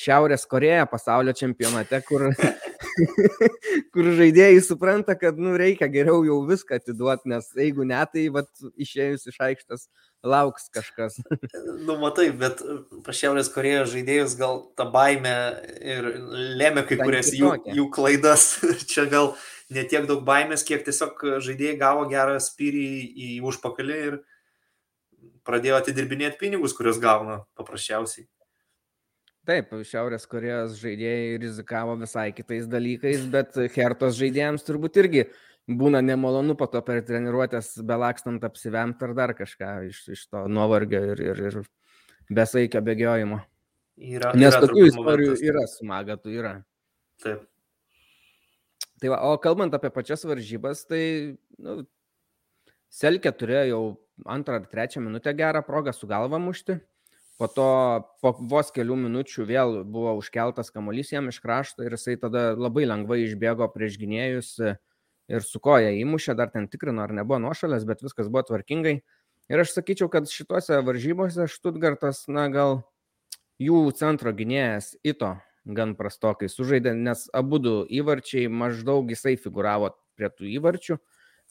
Šiaurės 0.00 0.46
Koreją 0.48 0.86
pasaulio 0.88 1.34
čempionate, 1.36 1.98
kur, 2.06 2.30
kur 3.92 4.08
žaidėjai 4.16 4.62
supranta, 4.64 5.16
kad 5.18 5.36
nu, 5.40 5.52
reikia 5.60 5.90
geriau 5.92 6.22
jau 6.24 6.38
viską 6.48 6.78
atiduoti, 6.80 7.28
nes 7.32 7.50
jeigu 7.58 7.84
ne, 7.88 7.98
tai 8.08 8.28
vat, 8.32 8.48
išėjus 8.80 9.28
iš 9.28 9.36
aikštės 9.50 9.84
lauks 10.24 10.70
kažkas. 10.72 11.20
nu, 11.86 11.98
matai, 12.00 12.30
bet 12.32 12.64
pas 13.04 13.20
Šiaurės 13.20 13.52
Korejos 13.52 13.92
žaidėjus 13.92 14.38
gal 14.40 14.64
ta 14.78 14.88
baime 14.88 15.36
ir 15.84 16.10
lėmė 16.60 16.86
kai 16.88 17.00
kurias 17.00 17.32
jų, 17.36 17.54
jų 17.68 17.86
klaidas. 17.92 18.50
Čia 18.90 19.04
gal 19.12 19.34
ne 19.68 19.84
tiek 19.84 20.08
daug 20.08 20.24
baimės, 20.24 20.64
kiek 20.64 20.84
tiesiog 20.88 21.20
žaidėjai 21.44 21.78
gavo 21.80 22.08
gerą 22.10 22.40
spyrį 22.40 22.88
į 23.28 23.30
užpakalį 23.52 24.02
ir 24.08 24.20
pradėjo 25.44 25.80
atidirbinėti 25.80 26.40
pinigus, 26.40 26.76
kuriuos 26.76 27.00
gauna 27.02 27.42
paprasčiausiai. 27.58 28.28
Taip, 29.50 29.72
Šiaurės 29.82 30.28
Korejos 30.30 30.76
žaidėjai 30.78 31.38
rizikavo 31.42 31.96
visai 31.98 32.28
kitais 32.30 32.68
dalykais, 32.70 33.24
bet 33.32 33.56
Hertos 33.74 34.14
žaidėjams 34.20 34.62
turbūt 34.62 35.00
irgi 35.02 35.24
būna 35.66 35.98
nemalonu 36.04 36.54
po 36.58 36.68
to 36.70 36.82
per 36.86 37.00
treniruotės 37.06 37.72
belakstant 37.86 38.44
apsivemti 38.46 39.08
ar 39.08 39.14
dar 39.18 39.34
kažką 39.38 39.72
iš, 39.88 40.02
iš 40.14 40.26
to 40.30 40.44
nuovargio 40.50 41.02
ir, 41.12 41.22
ir, 41.32 41.42
ir 41.50 41.58
besaikio 42.30 42.82
bėgiojimo. 42.86 43.40
Yra, 44.00 44.30
Nes 44.38 44.54
yra 44.54 44.62
tokių 44.64 44.84
istorijų 44.86 45.32
momentas. 45.32 45.48
yra 45.50 45.64
su 45.68 45.88
magatu, 45.88 46.32
yra. 46.32 46.52
Taip. 47.24 47.42
Tai 49.02 49.10
va, 49.12 49.18
o 49.26 49.34
kalbant 49.42 49.74
apie 49.74 49.90
pačias 49.92 50.22
varžybas, 50.28 50.84
tai 50.88 51.02
nu, 51.58 51.82
Selkė 52.90 53.30
turėjo 53.38 53.66
jau 53.68 53.82
antrą 54.34 54.56
ar 54.58 54.64
trečią 54.66 54.98
minutę 55.04 55.30
gerą 55.38 55.60
progą 55.62 55.92
su 55.94 56.08
galva 56.10 56.40
mušti. 56.42 56.80
Po 57.40 57.48
to 57.48 57.66
po 58.20 58.34
vos 58.52 58.68
kelių 58.68 58.98
minučių 59.06 59.46
vėl 59.48 59.78
buvo 59.88 60.12
užkeltas 60.18 60.68
kamuolys 60.74 61.14
jam 61.14 61.30
iš 61.32 61.38
krašto 61.40 61.86
ir 61.86 61.94
jisai 61.96 62.18
tada 62.20 62.50
labai 62.52 62.84
lengvai 62.84 63.22
išbėgo 63.22 63.64
prieš 63.72 63.96
gynėjus 64.02 64.50
ir 64.60 65.46
su 65.46 65.60
koja 65.64 65.94
įmušė, 66.02 66.34
dar 66.36 66.50
ten 66.52 66.66
tikrino, 66.68 67.00
ar 67.06 67.14
nebuvo 67.16 67.38
nuošalės, 67.40 67.86
bet 67.88 68.04
viskas 68.04 68.28
buvo 68.28 68.42
tvarkingai. 68.50 68.98
Ir 69.50 69.62
aš 69.62 69.72
sakyčiau, 69.72 70.10
kad 70.12 70.28
šituose 70.28 70.82
varžybose 70.84 71.48
Štutgartas, 71.48 72.26
na 72.28 72.44
gal 72.52 72.82
jų 73.56 73.86
centro 73.96 74.34
gynėjas 74.36 74.92
Ito 75.00 75.38
gan 75.64 75.96
prastokai 75.96 76.48
sužaidė, 76.52 76.92
nes 76.92 77.24
abu 77.36 77.58
du 77.62 77.74
įvarčiai 77.88 78.52
maždaug 78.52 79.08
jisai 79.12 79.38
figuravo 79.40 79.94
prie 80.18 80.28
tų 80.28 80.52
įvarčių, 80.60 81.00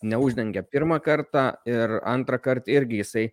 neuždengė 0.05 0.63
pirmą 0.69 1.01
kartą 1.03 1.49
ir 1.65 1.97
antrą 2.05 2.39
kartą 2.41 2.77
irgi 2.77 3.01
jisai 3.01 3.29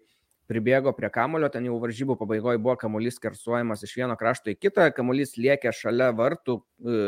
pribėgo 0.51 0.93
prie 0.97 1.10
kamulio, 1.12 1.51
ten 1.52 1.66
jau 1.66 1.78
varžybų 1.82 2.16
pabaigoje 2.20 2.60
buvo 2.62 2.77
kamuolys 2.81 3.18
kersuojamas 3.23 3.82
iš 3.86 3.97
vieno 3.98 4.16
krašto 4.18 4.52
į 4.52 4.59
kitą, 4.60 4.89
kamuolys 4.97 5.36
liekė 5.40 5.73
šalia 5.74 6.12
vartų 6.16 6.59
e, 6.60 7.01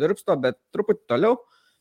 virpsto, 0.00 0.36
bet 0.40 0.60
truputį 0.74 1.04
toliau 1.10 1.38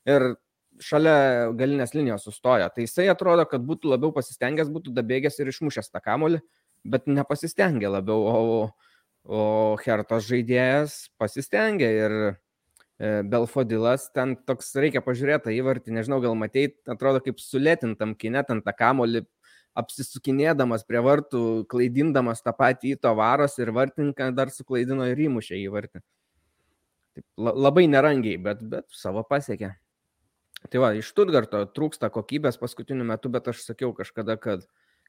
ir 0.10 0.34
šalia 0.82 1.52
galinės 1.58 1.94
linijos 1.94 2.26
sustojo. 2.26 2.70
Tai 2.74 2.88
jisai 2.88 3.10
atrodo, 3.12 3.46
kad 3.50 3.62
būtų 3.66 3.92
labiau 3.94 4.14
pasistengęs, 4.16 4.72
būtų 4.74 4.96
dabėgęs 4.96 5.38
ir 5.40 5.52
išmušęs 5.52 5.92
tą 5.94 6.02
kamuolį, 6.04 6.42
bet 6.84 7.06
nepasistengė 7.12 7.92
labiau, 7.94 8.24
o 8.24 8.40
O 9.24 9.76
Hertos 9.80 10.26
žaidėjas 10.28 10.96
pasistengė 11.20 11.88
ir 11.96 12.14
e, 12.28 12.34
Belfodilas 13.24 14.10
ten 14.12 14.36
toks, 14.36 14.74
reikia 14.76 15.00
pažiūrėti 15.06 15.54
įvartį, 15.56 15.94
nežinau, 15.96 16.20
gal 16.24 16.36
matei, 16.36 16.74
atrodo 16.92 17.22
kaip 17.24 17.40
sulėtintam 17.40 18.18
kinė, 18.20 18.44
ten 18.50 18.60
tą 18.66 18.74
kamolį 18.76 19.24
apsisukinėdamas 19.80 20.86
prie 20.88 21.02
vartų, 21.04 21.44
klaidindamas 21.72 22.44
tą 22.46 22.54
patį 22.58 22.96
įto 22.98 23.14
varos 23.18 23.58
ir 23.60 23.74
vartininką 23.76 24.30
dar 24.38 24.54
suklaidino 24.54 25.08
ir 25.10 25.24
įmušė 25.28 25.58
įvartį. 25.64 26.04
Taip, 27.14 27.26
labai 27.38 27.88
nerangiai, 27.90 28.38
bet, 28.42 28.62
bet 28.70 28.88
savo 28.94 29.26
pasiekė. 29.28 29.74
Tai 30.72 30.80
va, 30.80 30.94
iš 30.96 31.10
Stuttgarto 31.12 31.66
trūksta 31.76 32.08
kokybės 32.14 32.58
paskutiniu 32.62 33.06
metu, 33.06 33.30
bet 33.34 33.50
aš 33.52 33.66
sakiau 33.66 33.92
kažkada, 33.98 34.38
kad 34.40 34.64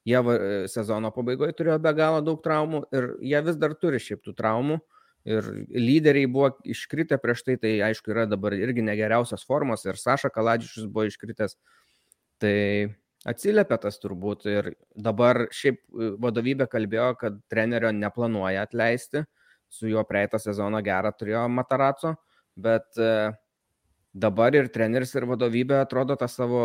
Jie 0.05 0.19
e, 0.21 0.65
sezono 0.69 1.09
pabaigoje 1.13 1.55
turėjo 1.57 1.79
be 1.81 1.93
galo 1.97 2.19
daug 2.21 2.41
traumų 2.45 2.83
ir 2.93 3.07
jie 3.25 3.39
vis 3.47 3.57
dar 3.57 3.73
turi 3.73 4.01
šiaip 4.01 4.21
tų 4.25 4.35
traumų. 4.37 4.77
Ir 5.25 5.47
lyderiai 5.73 6.27
buvo 6.29 6.51
iškritę 6.69 7.17
prieš 7.17 7.41
tai, 7.47 7.55
tai 7.57 7.71
aišku 7.87 8.11
yra 8.13 8.27
dabar 8.29 8.53
irgi 8.53 8.83
negeriausios 8.85 9.41
formos 9.49 9.81
ir 9.87 9.97
Saša 9.97 10.29
Kaladžičius 10.29 10.85
buvo 10.85 11.07
iškritęs. 11.09 11.57
Tai 12.37 12.53
atsiliepia 13.25 13.77
tas 13.81 13.97
turbūt 14.01 14.45
ir 14.49 14.71
dabar 14.95 15.45
šiaip 15.53 15.81
e, 15.81 16.11
vadovybė 16.21 16.67
kalbėjo, 16.71 17.09
kad 17.21 17.39
trenerio 17.51 17.91
neplanuoja 17.95 18.65
atleisti, 18.67 19.25
su 19.69 19.89
juo 19.89 20.05
praeitą 20.07 20.39
sezoną 20.41 20.81
gerą 20.85 21.11
turėjo 21.17 21.47
Mataraco, 21.51 22.15
bet 22.55 23.01
e, 23.01 23.33
dabar 24.13 24.55
ir 24.55 24.69
treneris 24.73 25.15
ir 25.17 25.27
vadovybė 25.29 25.81
atrodo 25.81 26.17
tą 26.19 26.29
savo 26.31 26.61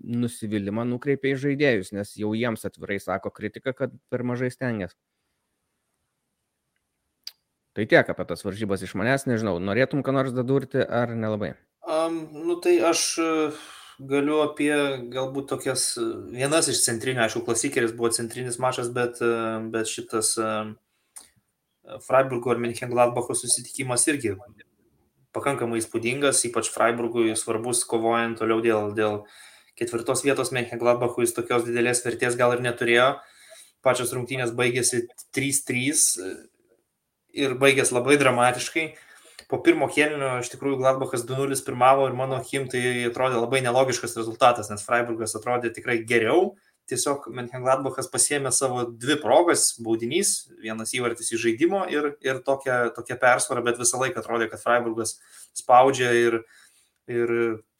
nusivylimą 0.00 0.86
nukreipia 0.88 1.34
į 1.34 1.40
žaidėjus, 1.44 1.92
nes 1.92 2.12
jau 2.16 2.32
jiems 2.36 2.64
atvirai 2.64 2.98
sako 3.02 3.32
kritiką, 3.34 3.74
kad 3.76 3.94
per 4.08 4.24
mažai 4.24 4.48
stengiasi. 4.52 4.96
Tai 7.76 7.84
tiek 7.86 8.08
apie 8.10 8.24
tas 8.26 8.42
varžybas 8.42 8.82
iš 8.82 8.96
manęs, 8.98 9.28
nežinau, 9.30 9.60
norėtum 9.62 10.00
ką 10.02 10.14
nors 10.16 10.32
dadurti 10.34 10.82
ar 10.82 11.12
nelabai? 11.14 11.52
Um, 11.86 12.24
nu 12.48 12.56
tai 12.62 12.80
aš 12.88 13.02
e, 13.22 13.28
galiu 14.08 14.40
apie 14.44 14.72
galbūt 15.12 15.50
tokias, 15.52 15.92
e, 16.00 16.06
vienas 16.36 16.70
iš 16.72 16.80
centrinių, 16.86 17.24
aišku, 17.26 17.44
klasikeris 17.46 17.92
buvo 17.96 18.10
centrinis 18.16 18.60
mačas, 18.62 18.88
bet, 18.94 19.20
e, 19.20 19.34
bet 19.72 19.90
šitas 19.90 20.36
Freiburgo 22.06 22.54
ir 22.54 22.60
München-Gladbacho 22.62 23.34
susitikimas 23.34 24.06
irgi 24.08 24.36
pakankamai 25.34 25.80
įspūdingas, 25.80 26.42
ypač 26.48 26.70
Freiburgui 26.74 27.34
svarbus 27.38 27.82
kovojant 27.88 28.38
toliau 28.40 28.62
dėl, 28.64 28.92
dėl 28.96 29.20
ketvirtos 29.78 30.24
vietos 30.26 30.52
Menchengladbachui 30.54 31.24
jis 31.24 31.36
tokios 31.36 31.66
didelės 31.66 32.02
vertės 32.04 32.38
gal 32.38 32.56
ir 32.56 32.64
neturėjo. 32.64 33.12
Pačios 33.84 34.12
rungtynės 34.12 34.52
baigėsi 34.56 35.06
3-3 35.36 36.02
ir 37.40 37.54
baigėsi 37.60 37.96
labai 37.96 38.18
dramatiškai. 38.20 38.90
Po 39.50 39.58
pirmo 39.58 39.88
kėlinio 39.90 40.36
iš 40.44 40.52
tikrųjų 40.52 40.78
Gladbachas 40.78 41.24
2-0 41.26 41.56
pirmavo 41.66 42.04
ir 42.06 42.14
mano 42.14 42.36
akim 42.38 42.68
tai 42.70 43.08
atrodė 43.08 43.40
labai 43.40 43.58
nelogiškas 43.64 44.14
rezultatas, 44.14 44.70
nes 44.70 44.84
Freiburgas 44.86 45.34
atrodė 45.34 45.72
tikrai 45.74 45.98
geriau. 46.06 46.52
Tiesiog 46.90 47.26
Menchengladbachas 47.34 48.06
pasėmė 48.10 48.50
savo 48.54 48.84
dvi 48.86 49.16
progas, 49.22 49.72
baudinys, 49.82 50.48
vienas 50.62 50.94
įvartis 50.94 51.34
į 51.34 51.40
žaidimo 51.42 51.82
ir, 51.90 52.12
ir 52.22 52.40
tokia, 52.46 52.78
tokia 52.94 53.18
persvara, 53.18 53.62
bet 53.66 53.78
visą 53.78 53.98
laiką 54.02 54.22
atrodė, 54.22 54.48
kad 54.50 54.62
Freiburgas 54.62 55.16
spaudžia 55.58 56.14
ir, 56.18 56.40
ir 57.10 57.30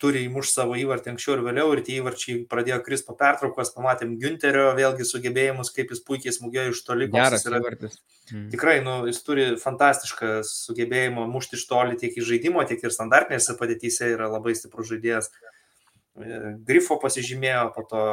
turi 0.01 0.25
įmuš 0.27 0.51
savo 0.51 0.77
įvartį 0.81 1.13
anksčiau 1.13 1.37
ir 1.37 1.43
vėliau 1.45 1.75
ir 1.75 1.83
tie 1.87 1.99
įvarčiai 2.01 2.41
pradėjo 2.51 2.81
kris 2.87 3.05
po 3.07 3.15
pertraukos, 3.19 3.73
pamatėm 3.77 4.17
Günterio 4.21 4.71
vėlgi 4.79 5.07
sugebėjimus, 5.07 5.71
kaip 5.77 5.93
jis 5.95 6.03
puikiai 6.07 6.35
smūgėjo 6.35 6.75
iš 6.75 6.83
toli. 6.87 7.09
Geras 7.13 7.47
yra 7.49 7.61
įvartis. 7.63 8.01
Mm. 8.31 8.49
Tikrai, 8.55 8.77
nu, 8.87 8.97
jis 9.11 9.23
turi 9.27 9.47
fantastišką 9.61 10.41
sugebėjimą 10.49 11.29
mušti 11.31 11.59
iš 11.61 11.67
toli 11.71 11.99
tiek 12.01 12.17
į 12.17 12.27
žaidimo, 12.33 12.65
tiek 12.67 12.83
ir 12.83 12.95
standartinėse 12.95 13.57
padėtyse 13.61 14.11
yra 14.17 14.31
labai 14.33 14.57
stiprus 14.59 14.91
žaidėjas. 14.91 15.31
E, 15.31 16.55
Grifo 16.67 16.99
pasižymėjo, 17.03 17.65
po 17.77 17.87
to 17.91 18.05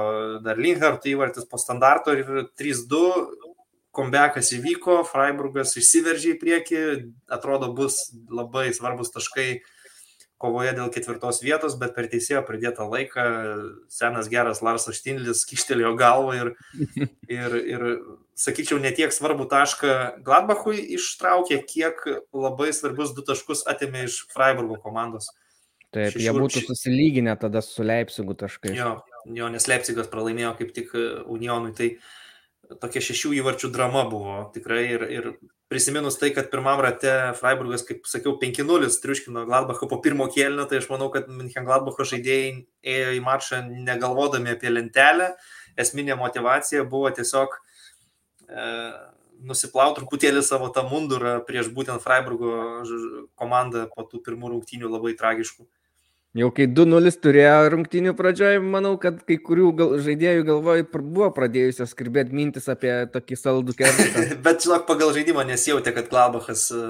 dar 0.45 0.60
Linhardt 0.61 1.07
įvartis 1.10 1.48
po 1.49 1.61
standarto 1.61 2.14
ir 2.18 2.49
3-2 2.60 3.56
kombekas 3.98 4.52
įvyko, 4.53 5.02
Freiburgas 5.10 5.73
išsiveržė 5.80 6.35
į 6.35 6.39
priekį, 6.41 6.81
atrodo 7.34 7.72
bus 7.73 8.11
labai 8.30 8.69
svarbus 8.76 9.10
taškai 9.15 9.49
kovoje 10.41 10.73
dėl 10.77 10.91
ketvirtos 10.93 11.41
vietos, 11.41 11.76
bet 11.81 11.95
per 11.95 12.07
teisėjo 12.11 12.43
pridėtą 12.45 12.85
laiką 12.89 13.26
senas 13.91 14.30
geras 14.30 14.61
Larsas 14.65 14.99
Štinlis 14.99 15.43
kištelėjo 15.49 15.95
galvą 15.97 16.35
ir, 16.38 16.51
ir, 17.39 17.57
ir 17.57 17.88
sakyčiau, 18.38 18.77
netiek 18.81 19.14
svarbu 19.14 19.49
tašką 19.49 20.22
Gladbachui 20.26 20.84
ištraukė, 20.99 21.59
kiek 21.65 22.05
labai 22.35 22.69
svarbius 22.76 23.15
du 23.18 23.26
taškus 23.26 23.65
atėmė 23.69 24.05
iš 24.09 24.23
Freiburgo 24.34 24.77
komandos. 24.84 25.31
Taip, 25.88 26.11
Šešių, 26.14 26.23
jie 26.26 26.35
būtų 26.35 26.64
susilyginę 26.68 27.34
tada 27.39 27.64
su 27.64 27.85
Leipzigu 27.85 28.35
taškai. 28.38 28.76
Jo, 28.77 28.97
jo, 29.34 29.49
nes 29.49 29.69
Leipzigas 29.72 30.09
pralaimėjo 30.11 30.53
kaip 30.59 30.73
tik 30.76 30.91
Unionui. 31.26 31.72
Tai 31.77 31.93
tokia 32.84 33.01
šešių 33.07 33.38
įvarčių 33.39 33.72
drama 33.73 34.03
buvo 34.11 34.41
tikrai 34.53 34.84
ir, 34.91 35.05
ir 35.07 35.30
prisiminus 35.68 36.18
tai, 36.19 36.31
kad 36.35 36.49
pirmam 36.52 36.80
rate 36.84 37.11
Freiburgas, 37.39 37.84
kaip 37.88 38.07
sakiau, 38.07 38.38
5-0 38.39 38.88
triuškino 39.03 39.44
Gladbachą 39.49 39.89
po 39.91 39.99
pirmo 40.03 40.30
kėlinio, 40.31 40.68
tai 40.69 40.80
aš 40.81 40.88
manau, 40.91 41.10
kad 41.14 41.27
München 41.27 41.68
Gladbacho 41.68 42.07
žaidėjai 42.07 42.53
ėjo 42.95 43.14
į 43.18 43.22
mačą 43.26 43.61
negalvodami 43.68 44.53
apie 44.56 44.72
lentelę. 44.72 45.34
Esminė 45.77 46.15
motivacija 46.18 46.85
buvo 46.88 47.11
tiesiog 47.14 47.57
e, 48.48 48.68
nusiplauti 49.45 49.99
truputėlį 49.99 50.41
savo 50.45 50.69
tą 50.73 50.85
mundurą 50.88 51.38
prieš 51.48 51.69
būtent 51.76 52.02
Freiburgo 52.03 52.53
komandą 53.38 53.85
po 53.91 54.07
tų 54.07 54.23
pirmų 54.26 54.56
rungtynių 54.56 54.89
labai 54.95 55.14
tragiškų. 55.19 55.68
Jau 56.38 56.49
kai 56.53 56.68
2-0 56.69 57.15
turėjo 57.23 57.69
rungtynių 57.73 58.14
pradžioje, 58.18 58.59
manau, 58.61 58.93
kad 59.01 59.23
kai 59.26 59.39
kurių 59.41 59.72
gal, 59.80 59.93
žaidėjų 60.05 60.43
galvoj 60.45 60.84
buvo 60.93 61.31
pradėjusios 61.34 61.95
skrbėti 61.95 62.35
mintis 62.38 62.69
apie 62.69 62.91
tokį 63.14 63.39
saldų 63.41 63.73
kertą. 63.80 64.26
Bet 64.45 64.65
žinok, 64.65 64.85
pagal 64.89 65.15
žaidimą 65.18 65.47
nesijauti, 65.49 65.95
kad 65.95 66.11
Klabachas 66.11 66.68
e, 66.76 66.81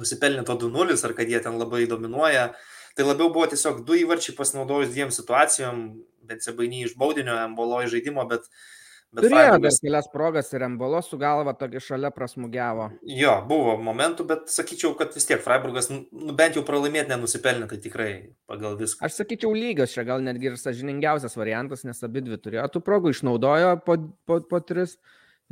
nusipelnė 0.00 0.46
to 0.48 0.56
2-0 0.64 0.96
ar 0.96 1.16
kad 1.18 1.28
jie 1.28 1.42
ten 1.44 1.60
labai 1.60 1.84
dominuoja. 1.90 2.52
Tai 2.96 3.08
labiau 3.08 3.28
buvo 3.32 3.48
tiesiog 3.52 3.84
du 3.88 4.00
įvarčiai 4.00 4.36
pasinaudojus 4.36 4.92
dviem 4.92 5.12
situacijom, 5.12 5.84
bet 6.28 6.44
sebainiai 6.44 6.88
iš 6.88 6.96
baudinio, 7.00 7.36
embolo 7.44 7.82
iš 7.84 7.92
žaidimo, 7.96 8.24
bet 8.28 8.48
uh, 8.48 8.64
Bet 9.12 9.26
Turėjo 9.26 9.40
Freiburgas... 9.42 9.76
dar 9.76 9.84
kelias 9.84 10.06
progas 10.08 10.50
ir 10.54 10.62
Embolo 10.64 11.00
su 11.04 11.18
galva 11.20 11.52
tokį 11.60 11.82
šalia 11.84 12.10
prasmugiavo. 12.16 12.86
Jo, 13.12 13.34
buvo 13.48 13.74
momentų, 13.84 14.24
bet 14.30 14.46
sakyčiau, 14.48 14.94
kad 14.96 15.12
vis 15.12 15.28
tiek 15.28 15.42
Freiburgas 15.44 15.90
nu, 15.92 15.98
nu, 16.16 16.32
bent 16.38 16.56
jau 16.56 16.62
pralaimėti 16.64 17.12
nenusipelnė, 17.12 17.68
tai 17.68 17.80
tikrai 17.84 18.12
pagal 18.48 18.78
viską. 18.80 19.04
Aš 19.04 19.18
sakyčiau 19.20 19.52
lygas 19.52 19.92
čia 19.92 20.06
gal 20.08 20.24
netgi 20.24 20.48
ir 20.48 20.56
sažiningiausias 20.60 21.36
variantas, 21.36 21.84
nes 21.84 22.00
abi 22.08 22.24
dvi 22.24 22.40
turėjo 22.40 22.64
tų 22.72 22.84
progų, 22.86 23.12
išnaudojo 23.12 23.74
po, 23.84 23.98
po, 24.24 24.40
po 24.48 24.62
tris. 24.64 24.96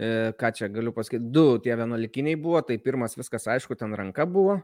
E, 0.00 0.32
ką 0.40 0.54
čia 0.56 0.70
galiu 0.72 0.94
pasakyti, 0.96 1.28
du 1.28 1.58
tie 1.60 1.76
vienuolikiniai 1.76 2.40
buvo, 2.40 2.62
tai 2.64 2.78
pirmas 2.80 3.18
viskas 3.20 3.44
aišku, 3.52 3.76
ten 3.76 3.92
ranka 3.98 4.24
buvo 4.24 4.62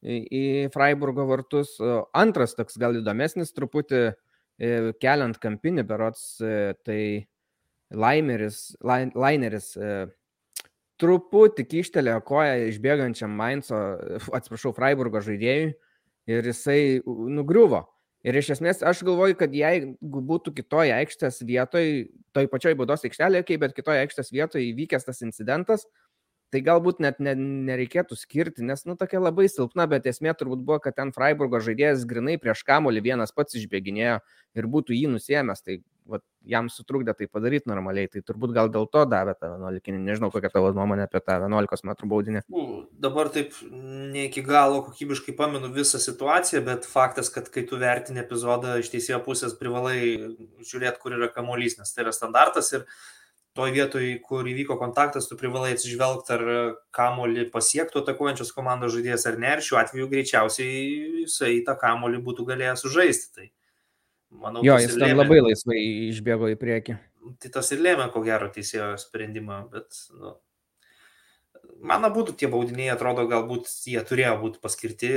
į, 0.00 0.16
į 0.16 0.44
Freiburgo 0.72 1.26
vartus. 1.28 1.76
Antras 2.16 2.56
toks 2.56 2.78
gal 2.80 2.96
įdomesnis 2.96 3.52
truputį 3.56 4.00
e, 4.08 4.14
keliant 5.02 5.36
kampinį 5.42 5.84
berots, 5.88 6.24
e, 6.40 6.72
tai 6.86 7.00
Laimeris, 7.90 8.76
Laineris 8.82 9.72
e, 9.76 9.94
truputį 11.00 11.66
kištelėjo 11.70 12.20
koją 12.28 12.68
išbėgančiam 12.70 13.32
Mainzo, 13.34 13.78
atsiprašau, 14.36 14.74
Freiburgo 14.76 15.22
žaidėjui 15.24 15.72
ir 16.30 16.50
jisai 16.52 17.00
nugriuvo. 17.06 17.86
Ir 18.20 18.36
iš 18.36 18.50
esmės 18.56 18.82
aš 18.84 19.00
galvoju, 19.08 19.34
kad 19.40 19.54
jeigu 19.56 20.20
būtų 20.28 20.52
kitoje 20.58 20.92
aikštės 20.92 21.40
vietoje, 21.48 22.10
toj 22.36 22.50
pačioj 22.52 22.76
baudos 22.76 23.06
aikštelėje, 23.08 23.46
okay, 23.46 23.60
bet 23.62 23.72
kitoje 23.72 24.02
aikštės 24.04 24.28
vietoje 24.34 24.66
įvykęs 24.68 25.08
tas 25.08 25.22
incidentas, 25.24 25.86
tai 26.52 26.60
galbūt 26.66 27.00
net 27.00 27.20
ne, 27.22 27.32
nereikėtų 27.70 28.18
skirti, 28.18 28.64
nes, 28.66 28.82
nu, 28.84 28.96
tokia 29.00 29.22
labai 29.22 29.46
silpna, 29.48 29.86
bet 29.88 30.08
esmė 30.10 30.34
turbūt 30.36 30.60
buvo, 30.66 30.80
kad 30.84 30.98
ten 30.98 31.14
Freiburgo 31.16 31.62
žaidėjas 31.64 32.04
grinai 32.10 32.36
prieš 32.42 32.64
kamolį 32.68 33.04
vienas 33.06 33.32
pats 33.32 33.56
išbėginėjo 33.56 34.18
ir 34.58 34.68
būtų 34.74 34.98
jį 34.98 35.14
nusiemęs, 35.14 35.64
tai 35.64 35.78
vat, 36.08 36.22
jam 36.48 36.68
sutrukdė 36.72 37.14
tai 37.18 37.28
padaryti 37.30 37.68
normaliai, 37.70 38.08
tai 38.10 38.22
turbūt 38.24 38.54
gal 38.56 38.70
dėl 38.72 38.88
to 38.92 39.04
davė 39.08 39.34
tą 39.38 39.52
11, 39.56 40.00
nežinau 40.06 40.30
kokia 40.32 40.50
tavo 40.52 40.72
nuomonė 40.76 41.06
apie 41.06 41.20
tą 41.24 41.36
11 41.42 41.84
m 41.84 42.10
baudinį. 42.10 42.42
Dabar 43.04 43.30
taip 43.34 43.54
ne 43.70 44.26
iki 44.28 44.44
galo 44.46 44.82
kokybiškai 44.88 45.36
pamenu 45.38 45.70
visą 45.74 46.00
situaciją, 46.02 46.64
bet 46.66 46.88
faktas, 46.88 47.30
kad 47.34 47.52
kai 47.52 47.66
tu 47.68 47.78
vertini 47.80 48.24
epizodą 48.24 48.78
iš 48.80 48.92
teisėjo 48.94 49.20
pusės 49.26 49.56
privalai 49.60 50.00
žiūrėti, 50.64 51.00
kur 51.02 51.16
yra 51.18 51.30
kamuolys, 51.34 51.78
nes 51.80 51.92
tai 51.94 52.06
yra 52.06 52.16
standartas 52.16 52.72
ir 52.76 52.86
toj 53.58 53.72
vietoj, 53.74 54.06
kur 54.24 54.46
įvyko 54.46 54.76
kontaktas, 54.78 55.26
tu 55.28 55.36
privalai 55.38 55.74
atsižvelgti, 55.74 56.36
ar 56.36 56.74
kamolį 56.94 57.48
pasiektų 57.52 58.04
atakuojančios 58.04 58.52
komandos 58.54 58.94
žaidėjas 58.94 59.26
ar 59.26 59.40
ne, 59.42 59.56
ir 59.56 59.64
šiuo 59.66 59.80
atveju 59.82 60.10
greičiausiai 60.12 60.84
jisai 61.24 61.56
tą 61.66 61.74
kamolį 61.80 62.22
būtų 62.28 62.46
galėjęs 62.52 62.86
sužaisti. 62.86 63.32
Tai 63.34 63.48
manau, 64.30 64.62
jo, 64.64 64.76
jis 64.80 64.96
ten 65.00 65.16
labai 65.18 65.40
laisvai 65.42 65.80
išbėgo 66.10 66.50
į 66.52 66.58
priekį. 66.60 66.96
Tai 67.42 67.50
tas 67.56 67.68
ir 67.74 67.82
lėmė, 67.84 68.08
ko 68.14 68.22
gero, 68.24 68.48
teisėjo 68.52 68.94
sprendimą, 69.00 69.60
bet, 69.72 69.98
nu, 70.16 70.34
man 71.84 72.06
būtų 72.14 72.36
tie 72.40 72.48
baudiniai, 72.50 72.90
atrodo, 72.94 73.26
galbūt 73.30 73.68
jie 73.90 74.00
turėjo 74.06 74.36
būti 74.42 74.62
paskirti, 74.62 75.12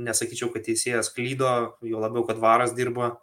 nesakyčiau, 0.00 0.50
kad 0.54 0.64
teisėjas 0.66 1.12
klydo, 1.14 1.76
jo 1.86 2.02
labiau, 2.02 2.24
kad 2.28 2.40
varas 2.42 2.74
dirbo. 2.76 3.14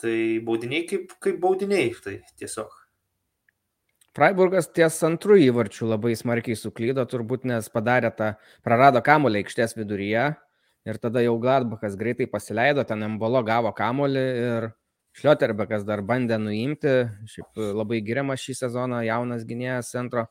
Tai 0.00 0.16
baudiniai 0.44 0.88
kaip, 0.90 1.12
kaip 1.22 1.36
baudiniai, 1.42 1.92
tai 2.02 2.18
tiesiog. 2.40 2.72
Freiburgas 4.14 4.68
ties 4.70 4.96
antrų 5.06 5.40
įvarčių 5.48 5.88
labai 5.90 6.12
smarkiai 6.18 6.54
suklydo, 6.58 7.02
turbūt 7.10 7.46
nes 7.50 7.66
padarė 7.72 8.12
tą, 8.14 8.34
prarado 8.66 9.02
kamulį 9.02 9.42
aikštės 9.42 9.74
viduryje 9.78 10.28
ir 10.88 10.98
tada 11.00 11.22
jau 11.24 11.34
Gladbachas 11.40 11.96
greitai 11.96 12.26
pasileido, 12.30 12.84
ten 12.84 13.02
Embolo 13.06 13.42
gavo 13.46 13.72
kamulį 13.76 14.24
ir 14.46 14.70
Šlioterbekas 15.14 15.84
dar 15.86 16.02
bandė 16.02 16.40
nuimti, 16.42 16.94
šiaip 17.30 17.60
labai 17.78 18.00
giriamas 18.02 18.42
šį 18.42 18.56
sezoną 18.64 19.04
jaunas 19.06 19.44
gynėjas 19.46 19.92
centro 19.94 20.26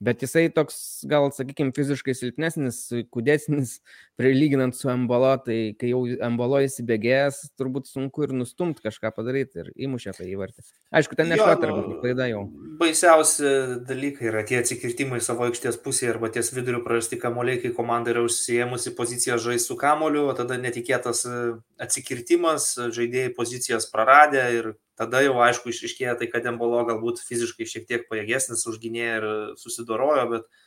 bet 0.00 0.22
jisai 0.24 0.46
toks 0.52 1.04
gal, 1.08 1.28
sakykime, 1.34 1.74
fiziškai 1.76 2.14
silpnesnis, 2.16 2.80
kudesnis, 3.12 3.76
prilyginant 4.20 4.76
su 4.76 4.88
embolo, 4.92 5.32
tai 5.44 5.74
kai 5.80 5.92
jau 5.92 6.02
embolo 6.26 6.60
įsibėgėjęs, 6.64 7.42
turbūt 7.60 7.88
sunku 7.88 8.26
ir 8.26 8.34
nustumt 8.36 8.80
kažką 8.84 9.12
padaryti 9.16 9.62
ir 9.62 9.70
įmušė 9.88 10.16
tą 10.16 10.26
įvartį. 10.28 10.64
Aišku, 11.00 11.16
ten 11.16 11.30
nešuot 11.32 11.64
arba 11.68 11.84
nu, 11.84 11.98
klaida 12.02 12.26
jau. 12.30 12.42
Baisiausi 12.80 13.52
dalykai 13.88 14.28
yra 14.32 14.44
tie 14.48 14.60
atsikirtimai 14.60 15.20
savo 15.24 15.46
aikštės 15.48 15.80
pusėje 15.84 16.14
arba 16.16 16.32
ties 16.32 16.52
viduriu 16.56 16.82
prarasti 16.84 17.20
kamuoliai, 17.20 17.60
kai 17.62 17.72
komanda 17.76 18.12
yra 18.14 18.24
užsijėmusi 18.26 18.96
poziciją 18.98 19.40
žais 19.40 19.68
su 19.68 19.76
kamuoliu, 19.80 20.26
o 20.28 20.36
tada 20.36 20.58
netikėtas 20.60 21.24
e, 21.28 21.40
atsikirtimas, 21.80 22.72
žaidėjai 22.96 23.34
pozicijas 23.36 23.88
praradė 23.92 24.46
ir 24.58 24.72
tada 25.00 25.22
jau 25.24 25.38
aišku 25.40 25.72
išriškėja 25.72 26.18
tai, 26.20 26.28
kad 26.32 26.46
Embolo 26.50 26.82
galbūt 26.88 27.22
fiziškai 27.24 27.68
šiek 27.68 27.86
tiek 27.88 28.04
pajėgesnis 28.10 28.66
už 28.68 28.76
gynėją 28.82 29.14
ir 29.20 29.30
susidorojo, 29.60 30.26
bet... 30.34 30.66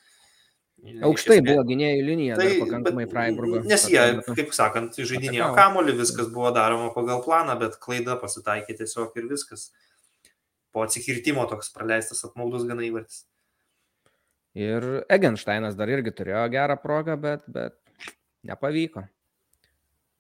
Aukštai 0.84 1.38
esmė, 1.38 1.54
buvo 1.54 1.64
gynėjų 1.70 2.00
linija, 2.04 2.38
tai 2.40 2.58
pakankamai 2.60 3.06
Freiburgo. 3.08 3.62
Nes 3.70 3.86
jie, 3.88 4.02
kaip 4.26 4.50
sakant, 4.58 4.98
žaidinėjo 4.98 5.54
kamolį, 5.56 5.96
viskas 6.02 6.28
buvo 6.34 6.50
daroma 6.56 6.90
pagal 6.96 7.22
planą, 7.24 7.56
bet 7.62 7.78
klaida 7.84 8.18
pasitaikė 8.20 8.76
tiesiog 8.82 9.16
ir 9.22 9.30
viskas. 9.30 9.70
Po 10.76 10.84
atsikirtimo 10.84 11.46
toks 11.48 11.70
praleistas 11.72 12.26
apmaudus 12.28 12.66
gana 12.68 12.84
įvartis. 12.84 13.24
Ir 14.58 15.06
Egensteinas 15.14 15.78
dar 15.78 15.90
irgi 15.94 16.12
turėjo 16.18 16.44
gerą 16.52 16.76
progą, 16.82 17.16
bet, 17.22 17.46
bet 17.48 17.78
nepavyko. 18.50 19.06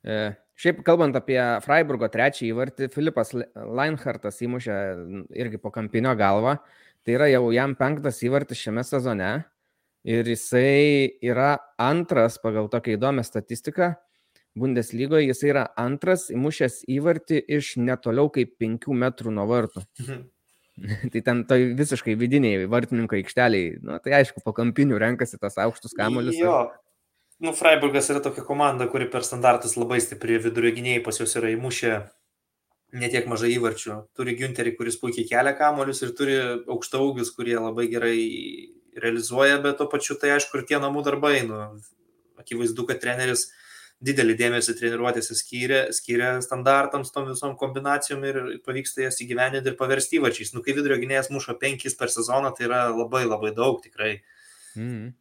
E, 0.03 0.34
šiaip 0.59 0.84
kalbant 0.85 1.15
apie 1.17 1.39
Freiburgo 1.63 2.09
trečią 2.11 2.49
įvartį, 2.49 2.89
Filipas 2.93 3.34
Leinhartas 3.34 4.41
įmušė 4.43 4.77
irgi 5.39 5.61
po 5.61 5.71
kampinio 5.73 6.13
galvą. 6.19 6.57
Tai 7.03 7.17
yra 7.17 7.27
jau 7.31 7.49
jam 7.51 7.75
penktas 7.75 8.21
įvartis 8.23 8.61
šiame 8.63 8.84
sezone. 8.88 9.31
Ir 10.03 10.27
jisai 10.27 11.15
yra 11.23 11.55
antras 11.80 12.35
pagal 12.43 12.69
tokią 12.71 12.97
įdomią 12.97 13.23
statistiką. 13.27 13.93
Bundeslygoje 14.59 15.30
jisai 15.30 15.49
yra 15.49 15.63
antras 15.80 16.27
įmušęs 16.31 16.84
įvartį 16.91 17.39
iš 17.57 17.73
netoliau 17.81 18.30
kaip 18.31 18.53
5 18.61 18.91
metrų 19.03 19.34
nuo 19.34 19.47
vartų. 19.49 19.84
Mhm. 20.03 20.23
tai 21.13 21.21
ten 21.21 21.43
tai 21.49 21.59
visiškai 21.77 22.15
vidiniai 22.17 22.65
vartininko 22.69 23.17
aikšteliai, 23.19 23.75
nu, 23.85 23.97
tai 24.03 24.15
aišku, 24.19 24.41
po 24.45 24.55
kampinių 24.57 24.97
renkasi 25.01 25.38
tas 25.41 25.57
aukštus 25.61 25.93
kamuolius. 25.97 26.39
Jo, 26.39 26.63
Nu, 27.41 27.53
Freiburgas 27.57 28.10
yra 28.14 28.22
tokia 28.23 28.43
komanda, 28.45 28.88
kuri 28.91 29.07
per 29.11 29.26
standartus 29.26 29.73
labai 29.80 29.99
stipri, 30.03 30.38
vidurio 30.41 30.73
gynėjai 30.76 31.01
pas 31.05 31.18
juos 31.19 31.34
yra 31.39 31.49
įmušę 31.55 31.95
netiek 32.93 33.26
mažai 33.30 33.55
įvarčių. 33.55 33.97
Turi 34.18 34.35
Günterį, 34.38 34.76
kuris 34.77 34.99
puikiai 35.01 35.26
kelia 35.30 35.55
kamolius 35.57 36.03
ir 36.05 36.14
turi 36.18 36.38
aukštaugius, 36.69 37.34
kurie 37.35 37.57
labai 37.57 37.88
gerai 37.91 38.18
realizuoja, 39.01 39.57
bet 39.64 39.80
to 39.80 39.89
pačiu 39.89 40.18
tai 40.22 40.35
aišku 40.35 40.60
ir 40.60 40.68
tie 40.69 40.80
namų 40.81 41.03
darbai. 41.07 41.39
Nu, 41.47 41.60
akivaizdu, 42.39 42.85
kad 42.89 43.01
treneris 43.01 43.47
didelį 44.03 44.35
dėmesį 44.38 44.76
treniruotėse 44.77 45.35
skyrė, 45.39 45.81
skyrė 45.95 46.35
standartams, 46.43 47.11
tom 47.15 47.30
visom 47.31 47.55
kombinacijom 47.60 48.23
ir 48.27 48.39
pavyksta 48.65 49.05
jas 49.05 49.19
įgyveninti 49.23 49.72
ir 49.72 49.80
paversti 49.80 50.19
įvarčiais. 50.19 50.53
Nu, 50.55 50.64
kai 50.65 50.76
vidurio 50.77 50.99
gynėjas 51.01 51.31
muša 51.34 51.55
penkis 51.61 51.95
per 51.99 52.11
sezoną, 52.14 52.51
tai 52.57 52.68
yra 52.68 52.85
labai 52.91 53.23
labai 53.26 53.53
daug 53.55 53.80
tikrai. 53.84 54.18
Mm. 54.76 55.14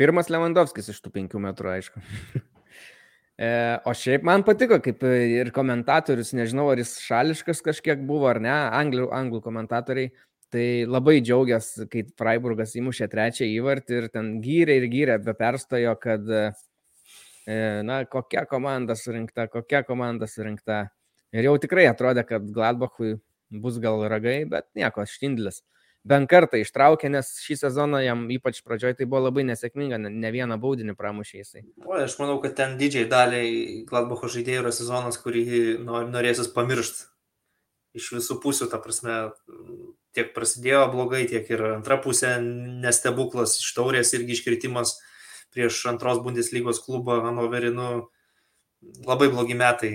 Pirmas 0.00 0.30
Lewandowskis 0.32 0.90
iš 0.92 1.00
tų 1.04 1.12
penkių 1.16 1.40
metrų, 1.42 1.70
aišku. 1.76 2.02
e, 3.44 3.50
o 3.84 3.94
šiaip 3.96 4.24
man 4.26 4.44
patiko, 4.46 4.78
kaip 4.84 5.02
ir 5.04 5.52
komentatorius, 5.54 6.32
nežinau, 6.36 6.68
ar 6.72 6.80
jis 6.80 6.96
šališkas 7.04 7.62
kažkiek 7.64 8.04
buvo 8.08 8.30
ar 8.30 8.40
ne, 8.42 8.54
anglų, 8.80 9.10
anglų 9.14 9.42
komentatoriai, 9.44 10.12
tai 10.52 10.66
labai 10.88 11.18
džiaugiasi, 11.24 11.86
kai 11.92 12.04
Freiburgas 12.20 12.74
įmušė 12.76 13.08
trečią 13.12 13.48
įvartį 13.48 13.98
ir 13.98 14.08
ten 14.12 14.34
gyrė 14.44 14.78
ir 14.80 14.88
gyrė, 14.92 15.18
be 15.24 15.36
perstojo, 15.36 15.94
kad, 16.00 16.28
e, 16.28 17.58
na, 17.88 18.02
kokia 18.08 18.46
komanda 18.48 18.96
surinkta, 18.98 19.48
kokia 19.52 19.84
komanda 19.88 20.28
surinkta. 20.28 20.86
Ir 21.32 21.48
jau 21.48 21.54
tikrai 21.60 21.86
atrodė, 21.88 22.26
kad 22.28 22.48
Gladbachui 22.52 23.14
bus 23.62 23.78
gal 23.80 24.04
ragai, 24.08 24.42
bet 24.48 24.68
nieko, 24.76 25.04
Štindlis 25.08 25.62
bent 26.08 26.28
kartą 26.30 26.58
ištraukė, 26.60 27.10
nes 27.12 27.30
šį 27.44 27.58
sezoną 27.60 28.00
jam 28.02 28.24
ypač 28.34 28.60
pradžioje 28.66 28.98
tai 29.00 29.06
buvo 29.06 29.24
labai 29.28 29.44
nesėkminga, 29.48 30.00
ne 30.02 30.32
vieną 30.34 30.58
baudinį 30.62 30.96
pramušė 30.98 31.42
jisai. 31.42 31.64
O, 31.86 31.94
aš 31.98 32.16
manau, 32.20 32.38
kad 32.42 32.56
ten 32.58 32.76
didžiai 32.80 33.06
daliai 33.10 33.82
Gladbacho 33.88 34.30
žaidėjų 34.32 34.64
yra 34.64 34.74
sezonas, 34.74 35.20
kurį 35.22 35.44
norėsis 35.86 36.50
pamiršti 36.54 37.08
iš 37.98 38.08
visų 38.16 38.38
pusių, 38.42 38.70
ta 38.72 38.80
prasme, 38.80 39.18
tiek 40.16 40.32
prasidėjo 40.36 40.86
blogai, 40.94 41.26
tiek 41.28 41.48
ir 41.52 41.64
antra 41.74 41.98
pusė 42.00 42.38
nestebuklas 42.40 43.58
iš 43.60 43.68
taurės 43.76 44.14
irgi 44.16 44.38
iškritimas 44.38 44.96
prieš 45.52 45.84
antros 45.90 46.22
Bundeslygos 46.24 46.80
klubą 46.80 47.20
Hanoverinu. 47.26 47.76
Nu, 47.76 48.21
labai 49.06 49.28
blogi 49.32 49.54
metai. 49.58 49.92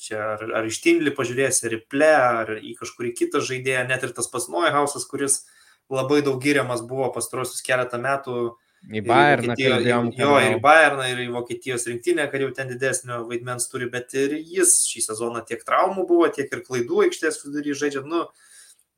Čia 0.00 0.20
ar, 0.34 0.44
ar 0.60 0.66
iš 0.66 0.80
Tindlį 0.84 1.14
pažiūrėsi, 1.14 1.66
ar 1.68 1.76
į 1.76 1.80
Ple, 1.90 2.10
ar 2.14 2.52
į 2.58 2.74
kažkurį 2.80 3.14
kitą 3.18 3.42
žaidėją, 3.44 3.86
net 3.88 4.06
ir 4.06 4.14
tas 4.16 4.30
pas 4.30 4.48
Neuhausas, 4.50 5.06
kuris 5.10 5.44
labai 5.92 6.22
daug 6.24 6.40
giriamas 6.42 6.82
buvo 6.86 7.10
pastarosius 7.14 7.64
keletą 7.64 8.00
metų. 8.02 8.54
Į 8.84 9.00
Bayerną. 9.06 9.54
Kalbėjom, 9.56 10.10
jo, 10.18 10.32
ir 10.44 10.56
į 10.58 10.60
Bayerną, 10.64 11.06
ir 11.08 11.22
į 11.24 11.30
Vokietijos 11.32 11.86
rinktinę, 11.88 12.26
kad 12.28 12.42
jau 12.44 12.50
ten 12.56 12.68
didesnio 12.68 13.22
vaidmens 13.30 13.70
turi, 13.70 13.88
bet 13.92 14.12
ir 14.18 14.34
jis 14.36 14.82
šį 14.90 15.06
sezoną 15.06 15.40
tiek 15.48 15.62
traumų 15.64 16.04
buvo, 16.08 16.28
tiek 16.28 16.52
ir 16.52 16.64
klaidų 16.66 17.06
aikštės 17.06 17.40
vidury 17.46 17.76
žaidžia. 17.80 18.04
Nu, 18.04 18.26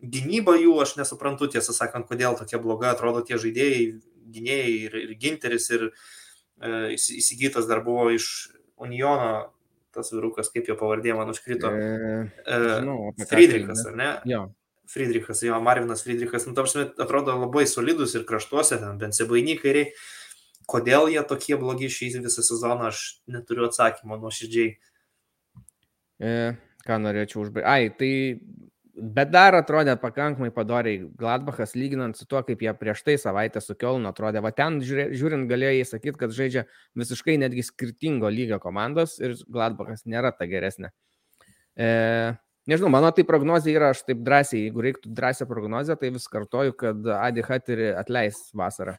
gynyba 0.03 0.57
jų, 0.59 0.75
aš 0.83 0.97
nesuprantu, 0.99 1.47
tiesą 1.55 1.77
sakant, 1.77 2.09
kodėl 2.11 2.35
tokia 2.39 2.59
bloga 2.63 2.91
atrodo 2.97 3.23
tie 3.27 3.39
žaidėjai, 3.39 3.85
gynėjai 4.35 4.75
ir, 4.89 4.99
ir 5.05 5.15
ginteris, 5.23 5.71
ir 5.71 5.87
e, 5.87 6.97
įsigytas 6.97 7.71
dar 7.71 7.85
buvo 7.87 8.09
iš 8.17 8.27
Uniono, 8.83 9.31
tas 9.97 10.13
vyrukas, 10.13 10.51
kaip 10.53 10.69
jo 10.69 10.77
pavardė 10.79 11.15
man 11.17 11.33
užkrito. 11.33 11.73
E, 11.73 12.29
e, 12.45 12.61
žinau, 12.83 13.11
Friedrichas, 13.23 13.85
ar 13.89 13.97
ne? 13.99 14.11
Jo. 14.29 14.45
Friedrichas, 14.87 15.41
jo, 15.43 15.57
Marvinas 15.65 16.05
Friedrichas, 16.07 16.47
nu, 16.47 16.55
tarsi 16.55 16.85
atrodo 17.03 17.35
labai 17.41 17.65
solidus 17.67 18.15
ir 18.15 18.27
kraštuose, 18.29 18.79
ten 18.83 19.01
bent 19.01 19.19
sebainikai. 19.19 19.89
Kodėl 20.71 21.11
jie 21.11 21.23
tokie 21.27 21.57
blogi 21.59 21.89
šį 21.91 22.13
visą 22.27 22.43
sezoną, 22.43 22.91
aš 22.91 23.03
neturiu 23.31 23.67
atsakymo 23.67 24.19
nuoširdžiai. 24.21 24.77
E, 26.23 26.37
ką 26.87 27.01
norėčiau 27.03 27.45
užbaigti. 27.45 27.67
Ai, 27.71 27.91
tai 27.95 28.13
Bet 28.97 29.29
dar 29.29 29.53
atrodė 29.53 29.93
pakankamai 30.01 30.49
padoriai 30.57 31.03
Gladbachas, 31.21 31.75
lyginant 31.77 32.17
su 32.17 32.25
tuo, 32.25 32.41
kaip 32.47 32.63
jie 32.65 32.73
prieš 32.81 33.03
tai 33.05 33.19
savaitę 33.21 33.61
su 33.61 33.75
Kielnu 33.77 34.09
atrodė. 34.09 34.41
Va 34.41 34.55
ten 34.57 34.79
žiūrint 34.81 35.45
galėjai 35.51 35.83
sakyti, 35.85 36.17
kad 36.23 36.33
žaidžia 36.33 36.63
visiškai 36.97 37.35
netgi 37.43 37.67
skirtingo 37.67 38.31
lygio 38.33 38.57
komandos 38.63 39.19
ir 39.21 39.37
Gladbachas 39.53 40.07
nėra 40.09 40.33
ta 40.33 40.49
geresnė. 40.49 40.95
E, 41.77 41.91
nežinau, 42.73 42.89
mano 42.97 43.13
tai 43.13 43.27
prognozija 43.29 43.83
yra, 43.83 43.93
aš 43.93 44.07
taip 44.09 44.25
drąsiai, 44.25 44.65
jeigu 44.65 44.89
reiktų 44.89 45.13
drąsią 45.21 45.51
prognozę, 45.53 46.01
tai 46.01 46.15
vis 46.17 46.25
kartoju, 46.33 46.73
kad 46.81 47.13
Adi 47.21 47.45
Hatiri 47.45 47.93
atleis 48.01 48.47
vasarą. 48.57 48.97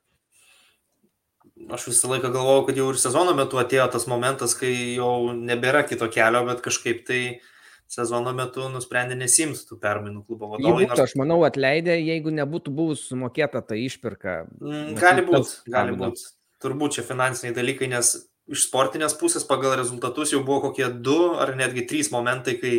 Aš 1.74 1.90
visą 1.90 2.14
laiką 2.14 2.30
galvojau, 2.30 2.68
kad 2.69 2.78
jau 2.78 2.91
ir 2.94 3.02
sezono 3.02 3.34
metu 3.34 3.57
atėjo 3.57 3.90
tas 3.98 4.06
momentas, 4.06 4.53
kai 4.53 4.76
jau 4.99 5.34
nebėra 5.34 5.88
kito 5.90 6.06
kelio, 6.14 6.45
bet 6.45 6.61
kažkaip 6.61 7.02
tai 7.07 7.22
uh, 7.32 7.53
sezono 7.91 8.34
metu 8.35 8.68
nusprendė 8.72 9.18
nesimti 9.19 9.65
tų 9.69 9.80
permainų 9.81 10.23
klubo 10.27 10.51
vadovai. 10.53 10.85
Būtų, 10.85 10.89
nors... 10.91 11.03
Aš 11.05 11.15
manau, 11.19 11.39
atleidė, 11.47 11.97
jeigu 11.99 12.34
nebūtų 12.35 12.73
buvus 12.76 13.07
sumokėta 13.09 13.64
ta 13.65 13.77
išpirka. 13.80 14.39
Mm, 14.61 14.95
gali 14.99 15.26
būti, 15.27 15.59
gali 15.72 15.97
būti. 15.97 16.26
Turbūt 16.64 16.97
čia 16.97 17.05
finansiniai 17.07 17.55
dalykai, 17.55 17.89
nes 17.91 18.15
iš 18.47 18.68
sportinės 18.69 19.18
pusės 19.19 19.45
pagal 19.47 19.76
rezultatus 19.80 20.31
jau 20.34 20.41
buvo 20.45 20.69
kokie 20.69 20.88
du 21.03 21.18
ar 21.38 21.53
netgi 21.59 21.85
trys 21.89 22.09
momentai, 22.14 22.57
kai 22.61 22.73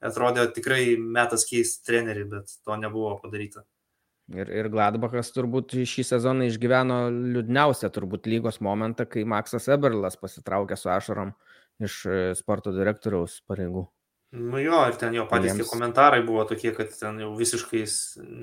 atrodė 0.00 0.46
tikrai 0.56 0.96
metas 0.96 1.44
keisti 1.48 1.84
trenerį, 1.86 2.24
bet 2.30 2.56
to 2.64 2.78
nebuvo 2.80 3.18
padaryta. 3.20 3.66
Ir, 4.30 4.46
ir 4.54 4.68
Gladbachas 4.70 5.32
turbūt 5.34 5.74
šį 5.90 6.04
sezoną 6.06 6.46
išgyveno 6.46 7.00
liūdniausią 7.34 7.90
turbūt 7.90 8.28
lygos 8.30 8.60
momentą, 8.62 9.06
kai 9.10 9.24
Maksas 9.26 9.66
Eberlas 9.74 10.14
pasitraukė 10.20 10.78
su 10.78 10.90
ašarom 10.94 11.32
iš 11.82 11.96
e, 12.06 12.20
sporto 12.38 12.70
direktoriaus 12.76 13.40
pareigų. 13.50 13.88
Nu 14.30 14.60
jo, 14.62 14.78
ir 14.86 14.94
ten 14.94 15.14
jo 15.14 15.24
patys 15.26 15.50
Jiems... 15.50 15.64
tie 15.64 15.66
komentarai 15.66 16.20
buvo 16.22 16.44
tokie, 16.46 16.70
kad 16.74 16.92
ten 16.94 17.18
jau 17.18 17.32
visiškai 17.38 17.82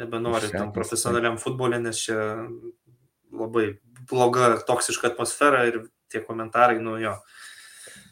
nebenori 0.01 0.49
tam 0.51 0.73
profesionaliam 0.75 1.37
futbolė, 1.39 1.79
nes 1.79 2.01
čia 2.03 2.17
labai 3.31 3.69
bloga, 4.09 4.57
toksiška 4.67 5.13
atmosfera 5.13 5.63
ir 5.69 5.85
tie 6.11 6.19
komentarai, 6.23 6.81
nu 6.83 6.97
jo. 6.99 7.15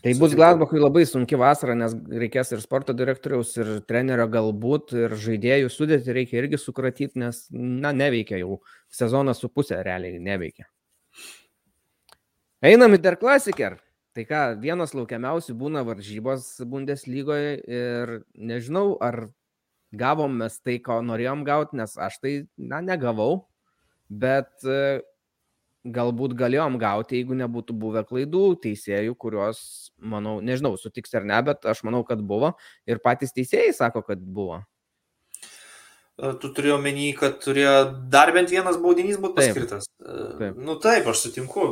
Tai 0.05 0.13
bus 0.21 0.35
Gladbachui 0.37 0.79
labai 0.79 1.03
sunki 1.09 1.35
vasara, 1.39 1.73
nes 1.75 1.95
reikės 2.21 2.53
ir 2.53 2.61
sporto 2.61 2.93
direktoriaus, 2.93 3.55
ir 3.57 3.71
trenerio 3.89 4.27
galbūt, 4.29 4.93
ir 4.95 5.15
žaidėjų 5.17 5.71
sudėti 5.73 6.13
reikia 6.15 6.43
irgi 6.43 6.59
sukratyti, 6.61 7.17
nes, 7.23 7.39
na, 7.51 7.89
neveikia 7.89 8.37
jau. 8.37 8.59
Sezonas 8.93 9.41
su 9.41 9.49
pusė 9.49 9.81
realiai 9.83 10.21
neveikia. 10.21 10.69
Einam 12.65 12.95
į 12.95 13.01
Der 13.01 13.17
Klasiker. 13.17 13.79
Tai 14.15 14.23
ką, 14.23 14.41
vienas 14.63 14.93
laukiamiausių 14.95 15.53
būna 15.59 15.81
varžybos 15.83 16.45
Bundeslygoje 16.71 17.57
ir 17.67 18.11
nežinau, 18.31 18.93
ar 19.03 19.25
gavom 19.91 20.37
mes 20.39 20.55
tai, 20.63 20.77
ko 20.83 21.01
norėjom 21.03 21.43
gauti, 21.47 21.75
nes 21.81 21.97
aš 21.99 22.21
tai, 22.23 22.31
na, 22.55 22.79
negavau, 22.79 23.41
bet 24.07 24.63
e, 24.63 25.01
galbūt 25.83 26.37
galėjom 26.39 26.77
gauti, 26.79 27.19
jeigu 27.19 27.35
nebūtų 27.41 27.75
buvę 27.81 28.05
klaidų 28.07 28.45
teisėjų, 28.63 29.17
kurios, 29.19 29.59
manau, 29.99 30.37
nežinau, 30.39 30.77
sutiks 30.79 31.11
ar 31.19 31.27
ne, 31.27 31.41
bet 31.51 31.67
aš 31.67 31.83
manau, 31.83 32.05
kad 32.07 32.23
buvo 32.23 32.53
ir 32.87 33.03
patys 33.03 33.35
teisėjai 33.35 33.75
sako, 33.75 34.05
kad 34.07 34.23
buvo. 34.23 34.61
E, 36.15 36.31
tu 36.39 36.55
turėjai 36.55 36.79
omeny, 36.79 37.11
kad 37.19 37.43
turėjo 37.43 37.75
dar 38.15 38.31
bent 38.31 38.55
vienas 38.55 38.79
baudinys 38.79 39.19
būti 39.19 39.41
paskirtas. 39.41 39.91
Taip. 39.99 40.35
taip. 40.39 40.63
Nu 40.63 40.79
taip, 40.79 41.11
aš 41.11 41.27
sutinku 41.27 41.67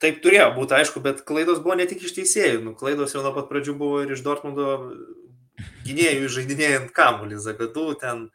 taip 0.00 0.20
turėjo 0.24 0.50
būti, 0.56 0.76
aišku, 0.78 1.02
bet 1.04 1.22
klaidos 1.28 1.60
buvo 1.62 1.76
ne 1.78 1.86
tik 1.88 2.02
iš 2.06 2.14
teisėjų, 2.16 2.60
nu, 2.64 2.74
klaidos 2.78 3.14
jau 3.14 3.24
nuo 3.24 3.32
pat 3.36 3.50
pradžių 3.50 3.76
buvo 3.78 4.02
ir 4.04 4.14
iš 4.16 4.24
Dortmundo 4.24 4.76
gynėjų 5.86 6.30
žaidinėjant 6.36 6.92
kamuolį, 6.96 7.40
Zagadų 7.42 7.86
ten. 8.00 8.28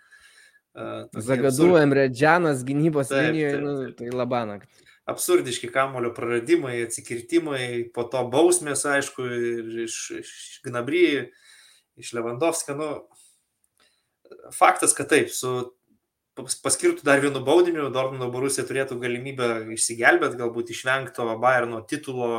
Uh, 0.76 1.06
Zagadų. 1.24 1.72
Emredžianas 1.82 2.66
gynybos 2.68 3.10
taip, 3.12 3.32
linijoje, 3.32 3.54
taip, 3.56 3.66
nu, 3.66 3.76
taip. 3.82 3.98
tai 4.02 4.12
labanak. 4.14 4.68
Absurdiški 5.10 5.70
kamulio 5.74 6.10
praradimai, 6.18 6.80
atsikirtimai, 6.88 7.66
po 7.94 8.08
to 8.10 8.24
bausmės, 8.34 8.86
aišku, 8.90 9.26
iš, 9.86 10.00
iš 10.22 10.32
Gnabry, 10.66 11.06
iš 12.02 12.12
Lewandowskio. 12.18 12.78
Nu, 12.80 12.90
faktas, 14.54 14.96
kad 14.98 15.10
taip, 15.14 15.30
su 15.34 15.74
paskirtų 16.36 17.06
dar 17.07 17.22
vienu 17.24 17.40
baudiniu, 17.45 17.88
Dortmundo 17.95 18.28
Borusija 18.32 18.66
turėtų 18.68 18.98
galimybę 18.99 19.49
išsigelbėti, 19.76 20.40
galbūt 20.41 20.74
išvengti 20.76 21.16
to 21.16 21.28
Bayerno 21.40 21.80
titulo 21.88 22.32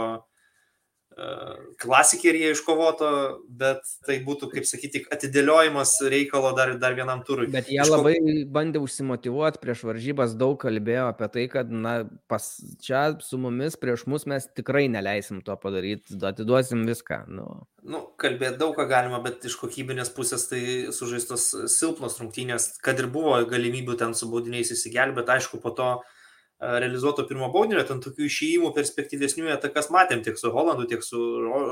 klasikerėje 1.80 2.51
iškovoto, 2.52 3.09
bet 3.48 3.86
tai 4.05 4.18
būtų, 4.24 4.51
kaip 4.52 4.66
sakyti, 4.68 5.01
atidėliojimas 5.12 5.94
reikalo 6.12 6.51
dar, 6.56 6.74
dar 6.80 6.97
vienam 6.98 7.22
turui. 7.24 7.47
Bet 7.52 7.70
jie 7.72 7.80
Iško... 7.80 8.02
labai 8.02 8.44
bandė 8.52 8.82
užsimotivuoti 8.84 9.62
prieš 9.62 9.86
varžybas, 9.88 10.34
daug 10.36 10.59
kalbėjo 10.60 11.06
apie 11.09 11.28
tai, 11.32 11.47
kad 11.52 11.72
na, 11.72 11.94
pas 12.28 12.44
čia 12.84 13.06
su 13.24 13.40
mumis 13.40 13.78
prieš 13.80 14.05
mus 14.12 14.28
mes 14.28 14.44
tikrai 14.52 14.90
neleisim 14.93 15.40
to 15.47 15.56
padaryti, 15.62 16.18
atiduosim 16.20 16.84
viską. 16.88 17.22
Nu. 17.32 17.48
Nu, 17.86 18.02
kalbėti 18.20 18.60
daug 18.60 18.76
ką 18.76 18.84
galima, 18.90 19.22
bet 19.24 19.47
iš 19.48 19.56
kokybinės 19.62 20.12
pusės 20.12 20.44
tai 20.51 20.60
sužaistos 20.93 21.48
silpnos 21.72 22.20
rungtynės, 22.20 22.74
kad 22.84 23.01
ir 23.01 23.09
buvo 23.09 23.38
galimybių 23.48 23.97
ten 24.05 24.12
su 24.18 24.28
baudiniais 24.28 24.74
įsigelbėti, 24.74 25.36
aišku, 25.38 25.62
po 25.64 25.72
to 25.72 25.88
uh, 25.94 26.15
realizuoto 26.60 27.26
pirmo 27.28 27.48
baudinio, 27.52 27.82
ten 27.84 28.00
tokių 28.00 28.26
išėjimų 28.26 28.72
perspektyvesnių 28.76 29.50
atakas 29.54 29.90
matėm 29.92 30.22
tiek 30.24 30.38
su 30.40 30.52
Holandu, 30.52 30.86
tiek 30.88 31.02
su 31.04 31.20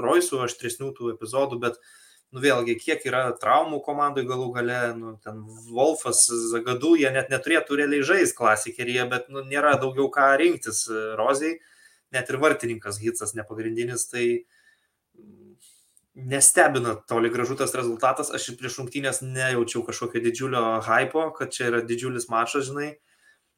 Roisu, 0.04 0.42
aštresnių 0.44 0.90
tų 0.96 1.14
epizodų, 1.14 1.58
bet, 1.62 1.78
nu 2.34 2.42
vėlgi, 2.44 2.76
kiek 2.82 3.04
yra 3.08 3.24
traumų 3.40 3.80
komandai 3.86 4.26
galų 4.28 4.50
gale, 4.56 4.80
nu, 4.98 5.14
ten 5.24 5.40
Wolfas, 5.70 6.26
Zagadų, 6.52 6.98
jie 7.00 7.12
net 7.14 7.32
neturėtų 7.32 7.80
realiai 7.80 8.04
žaisti 8.04 8.36
klasikerėje, 8.36 9.06
bet 9.12 9.30
nu, 9.32 9.44
nėra 9.48 9.78
daugiau 9.80 10.10
ką 10.12 10.34
rinktis 10.42 10.84
Rozijai, 11.20 11.56
net 12.12 12.28
ir 12.28 12.40
vartininkas 12.42 13.00
Hitsas 13.00 13.32
nepagrindinis, 13.38 14.04
tai 14.12 14.26
nestebina 16.14 16.94
toli 17.08 17.30
gražu 17.32 17.56
tas 17.58 17.72
rezultatas, 17.74 18.28
aš 18.30 18.52
prieš 18.60 18.78
rungtynės 18.82 19.24
nejaučiau 19.24 19.82
kažkokio 19.86 20.22
didžiulio 20.22 20.62
hypo, 20.84 21.30
kad 21.34 21.50
čia 21.56 21.72
yra 21.72 21.80
didžiulis 21.82 22.28
mačas, 22.30 22.68
žinai, 22.68 22.92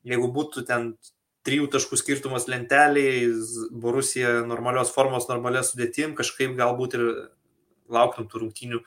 jeigu 0.07 0.31
būtų 0.33 0.65
ten 0.71 0.95
trijų 1.47 1.71
taškų 1.73 1.99
skirtumas 2.01 2.49
lenteliai, 2.51 3.31
Borusija 3.71 4.41
normalios 4.47 4.93
formos, 4.95 5.29
normalės 5.31 5.73
sudėtim, 5.73 6.17
kažkaip 6.19 6.57
galbūt 6.59 6.99
ir 6.99 7.07
lauktum 7.93 8.29
tų 8.29 8.43
rungtynių. 8.45 8.83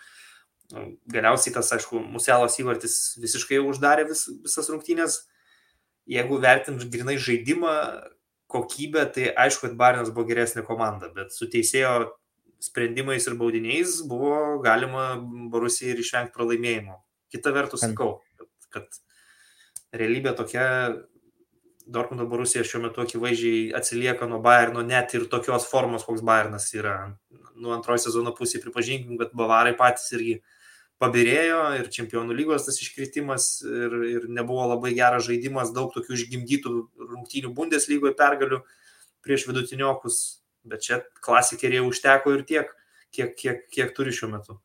Nu, 0.69 0.85
galiausiai 1.09 1.55
tas, 1.55 1.71
aišku, 1.73 2.03
Muselos 2.13 2.59
įvartis 2.61 2.95
visiškai 3.21 3.57
uždarė 3.63 4.05
vis, 4.11 4.27
visas 4.43 4.69
rungtynės. 4.69 5.23
Jeigu 6.09 6.37
vertint 6.41 6.83
grinai 6.93 7.17
žaidimą, 7.21 7.73
kokybę, 8.49 9.05
tai 9.13 9.29
aišku, 9.37 9.67
kad 9.67 9.77
Barinas 9.77 10.09
buvo 10.13 10.25
geresnė 10.29 10.63
komanda, 10.65 11.11
bet 11.13 11.33
su 11.35 11.45
teisėjo 11.49 12.09
sprendimais 12.59 13.27
ir 13.29 13.37
baudiniais 13.39 13.99
buvo 14.09 14.57
galima 14.63 15.11
Borusijai 15.53 15.93
ir 15.93 16.01
išvengti 16.01 16.35
pralaimėjimo. 16.35 16.97
Kita 17.29 17.53
vertus, 17.55 17.85
sakau, 17.85 18.17
kad, 18.39 18.49
kad 18.73 19.99
realybė 20.01 20.33
tokia, 20.37 20.65
Dortmundo 21.89 22.27
Borusija 22.29 22.63
šiuo 22.67 22.83
metu 22.83 23.01
akivaizdžiai 23.01 23.71
atsilieka 23.77 24.27
nuo 24.29 24.37
Bayerno 24.45 24.83
net 24.85 25.15
ir 25.17 25.25
tokios 25.31 25.65
formos, 25.69 26.05
koks 26.05 26.21
Bayernas 26.25 26.67
yra. 26.77 26.95
Nuo 27.57 27.73
antrojo 27.73 28.03
sezono 28.03 28.33
pusėje 28.37 28.61
pripažinkim, 28.67 29.17
kad 29.17 29.33
Bavarai 29.37 29.73
patys 29.77 30.11
irgi 30.13 30.35
pabirėjo 31.01 31.61
ir 31.79 31.89
čempionų 31.95 32.35
lygos 32.35 32.67
tas 32.67 32.77
iškritimas 32.83 33.47
ir, 33.63 33.95
ir 34.11 34.27
nebuvo 34.35 34.67
labai 34.73 34.91
geras 34.97 35.25
žaidimas, 35.29 35.73
daug 35.75 35.89
tokių 35.95 36.17
išgimdytų 36.17 36.73
rungtynių 37.07 37.53
Bundeslygoje 37.55 38.13
pergalių 38.19 38.61
prieš 39.25 39.47
vidutiniokus, 39.49 40.21
bet 40.67 40.85
čia 40.85 41.01
klasikeriai 41.23 41.83
užteko 41.87 42.35
ir 42.35 42.45
tiek, 42.47 42.73
kiek, 43.15 43.35
kiek, 43.39 43.65
kiek 43.71 43.95
turi 43.95 44.13
šiuo 44.15 44.29
metu. 44.35 44.59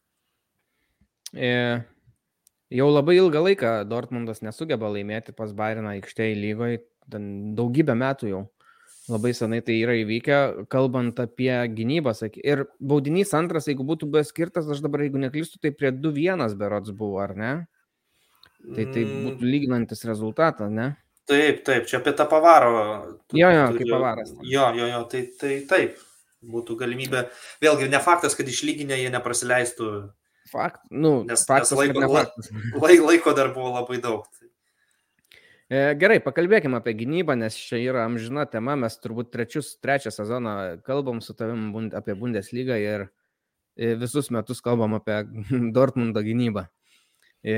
E, 1.34 1.82
jau 2.74 2.88
labai 2.90 3.16
ilgą 3.18 3.46
laiką 3.48 3.76
Dortmundas 3.90 4.42
nesugeba 4.44 4.90
laimėti 4.92 5.34
pas 5.34 5.54
Bayerną 5.56 5.96
aikštėje 5.96 6.36
lygoje, 6.38 6.82
daugybę 7.10 7.96
metų 7.98 8.30
jau. 8.30 8.42
Labai 9.04 9.34
senai 9.36 9.58
tai 9.60 9.74
yra 9.84 9.98
įvykę, 10.00 10.36
kalbant 10.72 11.18
apie 11.20 11.52
gynybą. 11.76 12.14
Ir 12.40 12.64
baudinys 12.80 13.34
antras, 13.36 13.68
jeigu 13.68 13.84
būtų 13.84 14.08
buvęs 14.08 14.30
skirtas, 14.32 14.70
aš 14.72 14.80
dabar, 14.80 15.04
jeigu 15.04 15.20
neklystu, 15.20 15.60
tai 15.60 15.74
prie 15.76 15.90
2-1 15.92 16.56
berots 16.56 16.94
buvo, 16.96 17.20
ar 17.20 17.34
ne? 17.36 17.52
Tai 18.64 18.86
tai 18.94 19.02
mm. 19.04 19.26
būtų 19.26 19.50
lyginantis 19.50 20.06
rezultatas, 20.08 20.72
ne? 20.72 20.94
Taip, 21.28 21.60
taip, 21.64 21.84
čia 21.88 22.00
apie 22.00 22.14
tą 22.16 22.24
pavaro. 22.28 22.72
Jo, 23.36 23.50
jo, 23.52 23.68
kaip 23.76 23.92
pavaras. 23.92 24.32
Jo, 24.44 24.70
jo, 24.76 24.88
jo, 24.88 25.02
tai, 25.12 25.22
tai 25.40 25.52
taip, 25.68 26.00
būtų 26.48 26.76
galimybė. 26.80 27.26
Vėlgi, 27.64 27.90
ne 27.92 28.00
faktas, 28.04 28.36
kad 28.36 28.48
išlyginę 28.48 28.96
jie 29.02 29.12
neprasileistų. 29.12 29.90
Fakt, 30.52 30.80
nu, 30.92 31.22
nes, 31.28 31.44
faktas, 31.48 31.72
nes 31.72 31.80
laiko, 31.80 32.08
laiko, 32.08 33.06
laiko 33.08 33.36
dar 33.36 33.52
buvo 33.52 33.72
labai 33.74 34.00
daug. 34.04 34.28
E, 35.74 35.78
gerai, 35.98 36.20
pakalbėkime 36.22 36.78
apie 36.78 36.92
gynybą, 37.00 37.34
nes 37.40 37.56
čia 37.58 37.80
yra 37.80 38.04
amžina 38.06 38.44
tema. 38.46 38.76
Mes 38.78 38.94
turbūt 39.02 39.32
trečius, 39.34 39.72
trečią 39.82 40.12
sezoną 40.14 40.54
kalbam 40.86 41.22
su 41.24 41.34
tavim 41.34 41.88
apie 41.98 42.14
Bundeslygą 42.20 42.76
ir 42.78 43.06
e, 43.08 43.94
visus 43.98 44.30
metus 44.30 44.62
kalbam 44.62 44.94
apie 45.00 45.22
Dortmundo 45.76 46.22
gynybą. 46.22 46.66
E, 47.42 47.56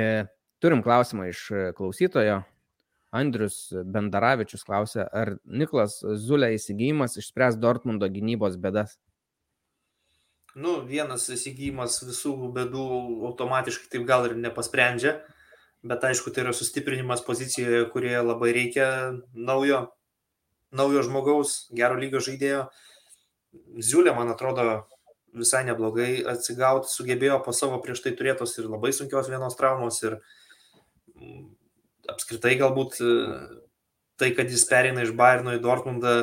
turim 0.63 0.85
klausimą 0.87 1.29
iš 1.33 1.43
klausytojo. 1.77 2.41
Andrius 3.17 3.59
Bendaravičius 3.73 4.65
klausė, 4.67 5.05
ar 5.05 5.37
Niklas 5.45 6.01
Zulė 6.21 6.51
įsigijimas 6.57 7.17
išspręs 7.21 7.57
Dortmundo 7.61 8.09
gynybos 8.13 8.57
bėdas? 8.61 8.97
Nu, 10.57 10.79
vienas 10.89 11.29
įsigijimas 11.33 12.01
visų 12.05 12.35
bėdų 12.57 12.85
automatiškai 13.29 13.93
taip 13.93 14.05
gal 14.09 14.27
ir 14.29 14.37
nepasprendžia, 14.41 15.19
bet 15.87 16.05
aišku, 16.09 16.33
tai 16.35 16.45
yra 16.47 16.55
sustiprinimas 16.57 17.23
pozicijoje, 17.27 17.87
kurie 17.93 18.17
labai 18.19 18.53
reikia 18.57 18.89
naujo, 19.35 19.87
naujo 20.75 21.05
žmogaus, 21.07 21.57
gero 21.77 21.99
lygio 22.01 22.23
žaidėjo. 22.25 22.67
Ziulė, 23.81 24.13
man 24.17 24.33
atrodo, 24.33 24.85
visai 25.37 25.63
neblogai 25.69 26.25
atsigauti 26.33 26.91
sugebėjo 26.91 27.39
po 27.45 27.55
savo 27.57 27.79
prieš 27.85 28.03
tai 28.05 28.15
turėtos 28.17 28.57
ir 28.59 28.69
labai 28.73 28.93
sunkios 28.97 29.29
vienos 29.33 29.57
traumos 29.59 30.01
ir 30.05 30.19
apskritai 32.11 32.55
galbūt 32.61 33.01
e, 33.01 33.13
tai, 34.21 34.31
kad 34.37 34.53
jis 34.53 34.65
perina 34.71 35.05
iš 35.05 35.13
Bayerno 35.19 35.57
į 35.57 35.63
Dortmundą, 35.65 36.15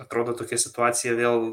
atrodo 0.00 0.34
tokia 0.38 0.58
situacija 0.58 1.14
vėl 1.18 1.52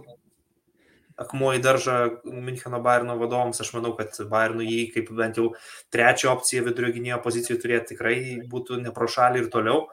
akmuo 1.17 1.53
į 1.57 1.61
daržą 1.65 1.97
Müncheno 2.25 2.79
Bayerno 2.83 3.17
vadovams. 3.19 3.61
Aš 3.63 3.73
manau, 3.75 3.93
kad 3.97 4.15
Bayerno 4.31 4.65
jį 4.65 4.87
kaip 4.95 5.11
bent 5.17 5.39
jau 5.41 5.51
trečią 5.93 6.31
opciją 6.35 6.65
vidurio 6.67 6.93
gynėjo 6.95 7.21
pozicijoje 7.25 7.61
turėti 7.63 7.95
tikrai 7.95 8.17
būtų 8.51 8.81
nepro 8.85 9.09
šalį 9.11 9.45
ir 9.45 9.51
toliau. 9.53 9.85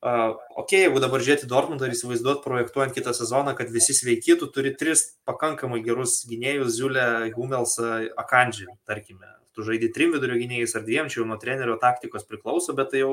Uh, 0.00 0.38
ok, 0.56 0.72
jeigu 0.86 1.00
dabar 1.02 1.20
žiūrėti 1.20 1.48
Dortmundą 1.48 1.84
ir 1.84 1.92
įsivaizduot 1.92 2.40
projektuojant 2.40 2.94
kitą 2.96 3.12
sezoną, 3.12 3.52
kad 3.58 3.68
visi 3.68 3.92
sveiki, 3.92 4.38
tu 4.40 4.48
turi 4.48 4.72
tris 4.72 5.02
pakankamai 5.28 5.82
gerus 5.84 6.22
gynėjus, 6.30 6.72
Ziulę, 6.78 7.04
Hummelsą, 7.34 7.98
Akandžį, 8.22 8.70
tarkime 8.88 9.28
tu 9.52 9.66
žaidži 9.66 9.90
trim 9.94 10.14
vidurio 10.14 10.38
gynėjais 10.40 10.72
ar 10.78 10.86
dviem, 10.86 11.10
čia 11.12 11.20
jau 11.20 11.28
nuo 11.28 11.36
trenerio 11.40 11.76
taktikos 11.82 12.26
priklauso, 12.28 12.72
bet 12.78 12.94
tai 12.94 13.02
jau 13.02 13.12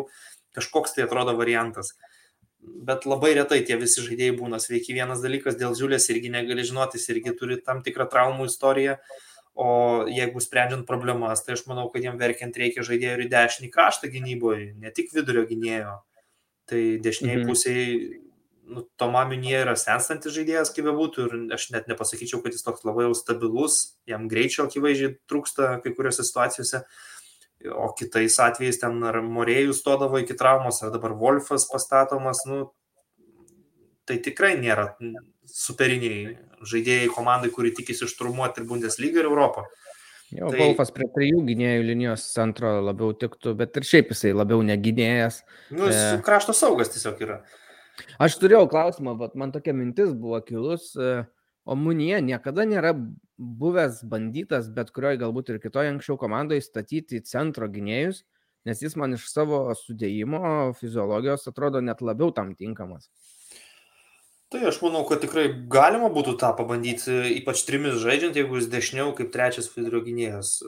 kažkoks 0.58 0.96
tai 0.96 1.06
atrodo 1.06 1.36
variantas. 1.38 1.92
Bet 2.88 3.08
labai 3.10 3.34
retai 3.38 3.62
tie 3.68 3.78
visi 3.80 4.04
žaidėjai 4.04 4.36
būna 4.40 4.60
sveiki. 4.64 4.96
Vienas 4.96 5.24
dalykas 5.24 5.58
dėl 5.60 5.76
Žiulės 5.78 6.10
irgi 6.14 6.32
negali 6.34 6.66
žinoti, 6.68 7.00
jis 7.00 7.10
irgi 7.16 7.34
turi 7.40 7.60
tam 7.64 7.82
tikrą 7.86 8.08
traumų 8.12 8.48
istoriją. 8.52 8.98
O 9.58 9.70
jeigu 10.06 10.42
sprendžiant 10.44 10.86
problemas, 10.86 11.42
tai 11.42 11.56
aš 11.56 11.66
manau, 11.66 11.88
kad 11.90 12.04
jiem 12.06 12.20
verkiant 12.20 12.58
reikia 12.62 12.86
žaidėjų 12.86 13.24
ir 13.24 13.32
dešinį 13.32 13.72
kraštą 13.74 14.12
gynyboje, 14.14 14.76
ne 14.78 14.92
tik 14.94 15.10
vidurio 15.16 15.48
gynėjo. 15.50 15.96
Tai 16.70 16.82
dešiniai 17.02 17.40
mhm. 17.40 17.50
pusiai 17.50 17.86
nu, 18.68 18.84
Toma 19.00 19.24
Minė 19.28 19.56
yra 19.62 19.76
senstantis 19.80 20.36
žaidėjas, 20.36 20.72
kaip 20.76 20.88
bebūtų, 20.90 21.26
ir 21.26 21.56
aš 21.56 21.70
net 21.74 21.88
nepasakyčiau, 21.90 22.42
kad 22.44 22.56
jis 22.56 22.66
toks 22.66 22.86
labai 22.88 23.08
jau 23.08 23.16
stabilus, 23.18 23.80
jam 24.10 24.28
greičio 24.32 24.68
akivaizdžiai 24.68 25.16
trūksta 25.30 25.78
kai 25.84 25.94
kuriuose 25.96 26.26
situacijose, 26.28 26.84
o 27.66 27.90
kitais 27.98 28.38
atvejais 28.44 28.80
ten 28.82 29.00
ar 29.08 29.22
Morėjus 29.26 29.82
stodavo 29.82 30.20
iki 30.22 30.38
traumos, 30.38 30.82
ar 30.84 30.94
dabar 30.94 31.16
Wolfas 31.18 31.66
pastatomas, 31.70 32.44
nu, 32.50 32.68
tai 34.08 34.20
tikrai 34.24 34.56
nėra 34.60 34.92
superiniai 35.48 36.38
žaidėjai 36.68 37.12
komandai, 37.14 37.52
kuri 37.54 37.74
tikisi 37.76 38.06
ištrumuoti 38.08 38.62
ir 38.62 38.70
Bundesliga 38.70 39.22
ir 39.22 39.30
Europą. 39.30 39.66
Jo, 40.34 40.50
tai... 40.52 40.60
Wolfas 40.60 40.92
prie 40.92 41.08
trijų 41.16 41.44
gynėjų 41.48 41.86
linijos 41.88 42.26
centro 42.34 42.74
labiau 42.84 43.14
tiktų, 43.16 43.54
bet 43.62 43.78
ir 43.80 43.88
šiaip 43.88 44.12
jisai 44.12 44.34
labiau 44.36 44.60
negynėjas. 44.66 45.40
Nu, 45.72 45.88
e... 45.88 46.18
krašto 46.26 46.56
saugas 46.58 46.92
tiesiog 46.92 47.22
yra. 47.24 47.40
Aš 48.22 48.36
turėjau 48.42 48.68
klausimą, 48.70 49.16
bet 49.18 49.38
man 49.40 49.54
tokia 49.56 49.74
mintis 49.74 50.12
buvo 50.14 50.42
kilus. 50.46 50.92
E, 51.00 51.24
o 51.66 51.78
Munija 51.80 52.20
niekada 52.22 52.68
nėra 52.68 52.92
buvęs 53.38 54.02
bandytas, 54.10 54.70
bet 54.74 54.92
kurioje 54.96 55.22
galbūt 55.22 55.54
ir 55.54 55.62
kitoje 55.62 55.92
anksčiau 55.94 56.18
komandoje 56.20 56.64
statyti 56.66 57.22
centro 57.26 57.70
gynėjus, 57.70 58.24
nes 58.66 58.82
jis 58.82 58.98
man 59.00 59.16
iš 59.18 59.28
savo 59.30 59.62
sudėjimo 59.78 60.74
fiziologijos 60.80 61.48
atrodo 61.52 61.82
net 61.82 62.02
labiau 62.02 62.34
tam 62.36 62.56
tinkamas. 62.58 63.10
Tai 64.52 64.62
aš 64.70 64.80
manau, 64.80 65.04
kad 65.08 65.20
tikrai 65.20 65.50
galima 65.72 66.08
būtų 66.14 66.38
tą 66.40 66.54
pabandyti, 66.56 67.16
ypač 67.36 67.66
trimis 67.68 67.98
žaidžiant, 68.00 68.38
jeigu 68.40 68.62
jis 68.62 68.70
dešiniau 68.72 69.12
kaip 69.16 69.34
trečias 69.34 69.68
vidurio 69.74 70.02
gynėjas. 70.06 70.62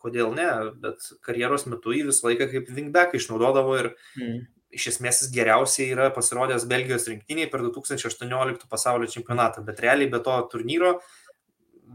Kodėl 0.00 0.32
ne, 0.34 0.48
bet 0.80 1.04
karjeros 1.22 1.68
metu 1.68 1.92
jį 1.92 2.06
visą 2.08 2.30
laiką 2.30 2.48
kaip 2.50 2.72
wingback 2.72 3.14
išnaudodavo 3.18 3.76
ir 3.78 3.92
mm 4.16 4.40
iš 4.74 4.86
esmės 4.92 5.24
jis 5.24 5.32
geriausiai 5.34 5.90
yra 5.94 6.08
pasirodęs 6.14 6.66
Belgijos 6.70 7.08
rinktiniai 7.10 7.50
per 7.50 7.64
2018 7.64 8.68
pasaulio 8.70 9.08
čempionatą, 9.10 9.64
bet 9.66 9.82
realiai 9.82 10.10
be 10.12 10.20
to 10.22 10.36
turnyro 10.52 10.92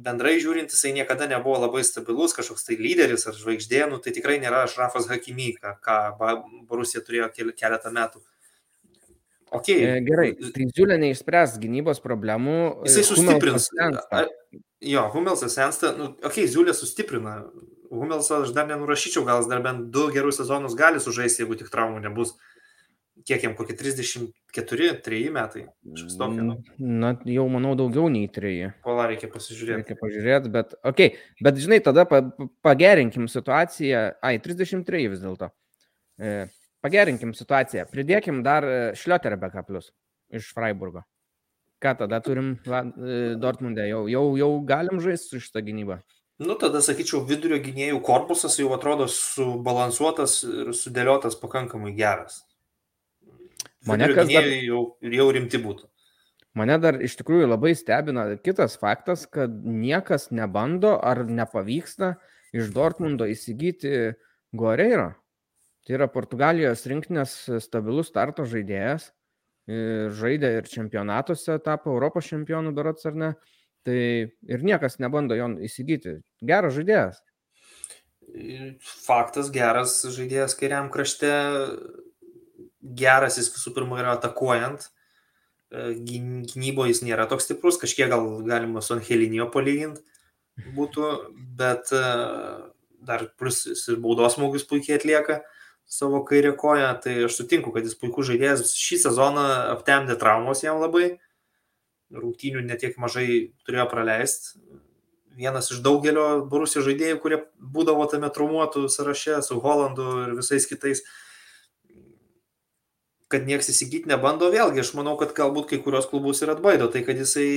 bendrai 0.04 0.36
žiūrint, 0.42 0.72
jisai 0.72 0.94
niekada 0.96 1.28
nebuvo 1.30 1.58
labai 1.64 1.84
stabilus, 1.88 2.36
kažkoks 2.36 2.68
tai 2.68 2.78
lyderis 2.80 3.28
ar 3.30 3.38
žvaigždė, 3.38 3.86
nu, 3.92 4.00
tai 4.04 4.14
tikrai 4.16 4.38
nėra 4.44 4.66
Šrafas 4.72 5.10
Hakimy, 5.12 5.54
ką, 5.60 5.76
ką 5.84 5.98
Borusija 6.70 7.04
turėjo 7.06 7.30
keletą 7.56 7.94
metų. 7.96 8.24
Okay. 9.56 9.78
E, 9.86 10.00
gerai, 10.04 10.32
tai 10.56 10.68
Ziulė 10.76 10.98
neišspręs 11.00 11.60
gynybos 11.62 12.02
problemų. 12.04 12.58
Jisai 12.90 13.06
sustiprins. 13.08 13.70
Jo, 14.86 15.06
Humelsas 15.14 15.56
sensta, 15.56 15.94
nu, 15.96 16.12
okei, 16.18 16.44
okay, 16.44 16.50
Ziulė 16.52 16.76
sustiprina. 16.76 17.38
Humelsą 17.94 18.42
aš 18.44 18.52
dar 18.56 18.68
nenurašyčiau, 18.68 19.24
gal 19.28 19.44
jis 19.44 19.48
dar 19.48 19.62
bent 19.64 19.88
du 19.94 20.10
gerus 20.12 20.42
sezonus 20.42 20.76
gali 20.76 21.00
sužaisti, 21.00 21.46
jeigu 21.46 21.56
tik 21.62 21.72
traumų 21.72 22.02
nebus. 22.04 22.34
Uh, 22.34 22.55
kiek 23.26 23.44
jam 23.44 23.56
kokie 23.58 23.76
34, 23.78 24.92
3 25.06 25.32
metai. 25.34 25.66
Na, 26.78 27.14
jau 27.26 27.46
manau 27.52 27.74
daugiau 27.78 28.10
nei 28.14 28.30
3. 28.32 28.72
Pola 28.86 29.08
reikia 29.10 29.30
pasižiūrėti. 29.34 29.82
Reikia 29.82 29.98
pažiūrėti, 30.02 30.52
bet, 30.54 30.76
okei, 30.86 31.10
okay, 31.16 31.42
bet 31.48 31.60
žinai, 31.62 31.82
tada 31.86 32.06
pa, 32.10 32.22
pagerinkim 32.66 33.28
situaciją. 33.32 34.06
Ai, 34.26 34.38
33 34.44 35.10
vis 35.16 35.26
dėlto. 35.26 35.50
E, 36.22 36.38
pagerinkim 36.86 37.34
situaciją. 37.38 37.88
Pridėkim 37.92 38.44
dar 38.46 38.70
e, 38.70 38.80
Šlioterbeką 39.00 39.66
plus 39.68 39.92
iš 40.34 40.52
Freiburgo. 40.54 41.06
Ką 41.82 41.98
tada 42.00 42.22
turim 42.24 42.56
e, 42.56 43.36
Dortmunde? 43.42 43.88
Jau, 43.90 44.06
jau, 44.12 44.28
jau 44.40 44.52
galim 44.68 45.02
žaisti 45.04 45.36
su 45.36 45.44
šitą 45.48 45.66
gynybą. 45.66 46.00
Nu, 46.46 46.58
tada 46.60 46.82
sakyčiau, 46.84 47.22
vidurio 47.24 47.62
gynėjų 47.64 48.02
korpusas 48.04 48.58
jau 48.60 48.68
atrodo 48.76 49.08
subalansuotas 49.08 50.42
ir 50.44 50.74
sudėliotas 50.76 51.38
pakankamai 51.40 51.94
geras. 51.96 52.42
Mane 53.86 54.10
kas 54.14 54.32
dar... 54.32 54.48
jau, 54.66 54.86
jau 55.02 55.28
rimti 55.36 55.62
būtų. 55.62 55.90
Mane 56.56 56.78
dar 56.80 56.98
iš 57.04 57.18
tikrųjų 57.20 57.50
labai 57.50 57.74
stebina 57.76 58.30
kitas 58.40 58.78
faktas, 58.80 59.26
kad 59.28 59.52
niekas 59.52 60.30
nebando 60.32 60.94
ar 61.04 61.26
nepavyksta 61.28 62.14
iš 62.56 62.72
Dortmundo 62.76 63.28
įsigyti 63.28 64.16
Guareiro. 64.56 65.12
Tai 65.86 65.98
yra 66.00 66.08
Portugalijos 66.10 66.86
rinktinės 66.90 67.36
stabilus 67.66 68.10
starto 68.10 68.48
žaidėjas. 68.50 69.12
Žaidė 69.66 70.52
ir 70.62 70.70
čempionatuose, 70.70 71.60
tapo 71.66 71.92
Europos 71.94 72.30
čempionų 72.32 72.72
berots 72.78 73.06
ar 73.10 73.20
ne. 73.20 73.32
Tai 73.86 74.00
ir 74.32 74.66
niekas 74.66 74.98
nebando 75.04 75.38
jo 75.38 75.52
įsigyti. 75.68 76.22
Geras 76.42 76.74
žaidėjas. 76.78 77.20
Faktas, 78.82 79.52
geras 79.54 80.00
žaidėjas 80.16 80.56
kairiam 80.58 80.88
krašte 80.94 81.30
geras 82.94 83.40
jis 83.40 83.50
visų 83.54 83.74
pirma 83.76 84.00
yra 84.02 84.14
atakuojant, 84.16 84.88
e, 85.72 85.94
gynyboje 86.54 86.94
jis 86.94 87.04
nėra 87.06 87.28
toks 87.32 87.48
stiprus, 87.48 87.80
kažkiek 87.82 88.12
gal 88.12 88.28
galima 88.46 88.84
su 88.86 88.96
Angelinio 88.96 89.50
palyginti 89.54 90.04
būtų, 90.76 91.10
bet 91.60 91.92
e, 91.96 92.06
dar 93.06 93.28
plus 93.40 93.66
jis 93.72 93.84
ir 93.92 94.00
baudos 94.04 94.38
smūgius 94.38 94.68
puikiai 94.70 95.00
atlieka 95.00 95.42
savo 95.86 96.24
kairę 96.26 96.56
koją, 96.58 96.88
tai 97.04 97.20
aš 97.28 97.42
sutinku, 97.42 97.74
kad 97.74 97.86
jis 97.86 97.98
puikus 98.00 98.32
žaidėjas 98.32 98.74
šį 98.74 99.04
sezoną 99.04 99.46
aptemdė 99.76 100.16
traumos 100.22 100.64
jam 100.66 100.80
labai, 100.82 101.20
rungtynių 102.16 102.64
netiek 102.66 102.98
mažai 103.02 103.52
turėjo 103.68 103.86
praleisti. 103.92 104.58
Vienas 105.36 105.68
iš 105.74 105.82
daugelio 105.84 106.46
Borusijos 106.48 106.86
žaidėjų, 106.88 107.20
kurie 107.20 107.38
būdavo 107.60 108.06
tame 108.08 108.30
traumuotų 108.32 108.86
sąraše 108.90 109.42
su 109.44 109.60
Holandu 109.60 110.06
ir 110.24 110.36
visais 110.38 110.66
kitais. 110.70 111.04
Uh, 111.04 111.25
kad 113.32 113.48
nieks 113.48 113.72
įsigyti 113.74 114.10
nebando, 114.10 114.52
vėlgi 114.54 114.84
aš 114.84 114.94
manau, 114.98 115.16
kad 115.18 115.34
galbūt 115.38 115.72
kai 115.72 115.82
kurios 115.84 116.08
klubus 116.10 116.44
ir 116.46 116.54
atbaido, 116.54 116.88
tai 116.94 117.02
kad 117.08 117.18
jisai 117.18 117.48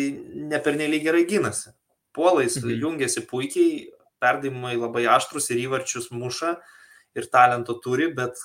ne 0.48 0.60
pernelyg 0.64 1.04
gerai 1.04 1.26
gynasi. 1.28 1.74
Puolais 2.16 2.56
mhm. 2.56 2.74
jungiasi 2.82 3.26
puikiai, 3.28 3.88
perdimai 4.18 4.74
labai 4.78 5.06
aštrus 5.12 5.50
ir 5.52 5.62
įvarčius 5.68 6.10
muša 6.10 6.56
ir 7.18 7.28
talento 7.30 7.76
turi, 7.82 8.08
bet 8.14 8.38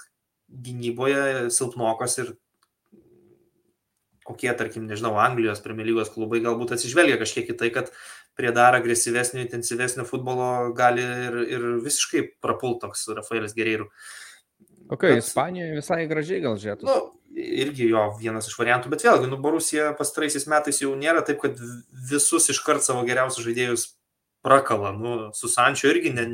gynyboje 0.53 1.49
silpnokas 1.53 2.19
ir 2.21 2.33
kokie, 4.23 4.51
tarkim, 4.55 4.85
nežinau, 4.87 5.17
Anglijos 5.19 5.61
Premier 5.63 5.87
lygos 5.89 6.11
klubai 6.13 6.39
galbūt 6.43 6.75
atsižvelgia 6.75 7.17
kažkiek 7.19 7.49
į 7.51 7.57
tai, 7.59 7.69
kad 7.75 7.89
prie 8.39 8.53
dar 8.55 8.77
agresyvesnio, 8.77 9.43
intensyvesnio 9.43 10.05
futbolo 10.07 10.71
gali 10.77 11.03
ir, 11.03 11.39
ir 11.57 11.65
visiškai 11.83 12.23
prapult 12.43 12.81
toks 12.85 13.05
Rafaelis 13.17 13.55
Gerėjų. 14.83 14.93
Ok, 14.93 15.07
bet, 15.07 15.23
Ispanijoje 15.23 15.79
visai 15.79 16.03
gražiai 16.09 16.43
gal 16.43 16.57
žiūrėtų. 16.59 16.87
Nu, 16.87 16.97
irgi 17.33 17.89
jo 17.89 18.05
vienas 18.19 18.47
iš 18.49 18.57
variantų, 18.59 18.91
bet 18.93 19.03
vėlgi, 19.05 19.29
nu, 19.31 19.39
Borusija 19.41 19.93
pastaraisiais 19.97 20.45
metais 20.51 20.81
jau 20.83 20.93
nėra 20.95 21.23
taip, 21.25 21.41
kad 21.41 21.57
visus 22.11 22.49
iškart 22.53 22.83
savo 22.85 23.03
geriausius 23.07 23.47
žaidėjus 23.47 23.87
prakala. 24.43 24.91
Nu, 24.95 25.31
su 25.33 25.49
Sančio 25.49 25.89
irgi 25.93 26.13
ne, 26.13 26.27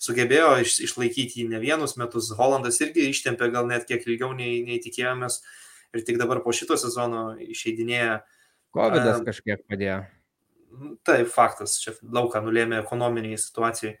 sugebėjo 0.00 0.54
iš, 0.64 0.78
išlaikyti 0.88 1.42
jį 1.42 1.48
ne 1.52 1.60
vienus 1.62 1.96
metus. 2.00 2.32
Holandas 2.36 2.80
irgi 2.80 3.10
ištempė 3.12 3.50
gal 3.52 3.68
net 3.68 3.86
kiek 3.88 4.06
ilgiau 4.08 4.32
nei, 4.36 4.62
nei 4.66 4.80
tikėjomės 4.82 5.42
ir 5.94 6.06
tik 6.06 6.20
dabar 6.20 6.40
po 6.44 6.54
šito 6.56 6.78
sezono 6.80 7.34
išeidinėja. 7.40 8.22
COVID 8.76 9.04
e, 9.04 9.14
kažkiek 9.26 9.66
padėjo. 9.68 10.00
Tai 11.04 11.18
faktas, 11.26 11.76
čia 11.82 11.96
daug 12.00 12.30
ką 12.32 12.42
nulėmė 12.46 12.78
ekonominiai 12.80 13.38
situacijai. 13.40 13.96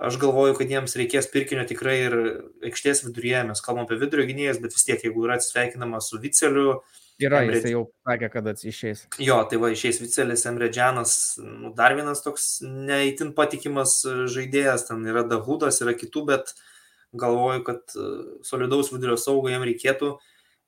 Aš 0.00 0.18
galvoju, 0.20 0.56
kad 0.58 0.70
jiems 0.70 0.96
reikės 0.98 1.28
pirkinio 1.32 1.64
tikrai 1.68 1.96
ir 2.04 2.14
aikštės 2.68 3.02
viduryje, 3.06 3.42
mes 3.48 3.62
kalbam 3.64 3.86
apie 3.86 3.98
vidurio 4.00 4.26
gynėjas, 4.28 4.60
bet 4.60 4.76
vis 4.76 4.84
tiek, 4.84 5.02
jeigu 5.06 5.24
yra 5.24 5.38
atsisveikinama 5.38 6.02
su 6.04 6.20
Viceliu. 6.20 6.80
Yra, 7.22 7.40
Emre... 7.46 7.62
jis 7.62 7.72
jau 7.72 7.82
sakė, 8.04 8.28
kad 8.34 8.50
išeis. 8.68 9.06
Jo, 9.22 9.38
tai 9.48 9.60
va, 9.62 9.70
išeis 9.72 10.02
Vicelis, 10.02 10.44
Emredžianas, 10.50 11.14
nu, 11.40 11.72
dar 11.76 11.96
vienas 11.96 12.20
toks 12.24 12.58
neįtin 12.64 13.32
patikimas 13.38 14.02
žaidėjas, 14.04 14.84
ten 14.90 15.06
yra 15.08 15.24
Dahudas, 15.28 15.80
yra 15.84 15.96
kitų, 15.96 16.26
bet 16.28 16.52
galvoju, 17.16 17.64
kad 17.64 17.96
e, 17.96 18.10
solidaus 18.44 18.92
vidurio 18.92 19.16
saugo 19.20 19.48
jam 19.48 19.64
reikėtų. 19.64 20.12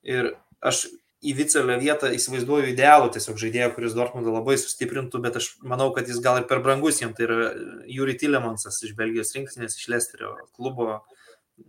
Ir 0.09 0.33
aš 0.65 0.87
į 1.19 1.33
Vicelio 1.35 1.75
vietą 1.81 2.09
įsivaizduoju 2.15 2.69
idealų 2.71 3.09
tiesiog 3.15 3.39
žaidėją, 3.41 3.69
kuris 3.75 3.95
Dortmundą 3.95 4.31
labai 4.31 4.55
sustiprintų, 4.59 5.19
bet 5.23 5.39
aš 5.39 5.49
manau, 5.67 5.89
kad 5.95 6.07
jis 6.07 6.21
gal 6.23 6.39
ir 6.39 6.45
per 6.47 6.61
brangus 6.63 7.01
jam. 7.01 7.11
Tai 7.15 7.25
yra 7.27 7.49
Juri 7.91 8.15
Tilemansas 8.19 8.79
iš 8.87 8.95
Belgijos 8.95 9.33
rinktinės, 9.35 9.75
iš 9.75 9.89
Lesterio 9.91 10.35
klubo. 10.55 11.01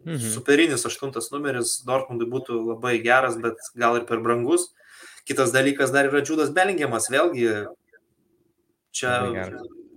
Mhm. 0.05 0.23
Superinis 0.37 0.87
aštuntas 0.87 1.33
numeris 1.35 1.81
Dortmundui 1.87 2.31
būtų 2.31 2.61
labai 2.69 3.01
geras, 3.03 3.35
bet 3.43 3.59
gal 3.75 3.99
ir 3.99 4.07
per 4.07 4.23
brangus. 4.23 4.69
Kitas 5.27 5.51
dalykas 5.55 5.91
dar 5.95 6.07
yra 6.07 6.23
Džudas 6.23 6.55
Belingiamas, 6.55 7.11
vėlgi 7.11 7.51
čia 8.95 9.19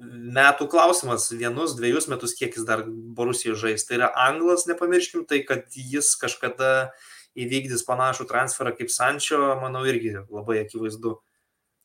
metų 0.04 0.66
klausimas, 0.68 1.30
vienus, 1.32 1.78
dviejus 1.78 2.10
metus, 2.12 2.34
kiek 2.36 2.58
jis 2.58 2.66
dar 2.68 2.84
Borusijoje 2.90 3.62
žais. 3.62 3.86
Tai 3.86 4.02
yra 4.02 4.10
anglas, 4.26 4.66
nepamirškim, 4.68 5.28
tai 5.30 5.44
kad 5.48 5.70
jis 5.78 6.10
kažkada 6.20 6.74
uh, 6.90 7.13
įvykdys 7.40 7.86
panašų 7.88 8.28
transferą 8.30 8.74
kaip 8.78 8.92
Sančio, 8.94 9.42
manau, 9.62 9.84
irgi 9.90 10.16
labai 10.22 10.62
akivaizdu. 10.64 11.18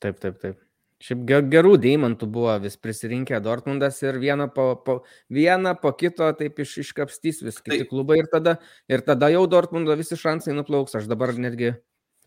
Taip, 0.02 0.18
taip, 0.22 0.40
taip. 0.42 0.58
Šiaip 0.98 1.20
gerų 1.52 1.76
deimantų 1.78 2.26
buvo 2.34 2.56
vis 2.58 2.74
prisirinkę 2.82 3.38
Dortmundas 3.42 4.00
ir 4.02 4.16
vieną 4.18 4.48
po, 4.50 4.64
po, 4.82 4.96
vieną 5.30 5.76
po 5.78 5.92
kito 5.94 6.26
taip 6.34 6.58
iš, 6.64 6.72
iškapstys 6.82 7.38
vis 7.46 7.60
kiti 7.62 7.84
taip. 7.84 7.90
klubai 7.92 8.16
ir 8.18 8.26
tada, 8.32 8.56
ir 8.90 9.04
tada 9.06 9.28
jau 9.30 9.44
Dortmundo 9.46 9.94
visi 9.98 10.18
šansai 10.18 10.56
nuplauks. 10.58 10.96
Aš 10.98 11.06
dabar 11.10 11.36
netgi... 11.38 11.76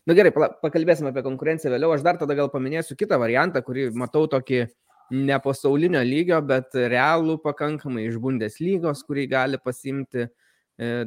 Na 0.02 0.14
nu, 0.14 0.16
gerai, 0.18 0.32
pakalbėsime 0.34 1.12
apie 1.12 1.22
konkurenciją 1.22 1.70
vėliau. 1.74 1.92
Aš 1.94 2.02
dar 2.06 2.16
tada 2.18 2.34
gal 2.34 2.48
paminėsiu 2.50 2.96
kitą 2.98 3.20
variantą, 3.20 3.60
kurį 3.62 3.90
matau 3.92 4.24
tokį 4.32 4.64
ne 5.12 5.36
pasaulinio 5.44 6.00
lygio, 6.08 6.40
bet 6.40 6.72
realų 6.72 7.36
pakankamai 7.44 8.06
iš 8.08 8.16
Bundeslygos, 8.24 9.04
kurį 9.04 9.28
gali 9.30 9.60
pasimti 9.60 10.30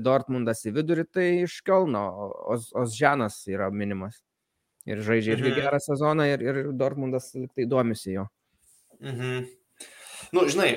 Dortmundas 0.03 0.64
į 0.68 0.76
vidurį, 0.76 1.06
tai 1.11 1.27
iš 1.43 1.60
Kelno, 1.65 2.06
Osžanas 2.81 3.41
yra 3.52 3.72
minimas. 3.73 4.22
Ir 4.85 5.02
žaidžia 5.02 5.34
irgi 5.34 5.49
mhm. 5.49 5.61
gerą 5.64 5.81
sezoną 5.81 6.27
ir, 6.30 6.43
ir 6.45 6.57
Dortmundas 6.77 7.31
tai 7.34 7.65
domisi 7.69 8.14
jo. 8.14 8.27
Mhm. 9.02 9.45
Nu, 10.34 10.45
žinai, 10.49 10.69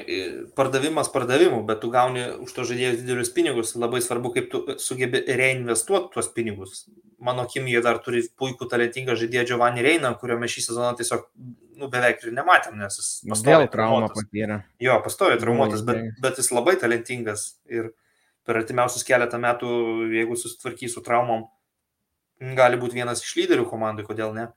pardavimas 0.57 1.09
pardavimu, 1.12 1.61
bet 1.66 1.81
tu 1.83 1.91
gauni 1.93 2.25
už 2.45 2.53
to 2.53 2.65
žaidėjus 2.69 2.99
didelius 3.01 3.31
pinigus, 3.35 3.75
labai 3.79 4.01
svarbu, 4.05 4.33
kaip 4.35 4.49
tu 4.53 4.61
sugebi 4.83 5.23
reinvestuoti 5.41 6.12
tuos 6.15 6.29
pinigus. 6.35 6.83
Mano 7.23 7.47
akim, 7.47 7.69
jie 7.70 7.81
dar 7.83 8.01
turi 8.03 8.25
puikų 8.39 8.69
talentingą 8.70 9.16
žaidėją 9.19 9.47
Giovanni 9.53 9.85
Reiną, 9.85 10.12
kurio 10.20 10.37
mes 10.43 10.53
šį 10.53 10.66
sezoną 10.69 10.91
tiesiog 10.99 11.25
nu, 11.79 11.89
beveik 11.91 12.23
ir 12.27 12.35
nematėm, 12.37 12.77
nes 12.83 12.99
jis 13.01 13.09
pastoviai 13.31 13.70
traumą 13.73 14.11
patyrė. 14.15 14.61
Jo, 14.83 14.99
pastoviai 15.05 15.41
traumuotas, 15.43 15.87
bet, 15.87 16.05
bet 16.23 16.43
jis 16.43 16.53
labai 16.55 16.77
talentingas 16.83 17.49
ir 17.70 17.91
uh, 17.91 17.97
per 18.49 18.62
artimiausius 18.62 19.05
keletą 19.07 19.41
metų, 19.43 19.70
jeigu 20.15 20.37
susitvarkys 20.41 20.97
su 20.97 21.05
traumom, 21.05 21.45
gali 22.59 22.79
būti 22.81 22.97
vienas 22.97 23.23
iš 23.25 23.35
lyderių 23.37 23.66
komandai, 23.69 24.07
kodėl 24.07 24.33
ne. 24.37 24.49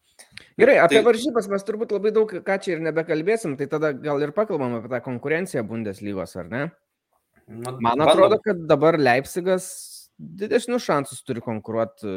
Gerai, 0.60 0.78
apie 0.84 1.00
tai... 1.00 1.06
varžybas 1.08 1.50
mes 1.52 1.66
turbūt 1.68 1.92
labai 1.96 2.14
daug 2.16 2.32
ką 2.46 2.58
čia 2.62 2.76
ir 2.76 2.86
nebekalbėsim, 2.86 3.58
tai 3.60 3.68
tada 3.72 3.92
gal 3.98 4.22
ir 4.22 4.34
pakalbam 4.38 4.78
apie 4.78 4.92
tą 4.92 5.02
konkurenciją 5.08 5.66
Bundeslygos, 5.68 6.38
ar 6.40 6.52
ne? 6.52 6.64
Na, 7.50 7.74
Man 7.84 8.04
atrodo, 8.06 8.38
bandom. 8.38 8.44
kad 8.46 8.62
dabar 8.70 9.00
Leipzigas 9.02 9.68
didesnius 10.22 10.86
šansus 10.86 11.24
turi 11.26 11.42
konkuruoti 11.42 12.12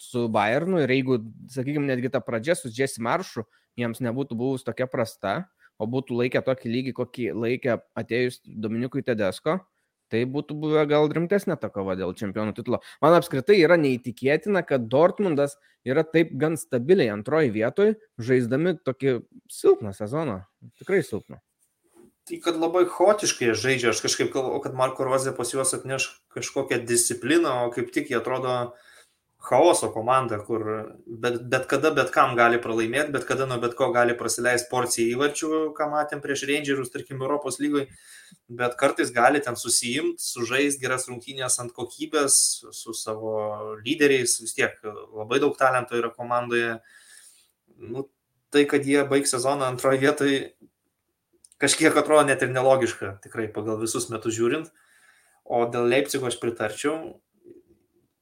su 0.00 0.24
Bayernu 0.32 0.80
ir 0.84 0.92
jeigu, 0.94 1.18
sakykime, 1.52 1.88
netgi 1.90 2.12
ta 2.14 2.22
pradžia 2.24 2.54
su 2.56 2.70
Jesse 2.72 3.02
Maršu 3.04 3.44
jiems 3.78 4.00
nebūtų 4.04 4.38
buvus 4.38 4.64
tokia 4.66 4.88
prasta, 4.90 5.34
o 5.78 5.86
būtų 5.90 6.16
laikę 6.22 6.42
tokį 6.46 6.70
lygį, 6.74 6.94
kokį 6.96 7.26
laikė 7.38 7.76
atėjus 7.98 8.40
Dominikui 8.46 9.04
Tedesko, 9.06 9.58
tai 10.12 10.24
būtų 10.28 10.56
buvę 10.62 10.84
gal 10.90 11.08
rimtesnė 11.12 11.58
ta 11.60 11.70
kova 11.72 11.96
dėl 11.98 12.14
čempionų 12.18 12.54
titulo. 12.56 12.80
Man 13.04 13.16
apskritai 13.18 13.58
yra 13.60 13.78
neįtikėtina, 13.80 14.64
kad 14.66 14.88
Dortmundas 14.92 15.58
yra 15.88 16.04
taip 16.06 16.32
gan 16.40 16.58
stabiliai 16.60 17.12
antroji 17.14 17.52
vietoje, 17.54 17.98
žaisdami 18.18 18.78
tokį 18.84 19.20
silpną 19.52 19.94
sezoną. 19.96 20.42
Tikrai 20.80 21.04
silpną. 21.06 21.40
Tai 22.28 22.36
kad 22.44 22.58
labai 22.60 22.84
chaotiškai 22.90 23.54
žaidžia, 23.56 23.94
aš 23.94 24.02
kažkaip 24.04 24.34
galvoju, 24.34 24.60
kad 24.66 24.74
Marko 24.76 25.06
Rozė 25.08 25.32
pas 25.36 25.48
juos 25.54 25.72
atneš 25.72 26.10
kažkokią 26.34 26.82
discipliną, 26.84 27.54
o 27.64 27.70
kaip 27.72 27.88
tik 27.94 28.10
jie 28.12 28.18
atrodo 28.18 28.52
uh, 28.66 28.88
chaoso 29.38 29.92
komanda, 29.94 30.38
kur 30.42 30.64
bet, 31.06 31.38
bet 31.50 31.66
kada 31.70 31.92
bet 31.94 32.10
kam 32.14 32.34
gali 32.36 32.58
pralaimėti, 32.62 33.12
bet 33.14 33.24
kada 33.28 33.46
nuo 33.46 33.60
bet 33.62 33.76
ko 33.78 33.90
gali 33.94 34.16
prasileisti 34.18 34.68
porciją 34.70 35.14
įvarčių, 35.14 35.50
ką 35.78 35.86
matėm 35.92 36.22
prieš 36.24 36.42
Rangerius, 36.50 36.90
tarkim, 36.90 37.22
Europos 37.22 37.60
lygoje, 37.62 37.86
bet 38.60 38.74
kartais 38.80 39.12
gali 39.14 39.40
ten 39.44 39.56
susijimti, 39.56 40.18
sužaisti 40.22 40.82
geras 40.82 41.06
rungtynės 41.10 41.60
ant 41.62 41.74
kokybės 41.76 42.38
su 42.74 42.96
savo 42.98 43.36
lyderiais, 43.84 44.40
vis 44.42 44.56
tiek 44.58 44.74
labai 44.84 45.38
daug 45.44 45.54
talento 45.58 45.96
yra 45.96 46.10
komandoje. 46.10 46.80
Nu, 47.78 48.08
tai, 48.50 48.66
kad 48.66 48.84
jie 48.84 49.06
baigs 49.06 49.32
sezoną 49.36 49.70
antroje 49.70 50.02
vietoje, 50.02 50.42
kažkiek 51.62 51.94
atrodo 51.94 52.26
net 52.26 52.42
ir 52.42 52.50
nelogiška, 52.50 53.20
tikrai 53.22 53.46
pagal 53.54 53.78
visus 53.78 54.10
metus 54.10 54.34
žiūrint. 54.34 54.74
O 55.48 55.62
dėl 55.70 55.86
Leipzigo 55.88 56.26
aš 56.28 56.36
pritarčiau, 56.42 57.14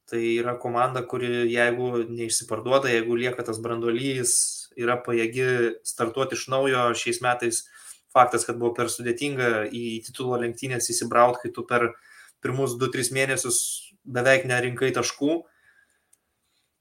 Tai 0.07 0.21
yra 0.23 0.53
komanda, 0.55 1.01
kuri 1.03 1.49
jeigu 1.51 2.05
neišsiparduoda, 2.07 2.87
jeigu 2.93 3.17
lieka 3.19 3.43
tas 3.43 3.57
branduolys, 3.59 4.31
yra 4.79 4.95
pajėgi 5.03 5.47
startuoti 5.87 6.37
iš 6.37 6.45
naujo 6.53 6.85
šiais 6.95 7.19
metais. 7.25 7.65
Faktas, 8.15 8.45
kad 8.47 8.55
buvo 8.55 8.71
per 8.77 8.87
sudėtinga 8.89 9.67
į 9.75 9.99
titulo 10.05 10.39
lenktynės 10.39 10.87
įsibrauti, 10.93 11.43
kai 11.43 11.51
tu 11.53 11.65
per 11.67 11.89
pirmus 12.41 12.77
2-3 12.79 13.11
mėnesius 13.17 13.59
beveik 14.07 14.47
nerinkai 14.47 14.93
taškų. 14.95 15.41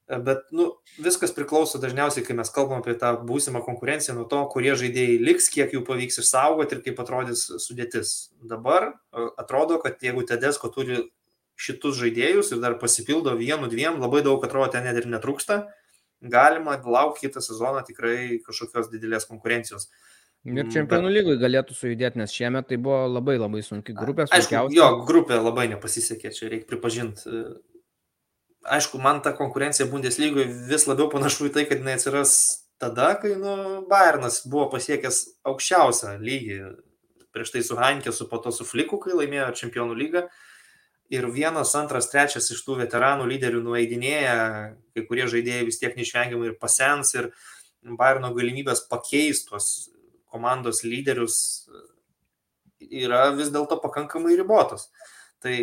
Bet 0.06 0.44
nu, 0.54 0.68
viskas 1.02 1.32
priklauso 1.34 1.80
dažniausiai, 1.82 2.22
kai 2.22 2.36
mes 2.38 2.52
kalbam 2.54 2.78
apie 2.78 2.94
tą 2.94 3.10
būsimą 3.26 3.64
konkurenciją, 3.66 4.14
nuo 4.14 4.28
to, 4.30 4.44
kurie 4.52 4.76
žaidėjai 4.78 5.18
liks, 5.18 5.50
kiek 5.50 5.74
jų 5.74 5.82
pavyks 5.88 6.20
išsaugoti 6.22 6.78
ir 6.78 6.82
kaip 6.84 7.02
atrodys 7.02 7.42
sudėtis. 7.64 8.12
Dabar 8.38 8.92
atrodo, 9.34 9.80
kad 9.82 9.98
jeigu 9.98 10.22
Tedesko 10.28 10.70
turi 10.70 11.02
šitus 11.56 11.96
žaidėjus 11.98 12.52
ir 12.52 12.60
dar 12.62 12.76
pasipildo 12.80 13.34
vienu, 13.38 13.68
dviem, 13.72 13.98
labai 14.02 14.22
daug 14.24 14.42
atrodo 14.44 14.68
ten 14.74 14.84
net 14.86 14.98
ir 15.00 15.08
netrūksta, 15.08 15.62
galima 16.20 16.76
laukti 16.84 17.26
kitą 17.26 17.42
sezoną 17.44 17.82
tikrai 17.86 18.42
kažkokios 18.44 18.90
didelės 18.92 19.28
konkurencijos. 19.28 19.88
Ir 20.46 20.60
mm, 20.60 20.70
čempionų 20.74 21.10
lygui 21.10 21.38
galėtų 21.40 21.74
sujudėti, 21.74 22.20
nes 22.20 22.34
šiemet 22.34 22.68
tai 22.70 22.78
buvo 22.78 23.06
labai 23.08 23.38
labai 23.40 23.64
sunki 23.66 23.96
grupė. 23.96 24.28
Aišku, 24.30 24.68
jo, 24.76 24.90
grupė 25.08 25.40
labai 25.40 25.66
nepasisekė, 25.72 26.30
čia 26.36 26.52
reikia 26.52 26.68
pripažinti. 26.70 27.40
Aišku, 28.76 29.00
man 29.02 29.22
ta 29.22 29.32
konkurencija 29.34 29.88
Bundeslygoje 29.90 30.46
vis 30.70 30.86
labiau 30.90 31.08
panašu 31.10 31.48
į 31.48 31.52
tai, 31.54 31.66
kad 31.66 31.82
jinai 31.82 31.96
atsiras 31.98 32.36
tada, 32.82 33.12
kai 33.18 33.34
nu, 33.38 33.56
Bayernas 33.90 34.42
buvo 34.46 34.68
pasiekęs 34.74 35.22
aukščiausią 35.50 36.16
lygį. 36.22 36.60
Prieš 37.34 37.52
tai 37.54 37.62
su 37.66 37.78
Hankėsu, 37.78 38.26
po 38.30 38.38
to 38.42 38.52
su 38.54 38.66
Fliku, 38.66 38.98
kai 39.02 39.16
laimėjo 39.18 39.50
čempionų 39.58 39.98
lygą. 39.98 40.24
Uh, 40.26 40.45
ir 41.10 41.26
vienas, 41.30 41.74
antras, 41.78 42.10
trečias 42.10 42.50
iš 42.50 42.62
tų 42.66 42.80
veteranų 42.82 43.26
lyderių 43.30 43.62
nueidinėja, 43.64 44.38
kai 44.94 45.04
kurie 45.08 45.26
žaidėjai 45.30 45.66
vis 45.68 45.78
tiek 45.82 45.98
neišvengiamai 45.98 46.52
ir 46.52 46.58
pasens 46.60 47.14
ir 47.18 47.30
Bayerno 47.86 48.32
galimybės 48.34 48.80
pakeisti 48.90 49.52
tuos 49.52 49.66
komandos 50.32 50.82
lyderius 50.82 51.36
yra 52.82 53.28
vis 53.36 53.52
dėlto 53.54 53.78
pakankamai 53.82 54.34
ribotos. 54.34 54.88
Tai 55.38 55.54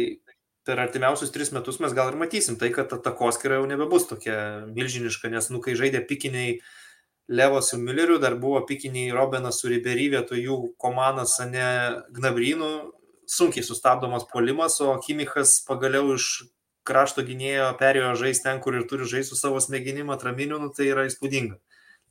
per 0.64 0.80
artimiausius 0.80 1.34
tris 1.36 1.52
metus 1.52 1.82
mes 1.84 1.92
gal 1.96 2.14
ir 2.14 2.20
matysim 2.20 2.56
tai, 2.60 2.72
kad 2.72 2.88
ta 2.92 3.02
takoskira 3.04 3.60
jau 3.60 3.68
nebebus 3.68 4.08
tokia 4.08 4.38
milžiniška, 4.70 5.32
nes, 5.34 5.50
nu, 5.52 5.60
kai 5.64 5.76
žaidė 5.80 6.06
pikiniai 6.08 6.62
Levos 7.32 7.70
su 7.72 7.78
Mülleriu, 7.80 8.18
dar 8.20 8.36
buvo 8.36 8.60
pikiniai 8.68 9.14
Robenas 9.16 9.62
su 9.62 9.70
Ribery 9.72 10.10
vietoj 10.12 10.42
jų 10.44 10.58
komandas, 10.80 11.38
ne 11.48 11.68
Gnabrynų, 12.16 12.72
sunkiai 13.30 13.66
sustabdomas 13.66 14.28
puolimas, 14.30 14.80
o 14.84 14.96
Kimichas 15.04 15.60
pagaliau 15.68 16.14
iš 16.18 16.50
krašto 16.88 17.24
gynėjo 17.24 17.72
perėjo 17.80 18.14
žaisti 18.20 18.50
ten, 18.50 18.60
kur 18.64 18.76
ir 18.76 18.88
turi 18.90 19.08
žaisti 19.10 19.34
su 19.34 19.40
savo 19.40 19.62
smegenim 19.64 20.12
atraminiu, 20.12 20.60
nu, 20.60 20.72
tai 20.76 20.90
yra 20.92 21.08
įspūdinga. 21.08 21.60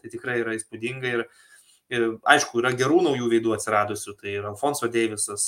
Tai 0.02 0.12
tikrai 0.12 0.40
yra 0.40 0.56
įspūdinga 0.56 1.16
ir 1.16 1.26
Ir, 1.92 2.14
aišku, 2.24 2.62
yra 2.62 2.70
gerų 2.72 3.02
naujų 3.04 3.26
veidų 3.34 3.52
atsiradusių, 3.52 4.14
tai 4.16 4.36
yra 4.38 4.48
Alfonso 4.48 4.88
Deivisas, 4.88 5.42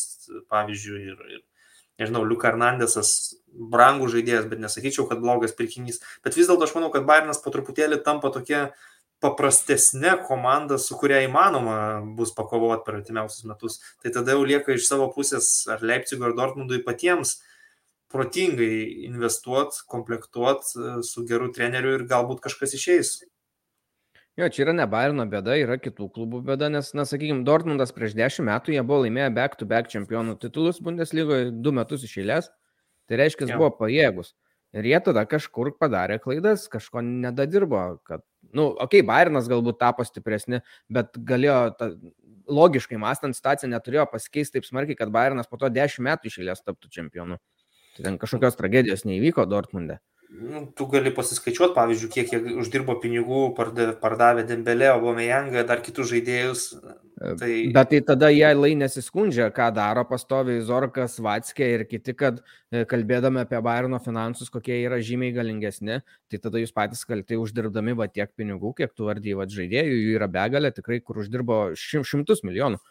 pavyzdžiui, 0.53 0.99
ir, 1.09 1.23
ir 1.39 1.41
nežinau, 2.03 2.25
Liuk 2.29 2.45
Hernandesas, 2.45 3.13
brangų 3.73 4.11
žaidėjas, 4.13 4.49
bet 4.51 4.61
nesakyčiau, 4.61 5.07
kad 5.09 5.23
blogas 5.23 5.55
pirkinys. 5.57 6.03
Bet 6.27 6.37
vis 6.37 6.51
dėlto 6.51 6.67
aš 6.67 6.75
manau, 6.77 6.91
kad 6.93 7.07
Bairnas 7.09 7.41
po 7.41 7.53
truputėlį 7.55 8.03
tampa 8.05 8.29
tokia 8.35 8.67
paprastesnė 9.25 10.19
komanda, 10.29 10.77
su 10.79 10.99
kuria 11.01 11.23
įmanoma 11.25 11.79
bus 12.19 12.35
pakovoti 12.37 12.85
per 12.87 13.01
artimiausius 13.01 13.49
metus. 13.49 13.81
Tai 14.05 14.13
tada 14.13 14.37
jau 14.37 14.45
lieka 14.45 14.77
iš 14.77 14.87
savo 14.91 15.09
pusės 15.15 15.51
ar 15.73 15.85
Leipzigo 15.85 16.29
ar 16.29 16.37
Dortmundui 16.37 16.83
patiems 16.85 17.39
protingai 18.15 19.07
investuoti, 19.09 19.83
komplektuoti 19.91 21.01
su 21.07 21.25
geru 21.29 21.51
treneriu 21.55 21.97
ir 21.99 22.05
galbūt 22.11 22.45
kažkas 22.45 22.77
išeis. 22.79 23.17
Jo, 24.39 24.49
čia 24.51 24.65
yra 24.65 24.73
ne 24.75 24.87
Bayerno 24.91 25.25
bėda, 25.31 25.55
yra 25.63 25.77
kitų 25.79 26.09
klubų 26.15 26.41
bėda, 26.49 26.67
nes, 26.75 26.89
na, 26.99 27.05
sakykime, 27.07 27.45
Dortmundas 27.47 27.95
prieš 27.95 28.17
dešimt 28.19 28.49
metų 28.49 28.75
jie 28.75 28.83
buvo 28.83 29.05
laimėję 29.05 29.29
back-to-back 29.37 29.91
čempionų 29.93 30.35
titulus 30.43 30.81
Bundeslygoje 30.83 31.53
du 31.63 31.73
metus 31.75 32.03
iš 32.07 32.17
eilės. 32.25 32.49
Tai 33.07 33.21
reiškia, 33.21 33.47
jis 33.47 33.55
buvo 33.55 33.71
pajėgus. 33.79 34.33
Ir 34.75 34.89
jie 34.91 34.99
tada 35.07 35.23
kažkur 35.31 35.71
padarė 35.79 36.19
klaidas, 36.23 36.67
kažko 36.73 37.05
nedadirbo, 37.07 37.85
kad, 38.03 38.25
nu, 38.53 38.71
okei, 38.73 39.01
okay, 39.01 39.07
Bayernas 39.09 39.49
galbūt 39.51 39.81
tapo 39.81 40.07
stipresni, 40.07 40.61
bet 40.93 41.17
galėjo, 41.17 41.59
ta, 41.79 41.91
logiškai 42.51 43.01
mąstant, 43.01 43.37
situacija 43.37 43.71
neturėjo 43.73 44.09
pasikeisti 44.13 44.59
taip 44.59 44.69
smarkiai, 44.69 44.99
kad 44.99 45.13
Bayernas 45.15 45.49
po 45.49 45.61
to 45.61 45.71
dešimt 45.73 46.09
metų 46.11 46.29
iš 46.29 46.41
eilės 46.43 46.65
taptų 46.65 46.93
čempionu. 46.93 47.41
Tai 47.95 48.09
ten 48.09 48.19
kažkokios 48.21 48.59
tragedijos 48.59 49.07
neįvyko 49.09 49.47
Dortmunde 49.49 50.01
nu, 50.35 50.67
tu 50.77 50.87
gali 50.91 51.13
pasiskaičiuoti, 51.15 51.75
pavyzdžiui, 51.77 52.11
kiek 52.13 52.33
jie 52.33 52.57
uždirbo 52.61 52.97
pinigų, 53.03 53.47
pardavė 53.57 54.45
Dembelė, 54.49 54.91
Obameyangą, 54.97 55.65
dar 55.69 55.83
kitus 55.85 56.11
žaidėjus. 56.11 56.67
Tai... 57.41 57.51
Bet 57.75 57.91
tai 57.91 58.01
tada 58.07 58.29
jie 58.33 58.51
lai 58.57 58.73
nesiskundžia, 58.79 59.49
ką 59.55 59.71
daro 59.77 60.05
pastoviai 60.09 60.63
Zorkas, 60.67 61.17
Vatskė 61.23 61.69
ir 61.77 61.85
kiti, 61.89 62.15
kad 62.19 62.41
e, 62.43 62.85
kalbėdami 62.91 63.43
apie 63.45 63.61
Bairno 63.65 64.01
finansus, 64.03 64.51
kokie 64.53 64.77
yra 64.83 65.01
žymiai 65.05 65.35
galingesni, 65.37 66.01
tai 66.31 66.41
tada 66.43 66.63
jūs 66.63 66.75
patys 66.77 67.05
kaltai 67.09 67.39
uždirbdami 67.41 67.97
va 67.99 68.09
tiek 68.13 68.33
pinigų, 68.37 68.75
kiek 68.81 68.95
tu 68.95 69.09
vardyjai 69.09 69.49
žaidėjų, 69.57 70.01
jų 70.01 70.17
yra 70.19 70.31
begalė 70.31 70.73
tikrai, 70.75 71.01
kur 71.01 71.23
uždirbo 71.25 71.61
šimtus 71.79 72.45
milijonų. 72.47 72.83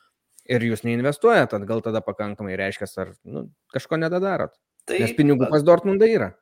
Ir 0.52 0.64
jūs 0.68 0.84
neinvestuojat, 0.84 1.56
gal 1.68 1.84
tada 1.86 2.02
pakankamai 2.04 2.58
reiškia, 2.60 2.90
ar 3.00 3.14
nu, 3.24 3.48
kažko 3.72 4.00
nedadarot. 4.02 4.58
Tai, 4.84 4.98
Nes 5.00 5.14
pinigų 5.16 5.48
pas 5.48 5.64
Dortmundą 5.64 6.10
yra 6.12 6.34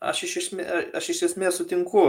aš 0.00 0.24
iš, 0.26 0.36
esmė, 0.44 0.66
aš 0.96 1.12
iš 1.14 1.22
esmės 1.30 1.60
sutinku. 1.60 2.06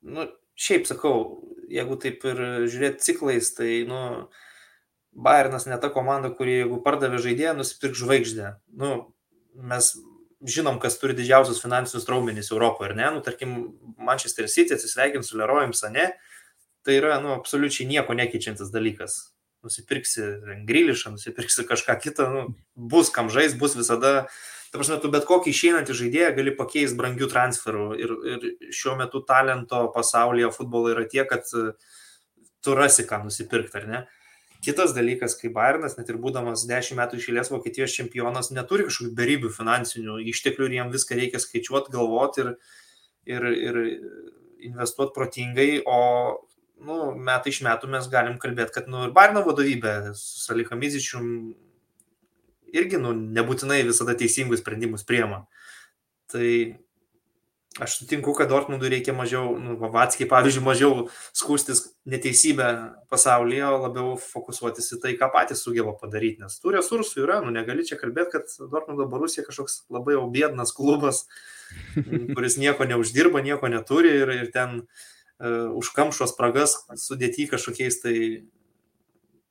Nu, 0.00 0.26
šiaip 0.58 0.88
sakau, 0.90 1.40
jeigu 1.70 1.96
taip 2.00 2.24
ir 2.28 2.40
žiūrėti 2.70 3.04
ciklais, 3.06 3.50
tai, 3.56 3.82
nu, 3.88 4.00
Bayernas 5.10 5.66
ne 5.66 5.78
ta 5.82 5.90
komanda, 5.90 6.30
kuri 6.34 6.60
jeigu 6.60 6.78
pardavė 6.84 7.18
žaidėją, 7.22 7.56
nusipirk 7.58 7.96
žvaigždę. 7.98 8.52
Nu, 8.78 8.92
mes 9.54 9.92
žinom, 10.46 10.78
kas 10.82 11.00
turi 11.00 11.16
didžiausius 11.18 11.60
finansinius 11.62 12.06
traumenys 12.06 12.52
Europoje, 12.54 12.92
ar 12.92 12.96
ne? 12.98 13.08
Nu, 13.16 13.24
tarkim, 13.24 13.56
Manchester 13.98 14.48
City 14.48 14.76
atsisveikint 14.76 15.26
su 15.26 15.38
Leroyim 15.40 15.74
Sane, 15.76 16.12
tai 16.86 16.96
yra, 17.00 17.18
nu, 17.22 17.34
absoliučiai 17.36 17.88
nieko 17.90 18.16
nekeičiantis 18.16 18.70
dalykas. 18.72 19.18
Nusipirksi 19.66 20.24
Grilišą, 20.68 21.12
nusipirksi 21.18 21.66
kažką 21.68 21.98
kitą, 22.00 22.30
nu, 22.32 22.46
bus 22.74 23.10
kam 23.12 23.28
žais, 23.34 23.58
bus 23.58 23.74
visada 23.76 24.14
uh, 24.22 24.38
Ta 24.70 24.78
prasme, 24.78 25.00
tu 25.02 25.10
bet 25.10 25.26
kokį 25.26 25.50
išeinantį 25.50 25.96
žaidėją 25.98 26.30
gali 26.36 26.54
pakeisti 26.54 26.98
brangių 26.98 27.26
transferų. 27.32 27.86
Ir, 27.98 28.12
ir 28.32 28.44
šiuo 28.74 28.94
metu 29.00 29.22
talento 29.26 29.88
pasaulyje 29.94 30.52
futbolo 30.54 30.92
yra 30.92 31.02
tiek, 31.10 31.26
kad 31.26 31.48
e, 31.58 31.72
tu 32.62 32.76
rasi 32.78 33.02
ką 33.08 33.24
nusipirkti, 33.24 33.80
ar 33.80 33.88
ne? 33.90 34.02
Kitas 34.62 34.92
dalykas, 34.94 35.34
kai 35.40 35.48
Bayernas, 35.50 35.96
net 35.98 36.12
ir 36.12 36.20
būdamas 36.22 36.66
10 36.68 36.98
metų 36.98 37.18
išėlės 37.18 37.50
Vokietijos 37.50 37.96
čempionas, 37.96 38.52
neturi 38.54 38.84
kažkokių 38.86 39.14
berybių 39.16 39.50
finansinių 39.56 40.18
išteklių 40.30 40.68
ir 40.68 40.76
jam 40.76 40.92
viską 40.92 41.16
reikia 41.18 41.40
skaičiuoti, 41.42 41.94
galvoti 41.94 42.44
ir, 42.44 42.52
ir, 43.26 43.46
ir 43.56 43.80
investuoti 44.68 45.16
protingai, 45.16 45.70
o 45.88 45.98
nu, 46.84 47.00
metai 47.16 47.50
iš 47.54 47.62
metų 47.66 47.90
mes 47.96 48.06
galim 48.12 48.38
kalbėti, 48.38 48.76
kad 48.76 48.92
nu, 48.92 49.06
ir 49.08 49.16
Bayerno 49.16 49.42
vadovybė 49.48 50.12
su 50.12 50.44
Salikamizičium 50.44 51.26
irgi 52.76 53.00
nu, 53.02 53.14
nebūtinai 53.14 53.82
visada 53.88 54.16
teisingus 54.18 54.62
sprendimus 54.62 55.06
priema. 55.06 55.44
Tai 56.30 56.46
aš 57.78 58.00
sutinku, 58.00 58.32
kad 58.34 58.48
Dortmundui 58.50 58.90
reikia 58.90 59.12
mažiau, 59.14 59.54
nu, 59.62 59.76
Vatskiai 59.94 60.28
pavyzdžiui, 60.30 60.62
mažiau 60.64 61.04
skūstis 61.36 61.84
neteisybę 62.10 62.66
pasaulyje, 63.12 63.62
o 63.68 63.78
labiau 63.84 64.16
fokusuotis 64.18 64.90
į 64.96 64.98
tai, 65.04 65.14
ką 65.18 65.30
patys 65.34 65.62
sugeba 65.62 65.94
padaryti, 65.98 66.42
nes 66.42 66.58
tų 66.58 66.74
resursų 66.76 67.22
yra, 67.24 67.38
nu 67.44 67.54
negali 67.54 67.86
čia 67.86 67.98
kalbėti, 68.00 68.34
kad 68.34 68.70
Dortmundo 68.72 69.06
Barusija 69.10 69.46
kažkoks 69.46 69.84
labai 69.92 70.16
jau 70.18 70.26
bėdnas 70.34 70.74
klubas, 70.74 71.24
kuris 72.34 72.58
nieko 72.58 72.88
neuždirba, 72.90 73.42
nieko 73.46 73.70
neturi 73.70 74.16
ir, 74.18 74.34
ir 74.34 74.50
ten 74.54 74.80
uh, 74.82 75.70
užkamšo 75.78 76.26
spragas 76.32 76.80
sudėti 76.98 77.46
kažkokiais 77.52 78.02
tai 78.02 78.16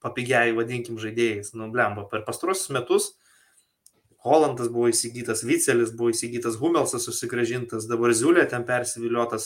papigiai, 0.03 0.53
vadinkim, 0.57 0.99
žaidėjais. 1.01 1.53
Nu, 1.57 1.69
blemba, 1.73 2.05
per 2.11 2.23
pastarosius 2.27 2.71
metus 2.76 3.11
Holandas 4.19 4.67
buvo 4.67 4.89
įsigytas, 4.91 5.45
Vicelis 5.47 5.93
buvo 5.95 6.11
įsigytas, 6.11 6.57
Humelsas 6.59 7.05
susigražintas, 7.07 7.88
dabar 7.88 8.11
Ziulė 8.11 8.43
ten 8.51 8.65
persiviliotas. 8.67 9.45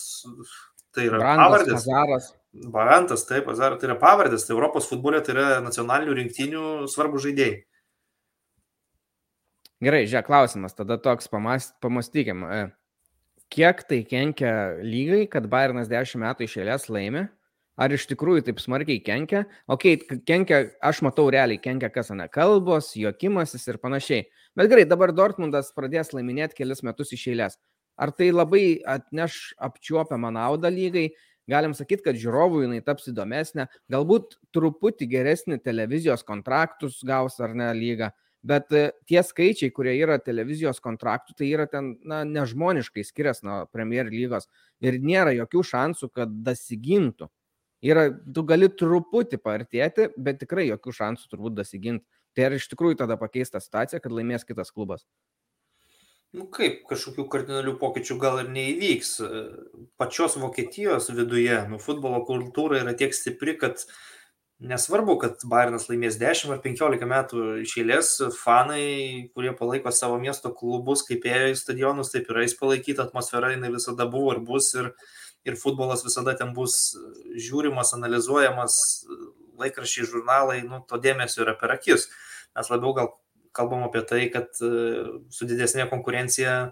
Tai 0.94 1.06
yra 1.10 1.20
Brandas, 1.22 1.44
pavardės. 1.44 1.76
Azaras. 1.84 2.32
Barantas, 2.74 3.26
taip, 3.30 3.48
Azaras, 3.54 3.80
tai 3.82 3.90
yra 3.90 3.98
pavardės. 4.02 4.48
Tai 4.48 4.56
Europos 4.56 4.90
futbolė 4.90 5.22
tai 5.26 5.36
yra 5.36 5.46
nacionalinių 5.66 6.18
rinktinių 6.20 6.64
svarbų 6.90 7.22
žaidėjai. 7.22 7.60
Gerai, 9.84 10.04
žiūrėk, 10.08 10.28
klausimas, 10.30 10.78
tada 10.78 10.98
toks 11.02 11.30
pamastykim. 11.34 12.46
E, 12.48 12.60
kiek 13.54 13.82
tai 13.90 14.02
kenkia 14.10 14.54
lygai, 14.82 15.26
kad 15.30 15.50
Bayernas 15.52 15.90
10 15.92 16.22
metų 16.24 16.48
iš 16.48 16.60
eilės 16.62 16.88
laimi? 16.94 17.28
Ar 17.74 17.94
iš 17.96 18.06
tikrųjų 18.12 18.44
taip 18.46 18.60
smarkiai 18.62 19.02
kenkia? 19.02 19.48
Ok, 19.72 19.88
kenkia, 20.30 20.60
aš 20.86 21.02
matau 21.06 21.26
realiai 21.34 21.58
kenkia 21.62 21.90
kas 21.90 22.12
ne 22.14 22.28
kalbos, 22.30 22.92
juokimasis 22.94 23.66
ir 23.72 23.80
panašiai. 23.82 24.28
Bet 24.54 24.70
gerai, 24.70 24.86
dabar 24.86 25.10
Dortmundas 25.16 25.72
pradės 25.74 26.14
laiminėti 26.14 26.60
kelius 26.60 26.84
metus 26.86 27.16
iš 27.18 27.26
eilės. 27.34 27.58
Ar 27.98 28.14
tai 28.14 28.30
labai 28.34 28.82
atneš 28.86 29.56
apčiuopiamą 29.58 30.30
naudą 30.34 30.70
lygai? 30.74 31.12
Galim 31.50 31.74
sakyti, 31.76 32.06
kad 32.06 32.18
žiūrovui 32.20 32.64
jinai 32.64 32.80
taps 32.86 33.10
įdomesnė, 33.12 33.66
galbūt 33.92 34.38
truputį 34.56 35.10
geresnį 35.12 35.58
televizijos 35.66 36.24
kontraktus 36.24 37.02
gaus 37.04 37.36
ar 37.44 37.52
ne 37.58 37.68
lyga, 37.76 38.14
bet 38.48 38.72
e, 38.72 38.86
tie 39.10 39.20
skaičiai, 39.26 39.74
kurie 39.76 39.98
yra 39.98 40.16
televizijos 40.24 40.80
kontraktų, 40.84 41.36
tai 41.42 41.50
yra 41.50 41.66
ten, 41.68 41.98
na, 42.08 42.22
nežmoniškai 42.24 43.04
skiriasi 43.04 43.48
nuo 43.50 43.58
Premier 43.76 44.08
lygos 44.08 44.48
ir 44.80 45.02
nėra 45.04 45.36
jokių 45.36 45.66
šansų, 45.74 46.14
kad 46.16 46.32
dasigintų. 46.46 47.28
Yra, 47.84 48.08
tu 48.36 48.46
gali 48.48 48.70
truputį 48.72 49.42
partėti, 49.44 50.08
bet 50.16 50.40
tikrai 50.40 50.70
jokių 50.70 50.96
šansų 50.96 51.28
turbūt 51.34 51.58
dasiginti. 51.58 52.06
Tai 52.34 52.48
ar 52.48 52.56
iš 52.56 52.70
tikrųjų 52.72 53.02
tada 53.04 53.18
pakeista 53.20 53.60
situacija, 53.62 54.00
kad 54.02 54.14
laimės 54.16 54.48
kitas 54.48 54.72
klubas? 54.74 55.04
Nu 56.34 56.48
kaip, 56.50 56.80
kažkokių 56.90 57.28
kardinalių 57.30 57.76
pokyčių 57.78 58.16
gal 58.22 58.40
ir 58.42 58.48
neįvyks. 58.56 59.12
Pačios 60.02 60.40
Vokietijos 60.42 61.12
viduje, 61.14 61.60
nu, 61.70 61.78
futbolo 61.78 62.24
kultūra 62.26 62.80
yra 62.82 62.96
tiek 62.98 63.14
stipri, 63.14 63.54
kad 63.62 63.84
nesvarbu, 64.64 65.20
kad 65.22 65.44
Bayernas 65.50 65.86
laimės 65.92 66.18
10 66.18 66.56
ar 66.56 66.64
15 66.64 67.10
metų 67.12 67.44
iš 67.68 67.76
eilės, 67.84 68.14
fanai, 68.40 69.30
kurie 69.36 69.54
palaiko 69.60 69.94
savo 69.94 70.18
miesto 70.24 70.50
klubus, 70.58 71.04
kaip 71.06 71.28
ėjo 71.30 71.52
į 71.52 71.60
stadionus, 71.60 72.10
taip 72.16 72.32
yra 72.34 72.48
įspalaikyta 72.48 73.06
atmosfera, 73.06 73.54
jinai 73.54 73.70
visada 73.76 74.10
buvo 74.10 74.34
ir 74.34 74.42
bus. 74.48 74.72
Ir, 74.80 74.90
ir 75.46 75.58
futbolas 75.60 76.04
visada 76.06 76.36
ten 76.40 76.54
bus 76.56 76.94
žiūrimas, 77.36 77.94
analizuojamas, 77.98 78.78
laikraščiai, 79.60 80.08
žurnalai, 80.10 80.62
nu, 80.68 80.82
to 80.88 81.00
dėmesio 81.02 81.44
yra 81.46 81.56
per 81.60 81.76
akis. 81.76 82.08
Mes 82.58 82.72
labiau 82.72 82.96
gal 82.98 83.12
kalbam 83.54 83.86
apie 83.86 84.02
tai, 84.10 84.24
kad 84.34 84.50
e, 84.64 84.72
su 85.34 85.48
didesnė 85.50 85.86
konkurencija 85.92 86.72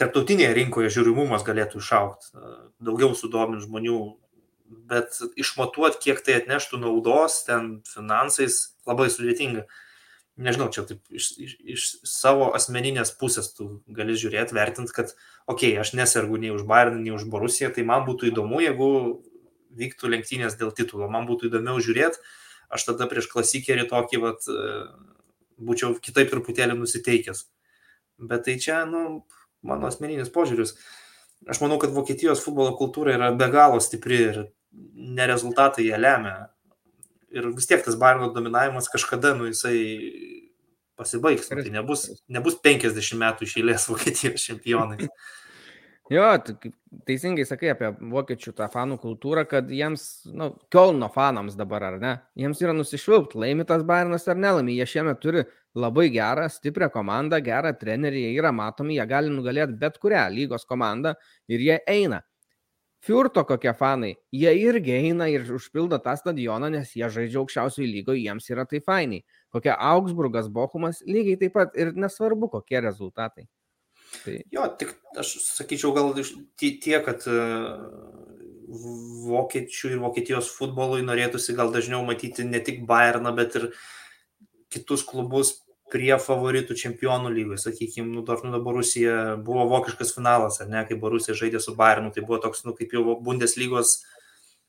tarptautinėje 0.00 0.56
rinkoje 0.56 0.90
žiūrimumas 0.96 1.44
galėtų 1.46 1.82
išaukti, 1.82 2.32
e, 2.34 2.56
daugiau 2.88 3.14
sudomint 3.18 3.62
žmonių, 3.62 4.00
bet 4.90 5.20
išmatuoti, 5.38 6.00
kiek 6.02 6.22
tai 6.24 6.40
atneštų 6.40 6.80
naudos 6.82 7.42
ten 7.46 7.74
finansais, 7.86 8.74
labai 8.88 9.10
sudėtinga 9.12 9.66
nežinau, 10.40 10.68
čia 10.72 10.84
taip 10.88 11.02
iš, 11.12 11.32
iš, 11.36 11.56
iš 11.74 11.86
savo 12.08 12.50
asmeninės 12.56 13.12
pusės 13.20 13.52
tu 13.56 13.82
gali 13.92 14.16
žiūrėti, 14.18 14.56
vertinti, 14.56 14.94
kad, 14.96 15.12
okei, 15.46 15.74
okay, 15.74 15.80
aš 15.82 15.92
nesergu 15.98 16.40
nei 16.40 16.52
už 16.54 16.64
Bayerną, 16.68 17.00
nei 17.02 17.14
už 17.14 17.26
Borusiją, 17.32 17.72
tai 17.74 17.84
man 17.88 18.06
būtų 18.08 18.30
įdomu, 18.30 18.62
jeigu 18.64 18.88
vyktų 19.76 20.12
lenktynės 20.12 20.56
dėl 20.60 20.72
titulo, 20.76 21.08
man 21.12 21.28
būtų 21.28 21.50
įdomiau 21.50 21.80
žiūrėti, 21.84 22.20
aš 22.72 22.88
tada 22.88 23.08
prieš 23.08 23.28
klasikerį 23.32 23.88
tokį, 23.90 24.22
vat, 24.24 24.48
būčiau 25.60 25.96
kitaip 26.00 26.32
truputėlį 26.32 26.78
nusiteikęs. 26.80 27.46
Bet 28.22 28.46
tai 28.46 28.58
čia, 28.62 28.82
nu, 28.88 29.24
mano 29.66 29.88
asmeninis 29.88 30.32
požiūris. 30.32 30.76
Aš 31.50 31.58
manau, 31.62 31.78
kad 31.82 31.94
Vokietijos 31.94 32.42
futbolo 32.44 32.74
kultūra 32.78 33.16
yra 33.16 33.32
be 33.34 33.48
galo 33.50 33.80
stipri 33.82 34.20
ir 34.28 34.42
ne 34.72 35.26
rezultatai 35.26 35.88
ją 35.88 35.98
lemia. 35.98 36.51
Ir 37.32 37.50
vis 37.56 37.68
tiek 37.70 37.84
tas 37.84 37.98
Bayerno 37.98 38.30
dominavimas 38.34 38.90
kažkada, 38.92 39.34
nu, 39.38 39.48
jisai 39.50 39.76
pasibaigs. 40.98 41.50
Nu, 41.50 41.62
tai 41.62 41.74
nebus, 41.74 42.08
nebus 42.32 42.58
50 42.64 43.20
metų 43.22 43.48
išėlės 43.48 43.88
Vokietijos 43.92 44.50
čempionai. 44.50 45.06
Jo, 46.10 46.24
teisingai 47.06 47.44
sakai 47.46 47.70
apie 47.72 47.88
vokiečių 48.10 48.52
tą 48.58 48.66
fanų 48.72 48.98
kultūrą, 49.00 49.44
kad 49.48 49.70
jiems, 49.72 50.02
na, 50.26 50.50
nu, 50.50 50.66
Kielno 50.72 51.08
fanams 51.14 51.54
dabar, 51.56 51.86
ar 51.88 51.98
ne, 52.02 52.10
jiems 52.36 52.60
yra 52.60 52.74
nusišvilpti, 52.76 53.38
laimi 53.40 53.64
tas 53.68 53.84
Bayernas 53.86 54.26
ar 54.28 54.36
nelaimi. 54.36 54.74
Jie 54.76 54.88
šiemet 54.90 55.22
turi 55.22 55.44
labai 55.78 56.08
gerą, 56.12 56.48
stiprią 56.52 56.90
komandą, 56.92 57.38
gerą 57.44 57.72
trenerį, 57.78 58.26
jie 58.26 58.42
yra 58.42 58.50
matomi, 58.52 58.98
jie 58.98 59.06
gali 59.08 59.32
nugalėti 59.32 59.78
bet 59.78 59.96
kurią 60.02 60.26
lygos 60.34 60.66
komandą 60.68 61.14
ir 61.48 61.64
jie 61.64 61.78
eina. 61.88 62.20
Fiurto 63.02 63.42
kokie 63.42 63.72
fanai, 63.74 64.12
jie 64.30 64.50
irgi 64.62 64.92
eina 64.94 65.26
ir 65.26 65.48
užpildo 65.56 65.98
tą 66.04 66.12
stadioną, 66.20 66.68
nes 66.70 66.92
jie 66.94 67.08
žaidžia 67.10 67.40
aukščiausioje 67.40 67.88
lygoje, 67.90 68.20
jiems 68.22 68.46
yra 68.54 68.62
tai 68.70 68.78
fainiai. 68.78 69.24
Kokia 69.50 69.74
Augsburgas, 69.88 70.46
Bochumas, 70.46 71.00
lygiai 71.08 71.40
taip 71.40 71.56
pat 71.56 71.74
ir 71.74 71.90
nesvarbu, 71.98 72.52
kokie 72.52 72.78
rezultatai. 72.84 73.48
Tai... 74.22 74.36
Jo, 74.54 74.68
tik 74.78 74.94
aš 75.18 75.32
sakyčiau 75.48 75.90
gal 75.96 76.14
tie, 76.60 76.94
kad 77.02 77.26
e, 77.26 77.40
vokiečių 79.26 79.96
ir 79.96 80.02
Vokietijos 80.04 80.52
futbolui 80.54 81.02
norėtųsi 81.02 81.56
gal 81.58 81.74
dažniau 81.74 82.04
matyti 82.06 82.46
ne 82.46 82.62
tik 82.62 82.84
Bayerną, 82.86 83.34
bet 83.34 83.58
ir 83.58 83.70
kitus 84.70 85.02
klubus 85.08 85.56
prie 85.92 86.12
favoritų 86.20 86.76
čempionų 86.78 87.32
lygoje. 87.34 87.60
Sakykime, 87.66 88.08
nu, 88.14 88.24
Dortmundo 88.26 88.62
Borusija 88.64 89.36
buvo 89.44 89.66
vokiškas 89.70 90.14
finalas, 90.16 90.60
ar 90.64 90.70
ne, 90.72 90.82
kai 90.88 90.98
Borusija 90.98 91.36
žaidė 91.38 91.60
su 91.62 91.76
Bayernu, 91.78 92.12
tai 92.14 92.24
buvo 92.24 92.40
toks, 92.42 92.64
nu, 92.66 92.74
kaip 92.78 92.94
jau 92.96 93.18
Bundeslygos 93.24 93.98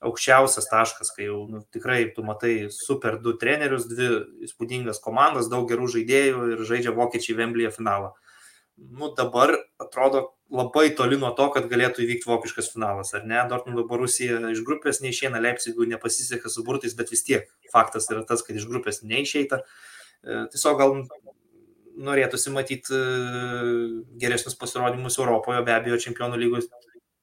aukščiausias 0.04 0.68
taškas, 0.68 1.14
kai 1.16 1.30
jau 1.30 1.46
nu, 1.48 1.64
tikrai 1.72 2.02
tu 2.16 2.26
matai 2.28 2.68
super 2.76 3.16
du 3.24 3.38
trenerius, 3.40 3.88
dvi 3.88 4.10
įspūdingas 4.50 5.00
komandas, 5.04 5.48
daug 5.52 5.70
gerų 5.70 5.88
žaidėjų 5.96 6.50
ir 6.56 6.68
žaidžia 6.68 6.96
vokiečiai 6.98 7.40
Vemblyje 7.40 7.72
finalą 7.78 8.12
nu, 8.78 9.14
dabar 9.18 9.56
atrodo 9.78 10.34
labai 10.50 10.90
toli 10.96 11.18
nuo 11.18 11.32
to, 11.38 11.48
kad 11.54 11.70
galėtų 11.70 12.04
įvykti 12.06 12.30
vokiškas 12.30 12.72
finalas, 12.74 13.14
ar 13.18 13.26
ne? 13.30 13.40
Dortmundo 13.50 13.86
Borusija 13.90 14.40
iš 14.54 14.62
grupės 14.66 15.02
neišeina, 15.06 15.42
Leipzigų 15.42 15.88
nepasiseka 15.94 16.52
su 16.52 16.66
burtais, 16.66 16.96
bet 16.98 17.14
vis 17.14 17.26
tiek 17.26 17.50
faktas 17.74 18.10
yra 18.12 18.24
tas, 18.28 18.44
kad 18.46 18.58
iš 18.58 18.68
grupės 18.70 19.02
neišeita. 19.06 19.62
E, 19.62 19.93
tiesiog 20.24 20.80
gal 20.80 20.98
norėtųsi 21.94 22.54
matyti 22.54 22.96
e, 22.96 23.04
geresnius 24.22 24.58
pasirodymus 24.60 25.20
Europoje, 25.20 25.62
be 25.66 25.76
abejo, 25.76 26.00
čempionų 26.02 26.40
lygos 26.42 26.70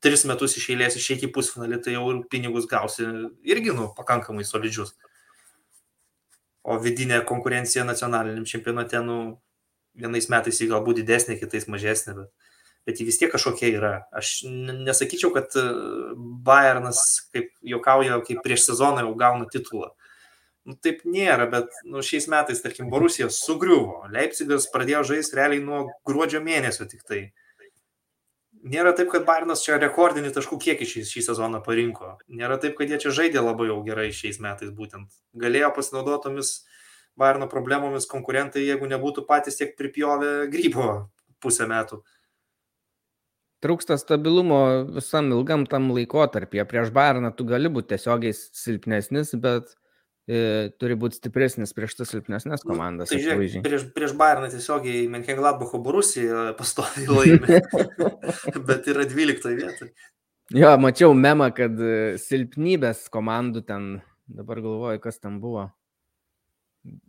tris 0.05 0.25
metus 0.29 0.57
iš 0.57 0.71
eilės 0.73 0.97
išeiti 0.97 1.29
į 1.29 1.35
pusfinalį, 1.35 1.81
tai 1.85 1.97
jau 1.97 2.07
pinigus 2.33 2.69
gausi 2.71 3.05
irgi, 3.45 3.75
nu, 3.77 3.91
pakankamai 3.97 4.47
solidžius. 4.49 4.95
O 6.65 6.77
vidinė 6.81 7.23
konkurencija 7.29 7.85
nacionaliniam 7.89 8.47
čempionate, 8.49 9.01
nu, 9.05 9.19
vienais 9.97 10.29
metais 10.33 10.61
jį 10.61 10.71
galbūt 10.73 11.01
didesnė, 11.03 11.37
kitais 11.41 11.67
mažesnė, 11.73 12.17
bet, 12.17 12.51
bet 12.89 13.01
jį 13.01 13.09
vis 13.11 13.21
tiek 13.21 13.33
kažkokia 13.33 13.73
yra. 13.77 13.95
Aš 14.17 14.43
nesakyčiau, 14.49 15.33
kad 15.37 15.57
e, 15.59 15.67
Bayernas, 16.47 17.03
kaip 17.35 17.53
juokauja, 17.75 18.21
kaip 18.29 18.45
prieš 18.45 18.71
sezoną 18.71 19.05
jau 19.05 19.17
gauna 19.21 19.49
titulą. 19.53 19.93
Nu, 20.71 20.77
taip 20.79 21.01
nėra, 21.03 21.49
bet 21.51 21.73
nu, 21.83 21.99
šiais 22.07 22.29
metais, 22.31 22.61
tarkim, 22.63 22.91
Borusija 22.93 23.27
sugriuvo. 23.35 24.05
Leipzigas 24.15 24.69
pradėjo 24.71 25.03
žaisti 25.09 25.39
realiai 25.39 25.63
nuo 25.65 25.81
gruodžio 26.07 26.39
mėnesio 26.45 26.87
tik 26.87 27.03
tai. 27.09 27.23
Nėra 28.61 28.93
taip, 28.95 29.09
kad 29.11 29.25
Bayernas 29.27 29.65
čia 29.65 29.81
rekordinį 29.81 30.31
taškų 30.37 30.61
kiekį 30.63 30.87
šį, 30.87 31.03
šį 31.11 31.25
sezoną 31.31 31.63
parinko. 31.65 32.13
Nėra 32.29 32.61
taip, 32.63 32.77
kad 32.79 32.93
jie 32.93 33.01
čia 33.03 33.15
žaidė 33.17 33.43
labai 33.43 33.67
jau 33.71 33.81
gerai 33.87 34.11
šiais 34.15 34.39
metais 34.45 34.71
būtent. 34.77 35.11
Galėjo 35.43 35.73
pasinaudotomis 35.75 36.53
Bayerno 37.19 37.51
problemomis 37.51 38.07
konkurentai, 38.07 38.63
jeigu 38.69 38.87
nebūtų 38.93 39.27
patys 39.27 39.59
tiek 39.59 39.75
pripjovę 39.81 40.47
grybo 40.53 40.87
pusę 41.43 41.67
metų. 41.67 42.03
Trūksta 43.65 43.99
stabilumo 43.99 44.61
visam 44.95 45.35
ilgam 45.35 45.67
tam 45.69 45.91
laikotarpyje. 45.97 46.69
Prieš 46.71 46.95
Bayerną 46.95 47.35
tu 47.35 47.49
gali 47.49 47.73
būti 47.73 47.97
tiesiogiai 47.97 48.37
silpnesnis, 48.39 49.35
bet 49.41 49.75
turi 50.81 50.95
būti 51.01 51.19
stipresnis 51.19 51.73
prieš 51.75 51.97
tas 51.99 52.13
silpnesnės 52.13 52.63
nu, 52.63 52.71
komandas. 52.71 53.11
Tai 53.11 53.19
žiūrėk, 53.19 53.65
prieš, 53.65 53.89
prieš 53.97 54.15
Bayerną 54.19 54.51
tiesiogiai 54.53 55.09
Menkenglabako 55.11 55.81
Borusija 55.83 56.51
pastoviai 56.59 57.09
laimi, 57.09 57.61
bet 58.69 58.91
yra 58.93 59.09
12 59.11 59.57
vietoje. 59.59 59.91
Jo, 60.51 60.73
mačiau 60.83 61.13
memą, 61.15 61.53
kad 61.55 61.77
e, 61.79 62.17
silpnybės 62.19 63.05
komandų 63.15 63.61
ten, 63.69 63.85
dabar 64.27 64.59
galvoju, 64.59 65.03
kas 65.03 65.23
ten 65.23 65.37
buvo. 65.43 65.69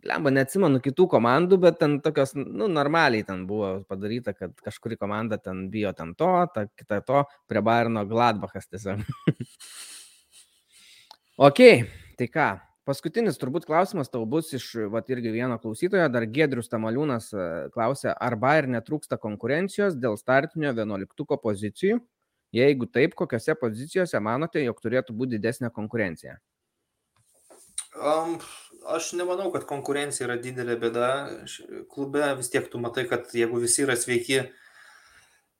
Lemba, 0.06 0.30
neatsimenu 0.30 0.78
kitų 0.84 1.08
komandų, 1.14 1.58
bet 1.64 1.78
ten 1.80 1.96
tokios, 2.04 2.36
nu, 2.36 2.68
normaliai 2.70 3.24
ten 3.26 3.46
buvo 3.48 3.72
padaryta, 3.88 4.34
kad 4.36 4.52
kažkuri 4.62 4.98
komanda 5.00 5.40
ten 5.42 5.64
bijo 5.72 5.90
ten 5.96 6.12
to, 6.14 6.30
ta 6.54 6.68
kita 6.70 7.00
to, 7.08 7.24
prie 7.50 7.62
Bairno 7.64 8.04
Gladbachas 8.06 8.68
tiesiog. 8.70 9.02
ok, 11.48 11.62
tai 12.20 12.28
ką, 12.30 12.48
paskutinis 12.92 13.40
turbūt 13.40 13.64
klausimas 13.64 14.12
tau 14.12 14.26
bus 14.28 14.52
iš, 14.52 14.68
va, 14.92 15.00
irgi 15.08 15.32
vieno 15.32 15.56
klausytojo, 15.62 16.04
dar 16.12 16.26
Gedrius 16.28 16.68
Tamaliūnas 16.72 17.30
e, 17.32 17.46
klausė, 17.72 18.12
ar 18.12 18.36
Bair 18.40 18.68
netrūksta 18.68 19.16
konkurencijos 19.22 19.96
dėl 19.96 20.18
startinio 20.20 20.74
11 20.76 21.38
pozicijų? 21.40 22.02
Jeigu 22.52 22.84
taip, 22.92 23.14
kokiose 23.16 23.56
pozicijose 23.56 24.20
manote, 24.20 24.60
jog 24.60 24.80
turėtų 24.84 25.16
būti 25.16 25.38
didesnė 25.38 25.72
konkurencija? 25.72 26.36
Um, 27.96 28.36
aš 28.92 29.14
nemanau, 29.16 29.48
kad 29.54 29.64
konkurencija 29.68 30.26
yra 30.28 30.36
didelė 30.40 30.76
bėda. 30.80 31.08
Klube 31.92 32.28
vis 32.36 32.52
tiek 32.52 32.68
tu 32.68 32.80
matai, 32.82 33.06
kad 33.08 33.32
jeigu 33.32 33.60
visi 33.62 33.86
yra 33.86 33.96
sveiki, 33.96 34.44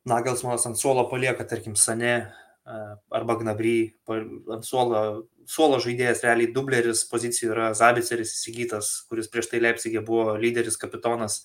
Nagelsmanas 0.08 0.66
ant 0.66 0.80
suolo 0.80 1.06
palieka, 1.08 1.46
tarkim, 1.48 1.76
Sane 1.78 2.14
arba 2.64 3.36
Gnabry, 3.40 3.94
ant 4.08 4.66
suolo, 4.66 5.26
suolo 5.50 5.80
žaidėjas 5.82 6.22
realiai 6.22 6.52
dubleris, 6.54 7.02
pozicijų 7.10 7.50
yra 7.54 7.72
Zabiceris 7.74 8.36
įsigytas, 8.36 8.92
kuris 9.10 9.30
prieš 9.32 9.50
tai 9.50 9.62
Leipzigė 9.62 10.04
buvo 10.06 10.36
lyderis, 10.38 10.78
kapitonas. 10.80 11.42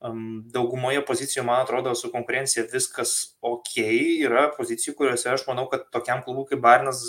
Daugumoje 0.00 1.00
pozicijų, 1.08 1.44
man 1.48 1.62
atrodo, 1.64 1.94
su 1.96 2.10
konkurencija 2.12 2.66
viskas 2.72 3.36
ok, 3.44 3.78
yra 4.28 4.46
pozicijų, 4.56 4.94
kuriuose 4.96 5.32
aš 5.32 5.46
manau, 5.48 5.66
kad 5.72 5.88
tokiam 5.92 6.22
klubui 6.24 6.46
kaip 6.50 6.60
Barnas 6.64 7.02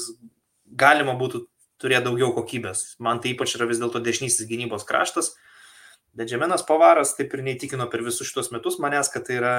galima 0.67 1.15
būtų 1.19 1.45
turėti 1.81 2.07
daugiau 2.07 2.31
kokybės. 2.35 2.95
Man 3.03 3.21
tai 3.23 3.35
ypač 3.35 3.55
yra 3.57 3.67
vis 3.69 3.79
dėlto 3.81 4.01
dešinysis 4.03 4.47
gynybos 4.49 4.87
kraštas. 4.87 5.35
Benjaminas 6.17 6.63
Pavaras 6.65 7.13
taip 7.15 7.35
ir 7.35 7.43
neįtikino 7.45 7.85
per 7.91 8.01
visus 8.03 8.27
šitos 8.27 8.49
metus 8.55 8.79
manęs, 8.81 9.11
kad 9.13 9.27
tai 9.27 9.37
yra 9.37 9.57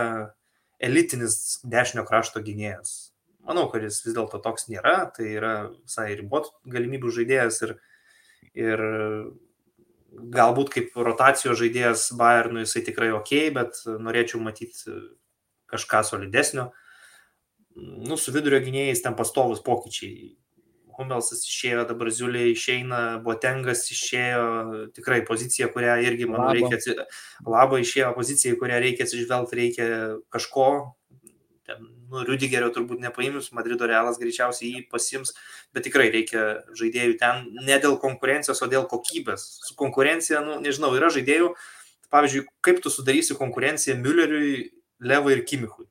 elitinis 0.82 1.60
dešinio 1.68 2.04
krašto 2.08 2.42
gynėjas. 2.42 3.07
Manau, 3.48 3.64
kad 3.72 3.80
jis 3.80 4.02
vis 4.04 4.12
dėlto 4.12 4.42
toks 4.44 4.66
nėra, 4.68 5.06
tai 5.16 5.30
yra 5.38 5.52
visai 5.72 6.10
ribot 6.18 6.50
galimybių 6.68 7.12
žaidėjas 7.16 7.62
ir, 7.64 7.70
ir 8.52 8.82
galbūt 10.34 10.72
kaip 10.74 10.98
rotacijos 11.06 11.56
žaidėjas 11.60 12.10
Bayernui 12.18 12.66
jisai 12.66 12.82
tikrai 12.84 13.08
ok, 13.16 13.32
bet 13.56 13.80
norėčiau 13.88 14.40
matyti 14.44 14.98
kažką 15.72 16.02
solidesnio. 16.04 16.68
Nu, 17.78 18.18
su 18.20 18.34
vidurio 18.34 18.60
gynėjais 18.64 19.00
ten 19.04 19.16
pastovus 19.16 19.64
pokyčiai. 19.64 20.34
Humelsas 20.98 21.44
išėjo, 21.46 21.84
dabar 21.86 22.08
Ziulė 22.10 22.48
išeina, 22.50 23.20
Botengas 23.22 23.84
išėjo, 23.94 24.88
tikrai 24.96 25.20
pozicija, 25.28 25.68
kurią 25.70 25.94
irgi, 26.02 26.26
manau, 26.26 26.50
reikia, 26.56 27.06
Labo 27.46 27.78
išėjo 27.78 28.10
pozicija, 28.16 28.56
kurią 28.58 28.80
reikia 28.82 29.06
atsižvelgti, 29.06 29.58
reikia 29.60 29.86
kažko, 30.34 30.66
ten, 31.68 31.86
nu, 32.08 32.24
Rudigerio 32.28 32.70
turbūt 32.74 33.02
nepaims, 33.04 33.50
Madrido 33.56 33.88
Realas 33.88 34.20
greičiausiai 34.20 34.70
jį 34.72 34.84
pasims, 34.92 35.34
bet 35.76 35.86
tikrai 35.88 36.08
reikia 36.14 36.46
žaidėjų 36.78 37.18
ten 37.20 37.44
ne 37.66 37.78
dėl 37.82 37.98
konkurencijos, 38.02 38.62
o 38.64 38.70
dėl 38.70 38.88
kokybės. 38.90 39.44
Su 39.68 39.76
konkurencija, 39.78 40.42
nu, 40.44 40.58
nežinau, 40.64 40.94
yra 40.98 41.12
žaidėjų, 41.14 41.52
pavyzdžiui, 42.14 42.46
kaip 42.64 42.82
tu 42.84 42.92
sudarysi 42.92 43.38
konkurenciją 43.38 43.98
Mülleriui, 44.00 44.68
Levai 44.98 45.36
ir 45.36 45.44
Kimichui. 45.46 45.86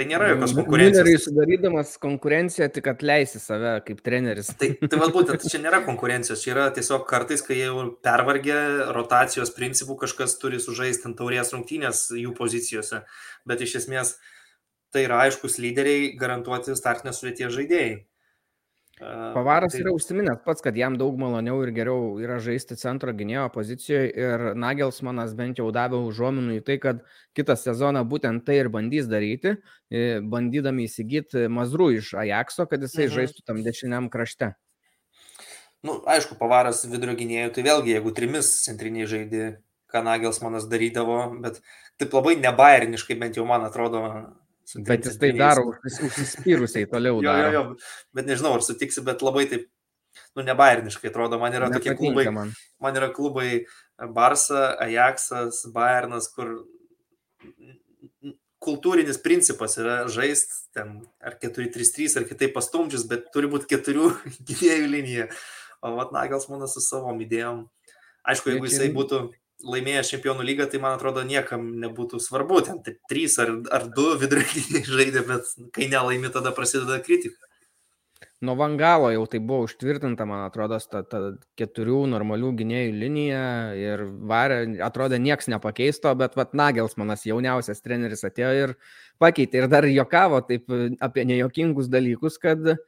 Tai 0.00 0.06
nėra 0.08 0.30
jokios 0.30 0.54
konkurencijos. 0.56 0.96
Treneriui 0.96 1.20
sudarydamas 1.20 1.90
konkurenciją 2.00 2.68
tik 2.72 2.86
atleisi 2.88 3.40
save 3.42 3.74
kaip 3.84 3.98
treneris. 4.06 4.48
Tai, 4.56 4.70
tai 4.80 5.00
vad 5.02 5.12
būtent, 5.12 5.44
čia 5.44 5.60
nėra 5.60 5.82
konkurencijos, 5.84 6.40
čia 6.40 6.54
yra 6.54 6.68
tiesiog 6.72 7.04
kartais, 7.10 7.42
kai 7.44 7.58
jau 7.58 7.84
pervargė 8.04 8.56
rotacijos 8.96 9.52
principų, 9.52 9.98
kažkas 10.06 10.38
turi 10.40 10.62
sužaisti 10.62 11.10
ant 11.10 11.18
taurės 11.20 11.52
rungtynės 11.52 12.06
jų 12.16 12.32
pozicijose, 12.38 13.02
bet 13.50 13.66
iš 13.66 13.76
esmės 13.82 14.14
tai 14.94 15.06
yra 15.06 15.24
aiškus 15.26 15.58
lyderiai 15.62 16.12
garantuoti 16.20 16.76
startinės 16.78 17.20
sudėties 17.22 17.54
žaidėjai. 17.56 17.98
Pavaras 19.00 19.72
tai... 19.72 19.80
yra 19.80 19.94
užsiminęs 19.96 20.42
pats, 20.44 20.60
kad 20.60 20.76
jam 20.76 20.98
daug 21.00 21.16
maloniau 21.20 21.62
ir 21.64 21.70
geriau 21.72 22.18
yra 22.20 22.36
žaisti 22.42 22.76
centro 22.76 23.14
gynėjo 23.16 23.46
pozicijoje 23.54 24.10
ir 24.12 24.44
Nagelsmanas 24.60 25.32
bent 25.38 25.60
jau 25.62 25.70
davė 25.72 26.02
užuominų 26.04 26.58
į 26.58 26.64
tai, 26.66 26.76
kad 26.82 27.00
kitą 27.36 27.56
sezoną 27.56 28.02
būtent 28.08 28.44
tai 28.44 28.58
ir 28.60 28.68
bandys 28.72 29.08
daryti, 29.08 29.56
bandydami 30.34 30.84
įsigyti 30.84 31.46
Mazrų 31.48 31.94
iš 31.96 32.12
Ajaxo, 32.20 32.68
kad 32.68 32.84
jisai 32.84 33.06
mhm. 33.06 33.14
žaistų 33.16 33.46
tam 33.48 33.64
dešiniam 33.64 34.10
krašte. 34.12 34.52
Nu, 35.80 35.96
aišku, 36.04 36.36
pavaras 36.36 36.84
vidurio 36.84 37.16
gynėjų, 37.16 37.54
tai 37.56 37.64
vėlgi, 37.64 37.94
jeigu 37.94 38.12
trimis 38.12 38.52
centriniai 38.66 39.08
žaidė, 39.08 39.44
ką 39.88 40.04
Nagelsmanas 40.04 40.68
darydavo, 40.68 41.22
bet 41.40 41.62
taip 41.96 42.12
labai 42.12 42.36
nebairiniškai, 42.36 43.16
bent 43.16 43.40
jau 43.40 43.48
man 43.48 43.64
atrodo. 43.64 44.02
Bet 44.86 45.06
jis 45.08 45.18
tai 45.20 45.32
daro 45.36 45.66
užsispyrusiai 45.72 46.88
toliau. 46.90 47.20
jo, 47.24 47.36
jo, 47.42 47.52
jo, 47.56 47.62
bet 48.16 48.28
nežinau, 48.30 48.54
ar 48.58 48.64
sutiksi, 48.64 49.02
bet 49.06 49.24
labai 49.26 49.46
taip, 49.50 49.68
nu, 50.36 50.44
nebairiniškai 50.46 51.10
atrodo, 51.10 51.38
man 51.42 51.56
yra 51.56 51.70
Nepatinka 51.70 51.96
tokie 51.96 51.98
klubai. 51.98 52.26
Man. 52.34 52.52
man 52.82 53.00
yra 53.00 53.10
klubai 53.14 53.48
Barsa, 54.14 54.76
Ajaxas, 54.80 55.64
Bayernas, 55.74 56.30
kur 56.34 56.60
kultūrinis 58.60 59.20
principas 59.24 59.78
yra 59.80 60.02
žaisti 60.12 60.58
ten 60.76 60.98
ar 61.24 61.36
4-3-3 61.40 62.20
ar 62.20 62.28
kitaip 62.28 62.54
pastumdžius, 62.56 63.06
bet 63.08 63.30
turi 63.34 63.50
būti 63.50 63.70
keturių 63.70 64.12
gynėjų 64.50 64.88
linija. 64.92 65.28
O 65.80 65.94
vat 65.96 66.12
Nagelsmanas 66.12 66.76
su 66.76 66.82
savo 66.84 67.14
idėjom. 67.24 67.64
Aišku, 68.28 68.52
jeigu 68.52 68.68
jisai 68.68 68.90
būtų 68.92 69.22
laimėjęs 69.66 70.10
čempionų 70.14 70.46
lygą, 70.46 70.66
tai 70.70 70.80
man 70.82 70.96
atrodo 70.96 71.22
niekam 71.26 71.70
nebūtų 71.82 72.20
svarbu, 72.22 72.62
ten 72.66 72.80
tai 72.86 72.96
trys 73.10 73.38
ar, 73.42 73.52
ar 73.72 73.86
du 73.94 74.14
viduriniai 74.20 74.82
žaidė, 74.96 75.24
bet 75.28 75.54
kai 75.76 75.90
nelaimi, 75.92 76.32
tada 76.32 76.54
prasideda 76.56 77.00
kritika. 77.04 77.36
Nuo 78.44 78.54
Vangalo 78.56 79.10
jau 79.12 79.26
tai 79.28 79.36
buvo 79.44 79.66
užtvirtinta, 79.66 80.24
man 80.28 80.46
atrodo, 80.46 80.78
ta, 80.88 81.02
ta 81.04 81.18
keturių 81.60 82.06
normalių 82.08 82.54
gynėjų 82.56 82.94
linija 82.96 83.42
ir 83.76 84.06
varė, 84.30 84.62
atrodo, 84.84 85.18
nieks 85.20 85.50
nepakeisto, 85.52 86.14
bet 86.16 86.38
vat 86.40 86.56
Nagelsmanas 86.56 87.26
jauniausias 87.28 87.84
treneris 87.84 88.24
atėjo 88.24 88.54
ir 88.62 88.72
pakeitė 89.20 89.60
ir 89.60 89.68
dar 89.72 89.88
jokavo 89.88 90.40
taip 90.48 90.72
apie 91.04 91.26
nejokingus 91.28 91.92
dalykus, 91.92 92.40
kad 92.40 92.64
uh, 92.64 92.80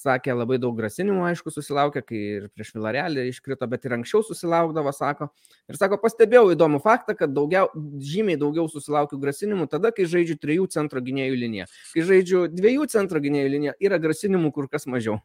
sakė, 0.00 0.32
labai 0.36 0.58
daug 0.62 0.76
grasinimų, 0.78 1.24
aišku, 1.30 1.52
susilaukė, 1.54 2.02
kai 2.06 2.20
ir 2.20 2.46
prieš 2.54 2.72
Vilarelį 2.76 3.26
iškrito, 3.30 3.68
bet 3.70 3.84
ir 3.86 3.96
anksčiau 3.98 4.24
susilaukdavo, 4.26 4.92
sako. 4.96 5.30
Ir 5.70 5.78
sako, 5.80 6.00
pastebėjau 6.02 6.54
įdomų 6.54 6.80
faktą, 6.84 7.16
kad 7.18 7.34
daugiau, 7.36 7.68
žymiai 8.10 8.40
daugiau 8.40 8.68
susilaukiu 8.72 9.20
grasinimų 9.22 9.68
tada, 9.72 9.92
kai 9.96 10.08
žaidžiu 10.10 10.38
trijų 10.40 10.70
centro 10.72 11.02
gynėjų 11.04 11.42
liniją. 11.44 11.68
Kai 11.92 12.06
žaidžiu 12.12 12.46
dviejų 12.54 12.88
centro 12.92 13.22
gynėjų 13.22 13.52
liniją, 13.56 13.76
yra 13.90 14.00
grasinimų 14.02 14.52
kur 14.56 14.70
kas 14.72 14.88
mažiau. 14.90 15.20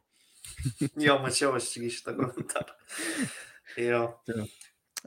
jo, 1.08 1.18
mačiau 1.24 1.56
aš 1.56 1.72
šitą 1.74 2.16
komentarą. 2.18 2.78
Jo. 3.76 4.06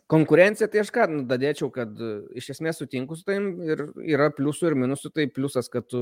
Konkurencija, 0.07 0.67
tai 0.71 0.83
aš 0.83 0.91
ką, 0.93 1.05
nu, 1.11 1.23
dadėčiau, 1.29 1.69
kad 1.73 1.91
e, 2.01 2.09
iš 2.39 2.51
esmės 2.55 2.79
sutinku 2.79 3.17
su 3.17 3.25
taim 3.27 3.49
ir 3.65 3.83
yra 4.05 4.29
pliusų 4.33 4.71
ir 4.71 4.75
minusų. 4.79 5.11
Tai 5.15 5.25
pliusas, 5.33 5.69
kad 5.71 5.87
tu 5.89 5.99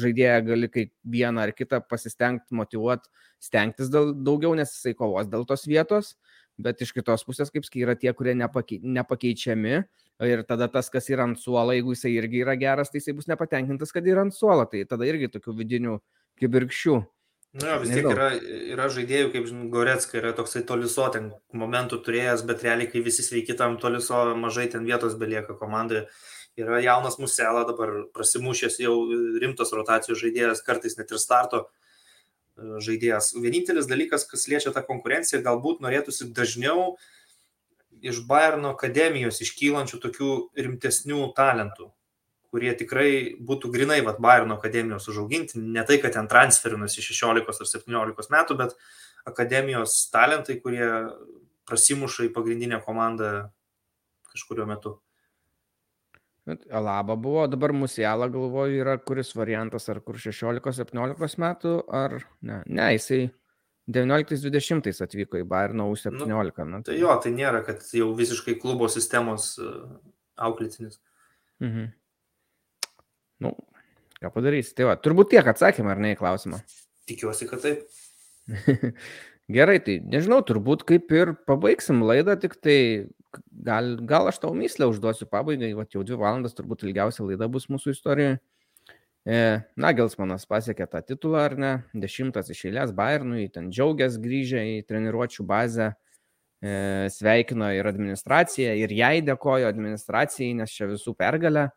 žaidėją 0.00 0.40
gali 0.48 0.70
kaip 0.72 0.92
vieną 1.04 1.46
ar 1.46 1.54
kitą 1.56 1.82
pasistengti, 1.88 2.56
motivuoti, 2.56 3.08
stengtis 3.42 3.92
daugiau, 3.92 4.54
nes 4.58 4.72
jisai 4.74 4.96
kovos 4.98 5.30
dėl 5.30 5.46
tos 5.48 5.66
vietos. 5.70 6.14
Bet 6.60 6.82
iš 6.84 6.92
kitos 6.92 7.24
pusės, 7.24 7.52
kaip 7.52 7.64
skai, 7.64 7.84
yra 7.86 7.94
tie, 7.96 8.10
kurie 8.16 8.34
nepakei, 8.36 8.80
nepakeičiami. 8.84 9.78
Ir 10.28 10.42
tada 10.44 10.68
tas, 10.68 10.90
kas 10.92 11.08
yra 11.08 11.24
ant 11.24 11.40
suolo, 11.40 11.72
jeigu 11.72 11.94
jisai 11.94 12.12
irgi 12.18 12.42
yra 12.44 12.58
geras, 12.60 12.92
tai 12.92 13.00
jisai 13.00 13.14
bus 13.16 13.30
nepatenkintas, 13.30 13.94
kad 13.96 14.04
yra 14.04 14.26
ant 14.26 14.36
suolo. 14.36 14.66
Tai 14.68 14.82
tada 14.90 15.08
irgi 15.08 15.30
tokių 15.32 15.56
vidinių 15.62 15.96
kibirkščių. 16.40 16.98
Nu 17.52 17.66
vis 17.82 17.90
tiek 17.90 18.06
yra, 18.06 18.28
yra 18.70 18.84
žaidėjų, 18.94 19.30
kaip 19.32 19.48
Goretska, 19.72 20.20
yra 20.20 20.30
toksai 20.38 20.60
toliso 20.66 21.08
ten 21.10 21.32
momentų 21.50 21.98
turėjęs, 22.06 22.44
bet 22.46 22.62
realiai, 22.62 22.86
kai 22.92 23.02
visi 23.02 23.24
sveiki 23.26 23.56
tam 23.58 23.74
toliso, 23.82 24.20
mažai 24.38 24.68
ten 24.70 24.86
vietos 24.86 25.16
belieka 25.18 25.56
komandai. 25.58 26.04
Yra 26.60 26.78
jaunas 26.84 27.18
Musela, 27.18 27.64
dabar 27.66 28.06
prasimušęs 28.14 28.78
jau 28.84 28.94
rimtos 29.42 29.74
rotacijos 29.74 30.22
žaidėjas, 30.22 30.62
kartais 30.62 30.94
net 30.98 31.10
ir 31.10 31.18
starto 31.18 31.64
e, 31.66 32.78
žaidėjas. 32.86 33.32
Vienintelis 33.42 33.90
dalykas, 33.90 34.28
kas 34.30 34.46
liečia 34.50 34.70
tą 34.76 34.86
konkurenciją, 34.86 35.42
galbūt 35.42 35.82
norėtųsi 35.82 36.30
dažniau 36.36 36.92
iš 37.98 38.22
Bayerno 38.30 38.76
akademijos 38.76 39.42
iškylančių 39.42 39.98
tokių 40.06 40.34
rimtesnių 40.54 41.32
talentų 41.34 41.90
kurie 42.50 42.72
tikrai 42.78 43.10
būtų 43.46 43.70
grinai 43.72 44.00
vat, 44.06 44.18
Bayerno 44.22 44.56
akademijos 44.58 45.08
užauginti, 45.12 45.60
ne 45.60 45.84
tai, 45.86 46.00
kad 46.02 46.16
ten 46.16 46.28
transferinus 46.30 46.98
iš 46.98 47.12
16 47.14 47.46
ar 47.46 47.70
17 47.72 48.34
metų, 48.34 48.58
bet 48.58 48.74
akademijos 49.28 50.02
talentai, 50.12 50.58
kurie 50.62 50.88
prasimuša 51.70 52.26
į 52.26 52.34
pagrindinę 52.34 52.80
komandą 52.82 53.50
kažkurio 54.32 54.66
metu. 54.66 54.98
Alaba 56.72 57.14
buvo, 57.20 57.44
dabar 57.46 57.72
Musiala 57.76 58.26
galvoju 58.32 58.80
yra 58.80 58.96
kuris 58.98 59.34
variantas, 59.38 59.86
ar 59.92 60.00
kur 60.02 60.18
16-17 60.18 61.38
metų, 61.38 61.74
ar 61.94 62.16
ne, 62.42 62.62
ne, 62.66 62.88
jisai 62.96 63.28
19-20 63.90 65.04
atvyko 65.04 65.40
į 65.42 65.46
Bayerno 65.50 65.86
U17. 65.92 66.64
Nu, 66.70 66.82
tai 66.86 66.98
jo, 66.98 67.12
tai 67.22 67.32
nėra, 67.36 67.62
kad 67.66 67.84
jau 67.94 68.10
visiškai 68.16 68.56
klubo 68.62 68.88
sistemos 68.92 69.52
e, 69.60 69.70
auklėtinis. 70.40 71.00
Mhm. 71.62 71.90
Nu, 73.40 73.54
ką 74.20 74.30
padarysi? 74.34 74.74
Tai 74.76 74.90
va, 74.90 74.98
turbūt 75.00 75.32
tiek 75.32 75.46
atsakymą, 75.52 75.94
ar 75.94 76.02
ne 76.02 76.14
į 76.14 76.20
klausimą? 76.20 76.60
Tikiuosi, 77.10 77.48
kad 77.50 77.64
taip. 77.64 77.86
Gerai, 79.50 79.80
tai 79.82 79.96
nežinau, 80.06 80.42
turbūt 80.46 80.84
kaip 80.86 81.10
ir 81.16 81.32
pabaigsim 81.48 82.04
laidą, 82.06 82.36
tik 82.38 82.54
tai 82.62 82.78
gal, 83.66 83.96
gal 84.06 84.28
aš 84.30 84.38
tau 84.44 84.52
myslę 84.54 84.86
užduosiu 84.92 85.26
pabaigai, 85.30 85.72
va 85.74 85.86
jau 85.90 86.04
dvi 86.06 86.18
valandas 86.20 86.54
turbūt 86.54 86.84
ilgiausia 86.86 87.26
laida 87.26 87.48
bus 87.50 87.66
mūsų 87.72 87.96
istorijoje. 87.96 88.38
E, 89.28 89.40
Nagelsmanas 89.80 90.46
pasiekė 90.48 90.86
tą 90.92 91.02
titulą, 91.04 91.42
ar 91.48 91.56
ne? 91.60 91.72
Dešimtas 91.92 92.52
iš 92.54 92.62
eilės 92.70 92.94
Bayernui, 92.96 93.50
ten 93.52 93.68
džiaugias 93.74 94.16
grįžę 94.22 94.62
į 94.76 94.78
treniruočio 94.88 95.44
bazę, 95.48 95.90
e, 96.62 97.10
sveikino 97.12 97.72
ir 97.74 97.90
administraciją, 97.90 98.72
ir 98.80 98.94
jai 98.96 99.18
dėkojo 99.26 99.68
administracijai, 99.68 100.54
nes 100.62 100.72
čia 100.72 100.88
visų 100.94 101.16
pergalę 101.18 101.68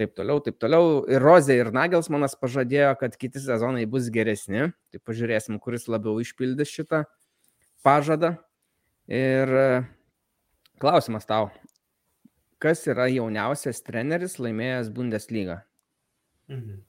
taip 0.00 0.14
toliau, 0.16 0.40
taip 0.44 0.58
toliau. 0.62 1.02
Ir 1.10 1.22
Rozė 1.22 1.58
ir 1.60 1.72
Nagelsmanas 1.74 2.36
pažadėjo, 2.40 2.92
kad 3.00 3.16
kiti 3.20 3.42
sezonai 3.42 3.84
bus 3.90 4.08
geresni. 4.12 4.70
Tai 4.92 5.02
pažiūrėsim, 5.06 5.58
kuris 5.62 5.88
labiau 5.90 6.20
išpildys 6.22 6.72
šitą 6.72 7.04
pažadą. 7.86 8.36
Ir 9.10 9.52
e, 9.58 9.66
klausimas 10.82 11.26
tau. 11.28 11.50
Kas 12.62 12.84
yra 12.86 13.08
jauniausias 13.10 13.82
treneris 13.82 14.38
laimėjęs 14.38 14.92
Bundesliga? 14.94 15.62
Mhm. 16.50 16.82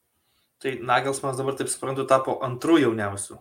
Tai 0.63 0.77
Nagelsmanas 0.87 1.39
dabar, 1.41 1.57
taip 1.59 1.67
suprantu, 1.67 2.05
tapo 2.07 2.37
antrų 2.45 2.77
jauniausių. 2.85 3.35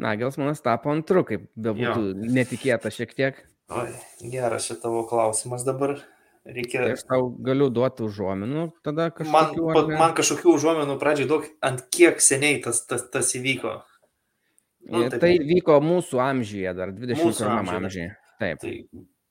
Nagelsmanas 0.00 0.62
tapo 0.64 0.92
antru, 0.92 1.24
kaip 1.26 1.48
bebūtų 1.58 2.30
netikėta 2.30 2.92
šiek 2.94 3.16
tiek. 3.16 3.40
Oi, 3.74 3.90
geras 4.32 4.68
šitavo 4.70 5.02
klausimas 5.10 5.66
dabar. 5.66 5.98
Reikia... 6.48 6.86
Tai 6.86 6.96
aš 6.96 7.04
tau 7.04 7.28
galiu 7.44 7.68
duoti 7.68 8.04
užuominų 8.06 8.64
tada 8.86 9.10
kažkokių. 9.12 9.64
Man, 9.76 9.92
man 10.00 10.14
kažkokių 10.16 10.54
užuominų 10.56 10.96
pradžiai 11.02 11.28
daug, 11.28 11.44
ant 11.64 11.84
kiek 11.92 12.22
seniai 12.24 12.62
tas, 12.64 12.80
tas, 12.88 13.04
tas 13.12 13.34
įvyko. 13.36 13.76
Nu, 14.88 15.04
taip, 15.12 15.20
tai 15.20 15.34
vyko 15.44 15.76
mūsų 15.84 16.22
amžyje, 16.24 16.72
dar 16.78 16.94
21 16.96 17.68
amžyje. 17.76 18.08
Taip. 18.40 18.64
Tai, 18.64 18.72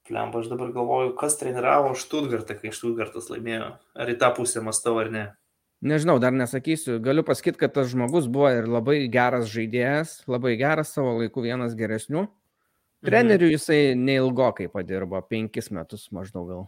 plemba, 0.06 0.44
aš 0.44 0.54
dabar 0.54 0.70
galvoju, 0.76 1.16
kas 1.18 1.40
treniravo 1.42 1.96
Štutgartą, 1.98 2.60
kai 2.62 2.74
Štutgartas 2.78 3.34
laimėjo. 3.34 3.74
Ar 3.98 4.14
į 4.14 4.20
tą 4.22 4.30
pusę 4.38 4.62
mastau 4.62 5.00
ar 5.02 5.10
ne? 5.14 5.28
Nežinau, 5.82 6.20
dar 6.22 6.36
nesakysiu. 6.36 7.00
Galiu 7.02 7.26
pasakyti, 7.26 7.58
kad 7.64 7.74
tas 7.74 7.90
žmogus 7.90 8.30
buvo 8.30 8.52
ir 8.54 8.70
labai 8.70 9.02
geras 9.10 9.50
žaidėjas, 9.50 10.20
labai 10.30 10.60
geras 10.62 10.94
savo 10.94 11.18
laiku, 11.18 11.42
vienas 11.42 11.74
geresnių. 11.80 12.28
Mhm. 12.30 13.10
Treneriu 13.10 13.50
jisai 13.50 13.96
neilgokai 13.98 14.70
padirbo, 14.70 15.24
penkis 15.26 15.72
metus 15.74 16.12
maždaug 16.14 16.52
gal 16.52 16.68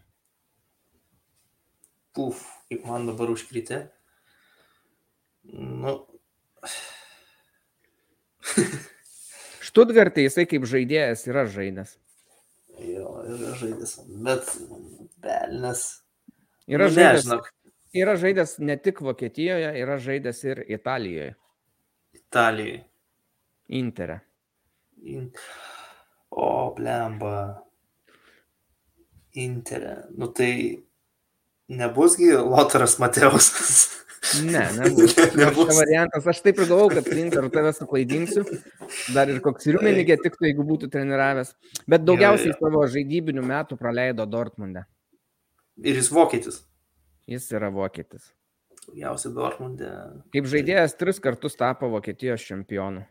puf, 2.15 2.45
kaip 2.69 2.85
man 2.87 3.09
dabar 3.09 3.33
užkritė. 3.33 3.83
Nu. 5.51 5.97
Štutgartai 9.71 10.27
jisai 10.27 10.45
kaip 10.49 10.65
žaidėjas 10.69 11.25
yra 11.29 11.45
žaidęs. 11.49 11.95
Jo, 12.81 13.21
yra 13.29 13.53
žaidęs, 13.59 13.95
bet 14.25 14.53
belnes. 15.21 15.83
Yra, 16.69 16.87
nu, 16.87 16.95
žaidęs, 16.95 17.27
ne, 17.29 17.37
yra 18.01 18.15
žaidęs 18.19 18.55
ne 18.63 18.77
tik 18.81 19.01
Vokietijoje, 19.05 19.73
yra 19.81 19.97
žaidęs 20.01 20.39
ir 20.47 20.63
Italijoje. 20.67 21.35
Italijoje. 22.17 22.85
Interė. 23.71 24.19
In... 25.07 25.29
O, 26.31 26.71
blemba. 26.75 27.35
Interė. 29.39 29.95
Nu 30.19 30.27
tai 30.35 30.51
Nebusgi 31.71 32.33
Lotaras 32.35 32.97
Mateusas. 32.99 34.01
Ne, 34.43 34.69
nebus. 34.79 35.15
nebus. 35.35 35.67
Čia 35.67 35.77
variantas, 35.77 36.27
aš 36.27 36.41
taip 36.45 36.59
ir 36.61 36.67
galvau, 36.69 36.89
kad 36.93 37.07
Inter 37.17 37.47
tave 37.53 37.71
suklaidinsiu. 37.73 38.43
Dar 39.15 39.31
ir 39.31 39.39
koks 39.43 39.69
Riumenigė 39.71 40.19
tiktų, 40.21 40.49
jeigu 40.49 40.65
būtų 40.67 40.91
treniravęs. 40.93 41.55
Bet 41.89 42.03
daugiausiai 42.05 42.53
savo 42.57 42.83
žaidybinių 42.91 43.45
metų 43.49 43.79
praleido 43.79 44.27
Dortmunde. 44.29 44.85
Ir 45.81 45.97
jis 45.97 46.11
vokietis. 46.13 46.61
Jis 47.31 47.47
yra 47.55 47.71
vokietis. 47.73 48.29
Daugiausiai 48.85 49.33
Dortmunde. 49.33 49.89
Kaip 50.35 50.51
žaidėjas 50.51 50.97
tris 50.99 51.21
kartus 51.23 51.57
tapo 51.57 51.89
Vokietijos 51.93 52.45
čempionu. 52.45 53.05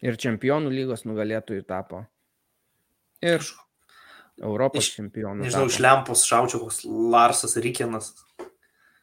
Ir 0.00 0.16
čempionų 0.16 0.72
lygos 0.72 1.04
nugalėtojų 1.04 1.66
tapo. 1.68 2.06
Ir 3.20 3.44
Europos 4.40 4.84
Iš- 4.84 4.96
čempionų. 4.96 5.44
Nežinau, 5.44 5.68
iš 5.68 5.78
lempos 5.84 6.24
šaučiau 6.28 6.62
koks 6.64 6.84
Larsas 6.84 7.56
Rikienas. 7.60 8.12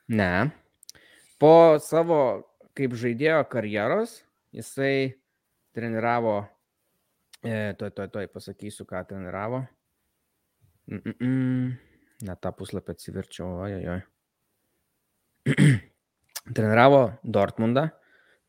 Ne. 0.08 0.52
Po 1.40 1.78
savo 1.84 2.20
kaip 2.78 2.94
žaidėjo 2.98 3.42
karjeros 3.50 4.22
jisai 4.56 5.18
treniravo, 5.78 6.48
e, 7.44 7.74
toj, 7.78 7.92
toj, 7.94 8.10
toj 8.14 8.30
pasakysiu, 8.34 8.86
ką 8.86 9.04
treniravo. 9.08 9.66
Mm 10.88 11.02
-mm 11.02 11.16
-mm. 11.18 11.76
Ne 12.22 12.36
tą 12.36 12.52
puslapį 12.52 12.92
atsiverčiau, 12.92 13.48
ojojoj. 13.62 14.02
treniravo 16.56 17.02
Dortmundą, 17.24 17.90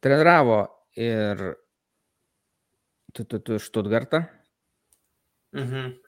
treniravo 0.01 0.59
ir 0.97 1.55
tu, 3.13 3.25
tu, 3.25 3.39
tu 3.39 3.59
Štutgartą. 3.59 4.25
Mhm. 5.53 6.08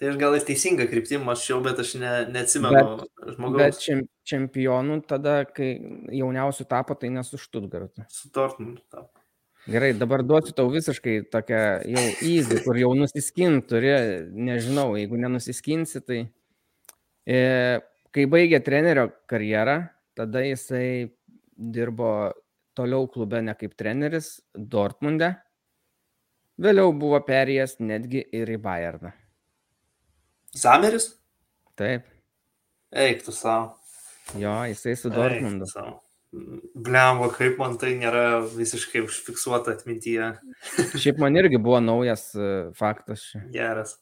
Tai 0.00 0.08
aš 0.08 0.16
gal 0.16 0.32
ir 0.32 0.44
teisingą 0.48 0.86
kryptimą 0.88 1.26
mačiau, 1.28 1.58
bet 1.60 1.80
aš 1.82 1.90
ne, 2.00 2.10
neatsimenu 2.32 2.78
Bet 3.04 3.34
žmogaus 3.34 3.80
čem, 3.84 4.06
čempionų 4.24 5.02
tada, 5.04 5.42
kai 5.44 5.74
jauniausių 6.16 6.64
tapo, 6.70 6.96
tai 6.96 7.10
nesu 7.12 7.36
Štutgartu. 7.40 8.06
su 8.08 8.30
Dortmundu. 8.32 8.80
tapo. 8.88 9.20
Gerai, 9.68 9.92
dabar 9.92 10.24
duosiu 10.24 10.54
tau 10.56 10.70
visiškai 10.72 11.18
tokią 11.28 11.60
jau 11.84 12.06
easy, 12.24 12.62
kur 12.64 12.80
jau 12.80 12.94
nusiskint 12.96 13.68
turi, 13.68 13.92
nežinau, 14.32 14.94
jeigu 14.96 15.20
nenusiskinsi, 15.20 16.00
tai 16.00 16.20
e, 17.28 17.44
kai 18.08 18.24
baigė 18.24 18.64
trenerio 18.64 19.10
karjerą, 19.28 19.76
tada 20.16 20.46
jisai 20.48 21.12
dirbo 21.60 22.32
toliau 22.72 23.04
klube 23.12 23.44
ne 23.44 23.52
kaip 23.52 23.76
treneris 23.76 24.38
Dortmunde, 24.56 25.34
vėliau 26.56 26.96
buvo 26.96 27.20
perėjęs 27.28 27.82
netgi 27.84 28.24
ir 28.32 28.56
į 28.56 28.62
Bayerną. 28.64 29.19
Zameris? 30.56 31.12
Taip, 31.78 32.06
Eik 32.92 33.22
tu 33.24 33.32
savo. 33.32 33.76
jo, 34.34 34.52
jisai 34.66 34.96
su 34.98 35.10
Dortmundu. 35.10 35.66
Blemba, 36.74 37.26
kaip 37.34 37.56
man 37.58 37.76
tai 37.78 37.92
nėra 37.98 38.40
visiškai 38.54 39.00
užfiksuota 39.02 39.72
atmintyje. 39.74 40.28
Šiaip 41.02 41.18
man 41.22 41.34
irgi 41.38 41.58
buvo 41.58 41.80
naujas 41.82 42.28
e, 42.38 42.50
faktas. 42.78 43.24
Geras. 43.50 43.96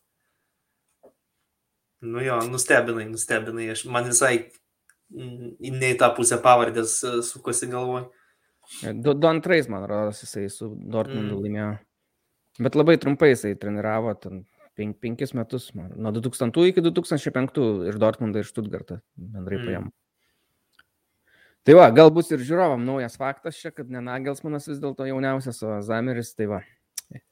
Nu 2.04 2.20
jo, 2.22 2.36
nustebinai, 2.50 3.08
nustebinai. 3.10 3.70
Aš, 3.72 3.86
man 3.90 4.06
visai 4.10 4.34
mm, 5.10 5.56
ne 5.78 5.92
į 5.94 5.98
tą 6.00 6.10
pusę 6.16 6.38
pavardės 6.44 6.98
e, 7.08 7.14
sukosi 7.26 7.68
galvoj. 7.72 8.06
Du, 9.00 9.14
du 9.16 9.26
antrais, 9.30 9.68
man 9.72 9.86
rodos, 9.88 10.20
jisai 10.26 10.46
su 10.52 10.68
Dortmundu 10.76 11.38
Mm. 11.38 11.42
laimėjo. 11.46 11.70
Bet 12.60 12.76
labai 12.76 12.98
trumpai 13.00 13.32
jisai 13.32 13.54
treniravo, 13.56 14.12
ten 14.20 14.44
pen, 14.78 14.94
penkis 14.94 15.34
metus, 15.36 15.72
man, 15.76 15.90
nuo 15.98 16.12
2000 16.14 16.68
iki 16.70 16.84
2005 16.86 17.64
ir 17.90 17.98
Dortmundą, 18.00 18.44
ir 18.44 18.48
Stuttgartą 18.48 19.00
bendrai 19.18 19.59
Mm. 19.59 19.66
paėmė. 19.66 19.90
Tai 21.66 21.74
va, 21.76 21.90
galbūt 21.92 22.30
ir 22.32 22.40
žiūrovam 22.48 22.84
naujas 22.86 23.18
faktas 23.20 23.59
čia, 23.60 23.70
kad 23.74 23.90
ne 23.92 24.00
Nagelsmanas 24.00 24.70
vis 24.70 24.78
dėlto 24.80 25.05
jauniausias, 25.05 25.59
o 25.66 25.80
Zameris, 25.84 26.30
tai 26.38 26.46
va. 26.48 26.62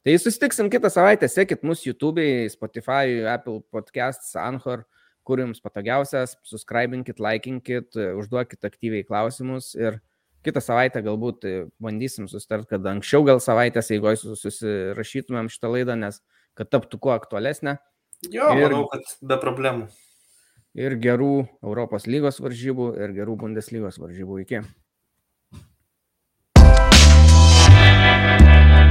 Tai 0.04 0.12
susitiksim 0.18 0.68
kitą 0.72 0.90
savaitę, 0.92 1.28
sekit 1.28 1.62
mus 1.64 1.84
YouTube, 1.86 2.24
Spotify, 2.52 3.22
Apple 3.28 3.62
Podcasts, 3.72 4.34
Anchor, 4.36 4.84
kur 5.26 5.40
jums 5.40 5.60
patogiausias, 5.60 6.36
subscribinkit, 6.44 7.20
likinkit, 7.20 7.96
užduokit 7.96 8.64
aktyviai 8.64 9.04
klausimus 9.08 9.74
ir 9.74 10.00
kitą 10.46 10.62
savaitę 10.62 11.02
galbūt 11.04 11.44
bandysim 11.82 12.28
susitart, 12.30 12.68
kad 12.70 12.84
anksčiau 12.86 13.24
gal 13.26 13.40
savaitės, 13.42 13.90
jeigu 13.90 14.12
susirašytumėm 14.20 15.50
šitą 15.52 15.72
laidą, 15.72 15.96
nes 15.98 16.20
kad 16.56 16.70
taptų 16.72 16.98
kuo 17.00 17.12
aktualesnė 17.14 17.76
Jo, 18.32 18.48
Ir- 18.56 18.70
manau, 18.72 18.86
kad 18.88 19.02
be 19.22 19.36
problemų. 19.36 19.86
ir 20.74 20.96
gerų 20.96 21.46
Europos 21.62 22.06
lygos 22.08 22.40
varžybų, 22.40 22.86
ir 22.96 23.12
gerų 23.16 23.36
Bundeslygos 23.44 23.98
varžybų 24.00 24.40
iki. 24.42 24.62